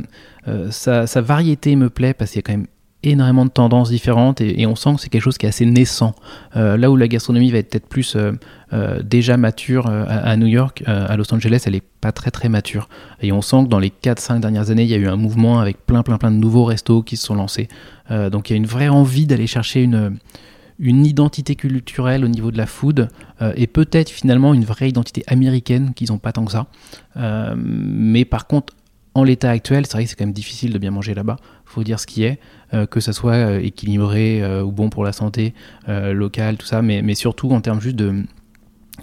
euh, 0.49 0.71
sa, 0.71 1.05
variété 1.21 1.75
me 1.77 1.89
plaît 1.89 2.13
parce 2.13 2.31
qu'il 2.31 2.39
y 2.39 2.43
a 2.43 2.43
quand 2.43 2.57
même 2.57 2.67
énormément 3.01 3.45
de 3.45 3.51
tendances 3.51 3.89
différentes 3.89 4.41
et, 4.41 4.65
on 4.65 4.75
sent 4.75 4.95
que 4.95 5.01
c'est 5.01 5.09
quelque 5.09 5.21
chose 5.21 5.37
qui 5.37 5.45
est 5.45 5.49
assez 5.49 5.65
naissant. 5.65 6.15
Euh, 6.57 6.75
là 6.75 6.91
où 6.91 6.97
la 6.97 7.07
gastronomie 7.07 7.49
va 7.49 7.59
être 7.59 7.69
peut-être 7.69 7.87
plus 7.87 8.17
déjà 9.03 9.37
mature 9.37 9.87
à, 9.87 10.35
New 10.35 10.47
York, 10.47 10.83
à 10.85 11.15
Los 11.15 11.33
Angeles, 11.33 11.63
elle 11.65 11.73
n'est 11.73 11.83
pas 12.01 12.11
très 12.11 12.29
très 12.29 12.49
mature. 12.49 12.89
Et 13.21 13.31
on 13.31 13.41
sent 13.41 13.63
que 13.63 13.69
dans 13.69 13.79
les 13.79 13.89
4-5 13.89 14.41
dernières 14.41 14.69
années, 14.69 14.83
il 14.83 14.89
y 14.89 14.95
a 14.95 14.97
eu 14.97 15.07
un 15.07 15.15
mouvement 15.15 15.59
avec 15.59 15.85
plein 15.85 16.03
plein 16.03 16.17
plein 16.17 16.31
de 16.31 16.35
nouveaux 16.35 16.65
restos 16.65 17.03
qui 17.03 17.15
se 17.15 17.25
sont 17.25 17.35
lancés. 17.35 17.69
donc 18.09 18.49
il 18.49 18.53
y 18.53 18.55
a 18.55 18.57
une 18.57 18.65
vraie 18.65 18.89
envie 18.89 19.27
d'aller 19.27 19.47
chercher 19.47 19.81
une 19.81 20.17
une 20.79 21.05
identité 21.05 21.55
culturelle 21.55 22.25
au 22.25 22.27
niveau 22.27 22.51
de 22.51 22.57
la 22.57 22.65
food 22.65 23.07
euh, 23.41 23.53
et 23.55 23.67
peut-être 23.67 24.09
finalement 24.09 24.53
une 24.53 24.65
vraie 24.65 24.89
identité 24.89 25.23
américaine 25.27 25.93
qu'ils 25.93 26.11
n'ont 26.11 26.17
pas 26.17 26.31
tant 26.31 26.45
que 26.45 26.51
ça. 26.51 26.67
Euh, 27.17 27.55
mais 27.57 28.25
par 28.25 28.47
contre, 28.47 28.73
en 29.13 29.23
l'état 29.23 29.49
actuel, 29.49 29.85
c'est 29.85 29.93
vrai 29.93 30.03
que 30.03 30.09
c'est 30.09 30.17
quand 30.17 30.25
même 30.25 30.33
difficile 30.33 30.73
de 30.73 30.77
bien 30.77 30.91
manger 30.91 31.13
là-bas. 31.13 31.37
Faut 31.63 31.83
dire 31.83 31.99
ce 32.01 32.05
qui 32.05 32.23
est, 32.23 32.39
euh, 32.73 32.85
que 32.85 32.99
ça 32.99 33.13
soit 33.13 33.61
équilibré 33.61 34.43
ou 34.61 34.71
bon 34.71 34.89
pour 34.89 35.05
la 35.05 35.13
santé 35.13 35.53
locale, 35.87 36.57
tout 36.57 36.65
ça, 36.65 36.81
mais, 36.81 37.15
surtout 37.15 37.49
en 37.51 37.61
termes 37.61 37.79
juste 37.79 37.95
de, 37.95 38.25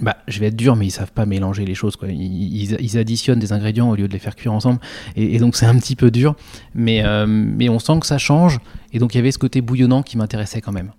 bah, 0.03 0.19
je 0.29 0.39
vais 0.41 0.49
être 0.49 0.57
dur, 0.57 0.77
mais 0.77 0.87
ils 0.87 0.91
savent 0.91 1.13
pas 1.13 1.25
mélanger 1.25 1.65
les 1.65 1.75
choses. 1.75 1.97
Ils, 2.03 2.99
additionnent 2.99 3.39
des 3.39 3.55
ingrédients 3.55 3.89
au 3.89 3.97
lieu 3.97 4.07
de 4.07 4.13
les 4.13 4.19
faire 4.19 4.37
cuire 4.37 4.53
ensemble, 4.53 4.81
et, 5.17 5.39
donc 5.39 5.57
c'est 5.57 5.67
un 5.67 5.79
petit 5.79 5.97
peu 5.97 6.11
dur. 6.11 6.37
Mais, 6.75 7.03
mais 7.27 7.71
on 7.71 7.79
sent 7.79 7.99
que 8.01 8.07
ça 8.07 8.19
change, 8.19 8.59
et 8.93 8.99
donc 8.99 9.15
il 9.15 9.17
y 9.17 9.21
avait 9.21 9.33
ce 9.33 9.39
côté 9.39 9.63
bouillonnant 9.63 10.03
qui 10.03 10.19
m'intéressait 10.19 10.61
quand 10.61 10.73
même. 10.73 10.93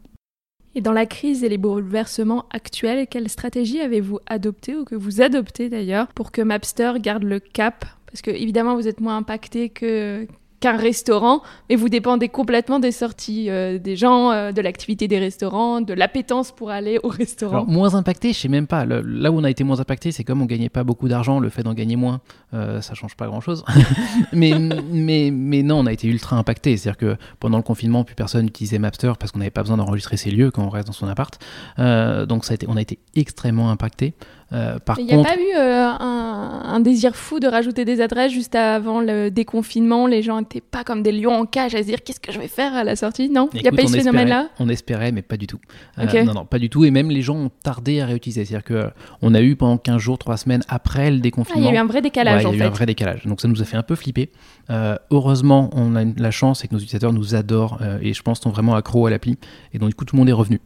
Et 0.76 0.82
dans 0.82 0.92
la 0.92 1.06
crise 1.06 1.44
et 1.44 1.50
les 1.50 1.58
bouleversements 1.58 2.46
actuels, 2.50 3.08
quelle 3.08 3.30
stratégie 3.30 3.80
avez-vous 3.80 4.20
adopté 4.26 4.76
ou 4.76 4.86
que 4.86 4.96
vous 4.96 5.22
adoptez 5.22 5.70
d'ailleurs 5.70 6.08
pour 6.08 6.32
que 6.32 6.42
Mapster 6.42 6.94
garde 7.00 7.24
le 7.24 7.40
cap? 7.40 7.86
Parce 8.08 8.22
que 8.22 8.32
évidemment, 8.32 8.76
vous 8.76 8.88
êtes 8.88 9.00
moins 9.00 9.18
impacté 9.18 9.70
que, 9.70 10.28
qu'un 10.64 10.78
restaurant, 10.78 11.42
mais 11.70 11.76
vous 11.76 11.90
dépendez 11.90 12.30
complètement 12.30 12.80
des 12.80 12.94
sorties 12.94 13.50
euh, 13.50 13.80
des 13.80 13.98
gens, 13.98 14.32
euh, 14.32 14.54
de 14.54 14.62
l'activité 14.62 15.10
des 15.10 15.20
restaurants, 15.20 15.82
de 15.82 15.94
l'appétence 15.94 16.54
pour 16.54 16.72
aller 16.72 17.02
au 17.04 17.10
restaurant. 17.10 17.66
Moins 17.68 17.96
impacté, 17.96 18.32
je 18.32 18.40
sais 18.40 18.48
même 18.48 18.66
pas. 18.66 18.86
là 18.86 19.30
où 19.30 19.38
on 19.38 19.44
a 19.44 19.50
été 19.50 19.66
moins 19.66 19.82
impacté, 19.82 20.14
c'est 20.14 20.24
comme 20.24 20.42
on 20.42 20.46
gagnait 20.46 20.70
pas 20.70 20.86
beaucoup 20.86 21.10
d'argent, 21.10 21.42
le 21.42 21.50
fait 21.50 21.64
d'en 21.64 21.74
gagner 21.74 21.98
moins, 21.98 22.22
euh, 22.54 22.80
ça 22.80 22.94
change 22.94 23.18
pas 23.18 23.28
grand 23.28 23.42
chose. 23.42 23.66
mais, 24.32 24.54
mais, 24.58 25.32
mais 25.34 25.64
non, 25.64 25.80
on 25.80 25.86
a 25.86 25.92
été 25.92 26.08
ultra 26.08 26.38
impacté. 26.38 26.78
C'est-à-dire 26.78 26.98
que 26.98 27.18
pendant 27.42 27.58
le 27.58 27.64
confinement, 27.64 28.06
plus 28.06 28.16
personne 28.16 28.46
n'utilisait 28.46 28.80
Mapster 28.80 29.12
parce 29.20 29.34
qu'on 29.34 29.40
n'avait 29.40 29.52
pas 29.52 29.64
besoin 29.64 29.76
d'enregistrer 29.76 30.16
ses 30.16 30.32
lieux 30.32 30.50
quand 30.50 30.64
on 30.64 30.70
reste 30.70 30.88
dans 30.88 30.94
son 30.94 31.10
appart. 31.10 31.38
donc 31.78 32.46
ça 32.46 32.54
a 32.54 32.56
été, 32.56 32.68
on 32.70 32.78
a 32.78 32.82
été 32.82 33.00
extrêmement 33.16 33.70
impacté. 33.70 34.14
Euh, 34.54 34.78
il 35.00 35.06
n'y 35.06 35.14
a 35.14 35.24
pas 35.24 35.36
eu 35.36 35.56
euh, 35.58 35.88
un, 36.00 36.80
désir 36.80 37.16
fou 37.16 37.40
de 37.40 37.48
rajouter 37.48 37.86
des 37.86 38.02
adresses 38.02 38.32
juste 38.32 38.56
avant 38.56 39.02
le 39.02 39.30
déconfinement? 39.30 40.06
Les 40.06 40.22
gens 40.22 40.40
n'étaient 40.40 40.62
pas 40.62 40.84
comme 40.84 41.02
des 41.02 41.12
lions 41.12 41.34
en 41.34 41.46
cage 41.46 41.74
à 41.74 41.80
se 41.80 41.88
dire 41.88 42.04
qu'est-ce 42.04 42.20
que 42.20 42.32
je 42.32 42.40
vais 42.40 42.48
faire 42.48 42.76
à 42.76 42.84
la 42.84 42.96
sortie? 42.96 43.30
Non? 43.30 43.50
Il 43.54 43.62
n'y 43.62 43.68
a 43.68 43.72
pas 43.72 43.82
eu 43.82 43.88
ce 43.88 43.98
phénomène-là? 43.98 44.50
On 44.60 44.70
espérait, 44.70 45.12
mais 45.12 45.24
pas 45.24 45.38
du 45.38 45.48
tout. 45.48 45.60
Euh, 45.98 46.24
non, 46.24 46.34
non, 46.34 46.46
pas 46.46 46.60
du 46.60 46.70
tout. 46.70 46.86
Et 46.86 46.92
même 46.92 47.10
les 47.10 47.22
gens 47.22 47.36
ont 47.36 47.52
tardé 47.64 48.00
à 48.02 48.06
réutiliser. 48.06 48.46
C'est-à-dire 48.46 48.92
qu'on 49.22 49.34
a 49.34 49.42
eu 49.42 49.56
pendant 49.56 49.78
15 49.78 49.98
jours, 49.98 50.18
3 50.20 50.38
semaines 50.38 50.64
après 50.68 51.10
le 51.10 51.20
déconfinement. 51.20 51.62
Ah, 51.68 51.72
il 51.72 51.74
y 51.74 51.76
a 51.76 51.80
eu 51.80 51.82
un 51.82 51.88
vrai 51.88 52.02
décalage 52.02 52.46
en 52.46 52.50
fait. 52.52 52.56
Il 52.56 52.60
y 52.60 52.62
a 52.62 52.66
eu 52.66 52.68
un 52.68 52.72
vrai 52.72 52.86
décalage. 52.86 53.26
Donc 53.26 53.42
ça 53.42 53.48
nous 53.48 53.62
a 53.62 53.66
fait 53.66 53.78
un 53.78 53.84
peu 53.84 53.96
flipper. 53.96 54.30
heureusement, 54.70 55.72
on 55.74 55.96
a 55.96 56.04
la 56.04 56.32
chance 56.32 56.64
et 56.64 56.68
que 56.68 56.74
nos 56.74 56.80
utilisateurs 56.80 57.14
nous 57.14 57.34
adorent 57.34 57.80
et 58.02 58.14
je 58.14 58.22
pense 58.22 58.42
sont 58.42 58.50
vraiment 58.50 58.76
accros 58.76 59.08
à 59.08 59.10
l'appli. 59.10 59.38
Et 59.74 59.80
donc 59.80 59.90
du 59.90 59.96
coup, 59.96 60.06
tout 60.06 60.16
le 60.16 60.20
monde 60.20 60.30
est 60.30 60.34
revenu. 60.34 60.62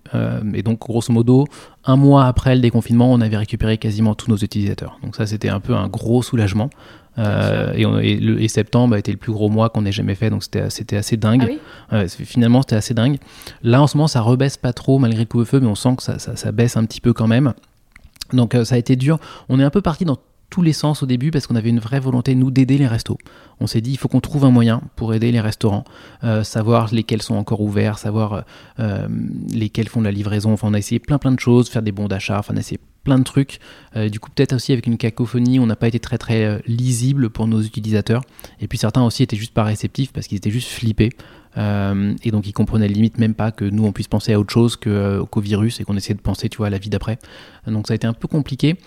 et 0.54 0.64
donc, 0.64 0.80
grosso 0.80 1.14
modo, 1.14 1.46
un 1.88 1.96
mois 1.96 2.26
après 2.26 2.54
le 2.54 2.62
déconfinement, 2.62 3.12
on 3.12 3.22
avait 3.22 3.38
récupéré 3.38 3.78
quasiment 3.78 4.14
tous 4.14 4.30
nos 4.30 4.38
utilisateurs. 4.38 5.00
Donc 5.02 5.16
ça, 5.16 5.26
c'était 5.26 5.50
un 5.50 5.62
peu 5.62 5.74
un 5.74 5.88
gros 5.88 6.22
soulagement. 6.22 6.70
Euh, 7.18 7.74
et, 8.04 8.48
septembre 8.48 8.94
a 8.94 9.00
été 9.00 9.12
le 9.12 9.18
plus 9.18 9.32
gros 9.32 9.50
mois 9.50 9.70
qu'on 9.70 9.86
ait 9.86 9.92
jamais 9.92 10.14
fait, 10.14 10.30
donc 10.30 10.44
c'était 10.44 10.98
assez 10.98 11.18
dingue. 11.18 11.58
Ah 11.90 12.08
finalement, 12.08 12.62
c'était 12.62 12.76
assez 12.76 12.94
dingue. 12.94 13.18
Là, 13.64 13.82
en 13.82 13.88
ce 13.88 13.98
moment, 13.98 14.08
ça 14.08 14.22
rebaisse 14.22 14.58
pas 14.58 14.74
trop 14.74 15.00
malgré 15.00 15.22
le 15.22 15.26
couvre-feu, 15.26 15.60
mais 15.60 15.68
on 15.68 15.76
sent 15.76 15.96
que 15.96 16.04
ça, 16.04 16.52
baisse 16.52 16.78
un 16.78 16.86
petit 16.86 17.02
peu 17.02 17.14
quand 17.14 17.28
même. 17.28 17.54
Donc 18.34 18.54
euh, 18.54 18.66
ça 18.66 18.76
a 18.76 18.78
été 18.78 18.96
dur. 18.96 19.20
On 19.50 19.60
est 19.60 19.64
un 19.64 19.70
peu 19.70 19.82
parti 19.82 20.06
dans 20.06 20.18
tous 20.49 20.61
les 20.61 20.74
sens 20.74 21.03
au 21.03 21.06
début 21.06 21.32
parce 21.32 21.48
qu'on 21.48 21.56
avait 21.56 21.69
une 21.69 21.80
vraie 21.80 21.99
volonté, 21.99 22.36
nous, 22.36 22.52
d'aider 22.52 22.78
les 22.78 22.88
restos. 22.88 23.18
On 23.60 23.68
s'est 23.68 23.82
dit, 23.82 23.91
il 23.91 23.98
faut 23.98 24.07
qu'on 24.07 24.22
trouve 24.22 24.45
un 24.45 24.52
moyen 24.52 24.82
pour 24.95 25.14
aider 25.14 25.32
les 25.32 25.41
restaurants, 25.41 25.84
euh, 26.24 26.44
savoir 26.44 26.94
lesquels 26.94 27.22
sont 27.22 27.36
encore 27.36 27.61
ouverts, 27.61 27.98
savoir 27.98 28.45
euh, 28.80 29.07
lesquels 29.52 29.90
font 29.90 29.99
de 29.99 30.06
la 30.06 30.11
livraison. 30.11 30.53
Enfin, 30.53 30.68
on 30.69 30.74
a 30.74 30.78
essayé 30.78 30.99
plein 30.99 31.18
plein 31.18 31.32
de 31.32 31.40
choses, 31.40 31.69
faire 31.69 31.82
des 31.82 31.91
bons 31.91 32.07
d'achat, 32.07 32.40
enfin, 32.40 32.53
on 32.53 32.57
a 32.57 32.61
essayé 32.61 32.80
plein 33.03 33.18
de 33.18 33.24
trucs. 33.24 33.60
Euh, 33.95 34.10
du 34.10 34.19
coup, 34.19 34.30
peut-être 34.34 34.53
aussi 34.53 34.72
avec 34.72 34.88
une 34.88 34.98
cacophonie, 34.98 35.60
on 35.60 35.65
n'a 35.65 35.76
pas 35.76 35.88
été 35.88 35.99
très 35.99 36.18
très 36.18 36.61
lisible 36.65 37.30
pour 37.30 37.48
nos 37.48 37.61
utilisateurs. 37.61 38.24
Et 38.61 38.68
puis 38.68 38.78
certains 38.78 39.03
aussi 39.03 39.24
étaient 39.24 39.38
juste 39.38 39.53
pas 39.53 39.64
réceptifs 39.64 40.14
parce 40.14 40.28
qu'ils 40.28 40.38
étaient 40.38 40.52
juste 40.52 40.69
flippés. 40.69 41.10
et 41.57 42.32
donc 42.32 42.45
ils 42.45 42.53
comprenaient 42.53 42.88
limite 42.88 43.18
même 43.18 43.34
pas 43.34 43.52
que 43.52 43.65
nous 43.65 43.84
on 43.84 43.91
puisse 43.91 44.07
penser 44.07 44.32
à 44.32 44.40
autre 44.40 44.53
chose 44.53 44.76
qu'au 44.76 45.41
virus 45.41 45.80
et 45.80 45.84
qu'on 45.84 45.98
essayait 45.98 46.14
de 46.14 46.22
penser 46.22 46.49
tu 46.49 46.57
vois 46.57 46.68
à 46.68 46.69
la 46.69 46.78
vie 46.78 46.90
d'après. 46.90 47.18
Donc 47.65 47.88
ça 47.88 47.94
a 47.94 47.95
été 47.95 48.06
un 48.07 48.14
peu 48.14 48.28
compliqué. 48.28 48.78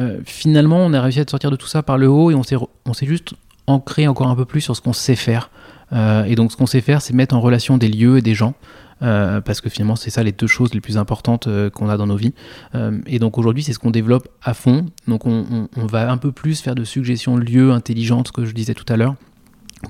Euh, 0.00 0.20
finalement, 0.24 0.78
on 0.78 0.92
a 0.92 1.00
réussi 1.00 1.20
à 1.20 1.24
sortir 1.28 1.50
de 1.50 1.56
tout 1.56 1.66
ça 1.66 1.82
par 1.82 1.98
le 1.98 2.08
haut 2.08 2.30
et 2.30 2.34
on 2.34 2.42
s'est, 2.42 2.56
on 2.56 2.92
juste 3.02 3.34
ancré 3.66 4.08
encore 4.08 4.28
un 4.28 4.36
peu 4.36 4.44
plus 4.44 4.60
sur 4.60 4.74
ce 4.74 4.80
qu'on 4.80 4.92
sait 4.92 5.16
faire. 5.16 5.50
Euh, 5.92 6.24
et 6.24 6.34
donc, 6.34 6.52
ce 6.52 6.56
qu'on 6.56 6.66
sait 6.66 6.80
faire, 6.80 7.02
c'est 7.02 7.14
mettre 7.14 7.34
en 7.34 7.40
relation 7.40 7.76
des 7.76 7.88
lieux 7.88 8.18
et 8.18 8.22
des 8.22 8.34
gens. 8.34 8.54
Euh, 9.02 9.40
parce 9.40 9.62
que 9.62 9.70
finalement, 9.70 9.96
c'est 9.96 10.10
ça 10.10 10.22
les 10.22 10.32
deux 10.32 10.46
choses 10.46 10.74
les 10.74 10.82
plus 10.82 10.98
importantes 10.98 11.48
qu'on 11.70 11.88
a 11.88 11.96
dans 11.96 12.06
nos 12.06 12.16
vies. 12.16 12.34
et 13.06 13.18
donc 13.18 13.38
aujourd'hui, 13.38 13.62
c'est 13.62 13.72
ce 13.72 13.78
qu'on 13.78 13.90
développe 13.90 14.28
à 14.42 14.52
fond. 14.54 14.86
Donc 15.08 15.26
on, 15.26 15.68
on, 15.74 15.86
va 15.86 16.10
un 16.10 16.18
peu 16.18 16.32
plus 16.32 16.60
faire 16.60 16.74
de 16.74 16.84
suggestions 16.84 17.36
lieux 17.36 17.72
intelligentes, 17.72 18.28
ce 18.28 18.32
que 18.32 18.44
je 18.44 18.52
disais 18.52 18.74
tout 18.74 18.90
à 18.92 18.96
l'heure. 18.96 19.14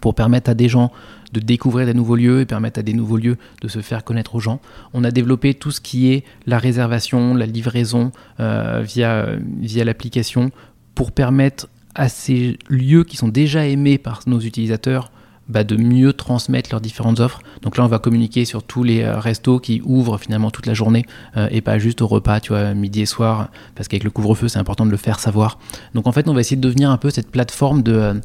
Pour 0.01 0.15
permettre 0.15 0.51
à 0.51 0.55
des 0.55 0.69
gens 0.69 0.93
de 1.33 1.41
découvrir 1.41 1.87
des 1.87 1.95
nouveaux 1.95 2.17
lieux 2.17 2.41
et 2.41 2.47
permettre 2.47 2.81
à 2.81 2.83
des 2.83 2.93
nouveaux 2.93 3.17
lieux 3.17 3.37
de 3.61 3.69
se 3.69 3.81
faire 3.81 4.05
connaître 4.05 4.35
aux 4.35 4.41
gens. 4.41 4.61
On 4.93 5.05
a 5.05 5.11
développé 5.11 5.55
tout 5.55 5.71
ce 5.71 5.81
qui 5.81 6.13
est 6.13 6.25
la 6.47 6.59
réservation, 6.59 7.35
la 7.35 7.47
livraison 7.47 8.13
euh, 8.41 8.83
via, 8.85 9.27
via 9.59 9.85
l'application 9.85 10.51
pour 10.95 11.13
permettre 11.13 11.69
à 11.95 12.09
ces 12.09 12.59
lieux 12.69 13.05
qui 13.05 13.17
sont 13.17 13.29
déjà 13.29 13.67
aimés 13.67 13.99
par 13.99 14.23
nos 14.27 14.41
utilisateurs 14.41 15.11
bah, 15.51 15.65
de 15.65 15.77
mieux 15.77 16.13
transmettre 16.13 16.71
leurs 16.71 16.81
différentes 16.81 17.21
offres. 17.21 17.41
Donc 17.63 17.77
là, 17.77 17.85
on 17.85 17.89
va 17.89 17.99
communiquer 17.99 18.45
sur 18.45 18.63
tous 18.63 18.83
les 18.83 19.03
euh, 19.03 19.19
restos 19.19 19.59
qui 19.59 19.83
ouvrent 19.85 20.19
finalement 20.19 20.51
toute 20.51 20.67
la 20.67 20.75
journée 20.75 21.05
euh, 21.37 21.49
et 21.51 21.61
pas 21.61 21.79
juste 21.79 22.01
au 22.01 22.07
repas, 22.07 22.41
tu 22.41 22.53
vois, 22.53 22.73
midi 22.73 23.03
et 23.03 23.07
soir, 23.07 23.51
parce 23.75 23.89
qu'avec 23.89 24.05
le 24.05 24.11
couvre-feu, 24.11 24.49
c'est 24.49 24.59
important 24.59 24.87
de 24.87 24.91
le 24.91 24.97
faire 24.97 25.19
savoir. 25.19 25.59
Donc 25.95 26.07
en 26.07 26.13
fait, 26.13 26.29
on 26.29 26.35
va 26.35 26.41
essayer 26.41 26.57
de 26.57 26.67
devenir 26.67 26.91
un 26.91 26.97
peu 26.97 27.11
cette 27.11 27.31
plateforme 27.31 27.83
de 27.83 28.21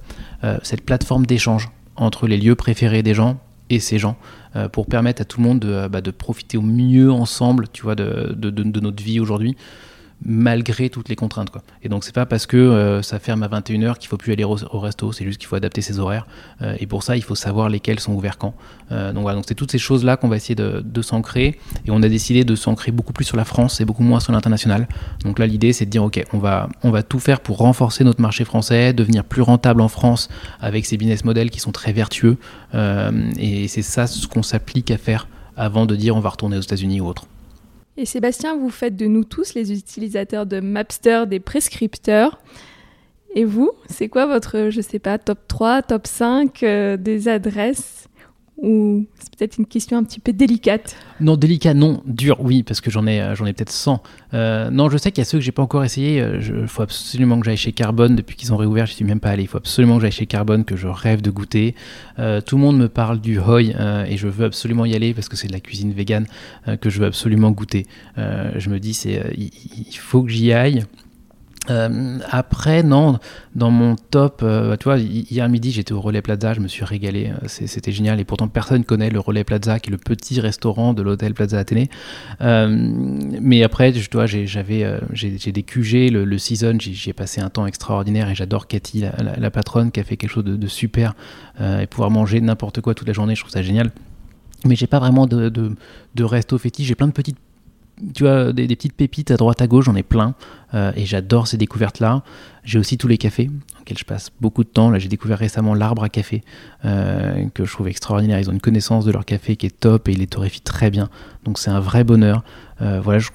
cette 0.61 0.85
plateforme 0.85 1.25
d'échange 1.25 1.71
entre 1.95 2.27
les 2.27 2.37
lieux 2.37 2.53
préférés 2.53 3.01
des 3.01 3.15
gens 3.15 3.39
et 3.69 3.79
ces 3.79 3.97
gens 3.97 4.15
euh, 4.55 4.69
pour 4.69 4.85
permettre 4.85 5.21
à 5.21 5.25
tout 5.25 5.41
le 5.41 5.47
monde 5.47 5.59
de, 5.59 5.87
bah, 5.87 6.01
de, 6.01 6.11
profiter 6.11 6.57
au 6.57 6.61
mieux 6.61 7.11
ensemble 7.11 7.67
tu 7.71 7.83
vois, 7.83 7.95
de 7.95 8.79
notre 8.79 9.03
vie 9.03 9.19
aujourd'hui 9.19 9.55
malgré 10.23 10.89
toutes 10.89 11.09
les 11.09 11.15
contraintes. 11.15 11.49
Quoi. 11.49 11.61
Et 11.83 11.89
donc, 11.89 12.03
c'est 12.03 12.13
pas 12.13 12.25
parce 12.25 12.45
que 12.45 12.57
euh, 12.57 13.01
ça 13.01 13.19
ferme 13.19 13.43
à 13.43 13.47
21h 13.47 13.97
qu'il 13.97 14.07
faut 14.07 14.17
plus 14.17 14.31
aller 14.31 14.43
au, 14.43 14.55
resto, 14.79 15.11
c'est 15.11 15.25
juste 15.25 15.39
qu'il 15.39 15.47
faut 15.47 15.55
adapter 15.55 15.81
ses 15.81 15.99
horaires. 15.99 16.25
Euh, 16.61 16.75
et 16.79 16.87
pour 16.87 17.03
ça, 17.03 17.17
il 17.17 17.23
faut 17.23 17.35
savoir 17.35 17.69
lesquels 17.69 17.99
sont 17.99 18.13
ouverts 18.13 18.37
quand. 18.37 18.53
Euh, 18.91 19.11
donc 19.11 19.23
voilà, 19.23 19.35
donc 19.35 19.45
c'est 19.47 19.55
toutes 19.55 19.71
ces 19.71 19.77
choses-là 19.77 20.17
qu'on 20.17 20.27
va 20.27 20.37
essayer 20.37 20.55
de, 20.55 20.81
de 20.85 21.01
s'ancrer. 21.01 21.59
Et 21.85 21.91
on 21.91 22.01
a 22.01 22.09
décidé 22.09 22.43
de 22.43 22.55
s'ancrer 22.55 22.91
beaucoup 22.91 23.13
plus 23.13 23.25
sur 23.25 23.37
la 23.37 23.45
France 23.45 23.81
et 23.81 23.85
beaucoup 23.85 24.03
moins 24.03 24.19
sur 24.19 24.31
l'international. 24.31 24.87
Donc 25.23 25.39
là, 25.39 25.47
l'idée, 25.47 25.73
c'est 25.73 25.85
de 25.85 25.91
dire, 25.91 26.03
OK, 26.03 26.23
on 26.33 26.39
va, 26.39 26.69
on 26.83 26.91
va 26.91 27.03
tout 27.03 27.19
faire 27.19 27.41
pour 27.41 27.57
renforcer 27.57 28.03
notre 28.03 28.21
marché 28.21 28.45
français, 28.45 28.93
devenir 28.93 29.23
plus 29.23 29.41
rentable 29.41 29.81
en 29.81 29.89
France 29.89 30.29
avec 30.59 30.85
ces 30.85 30.97
business 30.97 31.25
models 31.25 31.49
qui 31.49 31.59
sont 31.59 31.71
très 31.71 31.93
vertueux. 31.93 32.37
et 32.73 33.67
c'est 33.67 33.81
ça 33.81 34.07
ce 34.07 34.27
qu'on 34.27 34.43
s'applique 34.43 34.91
à 34.91 34.97
faire 34.97 35.27
avant 35.57 35.85
de 35.85 35.95
dire 35.95 36.15
on 36.15 36.19
va 36.19 36.29
retourner 36.29 36.57
aux 36.57 36.61
États-Unis 36.61 37.01
ou 37.01 37.07
autre. 37.07 37.27
Et 37.97 38.05
Sébastien, 38.05 38.57
vous 38.57 38.69
faites 38.69 38.97
de 38.97 39.05
nous 39.05 39.23
tous, 39.23 39.53
les 39.53 39.71
utilisateurs 39.71 40.45
de 40.45 40.59
Mapster, 40.59 41.23
des 41.27 41.39
prescripteurs. 41.39 42.41
Et 43.35 43.45
vous, 43.45 43.71
c'est 43.89 44.09
quoi 44.09 44.25
votre, 44.25 44.69
je 44.69 44.81
sais 44.81 44.99
pas, 44.99 45.17
top 45.17 45.39
3, 45.47 45.81
top 45.81 46.07
5 46.07 46.63
euh, 46.63 46.97
des 46.97 47.27
adresses? 47.27 48.04
Ou 48.57 49.05
c'est 49.19 49.35
peut-être 49.35 49.57
une 49.57 49.65
question 49.65 49.97
un 49.97 50.03
petit 50.03 50.19
peu 50.19 50.31
délicate 50.31 50.95
Non, 51.19 51.35
délicat, 51.35 51.73
non. 51.73 52.01
Dur, 52.05 52.37
oui, 52.39 52.63
parce 52.63 52.79
que 52.79 52.89
j'en 52.89 53.05
ai, 53.05 53.21
euh, 53.21 53.35
j'en 53.35 53.45
ai 53.45 53.53
peut-être 53.53 53.71
100. 53.71 54.01
Euh, 54.33 54.69
non, 54.69 54.89
je 54.89 54.97
sais 54.97 55.11
qu'il 55.11 55.21
y 55.21 55.23
a 55.23 55.25
ceux 55.25 55.39
que 55.39 55.43
j'ai 55.43 55.51
pas 55.51 55.61
encore 55.61 55.83
essayé. 55.83 56.25
Il 56.39 56.67
faut 56.67 56.81
absolument 56.81 57.39
que 57.39 57.45
j'aille 57.45 57.57
chez 57.57 57.73
Carbone 57.73 58.15
depuis 58.15 58.35
qu'ils 58.35 58.53
ont 58.53 58.57
réouvert. 58.57 58.85
Je 58.85 58.93
suis 58.93 59.05
même 59.05 59.19
pas 59.19 59.29
allé. 59.29 59.43
Il 59.43 59.47
faut 59.47 59.57
absolument 59.57 59.95
que 59.95 60.03
j'aille 60.03 60.11
chez 60.11 60.25
Carbone 60.25 60.63
que 60.63 60.77
je 60.77 60.87
rêve 60.87 61.21
de 61.21 61.31
goûter. 61.31 61.75
tout 62.17 62.55
le 62.55 62.61
monde 62.61 62.77
me 62.77 62.87
parle 62.87 63.19
du 63.19 63.39
Hoi 63.39 63.61
et 64.07 64.17
je 64.17 64.27
veux 64.27 64.45
absolument 64.45 64.85
y 64.85 64.95
aller 64.95 65.13
parce 65.13 65.29
que 65.29 65.35
c'est 65.35 65.47
de 65.47 65.53
la 65.53 65.59
cuisine 65.59 65.91
végane 65.91 66.27
que 66.81 66.89
je 66.89 66.99
veux 66.99 67.07
absolument 67.07 67.51
goûter. 67.51 67.85
je 68.17 68.69
me 68.69 68.79
dis, 68.79 68.93
c'est, 68.93 69.33
il 69.37 69.97
faut 69.97 70.23
que 70.23 70.31
j'y 70.31 70.53
aille. 70.53 70.85
Euh, 71.69 72.19
après, 72.29 72.83
non, 72.83 73.19
dans 73.55 73.71
mon 73.71 73.95
top, 73.95 74.41
euh, 74.43 74.75
tu 74.77 74.85
vois, 74.85 74.97
hier 74.97 75.47
midi 75.49 75.71
j'étais 75.71 75.93
au 75.93 76.01
Relais 76.01 76.21
Plaza, 76.21 76.53
je 76.53 76.59
me 76.59 76.67
suis 76.67 76.83
régalé, 76.83 77.31
euh, 77.31 77.47
c'était 77.47 77.91
génial. 77.91 78.19
Et 78.19 78.25
pourtant, 78.25 78.47
personne 78.47 78.83
connaît 78.83 79.09
le 79.09 79.19
Relais 79.19 79.43
Plaza, 79.43 79.79
qui 79.79 79.89
est 79.89 79.91
le 79.91 79.97
petit 79.97 80.39
restaurant 80.39 80.93
de 80.93 81.01
l'hôtel 81.01 81.33
Plaza 81.33 81.59
Athénée. 81.59 81.89
mais 82.41 83.63
après, 83.63 83.91
tu 83.91 84.07
vois, 84.13 84.25
j'avais, 84.25 84.99
j'ai 85.13 85.51
des 85.51 85.63
QG, 85.63 86.11
le, 86.11 86.37
season, 86.37 86.77
j'y 86.79 87.09
ai 87.09 87.13
passé 87.13 87.41
un 87.41 87.49
temps 87.49 87.65
extraordinaire 87.65 88.29
et 88.29 88.35
j'adore 88.35 88.67
Cathy, 88.67 89.03
la, 89.37 89.51
patronne, 89.51 89.91
qui 89.91 89.99
a 89.99 90.03
fait 90.03 90.17
quelque 90.17 90.31
chose 90.31 90.43
de, 90.43 90.67
super. 90.67 91.15
et 91.59 91.87
pouvoir 91.87 92.11
manger 92.11 92.41
n'importe 92.41 92.81
quoi 92.81 92.93
toute 92.93 93.07
la 93.07 93.13
journée, 93.13 93.35
je 93.35 93.41
trouve 93.41 93.51
ça 93.51 93.61
génial 93.61 93.91
mais 94.65 94.75
j'ai 94.75 94.87
pas 94.87 94.97
vraiment 94.97 95.27
de, 95.27 95.49
de 95.49 96.23
resto 96.23 96.57
fétiche. 96.57 96.87
J'ai 96.87 96.95
plein 96.95 97.05
de 97.05 97.11
petites 97.11 97.37
tu 98.13 98.23
vois, 98.23 98.51
des, 98.53 98.67
petites 98.67 98.93
pépites 98.93 99.31
à 99.31 99.37
droite 99.37 99.61
à 99.61 99.67
gauche, 99.67 99.85
j'en 99.85 99.95
ai 99.95 100.03
plein. 100.03 100.35
Euh, 100.73 100.91
et 100.95 101.05
j'adore 101.05 101.47
ces 101.47 101.57
découvertes-là. 101.57 102.23
J'ai 102.63 102.79
aussi 102.79 102.97
tous 102.97 103.07
les 103.07 103.17
cafés, 103.17 103.45
dans 103.45 103.79
lesquels 103.79 103.97
je 103.97 104.03
passe 104.03 104.31
beaucoup 104.41 104.63
de 104.63 104.69
temps. 104.69 104.89
Là, 104.89 104.99
j'ai 104.99 105.07
découvert 105.07 105.37
récemment 105.37 105.73
l'arbre 105.73 106.03
à 106.03 106.09
café, 106.09 106.43
euh, 106.83 107.45
que 107.53 107.65
je 107.65 107.71
trouve 107.71 107.87
extraordinaire. 107.87 108.39
Ils 108.39 108.49
ont 108.49 108.53
une 108.53 108.61
connaissance 108.61 109.05
de 109.05 109.11
leur 109.11 109.23
café 109.25 109.55
qui 109.55 109.67
est 109.67 109.79
top 109.79 110.09
et 110.09 110.11
ils 110.11 110.19
les 110.19 110.27
torréfient 110.27 110.61
très 110.61 110.89
bien. 110.89 111.09
Donc, 111.43 111.57
c'est 111.57 111.71
un 111.71 111.79
vrai 111.79 112.03
bonheur. 112.03 112.43
Euh, 112.81 112.99
voilà, 113.01 113.19
je, 113.19 113.29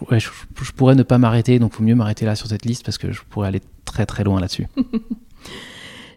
pourrais 0.77 0.95
ne 0.95 1.03
pas 1.03 1.19
m'arrêter, 1.19 1.59
donc 1.59 1.73
il 1.73 1.77
faut 1.77 1.83
mieux 1.83 1.95
m'arrêter 1.95 2.27
là 2.27 2.35
sur 2.35 2.47
cette 2.47 2.67
liste 2.67 2.85
parce 2.85 2.99
que 2.99 3.11
je 3.13 3.23
pourrais 3.29 3.49
aller 3.49 3.63
très 3.87 4.05
très 4.05 4.25
loin 4.25 4.41
là-dessus. 4.41 4.67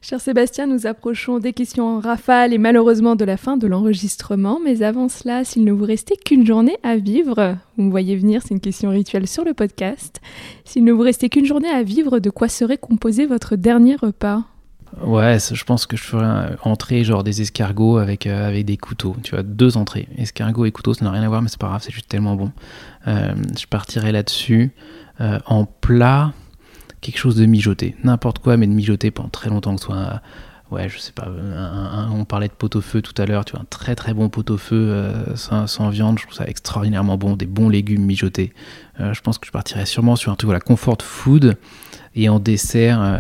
Cher 0.06 0.20
Sébastien, 0.20 0.68
nous 0.68 0.86
approchons 0.86 1.40
des 1.40 1.54
questions 1.54 1.96
en 1.96 2.00
rafale 2.02 2.52
et 2.52 2.58
malheureusement 2.58 3.16
de 3.16 3.24
la 3.24 3.38
fin 3.38 3.56
de 3.56 3.68
l'enregistrement. 3.68 4.60
Mais 4.62 4.84
avant 4.84 5.08
cela, 5.08 5.46
s'il 5.46 5.64
ne 5.64 5.72
vous 5.72 5.86
restait 5.86 6.18
qu'une 6.18 6.46
journée 6.46 6.76
à 6.84 6.98
vivre, 6.98 7.56
vous 7.78 7.86
me 7.86 7.90
voyez 7.90 8.18
venir, 8.18 8.42
c'est 8.42 8.54
une 8.54 8.60
question 8.60 8.90
rituelle 8.90 9.30
sur 9.30 9.46
le 9.46 9.54
podcast. 9.54 10.20
S'il 10.66 10.84
ne 10.84 10.92
vous 10.92 11.04
restait 11.04 11.30
qu'une 11.30 11.46
journée 11.46 11.70
à 11.70 11.84
vivre, 11.84 12.20
de 12.20 12.30
quoi 12.30 12.50
serait 12.50 12.78
composé 12.78 13.26
votre 13.26 13.56
dernier 13.56 13.96
repas? 13.96 14.44
Ouais, 15.02 15.38
je 15.40 15.64
pense 15.64 15.86
que 15.86 15.96
je 15.96 16.04
ferais 16.04 16.58
entrer 16.66 17.06
genre 17.06 17.24
des 17.24 17.42
escargots 17.42 17.96
avec, 17.96 18.28
euh, 18.28 18.46
avec 18.46 18.66
des 18.66 18.76
couteaux. 18.76 19.16
Tu 19.24 19.32
vois, 19.32 19.44
deux 19.44 19.78
entrées. 19.78 20.10
Escargots 20.18 20.66
et 20.66 20.72
couteaux, 20.74 20.94
ça 20.94 21.06
n'a 21.06 21.12
rien 21.12 21.24
à 21.24 21.30
voir, 21.30 21.42
mais 21.42 21.48
c'est 21.48 21.62
pas 21.62 21.68
grave, 21.68 21.82
c'est 21.82 21.94
juste 21.94 22.10
tellement 22.10 22.36
bon. 22.36 22.52
Euh, 23.08 23.34
je 23.58 23.68
partirais 23.68 24.12
là-dessus. 24.12 24.74
Euh, 25.22 25.40
en 25.46 25.64
plat, 25.64 26.34
quelque 27.04 27.18
chose 27.18 27.36
de 27.36 27.46
mijoté, 27.46 27.96
n'importe 28.04 28.40
quoi, 28.40 28.58
mais 28.58 28.66
de 28.66 28.72
mijoté 28.72 29.12
pendant 29.12 29.30
très 29.30 29.50
longtemps, 29.50 29.76
que 29.76 29.82
ce 29.82 29.88
soit, 29.88 30.22
ouais, 30.72 30.90
je 30.90 30.98
sais 30.98 31.12
pas, 31.12 31.28
on 32.12 32.26
parlait 32.26 32.48
de 32.48 32.54
pot-au-feu 32.54 33.02
tout 33.02 33.14
à 33.22 33.26
l'heure, 33.26 33.46
tu 33.46 33.52
vois, 33.52 33.62
un 33.62 33.68
très 33.70 33.94
très 33.94 34.14
bon 34.14 34.30
pot-au-feu 34.30 34.76
euh, 34.76 35.36
sans, 35.36 35.90
viande, 35.90 36.18
je 36.18 36.24
trouve 36.24 36.36
ça 36.36 36.48
extraordinairement 36.48 37.18
bon, 37.18 37.36
des 37.36 37.46
bons 37.46 37.70
légumes 37.70 38.06
mijotés. 38.06 38.54
Euh, 39.00 39.14
je 39.14 39.22
pense 39.22 39.38
que 39.38 39.46
je 39.46 39.52
partirais 39.52 39.86
sûrement 39.86 40.16
sur 40.16 40.32
un 40.32 40.36
truc, 40.36 40.48
voilà, 40.48 40.62
comfort 40.62 41.02
food, 41.02 41.58
et 42.16 42.30
en 42.30 42.40
dessert, 42.40 43.02
euh, 43.02 43.20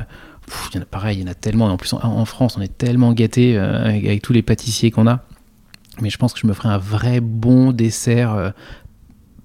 il 0.71 0.77
y 0.77 0.79
en 0.79 0.81
a 0.81 0.85
pareil, 0.85 1.19
il 1.19 1.21
y 1.21 1.27
en 1.27 1.31
a 1.31 1.35
tellement, 1.35 1.65
en 1.65 1.77
plus 1.77 1.93
en, 1.93 2.25
France, 2.25 2.57
on 2.57 2.61
est 2.61 2.77
tellement 2.77 3.13
gâté 3.13 3.57
avec, 3.57 4.05
avec, 4.05 4.21
tous 4.21 4.33
les 4.33 4.41
pâtissiers 4.41 4.91
qu'on 4.91 5.07
a, 5.07 5.21
mais 6.01 6.09
je 6.09 6.17
pense 6.17 6.33
que 6.33 6.39
je 6.39 6.47
me 6.47 6.53
ferais 6.53 6.69
un 6.69 6.77
vrai 6.77 7.19
bon 7.19 7.71
dessert, 7.71 8.53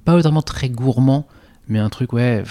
pas 0.05 0.17
vraiment 0.17 0.43
très 0.43 0.69
gourmand, 0.69 1.27
mais 1.67 1.81
un 1.81 1.89
truc, 1.89 2.13
ouais. 2.13 2.45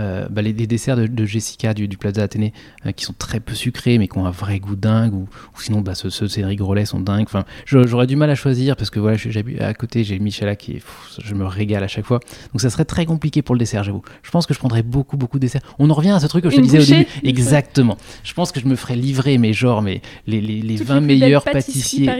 Euh, 0.00 0.26
bah, 0.28 0.42
les, 0.42 0.52
desserts 0.52 0.96
de, 0.96 1.24
Jessica 1.24 1.72
du, 1.72 1.86
Plaza 1.96 2.24
Athénée 2.24 2.52
euh, 2.84 2.90
qui 2.90 3.04
sont 3.04 3.14
très 3.16 3.38
peu 3.38 3.54
sucrés 3.54 3.96
mais 3.98 4.08
qui 4.08 4.18
ont 4.18 4.26
un 4.26 4.30
vrai 4.32 4.58
goût 4.58 4.74
dingue 4.74 5.14
ou, 5.14 5.28
sinon 5.56 5.82
bah, 5.82 5.94
ceux, 5.94 6.08
de 6.08 6.26
Cédric 6.26 6.58
Grolet 6.58 6.84
sont 6.84 6.98
dingues. 6.98 7.26
Enfin, 7.26 7.44
j'aurais 7.64 8.08
du 8.08 8.16
mal 8.16 8.28
à 8.28 8.34
choisir 8.34 8.74
parce 8.74 8.90
que 8.90 8.98
voilà, 8.98 9.16
à 9.60 9.74
côté 9.74 10.02
j'ai 10.02 10.18
Michala 10.18 10.56
qui 10.56 10.82
je 11.18 11.34
me 11.34 11.46
régale 11.46 11.84
à 11.84 11.88
chaque 11.88 12.06
fois. 12.06 12.18
Donc 12.52 12.60
ça 12.60 12.70
serait 12.70 12.84
très 12.84 13.06
compliqué 13.06 13.42
pour 13.42 13.54
le 13.54 13.60
dessert, 13.60 13.84
j'avoue. 13.84 14.02
Je 14.22 14.30
pense 14.32 14.46
que 14.46 14.54
je 14.54 14.58
prendrais 14.58 14.82
beaucoup 14.82 15.16
beaucoup 15.16 15.38
de 15.38 15.42
desserts. 15.42 15.62
On 15.78 15.88
en 15.90 15.94
revient 15.94 16.10
à 16.10 16.18
ce 16.18 16.26
truc 16.26 16.42
que 16.42 16.50
je 16.50 16.56
te 16.56 16.60
disais 16.60 16.80
au 16.80 16.84
début. 16.84 17.06
Exactement. 17.22 17.96
Je 18.24 18.34
pense 18.34 18.50
que 18.50 18.58
je 18.58 18.66
me 18.66 18.74
ferais 18.74 18.96
livrer 18.96 19.38
mais 19.38 19.52
genre 19.52 19.80
mais 19.80 20.02
les, 20.26 20.40
les, 20.40 20.60
les 20.60 20.76
20 20.76 21.00
meilleurs 21.02 21.44
pâtissiers. 21.44 22.10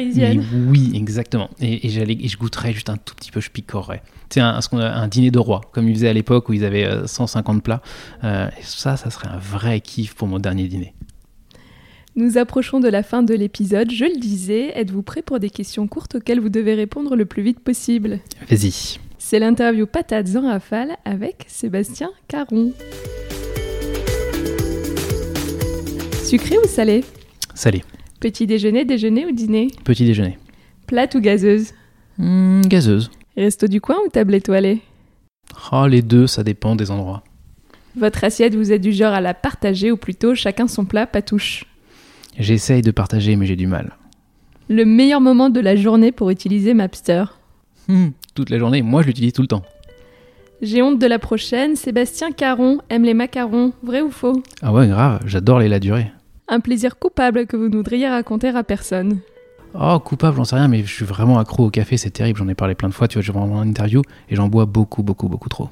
oui, 0.69 0.93
exactement. 0.95 1.51
Et, 1.61 1.89
j'allais 1.89 2.19
je 2.25 2.37
goûterais 2.37 2.73
juste 2.73 2.89
un 2.89 2.97
tout 2.97 3.15
petit 3.17 3.33
peu, 3.33 3.41
je 3.41 3.51
picorerais 3.51 4.03
c'est 4.31 4.41
un, 4.41 4.59
un, 4.73 5.07
dîner 5.07 5.31
de 5.31 5.39
roi, 5.39 5.61
comme 5.71 5.89
ils 5.89 5.95
faisaient 5.95 6.09
à 6.09 6.13
l'époque 6.13 6.49
où 6.49 6.55
ils 6.55 6.65
avaient 6.65 6.89
150 7.07 7.63
plats. 7.65 7.83
Euh, 8.23 8.49
et 8.59 8.63
ça, 8.63 8.97
ça 8.97 9.11
serait 9.11 9.29
un 9.29 9.39
vrai 9.39 9.81
kiff 9.81 10.15
pour 10.15 10.29
mon 10.29 10.39
dernier 10.39 10.69
dîner. 10.69 10.95
Nous 12.17 12.39
approchons 12.39 12.79
de 12.79 12.89
la 12.89 13.03
fin 13.03 13.25
de 13.25 13.35
l'épisode. 13.35 13.91
Je 13.91 14.05
le 14.05 14.21
disais, 14.21 14.71
êtes-vous 14.79 15.03
prêt 15.03 15.23
pour 15.23 15.41
des 15.41 15.51
questions 15.51 15.89
courtes 15.89 16.15
auxquelles 16.15 16.39
vous 16.39 16.49
devez 16.49 16.75
répondre 16.75 17.17
le 17.17 17.25
plus 17.25 17.43
vite 17.43 17.59
possible? 17.59 18.21
Vas-y. 18.49 18.99
C'est 19.19 19.41
l'interview 19.41 19.87
Patates 19.87 20.37
en 20.37 20.43
rafale 20.47 20.97
avec 21.05 21.45
Sébastien 21.49 22.11
Caron. 22.29 22.73
Sucré 26.25 26.57
ou 26.59 26.67
salé? 26.69 27.05
Salé. 27.55 27.83
Petit 28.21 28.47
déjeuner, 28.47 28.85
déjeuner 28.85 29.27
ou 29.27 29.33
dîner? 29.33 29.69
Petit 29.85 30.05
déjeuner. 30.05 30.39
Plate 30.87 31.15
ou 31.17 31.21
gazeuse? 31.21 31.73
Hmm, 32.19 32.61
Gazeuse. 32.63 33.11
Resto 33.37 33.67
du 33.67 33.81
coin 33.81 33.97
ou 34.07 34.09
table 34.09 34.35
étoilée? 34.35 34.81
Oh, 35.73 35.87
Les 35.87 36.03
deux, 36.03 36.27
ça 36.27 36.43
dépend 36.45 36.77
des 36.77 36.91
endroits. 36.91 37.23
Votre 37.97 38.25
assiette, 38.25 38.55
vous 38.55 38.73
êtes 38.73 38.81
du 38.81 38.93
genre 38.93 39.15
à 39.15 39.21
la 39.21 39.35
partager 39.35 39.93
ou 39.93 39.97
plutôt 39.97 40.35
chacun 40.35 40.67
son 40.67 40.85
plat, 40.85 41.07
pas 41.07 41.23
touche 41.23 41.65
J'essaye 42.39 42.83
de 42.83 42.91
partager, 42.91 43.37
mais 43.37 43.47
j'ai 43.47 43.55
du 43.55 43.69
mal. 43.69 43.93
Le 44.69 44.85
meilleur 44.85 45.21
moment 45.21 45.51
de 45.51 45.61
la 45.61 45.77
journée 45.77 46.11
pour 46.11 46.31
utiliser 46.31 46.75
Mapster 46.75 47.25
hmm, 47.89 48.09
Toute 48.35 48.51
la 48.51 48.59
journée, 48.59 48.83
moi 48.83 49.03
je 49.03 49.09
l'utilise 49.09 49.33
tout 49.33 49.43
le 49.43 49.49
temps. 49.49 49.63
J'ai 50.63 50.83
honte 50.83 50.99
de 50.99 51.07
la 51.07 51.19
prochaine, 51.19 51.77
Sébastien 51.77 52.33
Caron 52.33 52.79
aime 52.89 53.05
les 53.05 53.15
macarons, 53.15 53.73
vrai 53.83 54.01
ou 54.01 54.11
faux? 54.11 54.43
Ah 54.63 54.73
ouais, 54.73 54.89
grave, 54.89 55.21
j'adore 55.27 55.61
les 55.61 55.69
la 55.69 55.79
durée. 55.79 56.11
Un 56.49 56.61
plaisir 56.61 56.99
coupable 56.99 57.47
que 57.47 57.57
vous 57.57 57.69
ne 57.69 57.77
voudriez 57.77 58.09
raconter 58.09 58.49
à 58.49 58.65
personne 58.65 59.21
Oh, 59.79 59.99
coupable, 59.99 60.37
j'en 60.37 60.45
sais 60.45 60.57
rien, 60.57 60.69
mais 60.69 60.83
je 60.85 60.93
suis 60.93 61.05
vraiment 61.05 61.39
accro 61.39 61.67
au 61.67 61.71
café, 61.71 61.97
c'est 61.97 62.11
terrible, 62.11 62.39
j'en 62.39 62.49
ai 62.49 62.55
parlé 62.55 62.75
plein 62.75 62.89
de 62.89 62.95
fois, 62.95 63.09
tu 63.09 63.15
vois, 63.15 63.23
j'ai 63.23 63.33
vraiment 63.33 63.63
une 63.63 63.71
interview 63.71 64.03
et 64.29 64.37
j'en 64.37 64.49
bois 64.49 64.67
beaucoup, 64.67 65.03
beaucoup, 65.03 65.29
beaucoup 65.29 65.49
trop. 65.49 65.69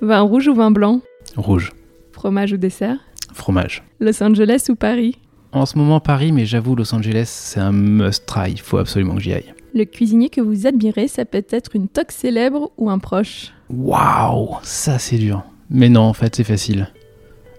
Vin 0.00 0.20
rouge 0.20 0.48
ou 0.48 0.54
vin 0.54 0.72
blanc? 0.72 1.00
Rouge. 1.36 1.72
Fromage 2.12 2.52
ou 2.52 2.56
dessert 2.56 2.98
Fromage. 3.32 3.82
Los 4.00 4.22
Angeles 4.22 4.66
ou 4.68 4.74
Paris 4.74 5.18
En 5.52 5.66
ce 5.66 5.78
moment, 5.78 6.00
Paris, 6.00 6.32
mais 6.32 6.44
j'avoue, 6.44 6.76
Los 6.76 6.94
Angeles, 6.94 7.26
c'est 7.26 7.60
un 7.60 7.72
must-try. 7.72 8.50
Il 8.52 8.60
faut 8.60 8.78
absolument 8.78 9.14
que 9.14 9.22
j'y 9.22 9.32
aille. 9.32 9.54
Le 9.74 9.84
cuisinier 9.84 10.28
que 10.28 10.40
vous 10.40 10.66
admirez, 10.66 11.08
ça 11.08 11.24
peut 11.24 11.44
être 11.48 11.74
une 11.74 11.88
toque 11.88 12.12
célèbre 12.12 12.70
ou 12.76 12.90
un 12.90 12.98
proche. 12.98 13.52
Waouh, 13.70 14.56
ça 14.62 14.98
c'est 14.98 15.16
dur. 15.16 15.44
Mais 15.70 15.88
non, 15.88 16.02
en 16.02 16.12
fait, 16.12 16.36
c'est 16.36 16.44
facile. 16.44 16.88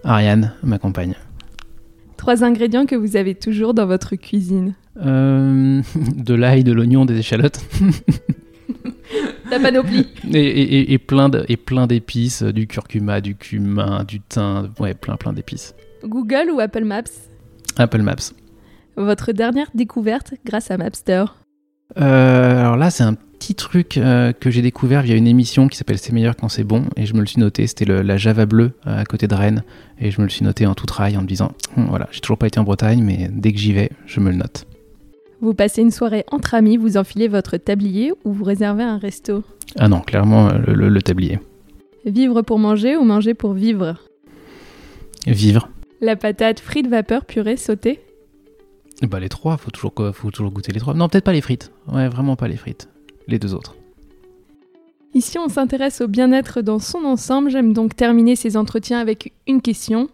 Ariane, 0.04 0.52
ma 0.62 0.78
compagne. 0.78 1.14
Trois 2.16 2.44
ingrédients 2.44 2.86
que 2.86 2.94
vous 2.94 3.16
avez 3.16 3.34
toujours 3.34 3.74
dans 3.74 3.86
votre 3.86 4.14
cuisine. 4.14 4.74
Euh, 5.02 5.82
de 6.16 6.34
l'ail, 6.34 6.62
de 6.62 6.72
l'oignon, 6.72 7.04
des 7.04 7.18
échalotes. 7.18 7.60
La 9.50 9.60
panoplie. 9.60 10.06
Et, 10.32 10.98
plein 10.98 11.30
et 11.48 11.56
plein 11.56 11.86
d'épices, 11.86 12.42
du 12.42 12.66
curcuma, 12.66 13.20
du 13.20 13.34
cumin, 13.36 14.04
du 14.04 14.20
thym, 14.20 14.72
ouais, 14.80 14.94
plein 14.94 15.16
plein 15.16 15.32
d'épices. 15.32 15.74
Google 16.04 16.50
ou 16.52 16.60
Apple 16.60 16.84
Maps? 16.84 17.02
Apple 17.76 18.02
Maps. 18.02 18.32
Votre 18.96 19.32
dernière 19.32 19.68
découverte 19.74 20.34
grâce 20.44 20.70
à 20.70 20.76
Mapster 20.76 21.24
euh, 21.98 22.60
Alors 22.60 22.76
là, 22.76 22.90
c'est 22.90 23.02
un 23.02 23.14
petit 23.14 23.54
truc 23.54 23.98
euh, 23.98 24.32
que 24.32 24.50
j'ai 24.50 24.62
découvert 24.62 25.02
via 25.02 25.16
une 25.16 25.26
émission 25.26 25.68
qui 25.68 25.76
s'appelle 25.76 25.98
C'est 25.98 26.12
meilleur 26.12 26.36
quand 26.36 26.48
c'est 26.48 26.64
bon, 26.64 26.84
et 26.96 27.04
je 27.04 27.14
me 27.14 27.20
le 27.20 27.26
suis 27.26 27.40
noté. 27.40 27.66
C'était 27.66 27.84
la 27.84 28.16
Java 28.16 28.46
bleue 28.46 28.72
euh, 28.86 29.00
à 29.00 29.04
côté 29.04 29.26
de 29.26 29.34
Rennes, 29.34 29.64
et 30.00 30.10
je 30.10 30.20
me 30.20 30.26
le 30.26 30.30
suis 30.30 30.44
noté 30.44 30.66
en 30.66 30.74
tout 30.74 30.86
trail 30.86 31.16
en 31.16 31.22
me 31.22 31.26
disant 31.26 31.52
hum, 31.76 31.86
voilà, 31.88 32.08
j'ai 32.12 32.20
toujours 32.20 32.38
pas 32.38 32.46
été 32.46 32.60
en 32.60 32.64
Bretagne, 32.64 33.02
mais 33.02 33.28
dès 33.32 33.52
que 33.52 33.58
j'y 33.58 33.72
vais, 33.72 33.90
je 34.06 34.20
me 34.20 34.30
le 34.30 34.36
note. 34.36 34.66
Vous 35.44 35.52
passez 35.52 35.82
une 35.82 35.90
soirée 35.90 36.24
entre 36.32 36.54
amis, 36.54 36.78
vous 36.78 36.96
enfilez 36.96 37.28
votre 37.28 37.58
tablier 37.58 38.14
ou 38.24 38.32
vous 38.32 38.44
réservez 38.44 38.82
un 38.82 38.96
resto? 38.96 39.44
Ah 39.78 39.88
non, 39.88 40.00
clairement 40.00 40.48
le, 40.54 41.02
tablier. 41.02 41.38
Vivre 42.06 42.40
pour 42.40 42.58
manger 42.58 42.96
ou 42.96 43.04
manger 43.04 43.34
pour 43.34 43.52
vivre? 43.52 43.96
Vivre. 45.26 45.68
La 46.00 46.16
patate 46.16 46.60
frite 46.60 46.86
vapeur 46.86 47.26
purée 47.26 47.58
sautée? 47.58 48.00
Bah 49.02 49.20
les 49.20 49.28
trois, 49.28 49.58
faut 49.58 49.70
toujours, 49.70 49.92
faut 50.14 50.30
toujours 50.30 50.50
goûter 50.50 50.72
les 50.72 50.80
trois. 50.80 50.94
Non, 50.94 51.10
peut-être 51.10 51.24
pas 51.24 51.34
les 51.34 51.42
frites. 51.42 51.72
Ouais, 51.92 52.08
vraiment 52.08 52.36
pas 52.36 52.48
les 52.48 52.56
frites. 52.56 52.88
Les 53.28 53.38
deux 53.38 53.52
autres. 53.52 53.76
Ici, 55.12 55.38
on 55.38 55.50
s'intéresse 55.50 56.00
au 56.00 56.08
bien-être 56.08 56.62
dans 56.62 56.78
son 56.78 57.04
ensemble. 57.04 57.50
J'aime 57.50 57.74
donc 57.74 57.94
terminer 57.94 58.34
ces 58.34 58.56
entretiens 58.56 58.98
avec 58.98 59.34
une 59.46 59.60
question. 59.60 60.08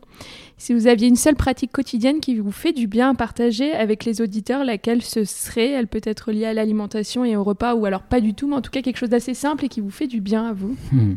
Si 0.61 0.75
vous 0.75 0.89
aviez 0.89 1.09
une 1.09 1.17
seule 1.17 1.37
pratique 1.37 1.73
quotidienne 1.73 2.21
qui 2.21 2.37
vous 2.37 2.53
fait 2.53 2.75
du 2.75 2.87
bien 2.87 3.13
à 3.13 3.15
partager 3.15 3.73
avec 3.73 4.05
les 4.05 4.21
auditeurs, 4.21 4.63
laquelle 4.63 5.01
ce 5.01 5.25
serait? 5.25 5.71
Elle 5.71 5.87
peut 5.87 6.03
être 6.05 6.33
liée 6.33 6.45
à 6.45 6.53
l'alimentation 6.53 7.25
et 7.25 7.35
au 7.35 7.43
repas, 7.43 7.75
ou 7.75 7.87
alors 7.87 8.03
pas 8.03 8.21
du 8.21 8.35
tout, 8.35 8.47
mais 8.47 8.57
en 8.57 8.61
tout 8.61 8.71
cas 8.71 8.83
quelque 8.83 8.99
chose 8.99 9.09
d'assez 9.09 9.33
simple 9.33 9.65
et 9.65 9.69
qui 9.69 9.81
vous 9.81 9.91
fait 9.91 10.07
du 10.07 10.21
bien 10.21 10.47
à 10.47 10.53
vous. 10.53 10.77
Hmm. 10.93 11.15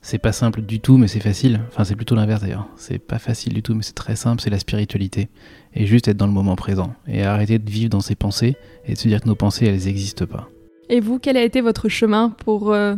C'est 0.00 0.18
pas 0.18 0.30
simple 0.30 0.62
du 0.62 0.78
tout, 0.78 0.96
mais 0.96 1.08
c'est 1.08 1.18
facile. 1.18 1.60
Enfin, 1.72 1.82
c'est 1.82 1.96
plutôt 1.96 2.14
l'inverse 2.14 2.42
d'ailleurs. 2.42 2.68
C'est 2.76 3.00
pas 3.00 3.18
facile 3.18 3.52
du 3.52 3.64
tout, 3.64 3.74
mais 3.74 3.82
c'est 3.82 3.96
très 3.96 4.14
simple. 4.14 4.40
C'est 4.40 4.48
la 4.48 4.60
spiritualité. 4.60 5.28
Et 5.74 5.84
juste 5.84 6.06
être 6.06 6.16
dans 6.16 6.28
le 6.28 6.32
moment 6.32 6.54
présent. 6.54 6.94
Et 7.08 7.24
arrêter 7.24 7.58
de 7.58 7.68
vivre 7.68 7.90
dans 7.90 8.00
ses 8.00 8.14
pensées 8.14 8.54
et 8.86 8.92
de 8.92 8.98
se 8.98 9.08
dire 9.08 9.22
que 9.22 9.28
nos 9.28 9.34
pensées, 9.34 9.66
elles 9.66 9.86
n'existent 9.86 10.26
pas. 10.26 10.48
Et 10.88 11.00
vous, 11.00 11.18
quel 11.18 11.36
a 11.36 11.42
été 11.42 11.62
votre 11.62 11.88
chemin 11.88 12.30
pour. 12.30 12.72
Euh, 12.72 12.94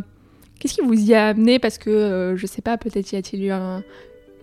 qu'est-ce 0.59 0.75
qui 0.75 0.81
vous 0.81 1.09
y 1.09 1.15
a 1.15 1.29
amené? 1.29 1.57
Parce 1.57 1.79
que, 1.79 1.89
euh, 1.89 2.37
je 2.37 2.45
sais 2.45 2.61
pas, 2.61 2.77
peut-être 2.77 3.11
y 3.11 3.15
a-t-il 3.15 3.45
eu 3.45 3.49
un, 3.49 3.83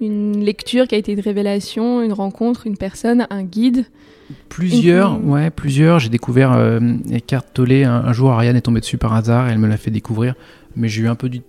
une 0.01 0.45
lecture 0.45 0.89
qui 0.89 0.95
a 0.95 0.99
été 0.99 1.13
une 1.13 1.21
révélation, 1.21 2.03
une 2.03 2.13
rencontre, 2.13 2.67
une 2.67 2.77
personne, 2.77 3.27
un 3.31 3.43
guide 3.43 3.87
Plusieurs, 4.49 5.23
ouais, 5.25 5.51
plusieurs. 5.51 5.99
J'ai 5.99 6.09
découvert 6.09 6.53
euh, 6.53 6.81
Eckhart 7.11 7.45
Tolle. 7.53 7.85
Un, 7.85 8.13
jour, 8.13 8.31
Ariane 8.31 8.57
est 8.57 8.63
tombée 8.63 8.81
dessus 8.81 8.99
par 8.99 9.15
hasard 9.15 9.49
et 9.49 9.53
elle 9.53 9.59
me 9.59 9.69
l'a 9.69 9.77
fait 9.77 9.91
découvrir. 9.91 10.35
Mais 10.77 10.89
j'ai 10.89 11.03
eu 11.03 11.09
un 11.09 11.15
peu 11.15 11.29
du, 11.29 11.43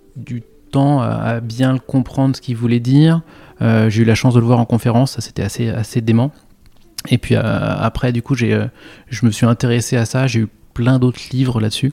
temps 0.70 1.00
à, 1.00 1.40
bien 1.40 1.78
comprendre 1.78 2.36
ce 2.36 2.40
qu'il 2.40 2.56
voulait 2.56 2.80
dire. 2.80 3.22
Euh, 3.62 3.88
j'ai 3.88 4.02
eu 4.02 4.04
la 4.04 4.14
chance 4.14 4.34
de 4.34 4.40
le 4.40 4.46
voir 4.46 4.58
en 4.58 4.64
conférence, 4.64 5.12
ça 5.12 5.20
c'était 5.20 5.42
assez, 5.42 5.68
assez 5.68 6.00
dément. 6.00 6.32
Et 7.08 7.18
puis 7.18 7.36
euh, 7.36 7.42
après, 7.42 8.12
du 8.12 8.22
coup, 8.22 8.34
j'ai, 8.34 8.52
euh, 8.52 8.66
je 9.08 9.24
me 9.26 9.30
suis 9.30 9.46
intéressé 9.46 9.96
à 9.96 10.04
ça. 10.04 10.26
J'ai 10.26 10.40
eu 10.40 10.48
plein 10.72 10.98
d'autres 10.98 11.20
livres 11.32 11.60
là-dessus. 11.60 11.92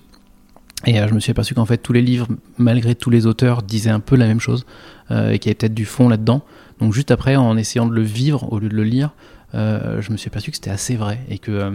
Et 0.88 0.96
je 0.96 1.14
me 1.14 1.20
suis 1.20 1.30
aperçu 1.30 1.54
qu'en 1.54 1.68
fait, 1.68 1.78
tous 1.78 1.94
les 1.94 2.02
livres, 2.02 2.28
malgré 2.58 2.96
tous 2.96 3.12
les 3.12 3.28
auteurs, 3.28 3.62
disaient 3.62 3.92
un 3.92 4.00
peu 4.00 4.16
la 4.16 4.26
même 4.26 4.40
chose. 4.40 4.66
Euh, 5.12 5.32
et 5.32 5.40
qu'il 5.40 5.50
y 5.50 5.52
avait 5.52 5.56
peut-être 5.56 5.74
du 5.74 5.86
fond 5.86 6.08
là-dedans. 6.08 6.42
Donc 6.80 6.94
juste 6.94 7.12
après, 7.12 7.36
en 7.36 7.58
essayant 7.58 7.86
de 7.86 7.94
le 7.94 8.02
vivre 8.02 8.52
au 8.52 8.60
lieu 8.60 8.70
de 8.70 8.76
le 8.76 8.84
lire, 8.84 9.12
euh, 9.56 10.02
je 10.02 10.12
me 10.12 10.18
suis 10.18 10.30
aperçu 10.30 10.52
que 10.52 10.58
c'était 10.58 10.70
assez 10.70 10.96
vrai 10.96 11.20
et 11.30 11.38
que 11.38 11.52
euh, 11.52 11.72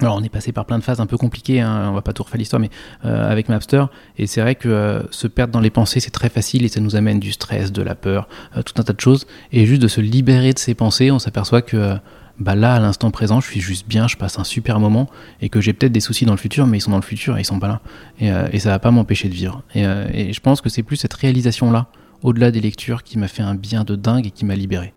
alors 0.00 0.16
on 0.16 0.22
est 0.22 0.30
passé 0.30 0.50
par 0.50 0.64
plein 0.64 0.78
de 0.78 0.82
phases 0.82 1.00
un 1.00 1.06
peu 1.06 1.16
compliquées, 1.16 1.60
hein, 1.60 1.88
on 1.90 1.92
va 1.92 2.02
pas 2.02 2.12
tout 2.12 2.22
refaire 2.22 2.38
l'histoire, 2.38 2.60
mais 2.60 2.70
avec 3.04 3.50
Mapster, 3.50 3.84
et 4.16 4.26
c'est 4.26 4.40
vrai 4.40 4.54
que 4.54 5.06
se 5.10 5.26
perdre 5.26 5.52
dans 5.52 5.60
les 5.60 5.68
pensées 5.68 6.00
c'est 6.00 6.10
très 6.10 6.30
facile 6.30 6.64
et 6.64 6.68
ça 6.68 6.80
nous 6.80 6.96
amène 6.96 7.20
du 7.20 7.32
stress, 7.32 7.70
de 7.70 7.82
la 7.82 7.94
peur, 7.94 8.26
tout 8.64 8.72
un 8.78 8.82
tas 8.82 8.94
de 8.94 9.00
choses, 9.00 9.26
et 9.52 9.66
juste 9.66 9.82
de 9.82 9.88
se 9.88 10.00
libérer 10.00 10.54
de 10.54 10.58
ces 10.58 10.74
pensées, 10.74 11.10
on 11.10 11.18
s'aperçoit 11.18 11.60
que 11.60 11.96
bah 12.38 12.54
là 12.54 12.76
à 12.76 12.80
l'instant 12.80 13.10
présent 13.10 13.40
je 13.40 13.46
suis 13.46 13.60
juste 13.60 13.86
bien, 13.86 14.08
je 14.08 14.16
passe 14.16 14.38
un 14.38 14.44
super 14.44 14.80
moment, 14.80 15.10
et 15.42 15.50
que 15.50 15.60
j'ai 15.60 15.74
peut-être 15.74 15.92
des 15.92 16.00
soucis 16.00 16.24
dans 16.24 16.32
le 16.32 16.38
futur, 16.38 16.66
mais 16.66 16.78
ils 16.78 16.80
sont 16.80 16.92
dans 16.92 16.96
le 16.96 17.02
futur 17.02 17.36
et 17.36 17.42
ils 17.42 17.44
sont 17.44 17.60
pas 17.60 17.68
là, 17.68 17.80
et, 18.20 18.30
et 18.56 18.58
ça 18.58 18.70
va 18.70 18.78
pas 18.78 18.90
m'empêcher 18.90 19.28
de 19.28 19.34
vivre. 19.34 19.62
Et, 19.74 19.82
et 19.82 20.32
je 20.32 20.40
pense 20.40 20.62
que 20.62 20.70
c'est 20.70 20.82
plus 20.82 20.96
cette 20.96 21.12
réalisation 21.12 21.70
là 21.70 21.88
au-delà 22.22 22.50
des 22.50 22.60
lectures, 22.60 23.02
qui 23.02 23.18
m'a 23.18 23.28
fait 23.28 23.42
un 23.42 23.54
bien 23.54 23.84
de 23.84 23.96
dingue 23.96 24.26
et 24.26 24.30
qui 24.30 24.44
m'a 24.44 24.56
libéré. 24.56 24.94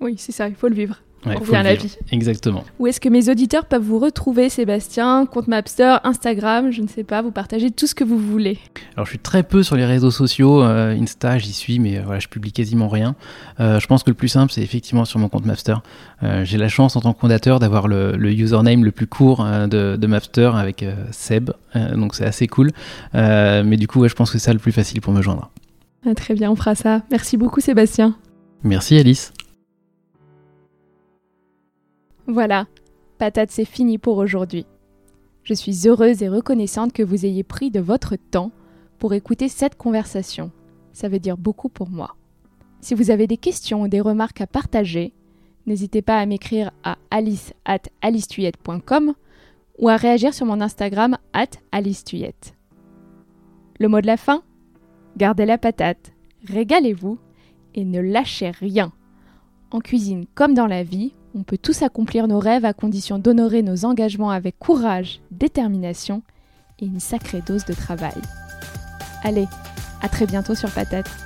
Oui, 0.00 0.14
c'est 0.18 0.32
ça, 0.32 0.48
il 0.48 0.54
faut 0.54 0.68
le 0.68 0.74
vivre. 0.74 1.00
Ouais, 1.26 1.34
on 1.40 1.52
la 1.52 1.74
vie. 1.74 1.96
Exactement. 2.12 2.62
Où 2.78 2.86
est-ce 2.86 3.00
que 3.00 3.08
mes 3.08 3.28
auditeurs 3.28 3.64
peuvent 3.64 3.82
vous 3.82 3.98
retrouver, 3.98 4.48
Sébastien? 4.48 5.26
Compte 5.26 5.48
Mapster, 5.48 5.96
Instagram, 6.04 6.70
je 6.70 6.82
ne 6.82 6.86
sais 6.86 7.02
pas, 7.02 7.20
vous 7.20 7.32
partagez 7.32 7.70
tout 7.70 7.88
ce 7.88 7.96
que 7.96 8.04
vous 8.04 8.18
voulez. 8.18 8.58
Alors, 8.94 9.06
je 9.06 9.10
suis 9.10 9.18
très 9.18 9.42
peu 9.42 9.64
sur 9.64 9.74
les 9.74 9.84
réseaux 9.84 10.12
sociaux. 10.12 10.62
Euh, 10.62 10.94
Insta, 10.94 11.38
j'y 11.38 11.52
suis, 11.52 11.78
mais 11.80 11.98
euh, 11.98 12.02
voilà, 12.04 12.20
je 12.20 12.28
publie 12.28 12.52
quasiment 12.52 12.88
rien. 12.88 13.16
Euh, 13.58 13.80
je 13.80 13.86
pense 13.88 14.04
que 14.04 14.10
le 14.10 14.14
plus 14.14 14.28
simple, 14.28 14.52
c'est 14.52 14.62
effectivement 14.62 15.04
sur 15.04 15.18
mon 15.18 15.28
compte 15.28 15.46
Mapster. 15.46 15.76
J'ai 16.44 16.58
la 16.58 16.68
chance, 16.68 16.96
en 16.96 17.00
tant 17.00 17.12
que 17.12 17.20
fondateur, 17.20 17.58
d'avoir 17.58 17.88
le, 17.88 18.16
username 18.30 18.84
le 18.84 18.92
plus 18.92 19.06
court 19.06 19.44
de, 19.44 19.96
de, 19.96 20.06
Mapster 20.06 20.50
avec 20.54 20.84
Seb. 21.10 21.50
donc, 21.74 22.14
c'est 22.14 22.24
assez 22.24 22.46
cool. 22.46 22.70
mais 23.12 23.76
du 23.76 23.86
coup, 23.86 24.06
je 24.06 24.14
pense 24.14 24.30
que 24.30 24.38
c'est 24.38 24.44
ça 24.44 24.52
le 24.52 24.58
plus 24.58 24.72
facile 24.72 25.00
pour 25.00 25.12
me 25.12 25.22
joindre. 25.22 25.50
Ah, 26.08 26.14
très 26.14 26.34
bien, 26.34 26.52
on 26.52 26.56
fera 26.56 26.76
ça. 26.76 27.02
Merci 27.10 27.36
beaucoup 27.36 27.60
Sébastien. 27.60 28.16
Merci 28.62 28.96
Alice. 28.96 29.32
Voilà, 32.28 32.66
patate, 33.18 33.50
c'est 33.50 33.64
fini 33.64 33.98
pour 33.98 34.18
aujourd'hui. 34.18 34.66
Je 35.42 35.54
suis 35.54 35.86
heureuse 35.86 36.22
et 36.22 36.28
reconnaissante 36.28 36.92
que 36.92 37.02
vous 37.02 37.26
ayez 37.26 37.42
pris 37.42 37.70
de 37.70 37.80
votre 37.80 38.14
temps 38.16 38.52
pour 38.98 39.14
écouter 39.14 39.48
cette 39.48 39.76
conversation. 39.76 40.52
Ça 40.92 41.08
veut 41.08 41.18
dire 41.18 41.36
beaucoup 41.36 41.68
pour 41.68 41.90
moi. 41.90 42.16
Si 42.80 42.94
vous 42.94 43.10
avez 43.10 43.26
des 43.26 43.36
questions 43.36 43.82
ou 43.82 43.88
des 43.88 44.00
remarques 44.00 44.40
à 44.40 44.46
partager, 44.46 45.12
n'hésitez 45.66 46.02
pas 46.02 46.18
à 46.18 46.26
m'écrire 46.26 46.70
à 46.84 46.98
alice 47.10 47.52
at 47.64 47.82
ou 49.78 49.88
à 49.88 49.96
réagir 49.96 50.34
sur 50.34 50.46
mon 50.46 50.60
Instagram 50.60 51.18
at 51.32 51.50
alicetuyette. 51.72 52.54
Le 53.80 53.88
mot 53.88 54.00
de 54.00 54.06
la 54.06 54.16
fin? 54.16 54.42
Gardez 55.16 55.46
la 55.46 55.56
patate, 55.56 56.12
régalez-vous 56.46 57.18
et 57.74 57.86
ne 57.86 58.00
lâchez 58.00 58.50
rien. 58.50 58.92
En 59.70 59.80
cuisine 59.80 60.26
comme 60.34 60.52
dans 60.52 60.66
la 60.66 60.82
vie, 60.82 61.14
on 61.34 61.42
peut 61.42 61.56
tous 61.56 61.82
accomplir 61.82 62.28
nos 62.28 62.38
rêves 62.38 62.66
à 62.66 62.74
condition 62.74 63.18
d'honorer 63.18 63.62
nos 63.62 63.86
engagements 63.86 64.30
avec 64.30 64.58
courage, 64.58 65.20
détermination 65.30 66.22
et 66.78 66.86
une 66.86 67.00
sacrée 67.00 67.40
dose 67.46 67.64
de 67.64 67.72
travail. 67.72 68.20
Allez, 69.22 69.46
à 70.02 70.08
très 70.10 70.26
bientôt 70.26 70.54
sur 70.54 70.70
Patate. 70.70 71.25